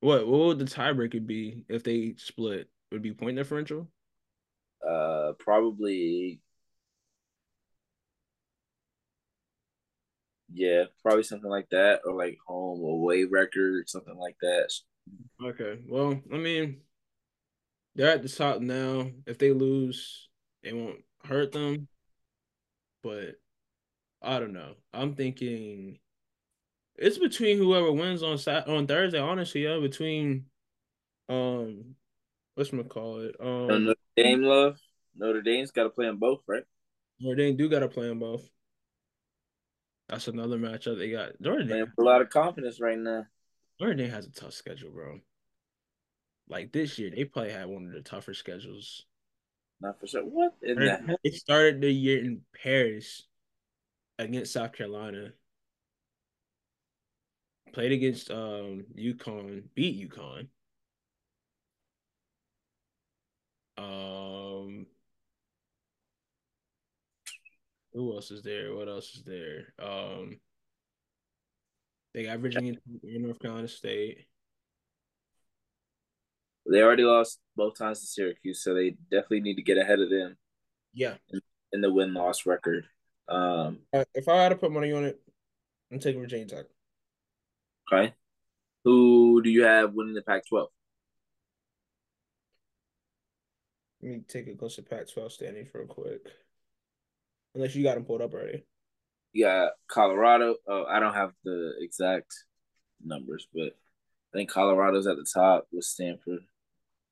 what? 0.00 0.26
What 0.26 0.40
would 0.40 0.58
the 0.60 0.64
tiebreaker 0.64 1.24
be 1.24 1.64
if 1.68 1.84
they 1.84 2.14
split? 2.16 2.70
Would 2.90 3.02
be 3.02 3.12
point 3.12 3.36
differential? 3.36 3.88
Uh, 4.86 5.32
probably. 5.38 6.40
Yeah, 10.54 10.84
probably 11.02 11.24
something 11.24 11.50
like 11.50 11.68
that, 11.70 12.02
or 12.04 12.14
like 12.14 12.38
home 12.46 12.80
away 12.80 13.24
record, 13.24 13.88
something 13.88 14.16
like 14.16 14.36
that. 14.40 14.72
Okay. 15.42 15.80
Well, 15.88 16.20
I 16.32 16.36
mean, 16.36 16.80
they're 17.96 18.12
at 18.12 18.22
the 18.22 18.28
top 18.28 18.60
now. 18.60 19.10
If 19.26 19.38
they 19.38 19.50
lose, 19.50 20.28
it 20.62 20.74
won't 20.74 21.00
hurt 21.24 21.50
them. 21.50 21.88
But 23.02 23.34
I 24.22 24.38
don't 24.38 24.52
know. 24.52 24.74
I'm 24.92 25.14
thinking 25.14 25.98
it's 26.96 27.18
between 27.18 27.58
whoever 27.58 27.92
wins 27.92 28.22
on 28.22 28.38
Sat 28.38 28.68
on 28.68 28.86
Thursday. 28.86 29.18
Honestly, 29.18 29.64
yeah, 29.64 29.78
between 29.80 30.46
um, 31.28 31.96
what's 32.54 32.70
gonna 32.70 32.84
call 32.84 33.20
it? 33.20 33.34
Um, 33.40 33.86
Notre 33.86 34.00
Dame 34.16 34.42
love. 34.42 34.78
Notre 35.16 35.42
Dame's 35.42 35.70
got 35.70 35.84
to 35.84 35.90
play 35.90 36.06
them 36.06 36.18
both, 36.18 36.42
right? 36.46 36.64
Notre 37.20 37.36
Dame 37.36 37.56
do 37.56 37.68
got 37.68 37.80
to 37.80 37.88
play 37.88 38.08
them 38.08 38.18
both. 38.18 38.48
That's 40.08 40.28
another 40.28 40.58
matchup 40.58 40.98
they 40.98 41.10
got. 41.10 41.40
Notre 41.40 41.64
Dame 41.64 41.92
a 41.98 42.02
lot 42.02 42.20
of 42.20 42.30
confidence 42.30 42.80
right 42.80 42.98
now. 42.98 43.26
Notre 43.80 43.94
Dame 43.94 44.10
has 44.10 44.26
a 44.26 44.30
tough 44.32 44.52
schedule, 44.52 44.90
bro. 44.90 45.20
Like 46.48 46.72
this 46.72 46.98
year, 46.98 47.10
they 47.10 47.24
probably 47.24 47.52
had 47.52 47.68
one 47.68 47.86
of 47.86 47.92
the 47.92 48.02
tougher 48.02 48.34
schedules. 48.34 49.06
Not 49.80 49.98
for 49.98 50.06
sure. 50.06 50.22
What? 50.22 50.54
That- 50.62 51.18
it 51.24 51.34
started 51.34 51.80
the 51.80 51.90
year 51.90 52.22
in 52.22 52.42
Paris 52.62 53.26
against 54.18 54.52
South 54.52 54.72
Carolina. 54.72 55.32
Played 57.72 57.92
against 57.92 58.30
um 58.30 58.84
UConn, 58.96 59.64
beat 59.74 60.08
UConn. 60.08 60.48
Um, 63.76 64.86
who 67.94 68.12
else 68.12 68.30
is 68.30 68.42
there? 68.42 68.74
What 68.74 68.88
else 68.88 69.14
is 69.14 69.22
there? 69.22 69.72
Um, 69.78 70.40
they 72.12 72.24
got 72.24 72.40
Virginia, 72.40 72.74
North 73.02 73.38
Carolina 73.38 73.68
State. 73.68 74.26
They 76.70 76.82
already 76.82 77.04
lost 77.04 77.40
both 77.56 77.78
times 77.78 78.00
to 78.00 78.06
Syracuse, 78.06 78.62
so 78.62 78.74
they 78.74 78.96
definitely 79.10 79.40
need 79.40 79.56
to 79.56 79.62
get 79.62 79.78
ahead 79.78 80.00
of 80.00 80.10
them. 80.10 80.36
Yeah, 80.92 81.14
in, 81.30 81.40
in 81.72 81.80
the 81.80 81.92
win 81.92 82.14
loss 82.14 82.46
record. 82.46 82.86
Um, 83.28 83.80
if 83.92 84.28
I 84.28 84.42
had 84.42 84.50
to 84.50 84.56
put 84.56 84.72
money 84.72 84.92
on 84.92 85.04
it, 85.04 85.20
I'm 85.92 85.98
taking 85.98 86.20
Virginia 86.20 86.46
Tech. 86.46 86.66
Okay. 87.92 88.14
Who 88.84 89.42
do 89.42 89.50
you 89.50 89.62
have 89.62 89.94
winning 89.94 90.14
the 90.14 90.22
Pac-12? 90.22 90.66
Let 94.02 94.12
me 94.12 94.20
take 94.28 94.46
a 94.48 94.54
closer 94.54 94.82
Pac-12 94.82 95.32
standings 95.32 95.68
real 95.72 95.86
quick. 95.86 96.26
Unless 97.54 97.74
you 97.74 97.82
got 97.84 97.94
them 97.94 98.04
pulled 98.04 98.22
up 98.22 98.32
already. 98.32 98.64
Yeah, 99.32 99.68
Colorado. 99.88 100.56
Oh, 100.66 100.84
I 100.88 101.00
don't 101.00 101.14
have 101.14 101.32
the 101.44 101.74
exact 101.80 102.32
numbers, 103.04 103.46
but 103.52 103.76
I 104.32 104.38
think 104.38 104.50
Colorado's 104.50 105.06
at 105.06 105.16
the 105.16 105.26
top 105.32 105.66
with 105.72 105.84
Stanford. 105.84 106.40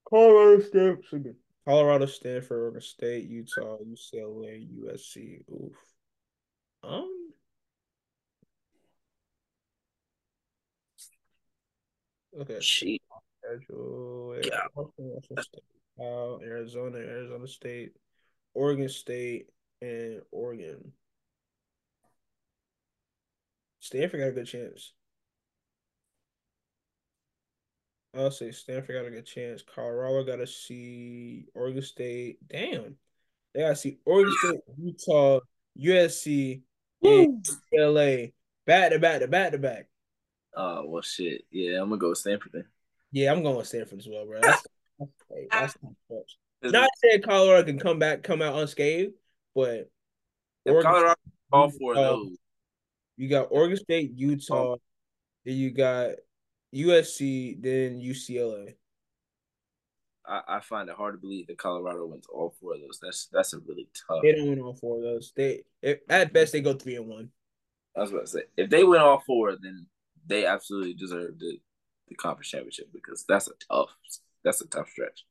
Colorado, 0.09 0.63
Stanford, 0.63 1.37
Colorado, 1.65 2.07
Stanford, 2.07 2.61
Oregon 2.61 2.81
State, 2.81 3.25
Utah, 3.29 3.79
UCLA, 3.79 4.69
USC. 4.85 5.41
Oof. 5.51 5.77
Um. 6.85 7.09
Okay. 12.41 12.61
Sheet. 12.61 13.03
Schedule. 13.45 14.41
Yeah. 14.45 14.67
Uh, 16.01 16.39
Arizona, 16.41 16.99
Arizona 16.99 17.47
State, 17.47 17.93
Oregon 18.55 18.89
State, 18.89 19.49
and 19.83 20.23
Oregon. 20.31 20.93
Stanford 23.81 24.21
got 24.21 24.29
a 24.29 24.33
good 24.33 24.47
chance. 24.47 24.93
I'll 28.17 28.31
say 28.31 28.53
Stanford 28.53 28.95
got 28.95 29.07
a 29.07 29.11
good 29.11 29.27
chance. 29.27 29.63
Colorado 29.63 30.25
got 30.25 30.37
to 30.37 30.47
see 30.47 31.47
Oregon 31.55 31.83
State. 31.83 32.39
Damn. 32.49 32.97
They 33.55 33.63
got 33.63 33.71
to 33.71 33.77
see 33.77 33.99
Oregon 34.05 34.35
State, 34.39 34.61
Utah, 34.79 35.41
USC, 35.81 36.63
and 37.03 37.47
LA 37.75 38.27
back 38.67 38.93
to 38.93 38.99
back 38.99 39.21
to 39.21 39.29
back 39.29 39.53
to 39.53 39.59
back. 39.59 39.89
Oh, 40.55 40.85
well, 40.87 41.03
shit. 41.03 41.43
Yeah, 41.51 41.81
I'm 41.81 41.89
going 41.89 41.99
to 41.99 42.05
go 42.05 42.09
with 42.11 42.19
Stanford 42.19 42.53
then. 42.53 42.67
Yeah, 43.11 43.33
I'm 43.33 43.43
going 43.43 43.57
with 43.57 43.67
Stanford 43.67 43.99
as 43.99 44.09
well, 44.09 44.27
bro. 44.27 44.41
That's, 44.43 44.63
that's, 45.51 45.77
that's 46.09 46.37
Not 46.73 46.91
saying 47.03 47.23
Colorado 47.23 47.65
can 47.65 47.79
come 47.79 47.99
back, 47.99 48.23
come 48.23 48.43
out 48.43 48.55
unscathed, 48.55 49.15
but 49.55 50.83
Colorado 50.83 51.15
all 51.53 51.71
four 51.71 51.95
of 51.95 51.99
those. 51.99 52.37
You 53.17 53.29
got 53.29 53.49
Oregon 53.51 53.77
State, 53.77 54.13
Utah, 54.15 54.77
then 55.45 55.57
you 55.57 55.71
got 55.71 56.13
USC, 56.75 57.63
then 57.63 58.01
UCLA. 58.01 58.75
I, 60.27 60.41
I 60.49 60.61
find 60.61 60.89
it 60.89 60.97
hard 60.97 61.15
to 61.15 61.19
believe 61.19 61.49
that 61.49 61.59
Colorado 61.59 62.07
wins 62.07 62.27
all 62.33 62.55
four 62.61 62.75
of 62.75 62.81
those. 62.81 62.99
That's 63.03 63.29
that's 63.33 63.55
a 63.55 63.59
really 63.59 63.89
tough. 64.09 64.23
They 64.23 64.33
don't 64.33 64.49
win 64.49 64.61
all 64.61 64.75
four 64.75 64.99
of 64.99 65.03
those. 65.03 65.33
They 65.37 65.65
at 65.83 66.33
best 66.33 66.53
they 66.53 66.61
go 66.61 66.75
three 66.75 66.97
and 66.97 67.09
one. 67.09 67.31
I 67.97 68.01
was 68.01 68.11
about 68.11 68.27
to 68.27 68.29
say 68.29 68.43
if 68.57 68.71
they 68.71 68.85
win 68.85 69.01
all 69.01 69.23
four, 69.27 69.57
then 69.61 69.87
they 70.27 70.47
absolutely 70.47 70.95
deserve 70.95 71.39
the 71.39 71.59
the 72.09 72.15
conference 72.15 72.49
championship 72.49 72.89
because 72.93 73.25
that's 73.29 73.49
a 73.49 73.53
tough 73.69 73.91
that's 74.45 74.61
a 74.61 74.67
tough 74.69 74.89
stretch. 74.89 75.25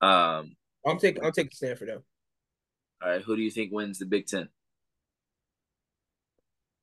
Um, 0.00 0.56
I'm 0.86 0.98
taking 0.98 1.24
I'm 1.24 1.32
taking 1.32 1.52
Stanford 1.52 1.88
though. 1.88 2.02
All 3.02 3.10
right, 3.10 3.22
who 3.22 3.36
do 3.36 3.42
you 3.42 3.50
think 3.50 3.72
wins 3.72 3.98
the 3.98 4.06
Big 4.06 4.26
Ten? 4.26 4.48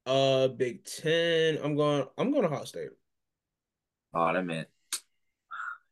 Uh, 0.05 0.47
Big 0.49 0.83
Ten. 0.85 1.57
I'm 1.63 1.75
going. 1.75 2.05
I'm 2.17 2.31
going 2.31 2.43
to 2.43 2.49
Ohio 2.49 2.65
State. 2.65 2.89
Oh, 4.13 4.33
that 4.33 4.45
man. 4.45 4.65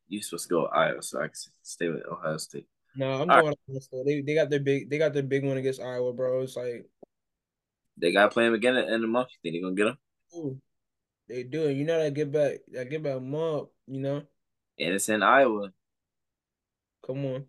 You 0.07 0.21
supposed 0.21 0.47
to 0.47 0.53
go 0.53 0.65
Iowa, 0.65 1.01
so 1.01 1.19
I 1.19 1.27
can 1.27 1.33
stay 1.63 1.87
with 1.87 2.05
Ohio 2.05 2.37
State. 2.37 2.67
No, 2.95 3.21
I'm 3.21 3.31
All 3.31 3.41
going. 3.41 3.55
Right. 3.69 4.05
They 4.05 4.21
they 4.21 4.35
got 4.35 4.49
their 4.49 4.59
big. 4.59 4.89
They 4.89 4.97
got 4.97 5.13
their 5.13 5.23
big 5.23 5.45
one 5.45 5.57
against 5.57 5.81
Iowa, 5.81 6.13
bro. 6.13 6.41
It's 6.41 6.57
like 6.57 6.85
they 7.97 8.11
got 8.11 8.23
to 8.23 8.29
play 8.29 8.45
them 8.45 8.53
again 8.53 8.75
at 8.75 8.85
the 8.85 8.93
end 8.93 8.95
of 8.95 9.01
the 9.01 9.07
month. 9.07 9.29
You 9.31 9.37
think 9.41 9.55
they're 9.55 9.69
gonna 9.69 9.75
get 9.75 9.85
them? 9.85 9.97
Ooh, 10.35 10.61
they 11.29 11.43
do. 11.43 11.69
You 11.69 11.85
know 11.85 11.97
that 12.03 12.13
get 12.13 12.31
back. 12.31 12.59
That 12.73 12.89
get 12.89 13.03
back 13.03 13.15
up. 13.15 13.71
You 13.87 14.01
know. 14.01 14.23
And 14.77 14.93
it's 14.95 15.09
in 15.09 15.23
Iowa. 15.23 15.71
Come 17.05 17.25
on. 17.25 17.45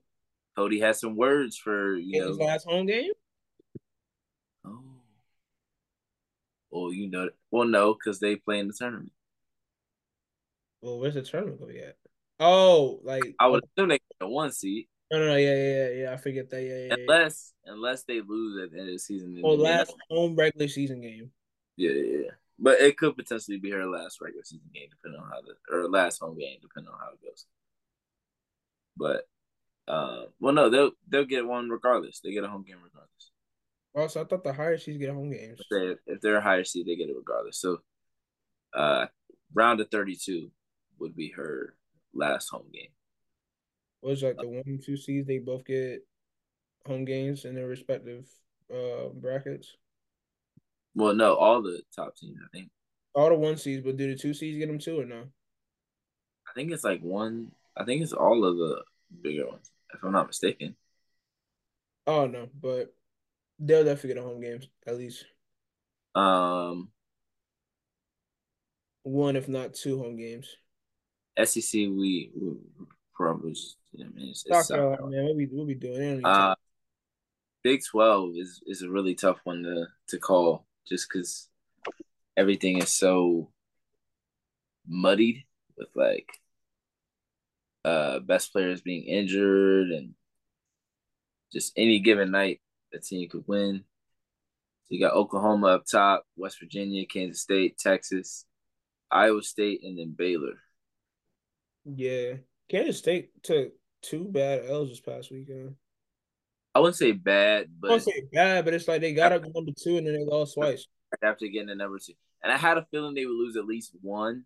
Cody 0.56 0.80
has 0.80 1.00
some 1.00 1.16
words 1.16 1.56
for 1.56 1.96
you 1.96 2.20
know. 2.20 2.28
His 2.28 2.38
last 2.38 2.64
home 2.64 2.86
game. 2.86 3.12
Oh. 4.64 4.82
Well, 6.70 6.92
you 6.92 7.10
know, 7.10 7.30
well, 7.50 7.66
no, 7.66 7.94
because 7.94 8.20
they 8.20 8.36
play 8.36 8.58
in 8.58 8.68
the 8.68 8.74
tournament. 8.74 9.12
Well, 10.80 10.98
where's 10.98 11.14
the 11.14 11.22
tournament 11.22 11.66
be 11.68 11.78
at? 11.78 11.96
Oh, 12.40 13.00
like 13.04 13.34
I 13.38 13.46
would 13.46 13.64
assume 13.64 13.90
they 13.90 13.98
get 13.98 14.16
a 14.20 14.28
one 14.28 14.52
seed. 14.52 14.86
No, 15.10 15.18
no, 15.18 15.26
no, 15.26 15.36
yeah, 15.36 15.54
yeah, 15.54 15.70
yeah, 15.70 15.88
yeah. 15.90 16.12
I 16.12 16.16
forget 16.16 16.48
that. 16.50 16.62
Yeah, 16.62 16.86
yeah. 16.86 16.94
Unless, 16.98 17.52
yeah. 17.66 17.72
unless 17.74 18.04
they 18.04 18.22
lose 18.22 18.62
at 18.62 18.72
the 18.72 18.78
end 18.78 18.88
of 18.88 18.94
the 18.94 18.98
season. 18.98 19.40
Oh, 19.44 19.50
last 19.50 19.94
home 20.10 20.34
regular 20.34 20.68
season 20.68 21.02
game. 21.02 21.30
Yeah, 21.76 21.90
yeah, 21.90 22.18
yeah. 22.24 22.30
But 22.58 22.80
it 22.80 22.96
could 22.96 23.16
potentially 23.16 23.58
be 23.58 23.70
her 23.70 23.86
last 23.86 24.20
regular 24.22 24.42
season 24.44 24.70
game, 24.72 24.88
depending 24.90 25.20
on 25.20 25.28
how 25.28 25.42
the 25.42 25.54
or 25.70 25.88
last 25.88 26.20
home 26.20 26.38
game, 26.38 26.56
depending 26.62 26.90
on 26.92 26.98
how 26.98 27.12
it 27.12 27.22
goes. 27.22 27.44
But, 28.96 29.28
uh, 29.88 30.24
well, 30.40 30.52
no, 30.52 30.70
they'll 30.70 30.92
they'll 31.09 31.24
get 31.24 31.46
one 31.46 31.68
regardless. 31.68 32.20
They 32.20 32.32
get 32.32 32.44
a 32.44 32.48
home 32.48 32.64
game 32.66 32.78
regardless. 32.82 33.30
Also, 33.94 34.20
oh, 34.20 34.22
I 34.22 34.26
thought 34.26 34.44
the 34.44 34.52
higher 34.52 34.78
seeds 34.78 34.98
get 34.98 35.10
home 35.10 35.30
games. 35.30 35.60
If 35.60 35.66
they're, 35.70 35.96
if 36.06 36.20
they're 36.20 36.36
a 36.36 36.42
higher 36.42 36.64
seed, 36.64 36.86
they 36.86 36.96
get 36.96 37.10
it 37.10 37.16
regardless. 37.16 37.59
So, 37.59 37.78
uh, 38.74 39.06
round 39.54 39.80
of 39.80 39.90
thirty-two 39.90 40.50
would 40.98 41.14
be 41.14 41.30
her 41.30 41.74
last 42.14 42.48
home 42.48 42.66
game. 42.72 42.88
Was 44.02 44.22
like 44.22 44.36
the 44.38 44.48
one 44.48 44.62
and 44.66 44.82
two 44.82 44.96
seeds 44.96 45.26
they 45.26 45.38
both 45.38 45.64
get 45.64 46.04
home 46.86 47.04
games 47.04 47.44
in 47.44 47.54
their 47.54 47.68
respective 47.68 48.26
uh 48.72 49.09
brackets? 49.14 49.76
Well, 50.94 51.14
no, 51.14 51.34
all 51.34 51.62
the 51.62 51.82
top 51.94 52.16
teams, 52.16 52.38
I 52.42 52.56
think. 52.56 52.70
All 53.14 53.28
the 53.28 53.34
one 53.34 53.56
seeds, 53.56 53.84
but 53.84 53.96
do 53.96 54.09
the 54.09 54.18
two 54.18 54.34
seeds 54.34 54.59
get 54.59 54.68
them 54.68 54.78
too 54.78 55.00
or 55.00 55.04
no? 55.04 55.24
I 56.48 56.52
think 56.54 56.72
it's 56.72 56.84
like 56.84 57.00
one. 57.00 57.52
I 57.76 57.84
think 57.84 58.02
it's 58.02 58.12
all 58.12 58.44
of 58.44 58.56
the 58.56 58.82
bigger 59.20 59.47
ones, 59.47 59.70
if 59.93 60.02
I'm 60.02 60.12
not 60.12 60.26
mistaken. 60.26 60.76
Oh 62.06 62.26
no, 62.26 62.48
but 62.60 62.94
they'll 63.59 63.84
definitely 63.84 64.14
get 64.14 64.22
a 64.22 64.26
home 64.26 64.40
games 64.40 64.68
at 64.86 64.97
least. 64.97 65.24
Um, 66.14 66.89
one 69.02 69.36
if 69.36 69.48
not 69.48 69.74
two 69.74 69.98
home 69.98 70.16
games. 70.16 70.56
SEC, 71.43 71.72
we, 71.72 72.30
we 72.34 72.56
probably 73.14 73.52
just, 73.52 73.76
I 73.98 74.05
mean, 74.05 74.28
it's, 74.30 74.44
it's 74.47 74.70
man. 74.70 74.97
What 74.98 75.36
we 75.36 75.47
what 75.47 75.66
we 75.66 75.74
doing? 75.74 76.24
Uh, 76.24 76.55
Big 77.62 77.80
Twelve 77.84 78.32
is 78.36 78.60
is 78.66 78.82
a 78.82 78.90
really 78.90 79.14
tough 79.14 79.39
one 79.44 79.62
to 79.62 79.86
to 80.09 80.18
call, 80.18 80.66
just 80.86 81.09
because 81.09 81.48
everything 82.36 82.78
is 82.78 82.93
so 82.93 83.51
muddied 84.86 85.44
with 85.76 85.89
like 85.94 86.28
uh 87.84 88.20
best 88.20 88.52
players 88.52 88.80
being 88.80 89.04
injured 89.04 89.90
and 89.90 90.14
just 91.52 91.72
any 91.76 91.98
given 92.00 92.30
night 92.30 92.60
a 92.94 92.98
team 92.98 93.28
could 93.28 93.44
win. 93.46 93.84
So 94.84 94.94
you 94.94 95.00
got 95.00 95.14
Oklahoma 95.14 95.68
up 95.68 95.84
top, 95.90 96.24
West 96.36 96.59
Virginia, 96.60 97.06
Kansas 97.06 97.42
State, 97.42 97.78
Texas, 97.78 98.46
Iowa 99.10 99.42
State, 99.42 99.80
and 99.84 99.98
then 99.98 100.14
Baylor. 100.16 100.54
Yeah, 101.84 102.34
Kansas 102.70 102.98
State 102.98 103.30
took 103.42 103.72
two 104.02 104.24
bad 104.24 104.64
L's 104.68 104.90
this 104.90 105.00
past 105.00 105.30
weekend. 105.30 105.76
I 106.74 106.80
wouldn't 106.80 106.96
say 106.96 107.12
bad, 107.12 107.68
but 107.78 107.88
I 107.88 107.94
wouldn't 107.94 108.14
say 108.14 108.22
bad, 108.32 108.64
but 108.64 108.74
it's 108.74 108.88
like 108.88 109.00
they 109.00 109.12
got 109.12 109.32
up 109.32 109.42
number 109.42 109.72
two 109.78 109.98
and 109.98 110.06
then 110.06 110.14
they 110.14 110.24
lost 110.24 110.54
twice 110.54 110.86
after 111.22 111.46
getting 111.46 111.68
to 111.68 111.74
number 111.74 111.98
two. 111.98 112.14
And 112.42 112.52
I 112.52 112.56
had 112.56 112.78
a 112.78 112.86
feeling 112.90 113.14
they 113.14 113.26
would 113.26 113.36
lose 113.36 113.56
at 113.56 113.66
least 113.66 113.92
one 114.00 114.44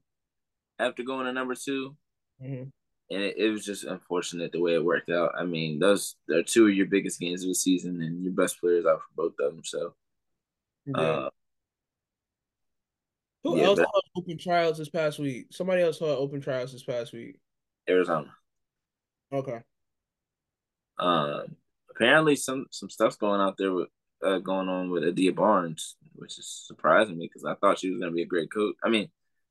after 0.79 1.03
going 1.03 1.27
to 1.27 1.33
number 1.33 1.55
2 1.55 1.97
mm-hmm. 2.43 2.65
And 3.11 3.23
it, 3.23 3.37
it, 3.39 3.51
was 3.51 3.65
just 3.65 3.85
unfortunate 3.85 4.51
the 4.51 4.61
way 4.61 4.75
it 4.75 4.85
worked 4.85 5.11
out. 5.11 5.33
I 5.39 5.45
mean, 5.45 5.79
those 5.79 6.17
are 6.33 6.43
two 6.43 6.67
of 6.67 6.75
your 6.75 6.87
biggest 6.87 7.21
games 7.21 7.43
of 7.43 7.49
the 7.49 7.55
season, 7.55 8.03
and 8.03 8.25
your 8.25 8.33
best 8.33 8.61
players 8.61 8.85
out 8.85 9.01
for 9.01 9.15
both 9.29 9.35
of 9.39 9.55
them. 9.55 9.63
So, 9.65 9.95
yeah. 10.87 10.99
Uh, 10.99 11.31
who 13.45 13.59
yeah, 13.59 13.65
else 13.65 13.79
had 13.79 13.87
open 14.17 14.39
trials 14.39 14.79
this 14.79 14.89
past 14.89 15.21
week? 15.21 15.47
Somebody 15.53 15.83
else 15.83 16.01
had 16.01 16.09
open 16.09 16.41
trials 16.41 16.73
this 16.73 16.83
past 16.83 17.13
week. 17.13 17.39
Arizona. 17.89 18.35
Okay. 19.33 19.61
Um. 20.99 21.57
Apparently, 21.91 22.35
some 22.37 22.67
some 22.73 22.91
stuff's 22.91 23.17
going 23.17 23.41
out 23.41 23.57
there 23.57 23.73
with 23.73 23.89
uh, 24.25 24.39
going 24.39 24.69
on 24.69 24.91
with 24.91 25.05
Adia 25.05 25.33
Barnes, 25.33 25.97
which 26.15 26.39
is 26.39 26.65
surprising 26.67 27.19
me 27.19 27.27
because 27.27 27.45
I 27.45 27.55
thought 27.55 27.79
she 27.79 27.91
was 27.91 28.01
going 28.01 28.11
to 28.11 28.17
be 28.17 28.23
a 28.23 28.27
great 28.27 28.51
coach. 28.51 28.75
I 28.83 28.89
mean, 28.89 29.09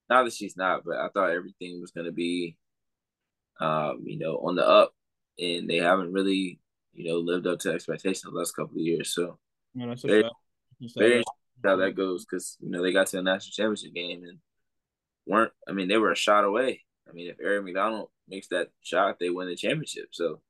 not 0.10 0.24
that 0.24 0.34
she's 0.34 0.58
not, 0.58 0.84
but 0.86 0.98
I 0.98 1.10
thought 1.10 1.32
everything 1.32 1.82
was 1.82 1.92
going 1.92 2.06
to 2.06 2.12
be, 2.12 2.58
um, 3.60 4.04
you 4.06 4.18
know, 4.18 4.38
on 4.38 4.56
the 4.56 4.68
up, 4.68 4.94
and 5.40 5.70
they 5.70 5.78
haven't 5.78 6.14
really, 6.14 6.60
you 6.94 7.10
know, 7.10 7.20
lived 7.20 7.48
up 7.48 7.60
to 7.60 7.72
expectations 7.72 8.24
the 8.24 8.32
last 8.38 8.56
couple 8.56 8.76
of 8.76 8.82
years. 8.82 9.14
So, 9.14 9.38
yeah, 9.74 9.88
that's 9.88 10.04
very, 10.04 10.24
very 10.98 11.24
how 11.64 11.78
that 11.78 11.96
goes 11.96 12.26
because 12.26 12.58
you 12.60 12.70
know 12.70 12.84
they 12.84 12.92
got 12.92 13.08
to 13.08 13.18
the 13.18 13.24
national 13.24 13.54
championship 13.54 13.94
game 13.94 14.24
and 14.24 14.40
weren't. 15.26 15.52
I 15.68 15.72
mean, 15.72 15.88
they 15.88 15.98
were 15.98 16.12
a 16.12 16.16
shot 16.16 16.46
away. 16.46 16.84
I 17.10 17.14
mean, 17.14 17.30
if 17.30 17.38
Aari 17.38 17.64
McDonald 17.64 18.10
makes 18.28 18.48
that 18.50 18.70
shot, 18.82 19.18
they 19.20 19.30
win 19.30 19.48
the 19.48 19.56
championship. 19.56 20.10
So, 20.12 20.42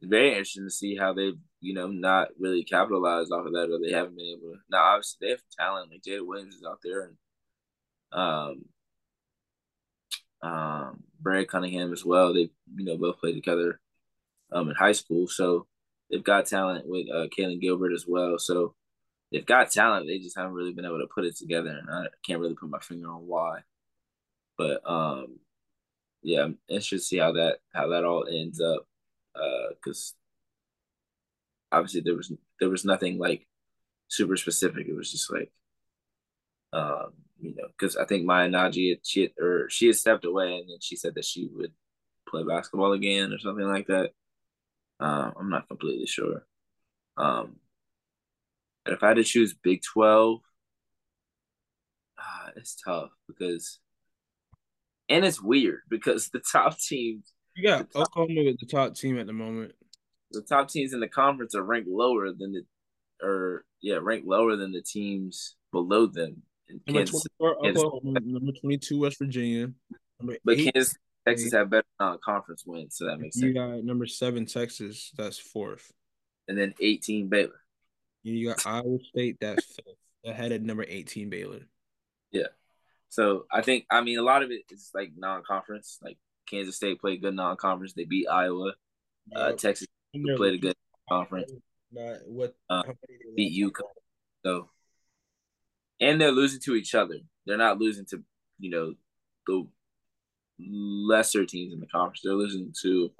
it's 0.00 0.10
very 0.10 0.30
interesting 0.30 0.64
to 0.64 0.70
see 0.70 0.96
how 0.96 1.12
they've 1.12 1.38
you 1.60 1.74
know 1.74 1.86
not 1.86 2.28
really 2.38 2.64
capitalized 2.64 3.32
off 3.32 3.46
of 3.46 3.52
that, 3.52 3.70
or 3.70 3.78
they 3.80 3.92
haven't 3.92 4.16
been 4.16 4.26
able 4.26 4.52
to. 4.52 4.58
Now, 4.70 4.82
obviously, 4.82 5.18
they 5.26 5.30
have 5.30 5.42
talent 5.58 5.90
like 5.90 6.02
Jada 6.02 6.26
Williams 6.26 6.56
is 6.56 6.64
out 6.64 6.80
there, 6.82 7.02
and 7.02 7.16
um, 8.12 8.64
um, 10.42 11.02
Breya 11.22 11.46
Cunningham 11.46 11.92
as 11.92 12.04
well. 12.04 12.32
They 12.34 12.50
you 12.74 12.84
know 12.84 12.96
both 12.96 13.20
played 13.20 13.34
together 13.34 13.80
um 14.52 14.68
in 14.68 14.76
high 14.76 14.92
school, 14.92 15.26
so 15.28 15.66
they've 16.10 16.24
got 16.24 16.46
talent 16.46 16.86
with 16.86 17.06
uh, 17.10 17.26
Kailyn 17.36 17.60
Gilbert 17.60 17.92
as 17.92 18.04
well. 18.06 18.38
So 18.38 18.74
they've 19.32 19.46
got 19.46 19.70
talent. 19.70 20.06
They 20.06 20.18
just 20.18 20.36
haven't 20.36 20.54
really 20.54 20.72
been 20.72 20.84
able 20.84 21.00
to 21.00 21.08
put 21.12 21.24
it 21.24 21.36
together, 21.36 21.70
and 21.70 21.88
I 21.90 22.06
can't 22.26 22.40
really 22.40 22.54
put 22.54 22.70
my 22.70 22.80
finger 22.80 23.10
on 23.10 23.26
why. 23.26 23.60
But 24.58 24.88
um, 24.88 25.38
yeah, 26.22 26.42
I'm 26.44 26.58
interested 26.68 26.98
to 26.98 27.02
see 27.02 27.18
how 27.18 27.32
that 27.32 27.58
how 27.72 27.88
that 27.88 28.04
all 28.04 28.26
ends 28.28 28.60
up. 28.60 28.86
Because 29.34 30.14
uh, 31.72 31.76
obviously 31.76 32.00
there 32.00 32.16
was 32.16 32.32
there 32.60 32.70
was 32.70 32.84
nothing 32.84 33.18
like 33.18 33.46
super 34.08 34.36
specific. 34.36 34.88
It 34.88 34.96
was 34.96 35.12
just 35.12 35.30
like, 35.32 35.52
um, 36.72 37.12
you 37.40 37.54
know, 37.54 37.68
because 37.68 37.96
I 37.96 38.04
think 38.06 38.24
Maya 38.24 38.48
Nnaji 38.48 38.98
she 39.02 39.22
had, 39.22 39.30
or 39.40 39.68
she 39.68 39.86
had 39.86 39.96
stepped 39.96 40.24
away, 40.24 40.58
and 40.58 40.70
then 40.70 40.78
she 40.80 40.96
said 40.96 41.14
that 41.14 41.24
she 41.24 41.48
would 41.52 41.72
play 42.28 42.42
basketball 42.42 42.92
again 42.92 43.32
or 43.32 43.38
something 43.38 43.66
like 43.66 43.86
that. 43.88 44.12
Um, 44.98 45.32
I'm 45.38 45.50
not 45.50 45.68
completely 45.68 46.06
sure. 46.06 46.46
Um, 47.16 47.56
and 48.84 48.94
if 48.94 49.02
I 49.02 49.08
had 49.08 49.16
to 49.16 49.24
choose 49.24 49.54
Big 49.54 49.82
Twelve, 49.82 50.40
uh, 52.18 52.50
it's 52.56 52.76
tough 52.76 53.10
because 53.26 53.80
and 55.08 55.24
it's 55.24 55.42
weird 55.42 55.80
because 55.88 56.28
the 56.28 56.40
top 56.40 56.78
teams. 56.78 57.32
You 57.54 57.68
got 57.68 57.90
top, 57.90 58.08
Oklahoma 58.08 58.44
with 58.44 58.60
the 58.60 58.66
top 58.66 58.94
team 58.94 59.18
at 59.18 59.26
the 59.26 59.32
moment. 59.32 59.72
The 60.32 60.42
top 60.42 60.68
teams 60.68 60.92
in 60.92 61.00
the 61.00 61.08
conference 61.08 61.54
are 61.54 61.62
ranked 61.62 61.88
lower 61.88 62.32
than 62.32 62.52
the, 62.52 62.62
or 63.26 63.64
yeah, 63.80 63.98
ranked 64.00 64.26
lower 64.26 64.56
than 64.56 64.72
the 64.72 64.82
teams 64.82 65.56
below 65.72 66.06
them. 66.06 66.42
Number, 66.68 66.98
Kansas, 67.00 67.26
Kansas, 67.62 67.82
Oklahoma, 67.82 68.20
number 68.24 68.52
twenty-two, 68.52 69.00
West 69.00 69.18
Virginia. 69.18 69.70
Number 70.20 70.36
but 70.44 70.58
eight, 70.58 70.72
Kansas, 70.72 70.96
Texas 71.26 71.52
have 71.52 71.70
better 71.70 71.86
non-conference 72.00 72.64
wins, 72.66 72.96
so 72.96 73.06
that 73.06 73.18
makes 73.18 73.36
you 73.36 73.42
sense. 73.42 73.54
You 73.54 73.54
got 73.54 73.84
number 73.84 74.06
seven, 74.06 74.46
Texas. 74.46 75.12
That's 75.16 75.38
fourth. 75.38 75.92
And 76.48 76.58
then 76.58 76.74
eighteen, 76.80 77.28
Baylor. 77.28 77.60
You 78.22 78.48
got 78.48 78.66
Iowa 78.66 78.98
State. 79.08 79.36
That's 79.40 79.64
fifth. 79.64 79.94
Ahead 80.24 80.50
of 80.52 80.62
number 80.62 80.84
eighteen, 80.88 81.30
Baylor. 81.30 81.60
Yeah. 82.32 82.48
So 83.08 83.46
I 83.52 83.62
think 83.62 83.86
I 83.90 84.00
mean 84.00 84.18
a 84.18 84.22
lot 84.22 84.42
of 84.42 84.50
it 84.50 84.62
is 84.70 84.90
like 84.92 85.12
non-conference. 85.16 85.98
Like 86.02 86.18
Kansas 86.50 86.76
State 86.76 87.00
played 87.00 87.22
good 87.22 87.34
non-conference. 87.34 87.92
They 87.92 88.04
beat 88.04 88.26
Iowa. 88.28 88.74
Uh, 89.34 89.52
Texas 89.52 89.86
played 90.36 90.54
a 90.54 90.58
good 90.58 90.74
conference. 91.08 91.52
Not 91.92 92.18
what 92.26 92.54
uh, 92.68 92.82
beat 93.36 93.52
you. 93.52 93.72
So 94.44 94.68
and 96.00 96.20
they're 96.20 96.32
losing 96.32 96.60
to 96.60 96.74
each 96.74 96.94
other. 96.94 97.16
They're 97.46 97.56
not 97.56 97.78
losing 97.78 98.04
to 98.06 98.22
you 98.58 98.70
know 98.70 98.94
the 99.46 99.66
lesser 100.58 101.44
teams 101.44 101.72
in 101.72 101.80
the 101.80 101.86
conference. 101.86 102.20
They're 102.22 102.34
losing 102.34 102.72
to 102.82 103.10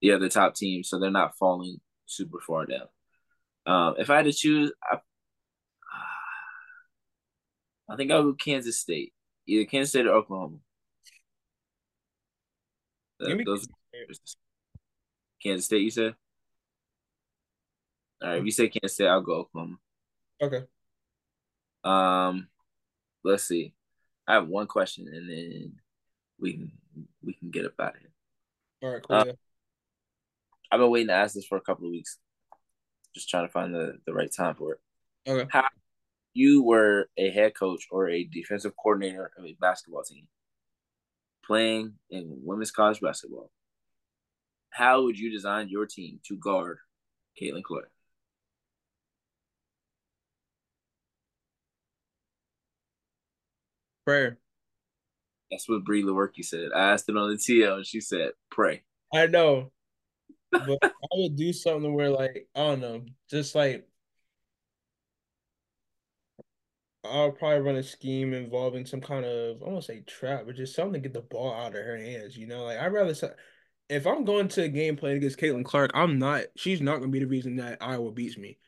the 0.00 0.12
other 0.12 0.28
top 0.28 0.54
teams, 0.54 0.88
so 0.88 0.98
they're 0.98 1.10
not 1.10 1.36
falling 1.36 1.80
super 2.06 2.38
far 2.46 2.66
down. 2.66 2.88
Um, 3.66 3.94
if 3.98 4.08
I 4.10 4.16
had 4.16 4.24
to 4.24 4.32
choose, 4.32 4.72
I, 4.82 4.98
I 7.88 7.96
think 7.96 8.10
I'll 8.10 8.22
go 8.22 8.32
Kansas 8.32 8.78
State 8.78 9.12
either 9.50 9.64
Kansas 9.64 9.90
State 9.90 10.06
or 10.06 10.14
Oklahoma. 10.14 10.58
Uh, 13.20 13.34
those 13.44 13.66
Kansas 15.42 15.66
State, 15.66 15.82
you 15.82 15.90
said. 15.90 16.14
All 18.22 18.28
right, 18.28 18.38
if 18.38 18.44
you 18.44 18.50
say 18.50 18.68
Kansas 18.68 18.94
State, 18.94 19.08
I'll 19.08 19.22
go 19.22 19.34
Oklahoma. 19.34 19.76
Okay. 20.42 20.62
Um, 21.84 22.48
let's 23.24 23.44
see. 23.44 23.74
I 24.26 24.34
have 24.34 24.48
one 24.48 24.66
question, 24.66 25.08
and 25.12 25.28
then 25.28 25.72
we 26.38 26.52
can 26.52 26.72
we 27.22 27.34
can 27.34 27.50
get 27.50 27.66
up 27.66 27.80
out 27.80 27.94
of 27.94 28.00
here. 28.00 28.10
All 28.82 28.90
right, 28.90 29.02
cool. 29.02 29.16
Uh, 29.16 29.24
yeah. 29.26 29.32
I've 30.70 30.80
been 30.80 30.90
waiting 30.90 31.08
to 31.08 31.14
ask 31.14 31.34
this 31.34 31.46
for 31.46 31.58
a 31.58 31.62
couple 31.62 31.86
of 31.86 31.92
weeks. 31.92 32.18
Just 33.14 33.28
trying 33.28 33.46
to 33.46 33.52
find 33.52 33.74
the, 33.74 33.98
the 34.06 34.12
right 34.14 34.30
time 34.32 34.54
for 34.54 34.74
it. 34.74 34.80
Okay. 35.28 35.48
How 35.50 35.66
you 36.32 36.62
were 36.62 37.08
a 37.16 37.30
head 37.30 37.54
coach 37.54 37.88
or 37.90 38.08
a 38.08 38.24
defensive 38.24 38.72
coordinator 38.76 39.32
of 39.36 39.44
a 39.44 39.56
basketball 39.60 40.04
team 40.04 40.28
playing 41.44 41.94
in 42.10 42.38
women's 42.44 42.70
college 42.70 43.00
basketball, 43.00 43.50
how 44.70 45.02
would 45.02 45.18
you 45.18 45.32
design 45.32 45.68
your 45.68 45.86
team 45.86 46.20
to 46.24 46.36
guard 46.36 46.78
Caitlin 47.40 47.64
Clark? 47.64 47.90
Prayer. 54.10 54.38
That's 55.50 55.68
what 55.68 55.84
Brie 55.84 56.02
Lewerke 56.02 56.44
said. 56.44 56.70
I 56.74 56.92
asked 56.92 57.08
it 57.08 57.16
on 57.16 57.30
the 57.30 57.36
TL 57.36 57.76
and 57.76 57.86
she 57.86 58.00
said, 58.00 58.32
pray. 58.50 58.82
I 59.14 59.26
know. 59.26 59.70
but 60.52 60.78
I 60.82 60.90
would 61.14 61.36
do 61.36 61.52
something 61.52 61.94
where 61.94 62.10
like, 62.10 62.48
I 62.56 62.60
don't 62.60 62.80
know, 62.80 63.04
just 63.30 63.54
like 63.54 63.86
I'll 67.04 67.30
probably 67.30 67.60
run 67.60 67.76
a 67.76 67.82
scheme 67.84 68.34
involving 68.34 68.84
some 68.84 69.00
kind 69.00 69.24
of 69.24 69.62
I 69.62 69.68
won't 69.68 69.84
say 69.84 70.00
trap, 70.00 70.42
but 70.46 70.56
just 70.56 70.74
something 70.74 70.94
to 70.94 71.08
get 71.08 71.14
the 71.14 71.20
ball 71.20 71.54
out 71.54 71.68
of 71.76 71.84
her 71.84 71.96
hands. 71.96 72.36
You 72.36 72.48
know, 72.48 72.64
like 72.64 72.78
I'd 72.78 72.92
rather 72.92 73.14
if 73.88 74.06
I'm 74.06 74.24
going 74.24 74.48
to 74.48 74.62
a 74.64 74.68
game 74.68 74.96
playing 74.96 75.18
against 75.18 75.38
Caitlin 75.38 75.64
Clark, 75.64 75.92
I'm 75.94 76.18
not. 76.18 76.44
She's 76.56 76.80
not 76.80 76.98
gonna 76.98 77.08
be 77.08 77.20
the 77.20 77.26
reason 77.26 77.56
that 77.56 77.78
Iowa 77.80 78.10
beats 78.10 78.36
me. 78.36 78.58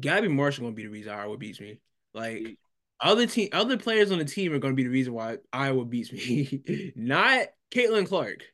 Gabby 0.00 0.28
Marshall 0.28 0.64
gonna 0.64 0.74
be 0.74 0.84
the 0.84 0.90
reason 0.90 1.12
Iowa 1.12 1.36
beats 1.36 1.60
me. 1.60 1.80
Like 2.14 2.58
other 3.00 3.26
team, 3.26 3.48
other 3.52 3.76
players 3.76 4.10
on 4.10 4.18
the 4.18 4.24
team 4.24 4.52
are 4.52 4.58
gonna 4.58 4.74
be 4.74 4.84
the 4.84 4.88
reason 4.88 5.12
why 5.12 5.38
Iowa 5.52 5.84
beats 5.84 6.12
me, 6.12 6.92
not 6.96 7.48
Caitlin 7.70 8.06
Clark. 8.06 8.44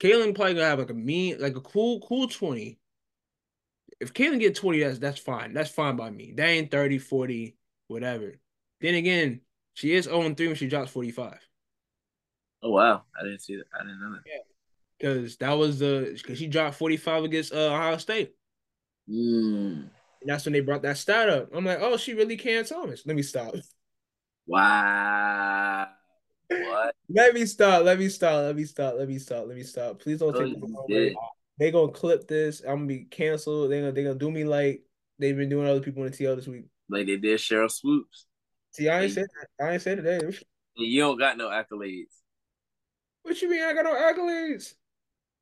Caitlin 0.00 0.34
probably 0.34 0.54
gonna 0.54 0.66
have 0.66 0.78
like 0.78 0.90
a 0.90 0.94
mean, 0.94 1.40
like 1.40 1.56
a 1.56 1.60
cool, 1.60 2.00
cool 2.00 2.28
twenty. 2.28 2.78
If 4.00 4.12
Caitlin 4.14 4.40
get 4.40 4.54
twenty, 4.56 4.80
that's 4.80 4.98
that's 4.98 5.18
fine. 5.18 5.52
That's 5.52 5.70
fine 5.70 5.96
by 5.96 6.10
me. 6.10 6.32
That 6.36 6.48
ain't 6.48 6.70
30, 6.70 6.98
40 6.98 7.56
whatever. 7.88 8.38
Then 8.80 8.94
again, 8.94 9.40
she 9.74 9.94
is 9.94 10.04
0 10.04 10.34
3 10.34 10.46
when 10.46 10.56
she 10.56 10.68
drops 10.68 10.90
45. 10.90 11.38
Oh 12.62 12.70
wow. 12.70 13.02
I 13.18 13.24
didn't 13.24 13.42
see 13.42 13.56
that. 13.56 13.66
I 13.74 13.84
didn't 13.84 14.00
know 14.00 14.12
that. 14.12 14.22
Yeah. 14.26 14.42
Because 14.98 15.36
that 15.36 15.52
was 15.52 15.78
the 15.78 16.12
because 16.16 16.38
she 16.38 16.46
dropped 16.46 16.76
45 16.76 17.24
against 17.24 17.52
uh, 17.52 17.72
Ohio 17.72 17.98
State. 17.98 18.34
Mm. 19.08 19.90
And 20.26 20.32
that's 20.32 20.44
when 20.44 20.52
they 20.52 20.60
brought 20.60 20.82
that 20.82 20.98
stat 20.98 21.28
up. 21.28 21.50
I'm 21.54 21.64
like, 21.64 21.78
oh, 21.80 21.96
she 21.96 22.14
really 22.14 22.36
can 22.36 22.64
Thomas. 22.64 23.06
Let 23.06 23.14
me 23.14 23.22
stop. 23.22 23.54
Wow. 24.46 25.86
What? 26.48 26.94
let 27.08 27.32
me 27.32 27.46
stop. 27.46 27.84
Let 27.84 27.98
me 27.98 28.08
stop. 28.08 28.44
Let 28.44 28.56
me 28.56 28.64
stop. 28.64 28.94
Let 28.96 29.08
me 29.08 29.18
stop. 29.18 29.46
Let 29.46 29.56
me 29.56 29.62
stop. 29.62 30.00
Please 30.00 30.18
don't 30.18 30.34
oh, 30.34 30.40
take 30.40 30.54
the 30.60 31.14
They 31.58 31.70
gonna 31.70 31.92
clip 31.92 32.26
this. 32.26 32.60
I'm 32.60 32.76
gonna 32.76 32.86
be 32.86 33.04
canceled. 33.04 33.70
They 33.70 33.80
gonna 33.80 33.92
they 33.92 34.02
gonna 34.02 34.16
do 34.16 34.30
me 34.30 34.44
like 34.44 34.82
they've 35.18 35.36
been 35.36 35.48
doing 35.48 35.68
other 35.68 35.80
people 35.80 36.04
in 36.04 36.10
the 36.10 36.16
TL 36.16 36.36
this 36.36 36.48
week 36.48 36.66
like 36.88 37.06
they 37.06 37.16
did 37.16 37.38
Sheryl 37.38 37.70
Swoopes. 37.70 38.26
See, 38.72 38.88
I 38.88 39.02
ain't 39.02 39.12
said 39.12 39.26
that. 39.26 39.64
I 39.64 39.72
ain't 39.72 39.82
said 39.82 40.04
that. 40.04 40.24
Eh? 40.24 40.32
You 40.76 41.00
don't 41.00 41.18
got 41.18 41.38
no 41.38 41.48
accolades. 41.48 42.12
What 43.22 43.40
you 43.40 43.50
mean? 43.50 43.62
I 43.62 43.72
got 43.72 43.84
no 43.84 43.94
accolades. 43.94 44.74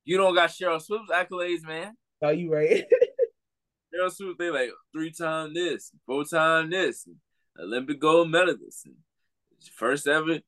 You 0.04 0.16
don't 0.16 0.34
got 0.34 0.50
Sheryl 0.50 0.80
Swoopes 0.80 1.10
accolades, 1.10 1.62
man. 1.62 1.94
Oh, 2.22 2.30
you 2.30 2.52
right. 2.52 2.84
Sheryl 3.94 4.12
Swoopes, 4.12 4.38
they 4.38 4.50
like 4.50 4.70
three 4.92 5.12
time 5.12 5.54
this, 5.54 5.90
four 6.06 6.24
time 6.24 6.70
this, 6.70 7.08
Olympic 7.58 8.00
gold 8.00 8.30
medalist, 8.30 8.86
and 8.86 8.96
first 9.76 10.06
ever 10.06 10.40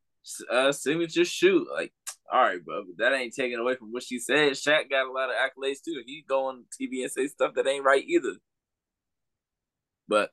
uh, 0.50 0.72
signature 0.72 1.24
shoot. 1.24 1.66
Like, 1.72 1.92
all 2.32 2.42
right, 2.42 2.64
bro, 2.64 2.84
but 2.84 2.98
that 2.98 3.14
ain't 3.14 3.34
taken 3.34 3.60
away 3.60 3.76
from 3.76 3.92
what 3.92 4.02
she 4.02 4.18
said. 4.18 4.52
Shaq 4.52 4.90
got 4.90 5.06
a 5.06 5.12
lot 5.12 5.30
of 5.30 5.36
accolades 5.36 5.82
too. 5.84 6.02
He 6.04 6.24
go 6.28 6.46
on 6.46 6.64
TV 6.80 7.02
and 7.02 7.10
say 7.10 7.26
stuff 7.28 7.54
that 7.54 7.66
ain't 7.66 7.84
right 7.84 8.04
either. 8.04 8.34
But 10.08 10.30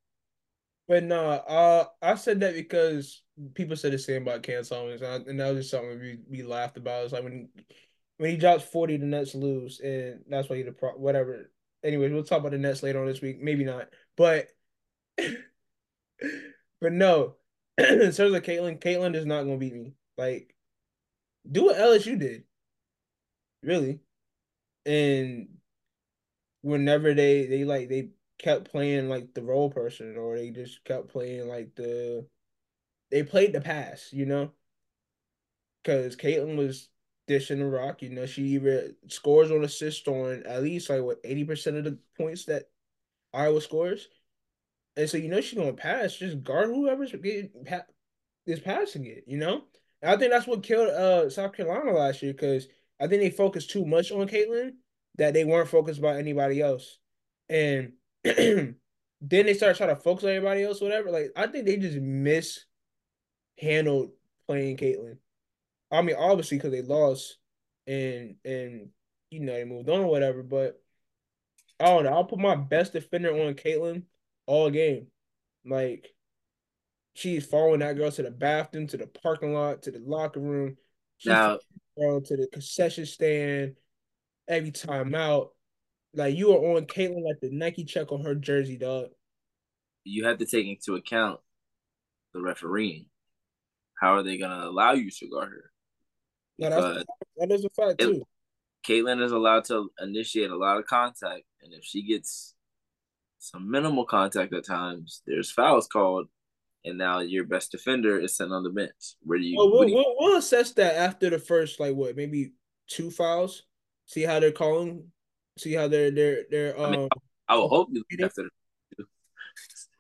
but 0.88 1.04
no, 1.04 1.30
uh, 1.30 1.86
I 2.02 2.16
said 2.16 2.40
that 2.42 2.56
because 2.56 3.22
people 3.54 3.76
said 3.76 3.94
the 3.94 3.98
same 3.98 4.24
about 4.24 4.44
Cam 4.44 4.64
Thomas, 4.64 5.02
and 5.02 5.40
that 5.40 5.50
was 5.50 5.60
just 5.60 5.72
something 5.72 6.00
we, 6.00 6.20
we 6.30 6.44
laughed 6.44 6.78
about. 6.78 7.06
It's 7.06 7.14
like 7.14 7.24
when 7.24 7.50
when 8.18 8.32
he 8.32 8.38
drops 8.38 8.64
forty, 8.64 8.98
the 8.98 9.06
Nets 9.06 9.36
lose, 9.36 9.80
and 9.80 10.22
that's 10.30 10.50
why 10.50 10.58
he 10.58 10.64
the 10.64 10.72
pro 10.72 10.92
whatever. 10.92 11.50
Anyways, 11.84 12.12
we'll 12.12 12.24
talk 12.24 12.40
about 12.40 12.52
the 12.52 12.58
Nets 12.58 12.84
later 12.84 13.00
on 13.02 13.08
this 13.08 13.22
week. 13.22 13.42
Maybe 13.42 13.64
not, 13.64 13.90
but 14.16 14.48
but 15.18 16.92
no. 16.92 17.36
in 17.78 18.00
terms 18.00 18.20
of 18.20 18.44
Caitlin, 18.44 18.80
Caitlin 18.80 19.16
is 19.16 19.26
not 19.26 19.44
gonna 19.44 19.58
beat 19.58 19.74
me. 19.74 19.96
Like, 20.18 20.56
do 21.50 21.66
what 21.66 21.78
LSU 21.78 22.18
did, 22.20 22.44
really, 23.64 24.00
and 24.86 25.48
whenever 26.62 27.14
they 27.14 27.46
they 27.46 27.64
like 27.66 27.90
they 27.90 28.10
kept 28.40 28.72
playing 28.72 29.10
like 29.10 29.34
the 29.34 29.44
role 29.44 29.70
person 29.70 30.18
or 30.18 30.38
they 30.38 30.50
just 30.50 30.84
kept 30.86 31.10
playing 31.10 31.48
like 31.48 31.76
the 31.76 32.26
they 33.12 33.24
played 33.24 33.54
the 33.54 33.62
pass, 33.62 34.10
you 34.12 34.26
know? 34.26 34.52
Cause 35.84 36.16
Caitlin 36.16 36.58
was 36.58 36.90
dishing 37.28 37.60
the 37.60 37.66
rock. 37.66 38.02
You 38.02 38.10
know, 38.10 38.26
she 38.26 38.44
either 38.44 38.92
scores 39.08 39.52
on 39.52 39.64
assist 39.64 40.08
on 40.08 40.44
at 40.46 40.64
least 40.64 40.90
like 40.90 41.02
what 41.02 41.20
eighty 41.24 41.44
percent 41.44 41.78
of 41.78 41.84
the 41.84 41.98
points 42.18 42.46
that 42.46 42.64
Iowa 43.34 43.62
scores, 43.62 44.08
and 44.96 45.10
so 45.10 45.18
you 45.18 45.30
know 45.30 45.42
she's 45.42 45.58
gonna 45.58 45.74
pass. 45.74 46.16
Just 46.16 46.44
guard 46.44 46.68
whoever's 46.68 47.12
getting 47.12 47.50
is 48.46 48.60
passing 48.60 49.06
it. 49.06 49.24
You 49.28 49.38
know, 49.38 49.64
and 50.02 50.12
I 50.12 50.18
think 50.18 50.32
that's 50.32 50.48
what 50.48 50.64
killed 50.64 50.90
uh 50.90 51.30
South 51.30 51.54
Carolina 51.54 51.92
last 51.92 52.22
year 52.22 52.34
because 52.34 52.68
I 53.00 53.08
think 53.08 53.22
they 53.22 53.30
focused 53.30 53.72
too 53.72 53.86
much 53.86 54.12
on 54.12 54.28
Caitlin 54.28 54.74
that 55.18 55.34
they 55.34 55.46
weren't 55.46 55.70
focused 55.70 56.00
about 56.00 56.18
anybody 56.18 56.62
else, 56.62 57.00
and 57.50 57.94
then 58.24 58.76
they 59.22 59.54
started 59.54 59.78
trying 59.78 59.90
to 59.90 59.96
focus 59.96 60.26
on 60.26 60.32
everybody 60.32 60.64
else. 60.64 60.82
Whatever. 60.82 61.12
Like 61.12 61.32
I 61.36 61.48
think 61.48 61.66
they 61.66 61.78
just 61.78 61.98
mishandled 61.98 62.66
playing 64.48 64.78
Caitlin. 64.78 65.18
I 65.94 66.02
mean, 66.02 66.16
obviously 66.18 66.58
because 66.58 66.72
they 66.72 66.82
lost 66.82 67.38
and 67.88 68.36
and 68.44 68.90
you 69.30 69.40
know 69.42 69.54
they 69.54 69.66
moved 69.66 69.90
on 69.90 70.02
or 70.02 70.08
whatever. 70.08 70.44
But 70.44 70.82
I 71.80 71.86
don't 71.86 72.06
know. 72.06 72.14
I'll 72.14 72.26
put 72.26 72.40
my 72.40 72.56
best 72.56 72.94
defender 72.94 73.32
on 73.32 73.54
Caitlin 73.54 74.04
all 74.46 74.70
game. 74.70 75.08
Like 75.66 76.10
she's 77.14 77.46
following 77.46 77.80
that 77.80 77.96
girl 77.98 78.12
to 78.12 78.24
the 78.24 78.32
bathroom, 78.32 78.88
to 78.88 78.98
the 78.98 79.08
parking 79.08 79.54
lot, 79.54 79.84
to 79.84 79.92
the 79.92 80.00
locker 80.00 80.40
room. 80.40 80.78
She's 81.18 81.30
Now, 81.32 81.60
girl 81.98 82.22
to 82.22 82.38
the 82.38 82.48
concession 82.48 83.06
stand 83.06 83.78
every 84.48 84.72
time 84.72 85.14
out. 85.16 85.52
Like 86.16 86.36
you 86.36 86.52
are 86.54 86.76
on 86.78 86.86
Caitlin 86.86 87.24
like 87.24 87.40
the 87.42 87.50
Nike 87.52 87.86
check 87.86 88.12
on 88.12 88.24
her 88.24 88.36
jersey, 88.36 88.78
dog. 88.78 89.10
you 90.04 90.26
have 90.26 90.38
to 90.40 90.46
take 90.46 90.68
into 90.68 90.96
account 90.96 91.40
the 92.34 92.42
refereeing. 92.42 93.06
How 94.00 94.16
are 94.16 94.24
they 94.24 94.38
gonna 94.38 94.68
allow 94.68 94.94
you 94.94 95.10
to 95.12 95.28
guard 95.30 95.50
her? 95.50 95.73
No, 96.70 96.94
that's 96.94 97.06
that 97.38 97.52
is 97.52 97.66
a 97.66 97.70
fact 97.70 98.02
it- 98.02 98.06
too. 98.06 98.24
Caitlin 98.88 99.24
is 99.24 99.32
allowed 99.32 99.64
to 99.66 99.90
initiate 100.02 100.52
a 100.52 100.58
lot 100.58 100.78
of 100.78 100.86
contact, 100.86 101.44
and 101.62 101.74
if 101.74 101.86
she 101.86 102.04
gets 102.06 102.54
some 103.40 103.72
minimal 103.72 104.06
contact 104.06 104.54
at 104.54 104.66
times, 104.66 105.22
there's 105.26 105.50
fouls 105.52 105.88
called, 105.88 106.28
and 106.84 106.98
now 106.98 107.20
your 107.20 107.46
best 107.46 107.72
defender 107.72 108.20
is 108.20 108.36
sent 108.36 108.52
on 108.52 108.64
the 108.64 108.70
bench. 108.70 109.16
Where 109.22 109.38
do 109.40 109.46
you? 109.46 109.56
Well, 109.58 109.72
we'll, 109.72 109.84
do 109.84 109.90
you- 109.90 109.96
we'll, 109.96 110.16
we'll 110.20 110.38
assess 110.38 110.72
that 110.74 110.96
after 110.96 111.30
the 111.30 111.40
first 111.40 111.80
like 111.80 111.96
what 111.96 112.18
maybe 112.18 112.52
two 112.88 113.10
fouls. 113.10 113.64
See 114.06 114.24
how 114.24 114.42
they're 114.42 114.52
calling. 114.52 115.06
See 115.58 115.74
how 115.74 115.88
they're 115.88 116.12
they're 116.12 116.44
they're 116.50 116.80
I 116.80 116.92
mean, 116.92 117.04
um. 117.04 117.10
I 117.48 117.56
will 117.56 117.70
hope 117.70 117.90
you 117.92 118.04
after. 118.22 118.50
The, 118.98 119.06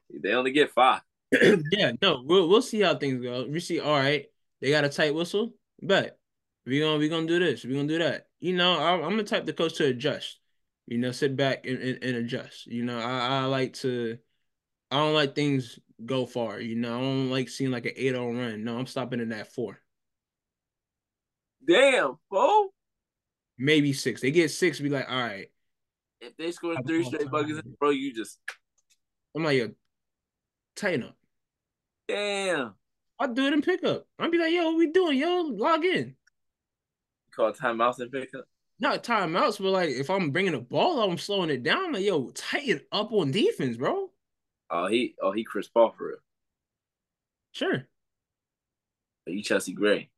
they 0.23 0.33
only 0.33 0.51
get 0.51 0.71
five. 0.71 1.01
yeah, 1.71 1.93
no, 2.01 2.21
we'll 2.25 2.49
we'll 2.49 2.61
see 2.61 2.81
how 2.81 2.95
things 2.95 3.23
go. 3.23 3.47
We 3.49 3.59
see, 3.59 3.79
all 3.79 3.97
right, 3.97 4.25
they 4.61 4.71
got 4.71 4.83
a 4.83 4.89
tight 4.89 5.15
whistle, 5.15 5.53
but 5.81 6.17
we 6.65 6.79
gonna 6.79 6.97
we 6.97 7.09
gonna 7.09 7.27
do 7.27 7.39
this, 7.39 7.63
we 7.65 7.73
gonna 7.75 7.87
do 7.87 7.99
that. 7.99 8.27
You 8.39 8.55
know, 8.55 8.79
I'm, 8.79 9.03
I'm 9.03 9.17
the 9.17 9.23
type 9.23 9.45
to 9.45 9.53
coach 9.53 9.75
to 9.75 9.85
adjust. 9.85 10.39
You 10.87 10.97
know, 10.97 11.11
sit 11.11 11.35
back 11.35 11.65
and, 11.65 11.79
and, 11.79 12.03
and 12.03 12.15
adjust. 12.17 12.67
You 12.67 12.83
know, 12.83 12.99
I, 12.99 13.41
I 13.41 13.45
like 13.45 13.73
to, 13.75 14.17
I 14.91 14.97
don't 14.97 15.13
like 15.13 15.35
things 15.35 15.79
go 16.05 16.25
far. 16.25 16.59
You 16.61 16.75
know, 16.75 16.97
I 16.97 17.01
don't 17.01 17.29
like 17.31 17.49
seeing 17.49 17.71
like 17.71 17.85
an 17.85 17.93
8-0 17.97 18.37
run. 18.37 18.63
No, 18.63 18.77
I'm 18.77 18.87
stopping 18.87 19.19
in 19.21 19.29
that 19.29 19.53
four, 19.53 19.79
Damn, 21.65 22.19
four? 22.29 22.69
maybe 23.57 23.93
six. 23.93 24.21
They 24.21 24.31
get 24.31 24.51
six, 24.51 24.79
be 24.79 24.89
like, 24.89 25.09
all 25.09 25.19
right. 25.19 25.47
If 26.21 26.35
they 26.37 26.51
score 26.51 26.77
three 26.87 27.03
straight 27.03 27.29
buckets, 27.29 27.61
bro, 27.79 27.91
you 27.91 28.13
just 28.13 28.39
I'm 29.35 29.43
like, 29.43 29.57
yo, 29.57 29.71
tighten 30.75 31.03
up. 31.03 31.17
damn. 32.07 32.75
I'll 33.19 33.33
do 33.33 33.45
it 33.47 33.53
in 33.53 33.61
pickup. 33.61 34.07
I'll 34.19 34.29
be 34.29 34.37
like, 34.37 34.53
yo, 34.53 34.65
what 34.65 34.77
we 34.77 34.91
doing? 34.91 35.17
Yo, 35.17 35.41
log 35.41 35.83
in. 35.85 36.15
Call 37.35 37.51
timeouts 37.53 37.99
and 37.99 38.11
pick 38.11 38.33
up. 38.35 38.45
not 38.79 39.03
timeouts, 39.03 39.57
but 39.59 39.71
like 39.71 39.89
if 39.89 40.09
I'm 40.09 40.31
bringing 40.31 40.53
the 40.53 40.59
ball 40.59 41.01
I'm 41.01 41.17
slowing 41.17 41.49
it 41.49 41.63
down. 41.63 41.93
Like, 41.93 42.03
yo, 42.05 42.29
tighten 42.29 42.81
up 42.91 43.11
on 43.11 43.31
defense, 43.31 43.77
bro. 43.77 44.09
Oh, 44.69 44.87
he, 44.87 45.15
oh, 45.21 45.31
he 45.31 45.43
Chris 45.43 45.67
Paul 45.67 45.93
for 45.97 46.07
real. 46.09 46.17
Sure, 47.51 47.87
But 49.25 49.33
you 49.35 49.43
Chelsea 49.43 49.73
Gray. 49.73 50.09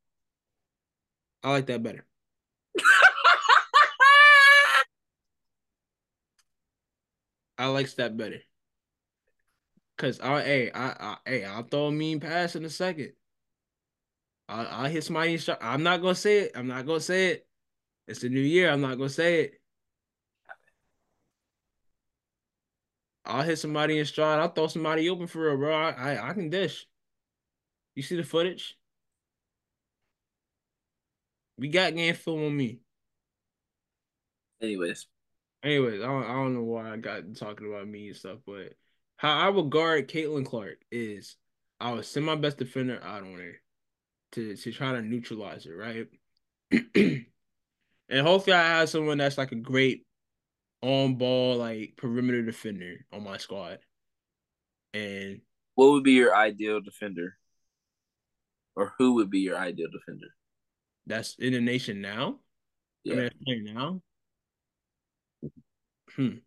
I 1.42 1.50
like 1.50 1.66
that 1.66 1.82
better. 1.82 2.06
I 7.58 7.66
like 7.68 7.94
that 7.96 8.16
better. 8.16 8.40
Cause 9.98 10.20
I, 10.20 10.42
hey, 10.42 10.70
I, 10.72 10.86
I, 10.88 11.16
hey, 11.24 11.44
I'll 11.44 11.62
throw 11.62 11.86
a 11.86 11.92
mean 11.92 12.20
pass 12.20 12.54
in 12.56 12.64
a 12.64 12.70
second. 12.70 13.12
I, 14.48 14.64
I'll 14.64 14.90
hit 14.90 15.04
somebody. 15.04 15.32
In 15.32 15.38
shot. 15.38 15.58
I'm 15.60 15.82
not 15.82 16.02
gonna 16.02 16.14
say 16.14 16.40
it. 16.40 16.52
I'm 16.54 16.68
not 16.68 16.86
gonna 16.86 17.00
say 17.00 17.28
it. 17.28 17.46
It's 18.06 18.20
the 18.20 18.28
new 18.28 18.40
year. 18.40 18.70
I'm 18.70 18.80
not 18.80 18.96
gonna 18.96 19.08
say 19.08 19.42
it. 19.42 19.60
I'll 23.24 23.42
hit 23.42 23.58
somebody 23.58 23.98
in 23.98 24.04
stride. 24.04 24.38
I'll 24.38 24.48
throw 24.48 24.68
somebody 24.68 25.10
open 25.10 25.26
for 25.26 25.48
real, 25.48 25.56
bro. 25.56 25.74
I, 25.74 25.90
I, 25.90 26.30
I 26.30 26.32
can 26.32 26.48
dish. 26.48 26.86
You 27.96 28.02
see 28.02 28.16
the 28.16 28.22
footage? 28.22 28.76
We 31.58 31.68
got 31.68 31.94
game 31.96 32.14
film 32.14 32.44
on 32.44 32.56
me. 32.56 32.80
Anyways, 34.62 35.06
Anyways, 35.66 36.00
I 36.00 36.06
don't, 36.06 36.24
I 36.24 36.32
don't 36.32 36.54
know 36.54 36.62
why 36.62 36.92
I 36.92 36.96
got 36.96 37.34
talking 37.34 37.66
about 37.66 37.88
me 37.88 38.06
and 38.06 38.16
stuff, 38.16 38.38
but 38.46 38.74
how 39.16 39.36
I 39.36 39.48
would 39.48 39.70
guard 39.70 40.08
Caitlin 40.08 40.46
Clark 40.46 40.78
is 40.92 41.36
I 41.80 41.92
would 41.92 42.04
send 42.04 42.24
my 42.24 42.36
best 42.36 42.58
defender 42.58 43.00
out 43.02 43.22
on 43.22 43.34
her 43.34 43.54
to 44.32 44.56
to 44.56 44.72
try 44.72 44.92
to 44.92 45.02
neutralize 45.02 45.66
it, 45.66 45.72
right? 45.72 46.06
and 46.94 47.26
hopefully 48.26 48.54
I 48.54 48.78
have 48.78 48.88
someone 48.88 49.18
that's 49.18 49.38
like 49.38 49.52
a 49.52 49.56
great 49.56 50.06
on 50.82 51.16
ball 51.16 51.56
like 51.56 51.94
perimeter 51.96 52.42
defender 52.42 53.06
on 53.12 53.24
my 53.24 53.38
squad. 53.38 53.78
And 54.94 55.40
what 55.74 55.92
would 55.92 56.04
be 56.04 56.12
your 56.12 56.34
ideal 56.34 56.80
defender? 56.80 57.36
Or 58.74 58.92
who 58.98 59.14
would 59.14 59.30
be 59.30 59.40
your 59.40 59.56
ideal 59.56 59.88
defender? 59.90 60.28
that's 61.06 61.36
in 61.38 61.52
the 61.52 61.60
nation 61.60 62.00
now. 62.00 62.40
Yeah. 63.04 63.14
I 63.14 63.30
mean, 63.46 63.74
now. 63.74 64.02
Hmm. 66.16 66.38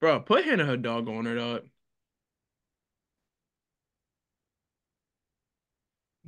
Bro, 0.00 0.20
put 0.20 0.44
Hannah 0.44 0.66
her 0.66 0.76
dog 0.76 1.08
on 1.08 1.24
her 1.26 1.36
dog. 1.36 1.62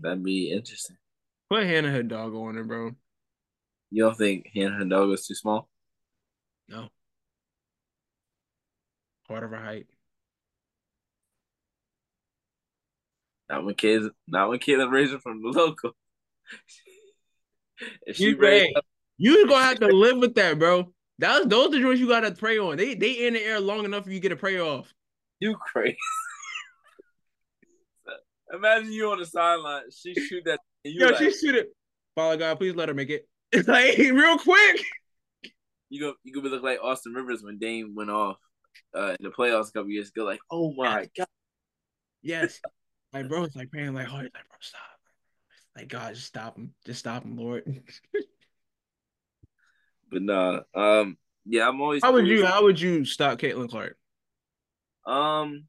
That'd 0.00 0.22
be 0.22 0.50
interesting. 0.50 0.96
Put 1.50 1.64
Hannah 1.64 1.90
her 1.90 2.02
dog 2.02 2.34
on 2.34 2.56
her, 2.56 2.64
bro. 2.64 2.92
You 3.90 4.04
don't 4.04 4.18
think 4.18 4.48
Hannah 4.54 4.78
Hidalgo 4.78 5.12
is 5.12 5.26
too 5.26 5.34
small? 5.34 5.68
No. 6.68 6.88
Part 9.28 9.44
of 9.44 9.50
her 9.50 9.56
height. 9.56 9.86
Not 13.48 13.64
when 13.64 13.74
kids, 13.74 14.08
not 14.26 14.48
when 14.48 14.58
Caleb 14.58 14.90
raising 14.90 15.20
from 15.20 15.42
the 15.42 15.48
local. 15.48 15.92
if 18.06 18.16
she 18.16 18.30
You 18.30 18.36
raised. 18.36 18.76
You 19.16 19.46
gonna 19.46 19.64
have 19.64 19.80
to 19.80 19.86
live 19.86 20.18
with 20.18 20.34
that, 20.34 20.58
bro. 20.58 20.92
That's 21.18 21.46
those 21.46 21.68
are 21.68 21.70
the 21.70 21.80
joints 21.80 22.00
you 22.00 22.08
gotta 22.08 22.32
pray 22.32 22.58
on. 22.58 22.76
They 22.76 22.94
they 22.94 23.26
in 23.26 23.34
the 23.34 23.42
air 23.42 23.60
long 23.60 23.84
enough 23.84 24.04
for 24.04 24.10
you 24.10 24.18
get 24.18 24.32
a 24.32 24.36
prayer 24.36 24.62
off. 24.62 24.92
you 25.40 25.56
crazy. 25.56 25.96
Imagine 28.54 28.92
you 28.92 29.10
on 29.10 29.18
the 29.18 29.26
sideline. 29.26 29.82
She 29.90 30.14
shoot 30.14 30.42
that. 30.46 30.60
And 30.84 30.94
you 30.94 31.00
Yo, 31.00 31.06
like, 31.08 31.18
she 31.18 31.32
shoot 31.32 31.54
it. 31.54 31.68
Father 32.14 32.36
God, 32.36 32.58
please 32.58 32.74
let 32.74 32.88
her 32.88 32.94
make 32.94 33.10
it. 33.10 33.28
It's 33.52 33.68
like 33.68 33.96
real 33.98 34.36
quick. 34.36 34.80
you 35.88 36.00
go 36.00 36.14
you 36.24 36.32
could 36.32 36.42
look 36.42 36.64
like 36.64 36.80
Austin 36.82 37.12
Rivers 37.12 37.44
when 37.44 37.58
Dame 37.58 37.94
went 37.94 38.10
off 38.10 38.36
uh, 38.96 39.14
in 39.20 39.24
the 39.24 39.30
playoffs 39.30 39.68
a 39.68 39.72
couple 39.72 39.90
years 39.90 40.08
ago. 40.08 40.24
Like, 40.24 40.40
oh 40.50 40.72
my 40.72 41.08
god, 41.16 41.28
Yes. 42.20 42.60
Like 43.12 43.28
bro, 43.28 43.44
it's 43.44 43.54
like 43.54 43.70
praying 43.70 43.94
like 43.94 44.08
hard. 44.08 44.24
Like, 44.24 44.48
bro, 44.48 44.58
stop. 44.60 44.80
Like 45.76 45.88
God, 45.88 46.14
just 46.14 46.26
stop 46.26 46.56
him. 46.56 46.74
Just 46.84 46.98
stop 46.98 47.24
him, 47.24 47.36
Lord. 47.36 47.62
but 50.10 50.22
nah. 50.22 50.60
Um, 50.74 51.16
yeah, 51.44 51.68
I'm 51.68 51.80
always. 51.80 52.02
how 52.02 52.12
would 52.12 52.26
you 52.26 52.44
how 52.44 52.64
would 52.64 52.80
you 52.80 53.04
stop 53.04 53.38
Caitlin 53.38 53.68
Clark? 53.68 53.96
Um, 55.06 55.66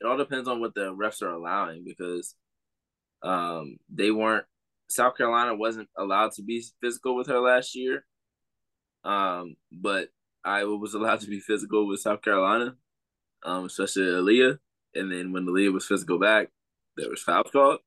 it 0.00 0.06
all 0.06 0.16
depends 0.16 0.48
on 0.48 0.60
what 0.60 0.74
the 0.74 0.94
refs 0.94 1.22
are 1.22 1.32
allowing 1.32 1.84
because, 1.84 2.34
um, 3.22 3.76
they 3.92 4.10
weren't. 4.10 4.46
South 4.88 5.16
Carolina 5.16 5.54
wasn't 5.54 5.88
allowed 5.96 6.32
to 6.32 6.42
be 6.42 6.64
physical 6.82 7.14
with 7.14 7.28
her 7.28 7.38
last 7.40 7.76
year. 7.76 8.04
Um, 9.04 9.56
but 9.72 10.08
Iowa 10.44 10.76
was 10.76 10.94
allowed 10.94 11.20
to 11.20 11.28
be 11.28 11.40
physical 11.40 11.86
with 11.86 12.00
South 12.00 12.22
Carolina, 12.22 12.76
um, 13.44 13.66
especially 13.66 14.04
Aaliyah. 14.04 14.58
And 14.94 15.12
then 15.12 15.32
when 15.32 15.46
Aaliyah 15.46 15.72
was 15.72 15.86
physical 15.86 16.18
back, 16.18 16.48
there 16.96 17.08
was 17.10 17.22
foul 17.22 17.44
called. 17.44 17.80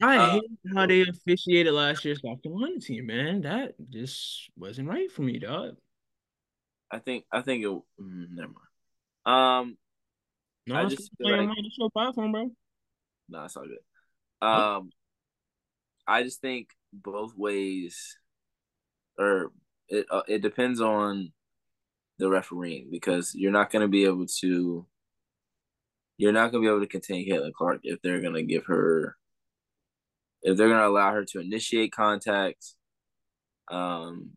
I 0.00 0.16
Uh, 0.16 0.30
hate 0.32 0.44
how 0.74 0.86
they 0.86 1.02
officiated 1.02 1.72
last 1.74 2.04
year's 2.04 2.22
South 2.24 2.42
Carolina 2.42 2.78
team, 2.78 3.06
man. 3.06 3.42
That 3.42 3.74
just 3.90 4.48
wasn't 4.56 4.88
right 4.88 5.10
for 5.10 5.22
me, 5.22 5.38
dog. 5.38 5.76
I 6.90 6.98
think. 7.00 7.24
I 7.32 7.42
think 7.42 7.64
it. 7.64 7.68
Mm, 7.68 8.30
never 8.30 8.52
mind. 8.52 8.66
Um, 9.26 9.76
No, 10.68 10.74
I 10.74 10.84
it's 10.84 10.96
just 10.96 11.10
feel 11.16 11.30
like- 11.30 11.48
on 11.48 11.54
the 11.56 11.70
show 11.78 11.88
platform, 11.90 12.32
bro. 12.32 12.50
no, 13.28 13.44
it's 13.44 13.56
all 13.56 13.64
good. 13.66 14.46
Um, 14.46 14.90
I 16.06 16.22
just 16.22 16.40
think 16.40 16.68
both 16.92 17.36
ways, 17.36 18.16
or 19.18 19.52
it 19.88 20.06
uh, 20.10 20.22
it 20.28 20.42
depends 20.42 20.80
on 20.80 21.32
the 22.18 22.28
refereeing 22.28 22.88
because 22.90 23.34
you're 23.34 23.52
not 23.52 23.70
going 23.70 23.82
to 23.82 23.88
be 23.88 24.04
able 24.04 24.26
to. 24.40 24.86
You're 26.18 26.32
not 26.32 26.50
going 26.50 26.62
to 26.64 26.66
be 26.68 26.70
able 26.70 26.80
to 26.84 26.90
contain 26.90 27.28
Caitlin 27.28 27.52
Clark 27.52 27.80
if 27.84 28.02
they're 28.02 28.20
going 28.20 28.34
to 28.34 28.42
give 28.42 28.66
her, 28.66 29.16
if 30.42 30.56
they're 30.56 30.68
going 30.68 30.80
to 30.80 30.86
allow 30.88 31.12
her 31.12 31.24
to 31.24 31.40
initiate 31.40 31.92
contact, 31.92 32.74
um, 33.70 34.30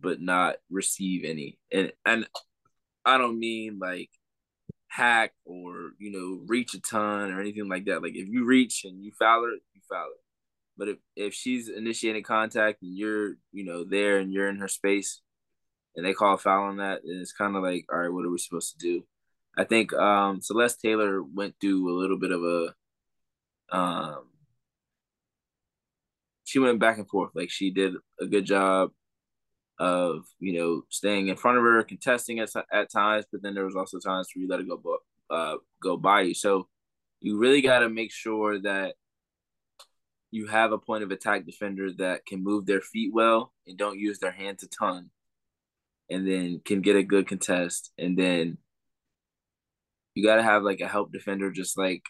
but 0.00 0.20
not 0.20 0.56
receive 0.70 1.24
any. 1.24 1.58
And 1.72 1.92
and 2.06 2.28
I 3.04 3.18
don't 3.18 3.38
mean 3.38 3.78
like 3.80 4.10
hack 4.92 5.32
or 5.46 5.92
you 5.98 6.12
know 6.12 6.44
reach 6.46 6.74
a 6.74 6.80
ton 6.80 7.32
or 7.32 7.40
anything 7.40 7.68
like 7.68 7.86
that. 7.86 8.02
Like 8.02 8.14
if 8.14 8.28
you 8.28 8.44
reach 8.44 8.84
and 8.84 9.02
you 9.02 9.10
foul 9.18 9.42
her, 9.42 9.52
you 9.52 9.80
foul 9.90 10.04
her. 10.04 10.20
But 10.76 10.88
if 10.88 10.98
if 11.16 11.34
she's 11.34 11.68
initiating 11.68 12.22
contact 12.24 12.82
and 12.82 12.96
you're 12.96 13.36
you 13.52 13.64
know 13.64 13.84
there 13.84 14.18
and 14.18 14.32
you're 14.32 14.48
in 14.48 14.58
her 14.58 14.68
space, 14.68 15.22
and 15.96 16.04
they 16.04 16.12
call 16.12 16.34
a 16.34 16.38
foul 16.38 16.64
on 16.64 16.76
that, 16.76 17.00
then 17.04 17.18
it's 17.20 17.32
kind 17.32 17.56
of 17.56 17.62
like, 17.62 17.86
all 17.90 17.98
right, 17.98 18.12
what 18.12 18.24
are 18.24 18.30
we 18.30 18.38
supposed 18.38 18.78
to 18.78 18.78
do? 18.78 19.04
I 19.56 19.64
think 19.64 19.92
um, 19.94 20.40
Celeste 20.42 20.80
Taylor 20.80 21.22
went 21.22 21.54
through 21.60 21.90
a 21.90 21.98
little 21.98 22.18
bit 22.18 22.32
of 22.32 22.42
a 22.42 22.74
um, 23.74 24.24
she 26.44 26.58
went 26.58 26.80
back 26.80 26.98
and 26.98 27.08
forth. 27.08 27.30
Like 27.34 27.50
she 27.50 27.70
did 27.70 27.94
a 28.20 28.26
good 28.26 28.44
job 28.44 28.90
of 29.82 30.26
you 30.38 30.52
know 30.52 30.84
staying 30.90 31.26
in 31.26 31.36
front 31.36 31.58
of 31.58 31.64
her, 31.64 31.82
contesting 31.82 32.38
at 32.38 32.50
at 32.72 32.88
times, 32.88 33.24
but 33.32 33.42
then 33.42 33.52
there 33.52 33.64
was 33.64 33.74
also 33.74 33.98
times 33.98 34.28
where 34.32 34.42
you 34.42 34.48
let 34.48 34.60
it 34.60 34.68
go 34.68 34.98
uh, 35.28 35.56
go 35.82 35.96
by 35.96 36.20
you. 36.20 36.34
So 36.34 36.68
you 37.20 37.36
really 37.36 37.62
got 37.62 37.80
to 37.80 37.88
make 37.88 38.12
sure 38.12 38.60
that 38.60 38.94
you 40.30 40.46
have 40.46 40.70
a 40.70 40.78
point 40.78 41.02
of 41.02 41.10
attack 41.10 41.46
defender 41.46 41.90
that 41.98 42.24
can 42.26 42.44
move 42.44 42.64
their 42.64 42.80
feet 42.80 43.12
well 43.12 43.52
and 43.66 43.76
don't 43.76 43.98
use 43.98 44.20
their 44.20 44.30
hands 44.30 44.62
a 44.62 44.68
ton, 44.68 45.10
and 46.08 46.28
then 46.28 46.60
can 46.64 46.80
get 46.80 46.94
a 46.94 47.02
good 47.02 47.26
contest, 47.26 47.90
and 47.98 48.16
then 48.16 48.58
you 50.14 50.22
got 50.22 50.36
to 50.36 50.44
have 50.44 50.62
like 50.62 50.80
a 50.80 50.86
help 50.86 51.10
defender 51.10 51.50
just 51.50 51.76
like 51.76 52.04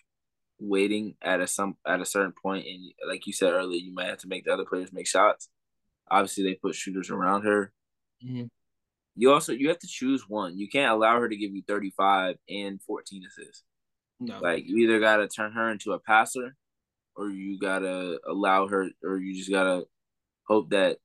waiting 0.60 1.14
at 1.22 1.40
a 1.40 1.46
some 1.46 1.78
at 1.86 2.02
a 2.02 2.04
certain 2.04 2.34
point. 2.42 2.66
And 2.66 2.92
like 3.08 3.26
you 3.26 3.32
said 3.32 3.54
earlier 3.54 3.80
you 3.80 3.94
might 3.94 4.08
have 4.08 4.18
to 4.18 4.28
make 4.28 4.44
the 4.44 4.52
other 4.52 4.66
players 4.66 4.92
make 4.92 5.06
shots 5.06 5.48
obviously 6.10 6.44
they 6.44 6.54
put 6.54 6.74
shooters 6.74 7.10
around 7.10 7.42
her. 7.42 7.72
Mm-hmm. 8.24 8.44
you 9.16 9.32
also 9.32 9.52
you 9.52 9.68
have 9.68 9.80
to 9.80 9.88
choose 9.88 10.28
one. 10.28 10.56
You 10.56 10.68
can't 10.68 10.92
allow 10.92 11.18
her 11.20 11.28
to 11.28 11.36
give 11.36 11.52
you 11.52 11.62
35 11.66 12.36
and 12.48 12.80
14 12.82 13.24
assists. 13.26 13.64
No. 14.20 14.38
Like 14.40 14.64
you 14.66 14.76
either 14.78 15.00
got 15.00 15.16
to 15.16 15.28
turn 15.28 15.52
her 15.52 15.70
into 15.70 15.92
a 15.92 15.98
passer 15.98 16.54
or 17.16 17.28
you 17.28 17.58
got 17.58 17.80
to 17.80 18.20
allow 18.26 18.68
her 18.68 18.88
or 19.02 19.18
you 19.18 19.34
just 19.34 19.50
got 19.50 19.64
to 19.64 19.86
hope 20.46 20.70
that 20.70 20.98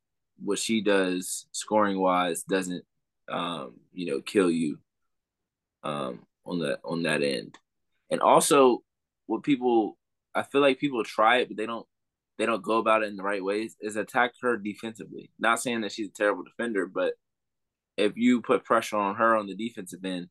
what 0.43 0.59
she 0.59 0.81
does 0.81 1.47
scoring 1.51 1.99
wise 1.99 2.43
doesn't 2.43 2.83
um 3.29 3.73
you 3.91 4.05
know 4.05 4.21
kill 4.21 4.49
you 4.51 4.77
um 5.83 6.19
on 6.45 6.59
that 6.59 6.79
on 6.85 7.03
that 7.03 7.23
end. 7.23 7.57
And 8.11 8.21
also 8.21 8.83
what 9.25 9.43
people 9.43 9.97
I 10.35 10.43
feel 10.43 10.61
like 10.61 10.79
people 10.79 11.03
try 11.03 11.37
it, 11.37 11.47
but 11.47 11.57
they 11.57 11.65
don't 11.65 11.87
they 12.37 12.45
don't 12.45 12.63
go 12.63 12.77
about 12.77 13.03
it 13.03 13.09
in 13.09 13.15
the 13.15 13.23
right 13.23 13.43
ways. 13.43 13.75
Is 13.81 13.95
attack 13.95 14.33
her 14.41 14.57
defensively. 14.57 15.31
Not 15.39 15.61
saying 15.61 15.81
that 15.81 15.91
she's 15.91 16.09
a 16.09 16.11
terrible 16.11 16.43
defender, 16.43 16.85
but 16.85 17.13
if 17.97 18.13
you 18.15 18.41
put 18.41 18.63
pressure 18.63 18.97
on 18.97 19.15
her 19.15 19.35
on 19.35 19.47
the 19.47 19.55
defensive 19.55 20.05
end, 20.05 20.27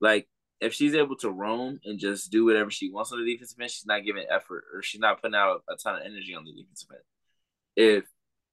like 0.00 0.26
if 0.60 0.72
she's 0.74 0.94
able 0.94 1.16
to 1.16 1.30
roam 1.30 1.78
and 1.84 1.98
just 1.98 2.30
do 2.30 2.44
whatever 2.44 2.70
she 2.70 2.90
wants 2.90 3.12
on 3.12 3.22
the 3.22 3.30
defensive 3.30 3.60
end, 3.60 3.70
she's 3.70 3.86
not 3.86 4.04
giving 4.04 4.24
effort 4.30 4.64
or 4.74 4.82
she's 4.82 5.00
not 5.00 5.20
putting 5.20 5.36
out 5.36 5.62
a 5.68 5.76
ton 5.76 5.96
of 5.96 6.02
energy 6.04 6.34
on 6.34 6.44
the 6.44 6.52
defensive 6.52 6.88
end. 6.90 7.02
If 7.76 8.04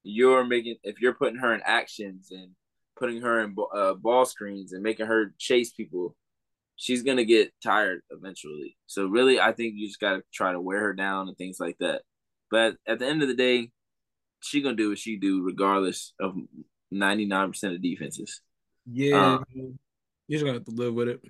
you're 0.04 0.46
making, 0.46 0.76
if 0.84 1.02
you're 1.02 1.16
putting 1.16 1.40
her 1.40 1.54
in 1.54 1.62
actions 1.66 2.30
and 2.32 2.52
putting 2.98 3.22
her 3.22 3.42
in 3.42 3.56
uh, 3.74 3.94
ball 3.94 4.26
screens 4.26 4.74
and 4.74 4.84
making 4.84 5.08
her 5.08 5.34
chase 5.40 5.72
people, 5.72 6.16
she's 6.76 7.04
gonna 7.04 7.26
get 7.26 7.54
tired 7.64 8.02
eventually. 8.12 8.78
So 8.86 9.08
really, 9.08 9.40
I 9.40 9.52
think 9.54 9.74
you 9.76 9.88
just 9.88 10.00
gotta 10.00 10.24
try 10.34 10.52
to 10.52 10.62
wear 10.62 10.82
her 10.82 10.94
down 10.94 11.28
and 11.28 11.38
things 11.38 11.58
like 11.60 11.78
that. 11.80 12.04
But 12.52 12.76
at 12.88 13.00
the 13.00 13.08
end 13.08 13.22
of 13.22 13.28
the 13.28 13.36
day, 13.36 13.72
she 14.42 14.62
gonna 14.62 14.76
do 14.76 14.90
what 14.90 15.00
she 15.00 15.18
do 15.18 15.42
regardless 15.44 16.14
of 16.20 16.36
ninety 16.92 17.26
nine 17.26 17.50
percent 17.50 17.74
of 17.74 17.82
defenses. 17.82 18.42
Yeah, 18.92 19.36
um, 19.36 19.46
you 19.56 19.78
just 20.30 20.46
gotta 20.46 20.60
have 20.60 20.66
to 20.66 20.72
live 20.72 20.94
with 20.94 21.10
it. 21.10 21.22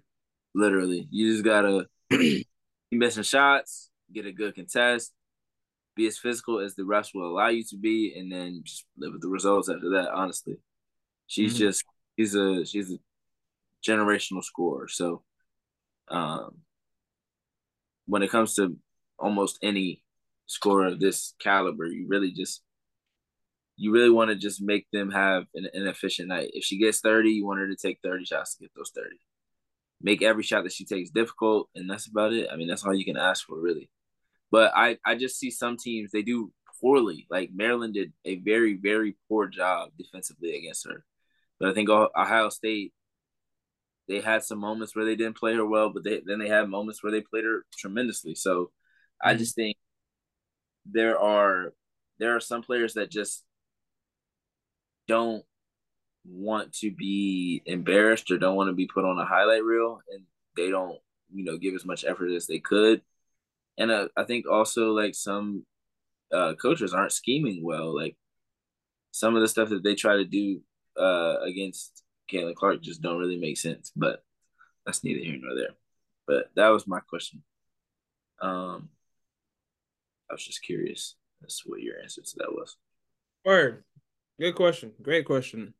Literally, 0.53 1.07
you 1.09 1.31
just 1.31 1.45
gotta 1.45 1.87
be 2.09 2.45
missing 2.91 3.23
shots, 3.23 3.89
get 4.13 4.25
a 4.25 4.31
good 4.31 4.55
contest, 4.55 5.13
be 5.95 6.07
as 6.07 6.17
physical 6.17 6.59
as 6.59 6.75
the 6.75 6.83
refs 6.83 7.13
will 7.13 7.29
allow 7.29 7.47
you 7.47 7.63
to 7.63 7.77
be, 7.77 8.13
and 8.17 8.31
then 8.31 8.61
just 8.63 8.85
live 8.97 9.13
with 9.13 9.21
the 9.21 9.29
results 9.29 9.69
after 9.69 9.89
that. 9.91 10.11
Honestly, 10.13 10.55
she's 11.27 11.53
mm-hmm. 11.53 11.63
just 11.63 11.85
she's 12.17 12.35
a 12.35 12.65
she's 12.65 12.91
a 12.91 12.97
generational 13.85 14.43
scorer. 14.43 14.87
So 14.87 15.23
um, 16.09 16.57
when 18.05 18.23
it 18.23 18.29
comes 18.31 18.55
to 18.55 18.77
almost 19.17 19.59
any 19.61 20.01
scorer 20.45 20.87
of 20.87 20.99
this 20.99 21.33
caliber, 21.39 21.85
you 21.85 22.07
really 22.07 22.31
just 22.31 22.61
you 23.77 23.91
really 23.91 24.09
want 24.09 24.29
to 24.29 24.35
just 24.35 24.61
make 24.61 24.87
them 24.93 25.11
have 25.11 25.45
an, 25.53 25.67
an 25.73 25.87
efficient 25.87 26.29
night. 26.29 26.51
If 26.53 26.63
she 26.63 26.77
gets 26.77 27.01
30, 27.01 27.29
you 27.29 27.45
want 27.45 27.59
her 27.59 27.67
to 27.67 27.75
take 27.75 27.99
30 28.01 28.23
shots 28.23 28.55
to 28.55 28.61
get 28.61 28.71
those 28.75 28.91
30. 28.95 29.17
Make 30.01 30.21
every 30.21 30.43
shot 30.43 30.63
that 30.63 30.71
she 30.71 30.85
takes 30.85 31.09
difficult, 31.09 31.69
and 31.75 31.89
that's 31.89 32.07
about 32.07 32.31
it. 32.31 32.47
I 32.51 32.55
mean, 32.55 32.69
that's 32.69 32.85
all 32.85 32.95
you 32.95 33.03
can 33.03 33.17
ask 33.17 33.45
for, 33.45 33.59
really. 33.59 33.89
But 34.49 34.71
I, 34.75 34.97
I 35.05 35.15
just 35.15 35.37
see 35.37 35.51
some 35.51 35.75
teams, 35.75 36.11
they 36.11 36.21
do 36.21 36.53
poorly. 36.79 37.27
Like 37.29 37.49
Maryland 37.53 37.95
did 37.95 38.13
a 38.23 38.37
very, 38.37 38.77
very 38.77 39.17
poor 39.27 39.47
job 39.47 39.89
defensively 39.97 40.57
against 40.57 40.87
her. 40.87 41.03
But 41.59 41.69
I 41.69 41.73
think 41.73 41.89
Ohio 41.89 42.49
State 42.49 42.93
they 44.07 44.21
had 44.21 44.43
some 44.43 44.59
moments 44.59 44.95
where 44.95 45.05
they 45.05 45.15
didn't 45.15 45.37
play 45.37 45.55
her 45.55 45.65
well, 45.65 45.89
but 45.89 46.03
they, 46.03 46.21
then 46.25 46.39
they 46.39 46.47
had 46.47 46.69
moments 46.69 47.03
where 47.03 47.11
they 47.11 47.21
played 47.21 47.43
her 47.43 47.65
tremendously. 47.77 48.35
So 48.35 48.55
mm-hmm. 48.55 49.29
I 49.29 49.35
just 49.35 49.55
think 49.55 49.77
there 50.89 51.19
are 51.19 51.73
there 52.19 52.35
are 52.35 52.39
some 52.39 52.61
players 52.61 52.93
that 52.93 53.11
just 53.11 53.43
don't 55.07 55.43
want 56.25 56.73
to 56.73 56.91
be 56.91 57.61
embarrassed 57.65 58.31
or 58.31 58.37
don't 58.37 58.55
want 58.55 58.69
to 58.69 58.73
be 58.73 58.87
put 58.87 59.05
on 59.05 59.19
a 59.19 59.25
highlight 59.25 59.63
reel 59.63 59.99
and 60.11 60.23
they 60.55 60.69
don't 60.69 60.99
you 61.33 61.43
know 61.43 61.57
give 61.57 61.75
as 61.75 61.85
much 61.85 62.05
effort 62.05 62.31
as 62.31 62.47
they 62.47 62.59
could 62.59 63.01
and 63.77 63.91
uh, 63.91 64.07
i 64.17 64.23
think 64.23 64.45
also 64.49 64.91
like 64.91 65.13
some 65.13 65.63
uh, 66.33 66.53
coaches 66.55 66.93
aren't 66.93 67.11
scheming 67.11 67.63
well 67.63 67.95
like 67.95 68.17
some 69.11 69.35
of 69.35 69.41
the 69.41 69.47
stuff 69.47 69.69
that 69.69 69.83
they 69.83 69.95
try 69.95 70.17
to 70.17 70.25
do 70.25 70.61
uh, 70.99 71.37
against 71.41 72.03
Caitlin 72.31 72.53
Clark 72.55 72.81
just 72.81 73.01
don't 73.01 73.17
really 73.17 73.37
make 73.37 73.57
sense. 73.57 73.91
But 73.95 74.23
that's 74.85 75.05
neither 75.05 75.23
here 75.23 75.37
nor 75.41 75.55
there. 75.55 75.75
But 76.27 76.49
that 76.55 76.69
was 76.69 76.85
my 76.87 76.99
question. 76.99 77.41
Um, 78.41 78.89
I 80.29 80.33
was 80.33 80.45
just 80.45 80.63
curious 80.63 81.15
as 81.45 81.57
to 81.57 81.69
what 81.69 81.81
your 81.81 81.99
answer 82.01 82.21
to 82.21 82.35
that 82.37 82.51
was. 82.51 82.77
Word. 83.43 83.83
Good 84.39 84.55
question. 84.55 84.91
Great 85.01 85.25
question. 85.25 85.73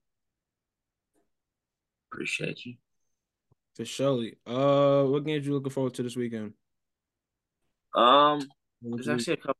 Appreciate 2.11 2.65
you. 2.65 2.75
For 3.75 3.85
surely. 3.85 4.37
Uh, 4.45 5.03
what 5.03 5.25
games 5.25 5.45
you 5.45 5.53
looking 5.53 5.71
forward 5.71 5.93
to 5.95 6.03
this 6.03 6.15
weekend? 6.15 6.53
Um, 7.93 8.41
there's 8.81 9.09
actually 9.09 9.33
a 9.33 9.37
couple. 9.37 9.55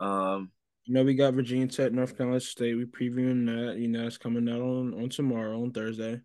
Um, 0.00 0.50
you 0.84 0.94
know, 0.94 1.04
we 1.04 1.14
got 1.14 1.32
Virginia 1.32 1.66
Tech, 1.66 1.92
North 1.92 2.16
Carolina 2.16 2.40
State. 2.40 2.74
We 2.74 2.84
previewing 2.84 3.46
that. 3.46 3.78
You 3.78 3.88
know, 3.88 4.06
it's 4.06 4.18
coming 4.18 4.48
out 4.48 4.60
on, 4.60 4.92
on 4.94 5.08
tomorrow, 5.08 5.62
on 5.62 5.70
Thursday. 5.70 6.20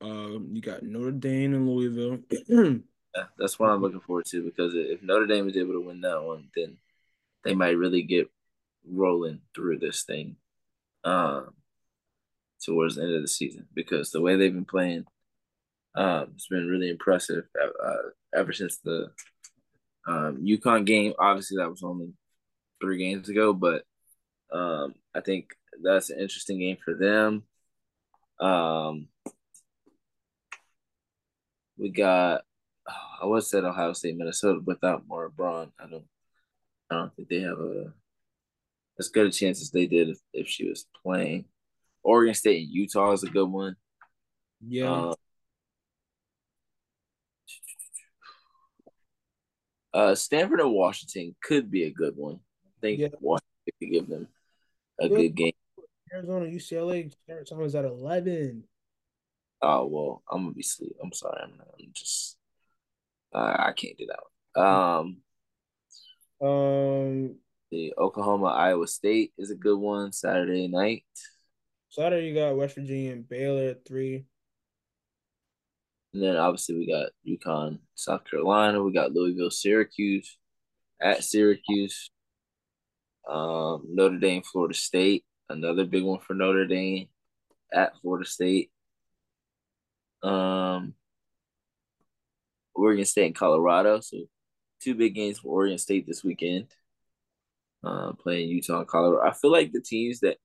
Um, 0.00 0.50
you 0.52 0.60
got 0.60 0.82
Notre 0.82 1.12
Dame 1.12 1.54
and 1.54 1.68
Louisville. 1.68 2.18
yeah, 2.48 3.24
that's 3.38 3.58
what 3.58 3.70
I'm 3.70 3.80
looking 3.80 4.00
forward 4.00 4.26
to 4.26 4.42
because 4.42 4.74
if 4.74 5.02
Notre 5.02 5.26
Dame 5.26 5.48
is 5.48 5.56
able 5.56 5.74
to 5.74 5.80
win 5.80 6.00
that 6.00 6.22
one, 6.22 6.48
then 6.56 6.76
they 7.44 7.54
might 7.54 7.76
really 7.76 8.02
get 8.02 8.30
rolling 8.88 9.40
through 9.54 9.78
this 9.78 10.02
thing 10.02 10.36
um, 11.04 11.50
towards 12.62 12.96
the 12.96 13.02
end 13.02 13.14
of 13.14 13.22
the 13.22 13.28
season 13.28 13.66
because 13.74 14.10
the 14.10 14.20
way 14.20 14.36
they've 14.36 14.52
been 14.52 14.64
playing 14.64 15.04
um, 15.94 16.32
it's 16.34 16.48
been 16.48 16.68
really 16.68 16.90
impressive 16.90 17.44
uh, 17.60 17.86
uh 17.86 18.02
ever 18.34 18.52
since 18.52 18.78
the 18.78 19.10
um, 20.06 20.44
UConn 20.44 20.84
game. 20.84 21.14
Obviously, 21.18 21.58
that 21.58 21.70
was 21.70 21.82
only 21.82 22.12
three 22.80 22.98
games 22.98 23.28
ago, 23.28 23.52
but 23.52 23.84
um, 24.52 24.94
I 25.14 25.20
think 25.20 25.50
that's 25.82 26.10
an 26.10 26.18
interesting 26.18 26.58
game 26.58 26.78
for 26.84 26.94
them. 26.94 27.44
Um, 28.40 29.08
we 31.78 31.90
got 31.90 32.42
I 33.22 33.26
would 33.26 33.42
say 33.44 33.58
Ohio 33.58 33.92
State, 33.92 34.16
Minnesota 34.16 34.60
without 34.64 35.06
Mara 35.08 35.30
Braun. 35.30 35.72
I 35.78 35.86
don't 35.86 36.04
I 36.90 36.96
don't 36.96 37.14
think 37.14 37.28
they 37.28 37.40
have 37.40 37.58
a 37.58 37.92
as 38.98 39.08
good 39.08 39.26
a 39.26 39.30
chance 39.30 39.60
as 39.60 39.70
they 39.70 39.86
did 39.86 40.10
if, 40.10 40.18
if 40.32 40.48
she 40.48 40.68
was 40.68 40.86
playing. 41.02 41.46
Oregon 42.02 42.34
State 42.34 42.64
and 42.64 42.72
Utah 42.72 43.12
is 43.12 43.24
a 43.24 43.28
good 43.28 43.48
one. 43.48 43.76
Yeah. 44.66 44.92
Uh, 44.92 45.14
uh, 49.92 50.14
Stanford 50.14 50.60
and 50.60 50.72
Washington 50.72 51.34
could 51.42 51.70
be 51.70 51.84
a 51.84 51.90
good 51.90 52.14
one. 52.16 52.40
I 52.66 52.80
think 52.80 53.00
yeah. 53.00 53.08
If 53.66 53.74
you 53.80 53.90
give 53.90 54.08
them 54.08 54.28
a 55.00 55.08
good 55.08 55.34
game. 55.34 55.52
Arizona 56.12 56.46
UCLA 56.46 57.12
start 57.12 57.48
time 57.48 57.62
is 57.62 57.74
at 57.74 57.84
eleven. 57.84 58.64
Oh 59.62 59.86
well, 59.86 60.22
I'm 60.30 60.42
gonna 60.42 60.54
be 60.54 60.60
asleep. 60.60 60.94
I'm 61.02 61.12
sorry. 61.12 61.40
I'm, 61.42 61.52
I'm 61.60 61.90
just 61.92 62.36
uh, 63.34 63.56
I 63.58 63.72
can't 63.72 63.96
do 63.96 64.06
that 64.06 64.18
one. 64.54 64.66
Um, 64.66 65.16
Um, 66.44 67.36
the 67.70 67.94
Oklahoma 67.96 68.48
Iowa 68.48 68.86
State 68.86 69.32
is 69.38 69.50
a 69.50 69.54
good 69.54 69.78
one 69.78 70.12
Saturday 70.12 70.68
night. 70.68 71.04
Saturday 71.88 72.28
you 72.28 72.34
got 72.34 72.56
West 72.56 72.74
Virginia 72.74 73.12
and 73.12 73.26
Baylor 73.26 73.70
at 73.70 73.86
three. 73.86 74.26
And 76.12 76.22
then 76.22 76.36
obviously 76.36 76.76
we 76.76 76.86
got 76.86 77.12
UConn, 77.26 77.78
South 77.94 78.24
Carolina. 78.30 78.82
We 78.82 78.92
got 78.92 79.12
Louisville, 79.12 79.50
Syracuse, 79.50 80.36
at 81.00 81.24
Syracuse. 81.24 82.10
Um, 83.26 83.86
Notre 83.88 84.18
Dame, 84.18 84.42
Florida 84.42 84.74
State, 84.74 85.24
another 85.48 85.86
big 85.86 86.04
one 86.04 86.20
for 86.20 86.34
Notre 86.34 86.66
Dame, 86.66 87.08
at 87.72 87.96
Florida 88.02 88.28
State. 88.28 88.70
Um, 90.22 90.94
Oregon 92.74 93.06
State 93.06 93.26
and 93.26 93.34
Colorado. 93.34 94.00
So 94.00 94.18
two 94.84 94.94
big 94.94 95.14
games 95.14 95.38
for 95.38 95.48
Oregon 95.48 95.78
State 95.78 96.06
this 96.06 96.22
weekend. 96.22 96.66
Uh, 97.82 98.12
playing 98.12 98.48
Utah 98.48 98.80
and 98.80 98.88
Colorado. 98.88 99.28
I 99.28 99.32
feel 99.32 99.52
like 99.52 99.72
the 99.72 99.80
teams 99.80 100.20
that 100.20 100.38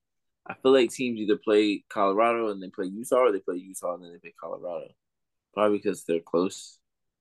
I 0.47 0.55
feel 0.55 0.73
like 0.73 0.89
teams 0.91 1.19
either 1.19 1.37
play 1.37 1.83
Colorado 1.89 2.49
and 2.49 2.61
then 2.61 2.71
play 2.71 2.85
Utah, 2.87 3.17
or 3.17 3.31
they 3.31 3.39
play 3.39 3.57
Utah 3.57 3.95
and 3.95 4.03
then 4.03 4.13
they 4.13 4.19
play 4.19 4.33
Colorado. 4.39 4.87
Probably 5.53 5.77
because 5.77 6.03
they're 6.03 6.19
close, 6.19 6.79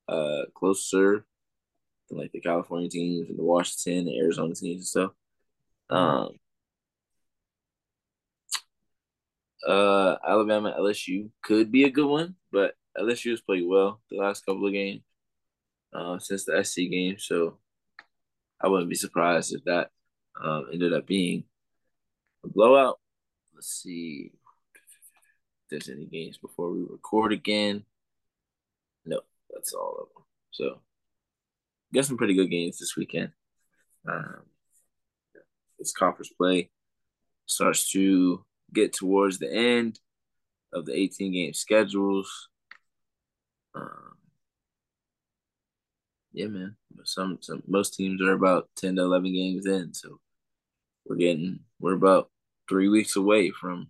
uh, 0.08 0.42
closer 0.54 1.24
than 2.08 2.18
like 2.18 2.32
the 2.32 2.40
California 2.40 2.88
teams 2.88 3.28
and 3.28 3.38
the 3.38 3.42
Washington 3.42 4.08
and 4.08 4.16
Arizona 4.16 4.54
teams 4.54 4.80
and 4.80 4.86
stuff. 4.86 5.10
Um, 5.90 6.30
uh, 9.66 10.16
Alabama 10.26 10.74
LSU 10.78 11.30
could 11.42 11.70
be 11.70 11.84
a 11.84 11.90
good 11.90 12.06
one, 12.06 12.34
but 12.50 12.74
LSU 12.96 13.30
has 13.30 13.40
played 13.40 13.66
well 13.66 14.00
the 14.10 14.16
last 14.16 14.44
couple 14.46 14.66
of 14.66 14.72
games 14.72 15.02
uh, 15.92 16.18
since 16.18 16.44
the 16.44 16.62
SC 16.62 16.90
game, 16.90 17.18
so 17.18 17.58
I 18.60 18.68
wouldn't 18.68 18.90
be 18.90 18.96
surprised 18.96 19.54
if 19.54 19.64
that 19.64 19.90
um, 20.42 20.66
ended 20.72 20.92
up 20.92 21.06
being 21.06 21.44
a 22.44 22.48
blowout. 22.48 22.98
Let's 23.54 23.82
see 23.82 24.32
if 24.74 24.80
there's 25.70 25.88
any 25.88 26.06
games 26.06 26.38
before 26.38 26.70
we 26.70 26.80
record 26.82 27.32
again. 27.32 27.84
No, 29.04 29.20
that's 29.50 29.72
all 29.72 29.98
of 30.00 30.08
them. 30.14 30.24
So, 30.50 30.80
got 31.94 32.04
some 32.04 32.16
pretty 32.16 32.34
good 32.34 32.50
games 32.50 32.78
this 32.78 32.96
weekend. 32.96 33.32
Um, 34.08 34.42
this 35.78 35.92
conference 35.92 36.30
play 36.30 36.70
starts 37.46 37.90
to 37.92 38.44
get 38.72 38.92
towards 38.92 39.38
the 39.38 39.52
end 39.52 39.98
of 40.72 40.84
the 40.86 40.94
18 40.94 41.32
game 41.32 41.54
schedules. 41.54 42.48
Um, 43.74 44.17
yeah, 46.32 46.46
man. 46.46 46.76
Some 47.04 47.38
some 47.40 47.62
most 47.66 47.94
teams 47.94 48.20
are 48.22 48.32
about 48.32 48.68
10 48.76 48.96
to 48.96 49.02
11 49.02 49.32
games 49.32 49.66
in, 49.66 49.94
so 49.94 50.18
we're 51.06 51.16
getting 51.16 51.60
we're 51.80 51.94
about 51.94 52.30
three 52.68 52.88
weeks 52.88 53.16
away 53.16 53.50
from 53.50 53.88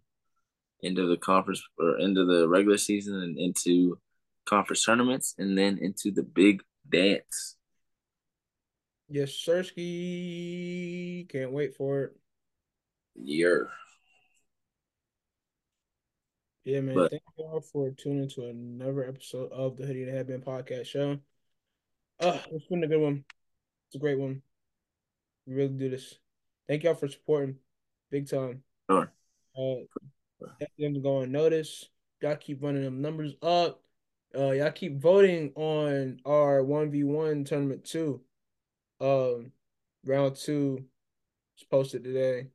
end 0.85 0.99
of 0.99 1.09
the 1.09 1.17
conference 1.17 1.63
or 1.79 1.99
end 1.99 2.17
of 2.19 2.29
the 2.29 2.49
regular 2.49 2.79
season 2.79 3.15
and 3.23 3.37
into 3.39 3.99
conference 4.47 4.85
tournaments 4.85 5.35
and 5.39 5.59
then 5.59 5.79
into 5.79 6.11
the 6.13 6.23
big 6.23 6.63
dance. 6.89 7.57
Yes, 9.09 9.31
Sirski. 9.33 11.29
Can't 11.29 11.51
wait 11.53 11.75
for 11.75 12.05
it. 12.05 12.17
Yeah. 13.17 13.65
Yeah, 16.65 16.81
man. 16.81 16.95
But- 16.95 17.11
Thank 17.11 17.23
you 17.39 17.45
all 17.45 17.61
for 17.61 17.91
tuning 17.91 18.29
to 18.31 18.47
another 18.47 19.05
episode 19.05 19.51
of 19.53 19.77
the 19.77 19.87
Hoodie 19.87 20.03
and 20.05 20.15
Headband 20.15 20.45
Podcast 20.45 20.87
Show. 20.87 21.19
Uh, 22.21 22.39
it's 22.51 22.67
been 22.67 22.83
a 22.83 22.89
good 22.89 23.01
one. 23.01 23.25
It's 23.87 23.97
a 23.97 23.99
great 23.99 24.19
one. 24.19 24.43
We 25.47 25.55
really 25.55 25.69
do 25.69 25.89
this. 25.89 26.19
Thank 26.67 26.83
y'all 26.83 26.95
for 26.95 27.09
supporting. 27.09 27.57
Big 28.11 28.29
time. 28.29 28.63
Sure. 28.91 29.13
Uh, 29.57 29.75
them 30.79 30.95
to 30.95 31.01
go 31.01 31.23
on 31.23 31.33
notice. 31.33 31.89
Y'all 32.21 32.37
keep 32.37 32.63
running 32.63 32.83
them 32.83 33.01
numbers 33.01 33.35
up. 33.43 33.83
Uh, 34.37 34.51
y'all 34.51 34.71
keep 34.71 35.01
voting 35.01 35.53
on 35.55 36.21
our 36.27 36.63
one 36.63 36.91
v 36.91 37.05
one 37.05 37.45
tournament 37.45 37.85
two. 37.85 38.21
Um, 39.01 39.53
round 40.05 40.37
two 40.37 40.85
is 41.57 41.65
posted 41.65 42.05
today. 42.05 42.49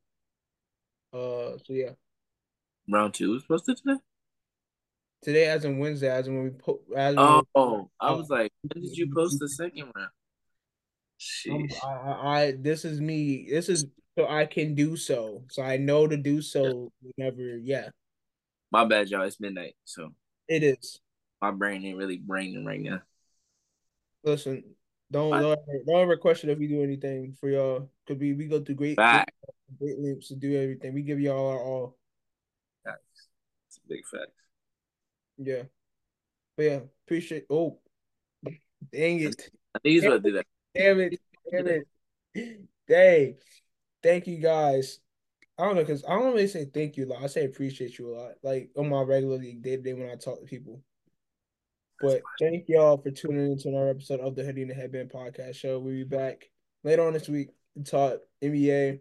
Uh, 1.12 1.58
so 1.64 1.70
yeah, 1.70 1.90
Round 2.88 3.14
two 3.14 3.32
was 3.32 3.44
posted 3.44 3.78
today? 3.78 3.98
today 5.22 5.46
as 5.46 5.64
in 5.64 5.78
Wednesday, 5.78 6.10
as 6.10 6.28
in 6.28 6.36
when 6.36 6.44
we. 6.44 6.96
As 6.96 7.14
in 7.14 7.18
Oh, 7.54 7.90
I 8.00 8.12
was 8.12 8.28
like, 8.28 8.52
when 8.72 8.82
did 8.82 8.96
you 8.96 9.12
post 9.14 9.38
the 9.38 9.48
second 9.48 9.92
round? 9.94 10.08
Um, 11.50 11.68
Sheesh. 11.68 11.74
I, 11.84 11.88
I, 11.88 12.40
I, 12.40 12.54
this 12.58 12.84
is 12.84 13.00
me. 13.00 13.46
This 13.50 13.68
is 13.68 13.86
so 14.18 14.28
I 14.28 14.46
can 14.46 14.74
do 14.74 14.96
so. 14.96 15.44
So 15.50 15.62
I 15.62 15.76
know 15.76 16.06
to 16.06 16.16
do 16.16 16.40
so 16.42 16.92
whenever. 17.02 17.58
Yeah, 17.58 17.88
My 18.70 18.84
bad, 18.84 19.08
y'all. 19.08 19.22
It's 19.22 19.40
midnight, 19.40 19.74
so 19.84 20.10
it 20.48 20.62
is. 20.62 21.00
my 21.40 21.50
brain 21.50 21.84
ain't 21.84 21.98
really 21.98 22.18
braining 22.18 22.64
right 22.64 22.80
now. 22.80 23.00
Listen, 24.22 24.64
don't 25.10 25.30
don't 25.30 25.52
ever, 25.52 25.82
don't 25.86 26.02
ever 26.02 26.16
question 26.16 26.50
if 26.50 26.58
we 26.58 26.66
do 26.66 26.82
anything 26.82 27.36
for 27.38 27.48
y'all. 27.48 27.90
Cause 28.06 28.18
we 28.18 28.32
we 28.32 28.46
go 28.46 28.60
through 28.62 28.74
great 28.76 28.96
Fact. 28.96 29.32
great 29.78 29.98
lengths 29.98 30.28
to 30.28 30.36
do 30.36 30.56
everything. 30.60 30.94
We 30.94 31.02
give 31.02 31.20
y'all 31.20 31.50
our 31.50 31.60
all. 31.60 31.96
It's 33.68 33.78
a 33.78 33.88
big 33.88 34.06
fact. 34.06 34.30
Yeah, 35.38 35.62
but 36.56 36.62
yeah, 36.62 36.80
appreciate. 37.06 37.46
Oh, 37.50 37.80
dang 38.92 39.20
it! 39.20 39.50
I 39.74 39.78
think 39.78 39.92
he's 39.94 40.04
about 40.04 40.22
to 40.22 40.30
do 40.30 40.32
that. 40.32 40.46
Damn 40.74 41.00
it! 41.00 41.20
Damn 41.50 41.66
it! 41.66 42.60
Dang! 42.88 43.36
Thank 44.02 44.26
you 44.26 44.38
guys. 44.38 45.00
I 45.58 45.64
don't 45.64 45.76
know 45.76 45.82
because 45.82 46.04
I 46.04 46.14
don't 46.14 46.32
really 46.32 46.48
say 46.48 46.64
thank 46.64 46.96
you 46.96 47.06
a 47.06 47.08
lot. 47.08 47.22
I 47.22 47.26
say 47.26 47.44
appreciate 47.44 47.98
you 47.98 48.08
a 48.08 48.14
lot, 48.16 48.32
like 48.42 48.70
on 48.76 48.88
my 48.88 49.02
regular 49.02 49.38
day 49.38 49.76
to 49.76 49.82
day 49.82 49.92
when 49.94 50.10
I 50.10 50.16
talk 50.16 50.40
to 50.40 50.46
people. 50.46 50.82
But 52.00 52.22
thank 52.40 52.68
y'all 52.68 52.98
for 52.98 53.10
tuning 53.10 53.52
into 53.52 53.68
another 53.68 53.90
episode 53.90 54.20
of 54.20 54.34
the 54.34 54.42
Hoodie 54.42 54.62
and 54.62 54.70
the 54.70 54.74
Headband 54.74 55.10
Podcast 55.10 55.54
Show. 55.54 55.78
We'll 55.78 55.94
be 55.94 56.04
back 56.04 56.50
later 56.82 57.06
on 57.06 57.12
this 57.12 57.28
week 57.28 57.50
to 57.76 57.84
talk 57.84 58.18
NBA, 58.42 58.98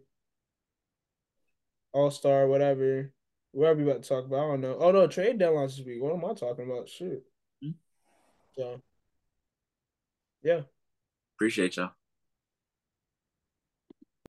All 1.91 2.11
Star, 2.11 2.47
whatever, 2.47 3.11
whatever 3.51 3.83
we 3.83 3.89
about 3.89 4.03
to 4.03 4.09
talk 4.09 4.25
about. 4.25 4.45
I 4.45 4.47
don't 4.51 4.61
know. 4.61 4.77
Oh 4.79 4.91
no, 4.91 5.07
trade 5.07 5.39
deadlines 5.39 5.77
this 5.77 5.85
week. 5.85 6.01
What 6.01 6.13
am 6.13 6.23
I 6.23 6.33
talking 6.33 6.69
about? 6.69 6.87
Shit. 6.87 7.23
Hmm. 7.61 7.71
So, 8.55 8.81
yeah. 10.43 10.61
Appreciate 11.37 11.77
y'all. 11.77 11.93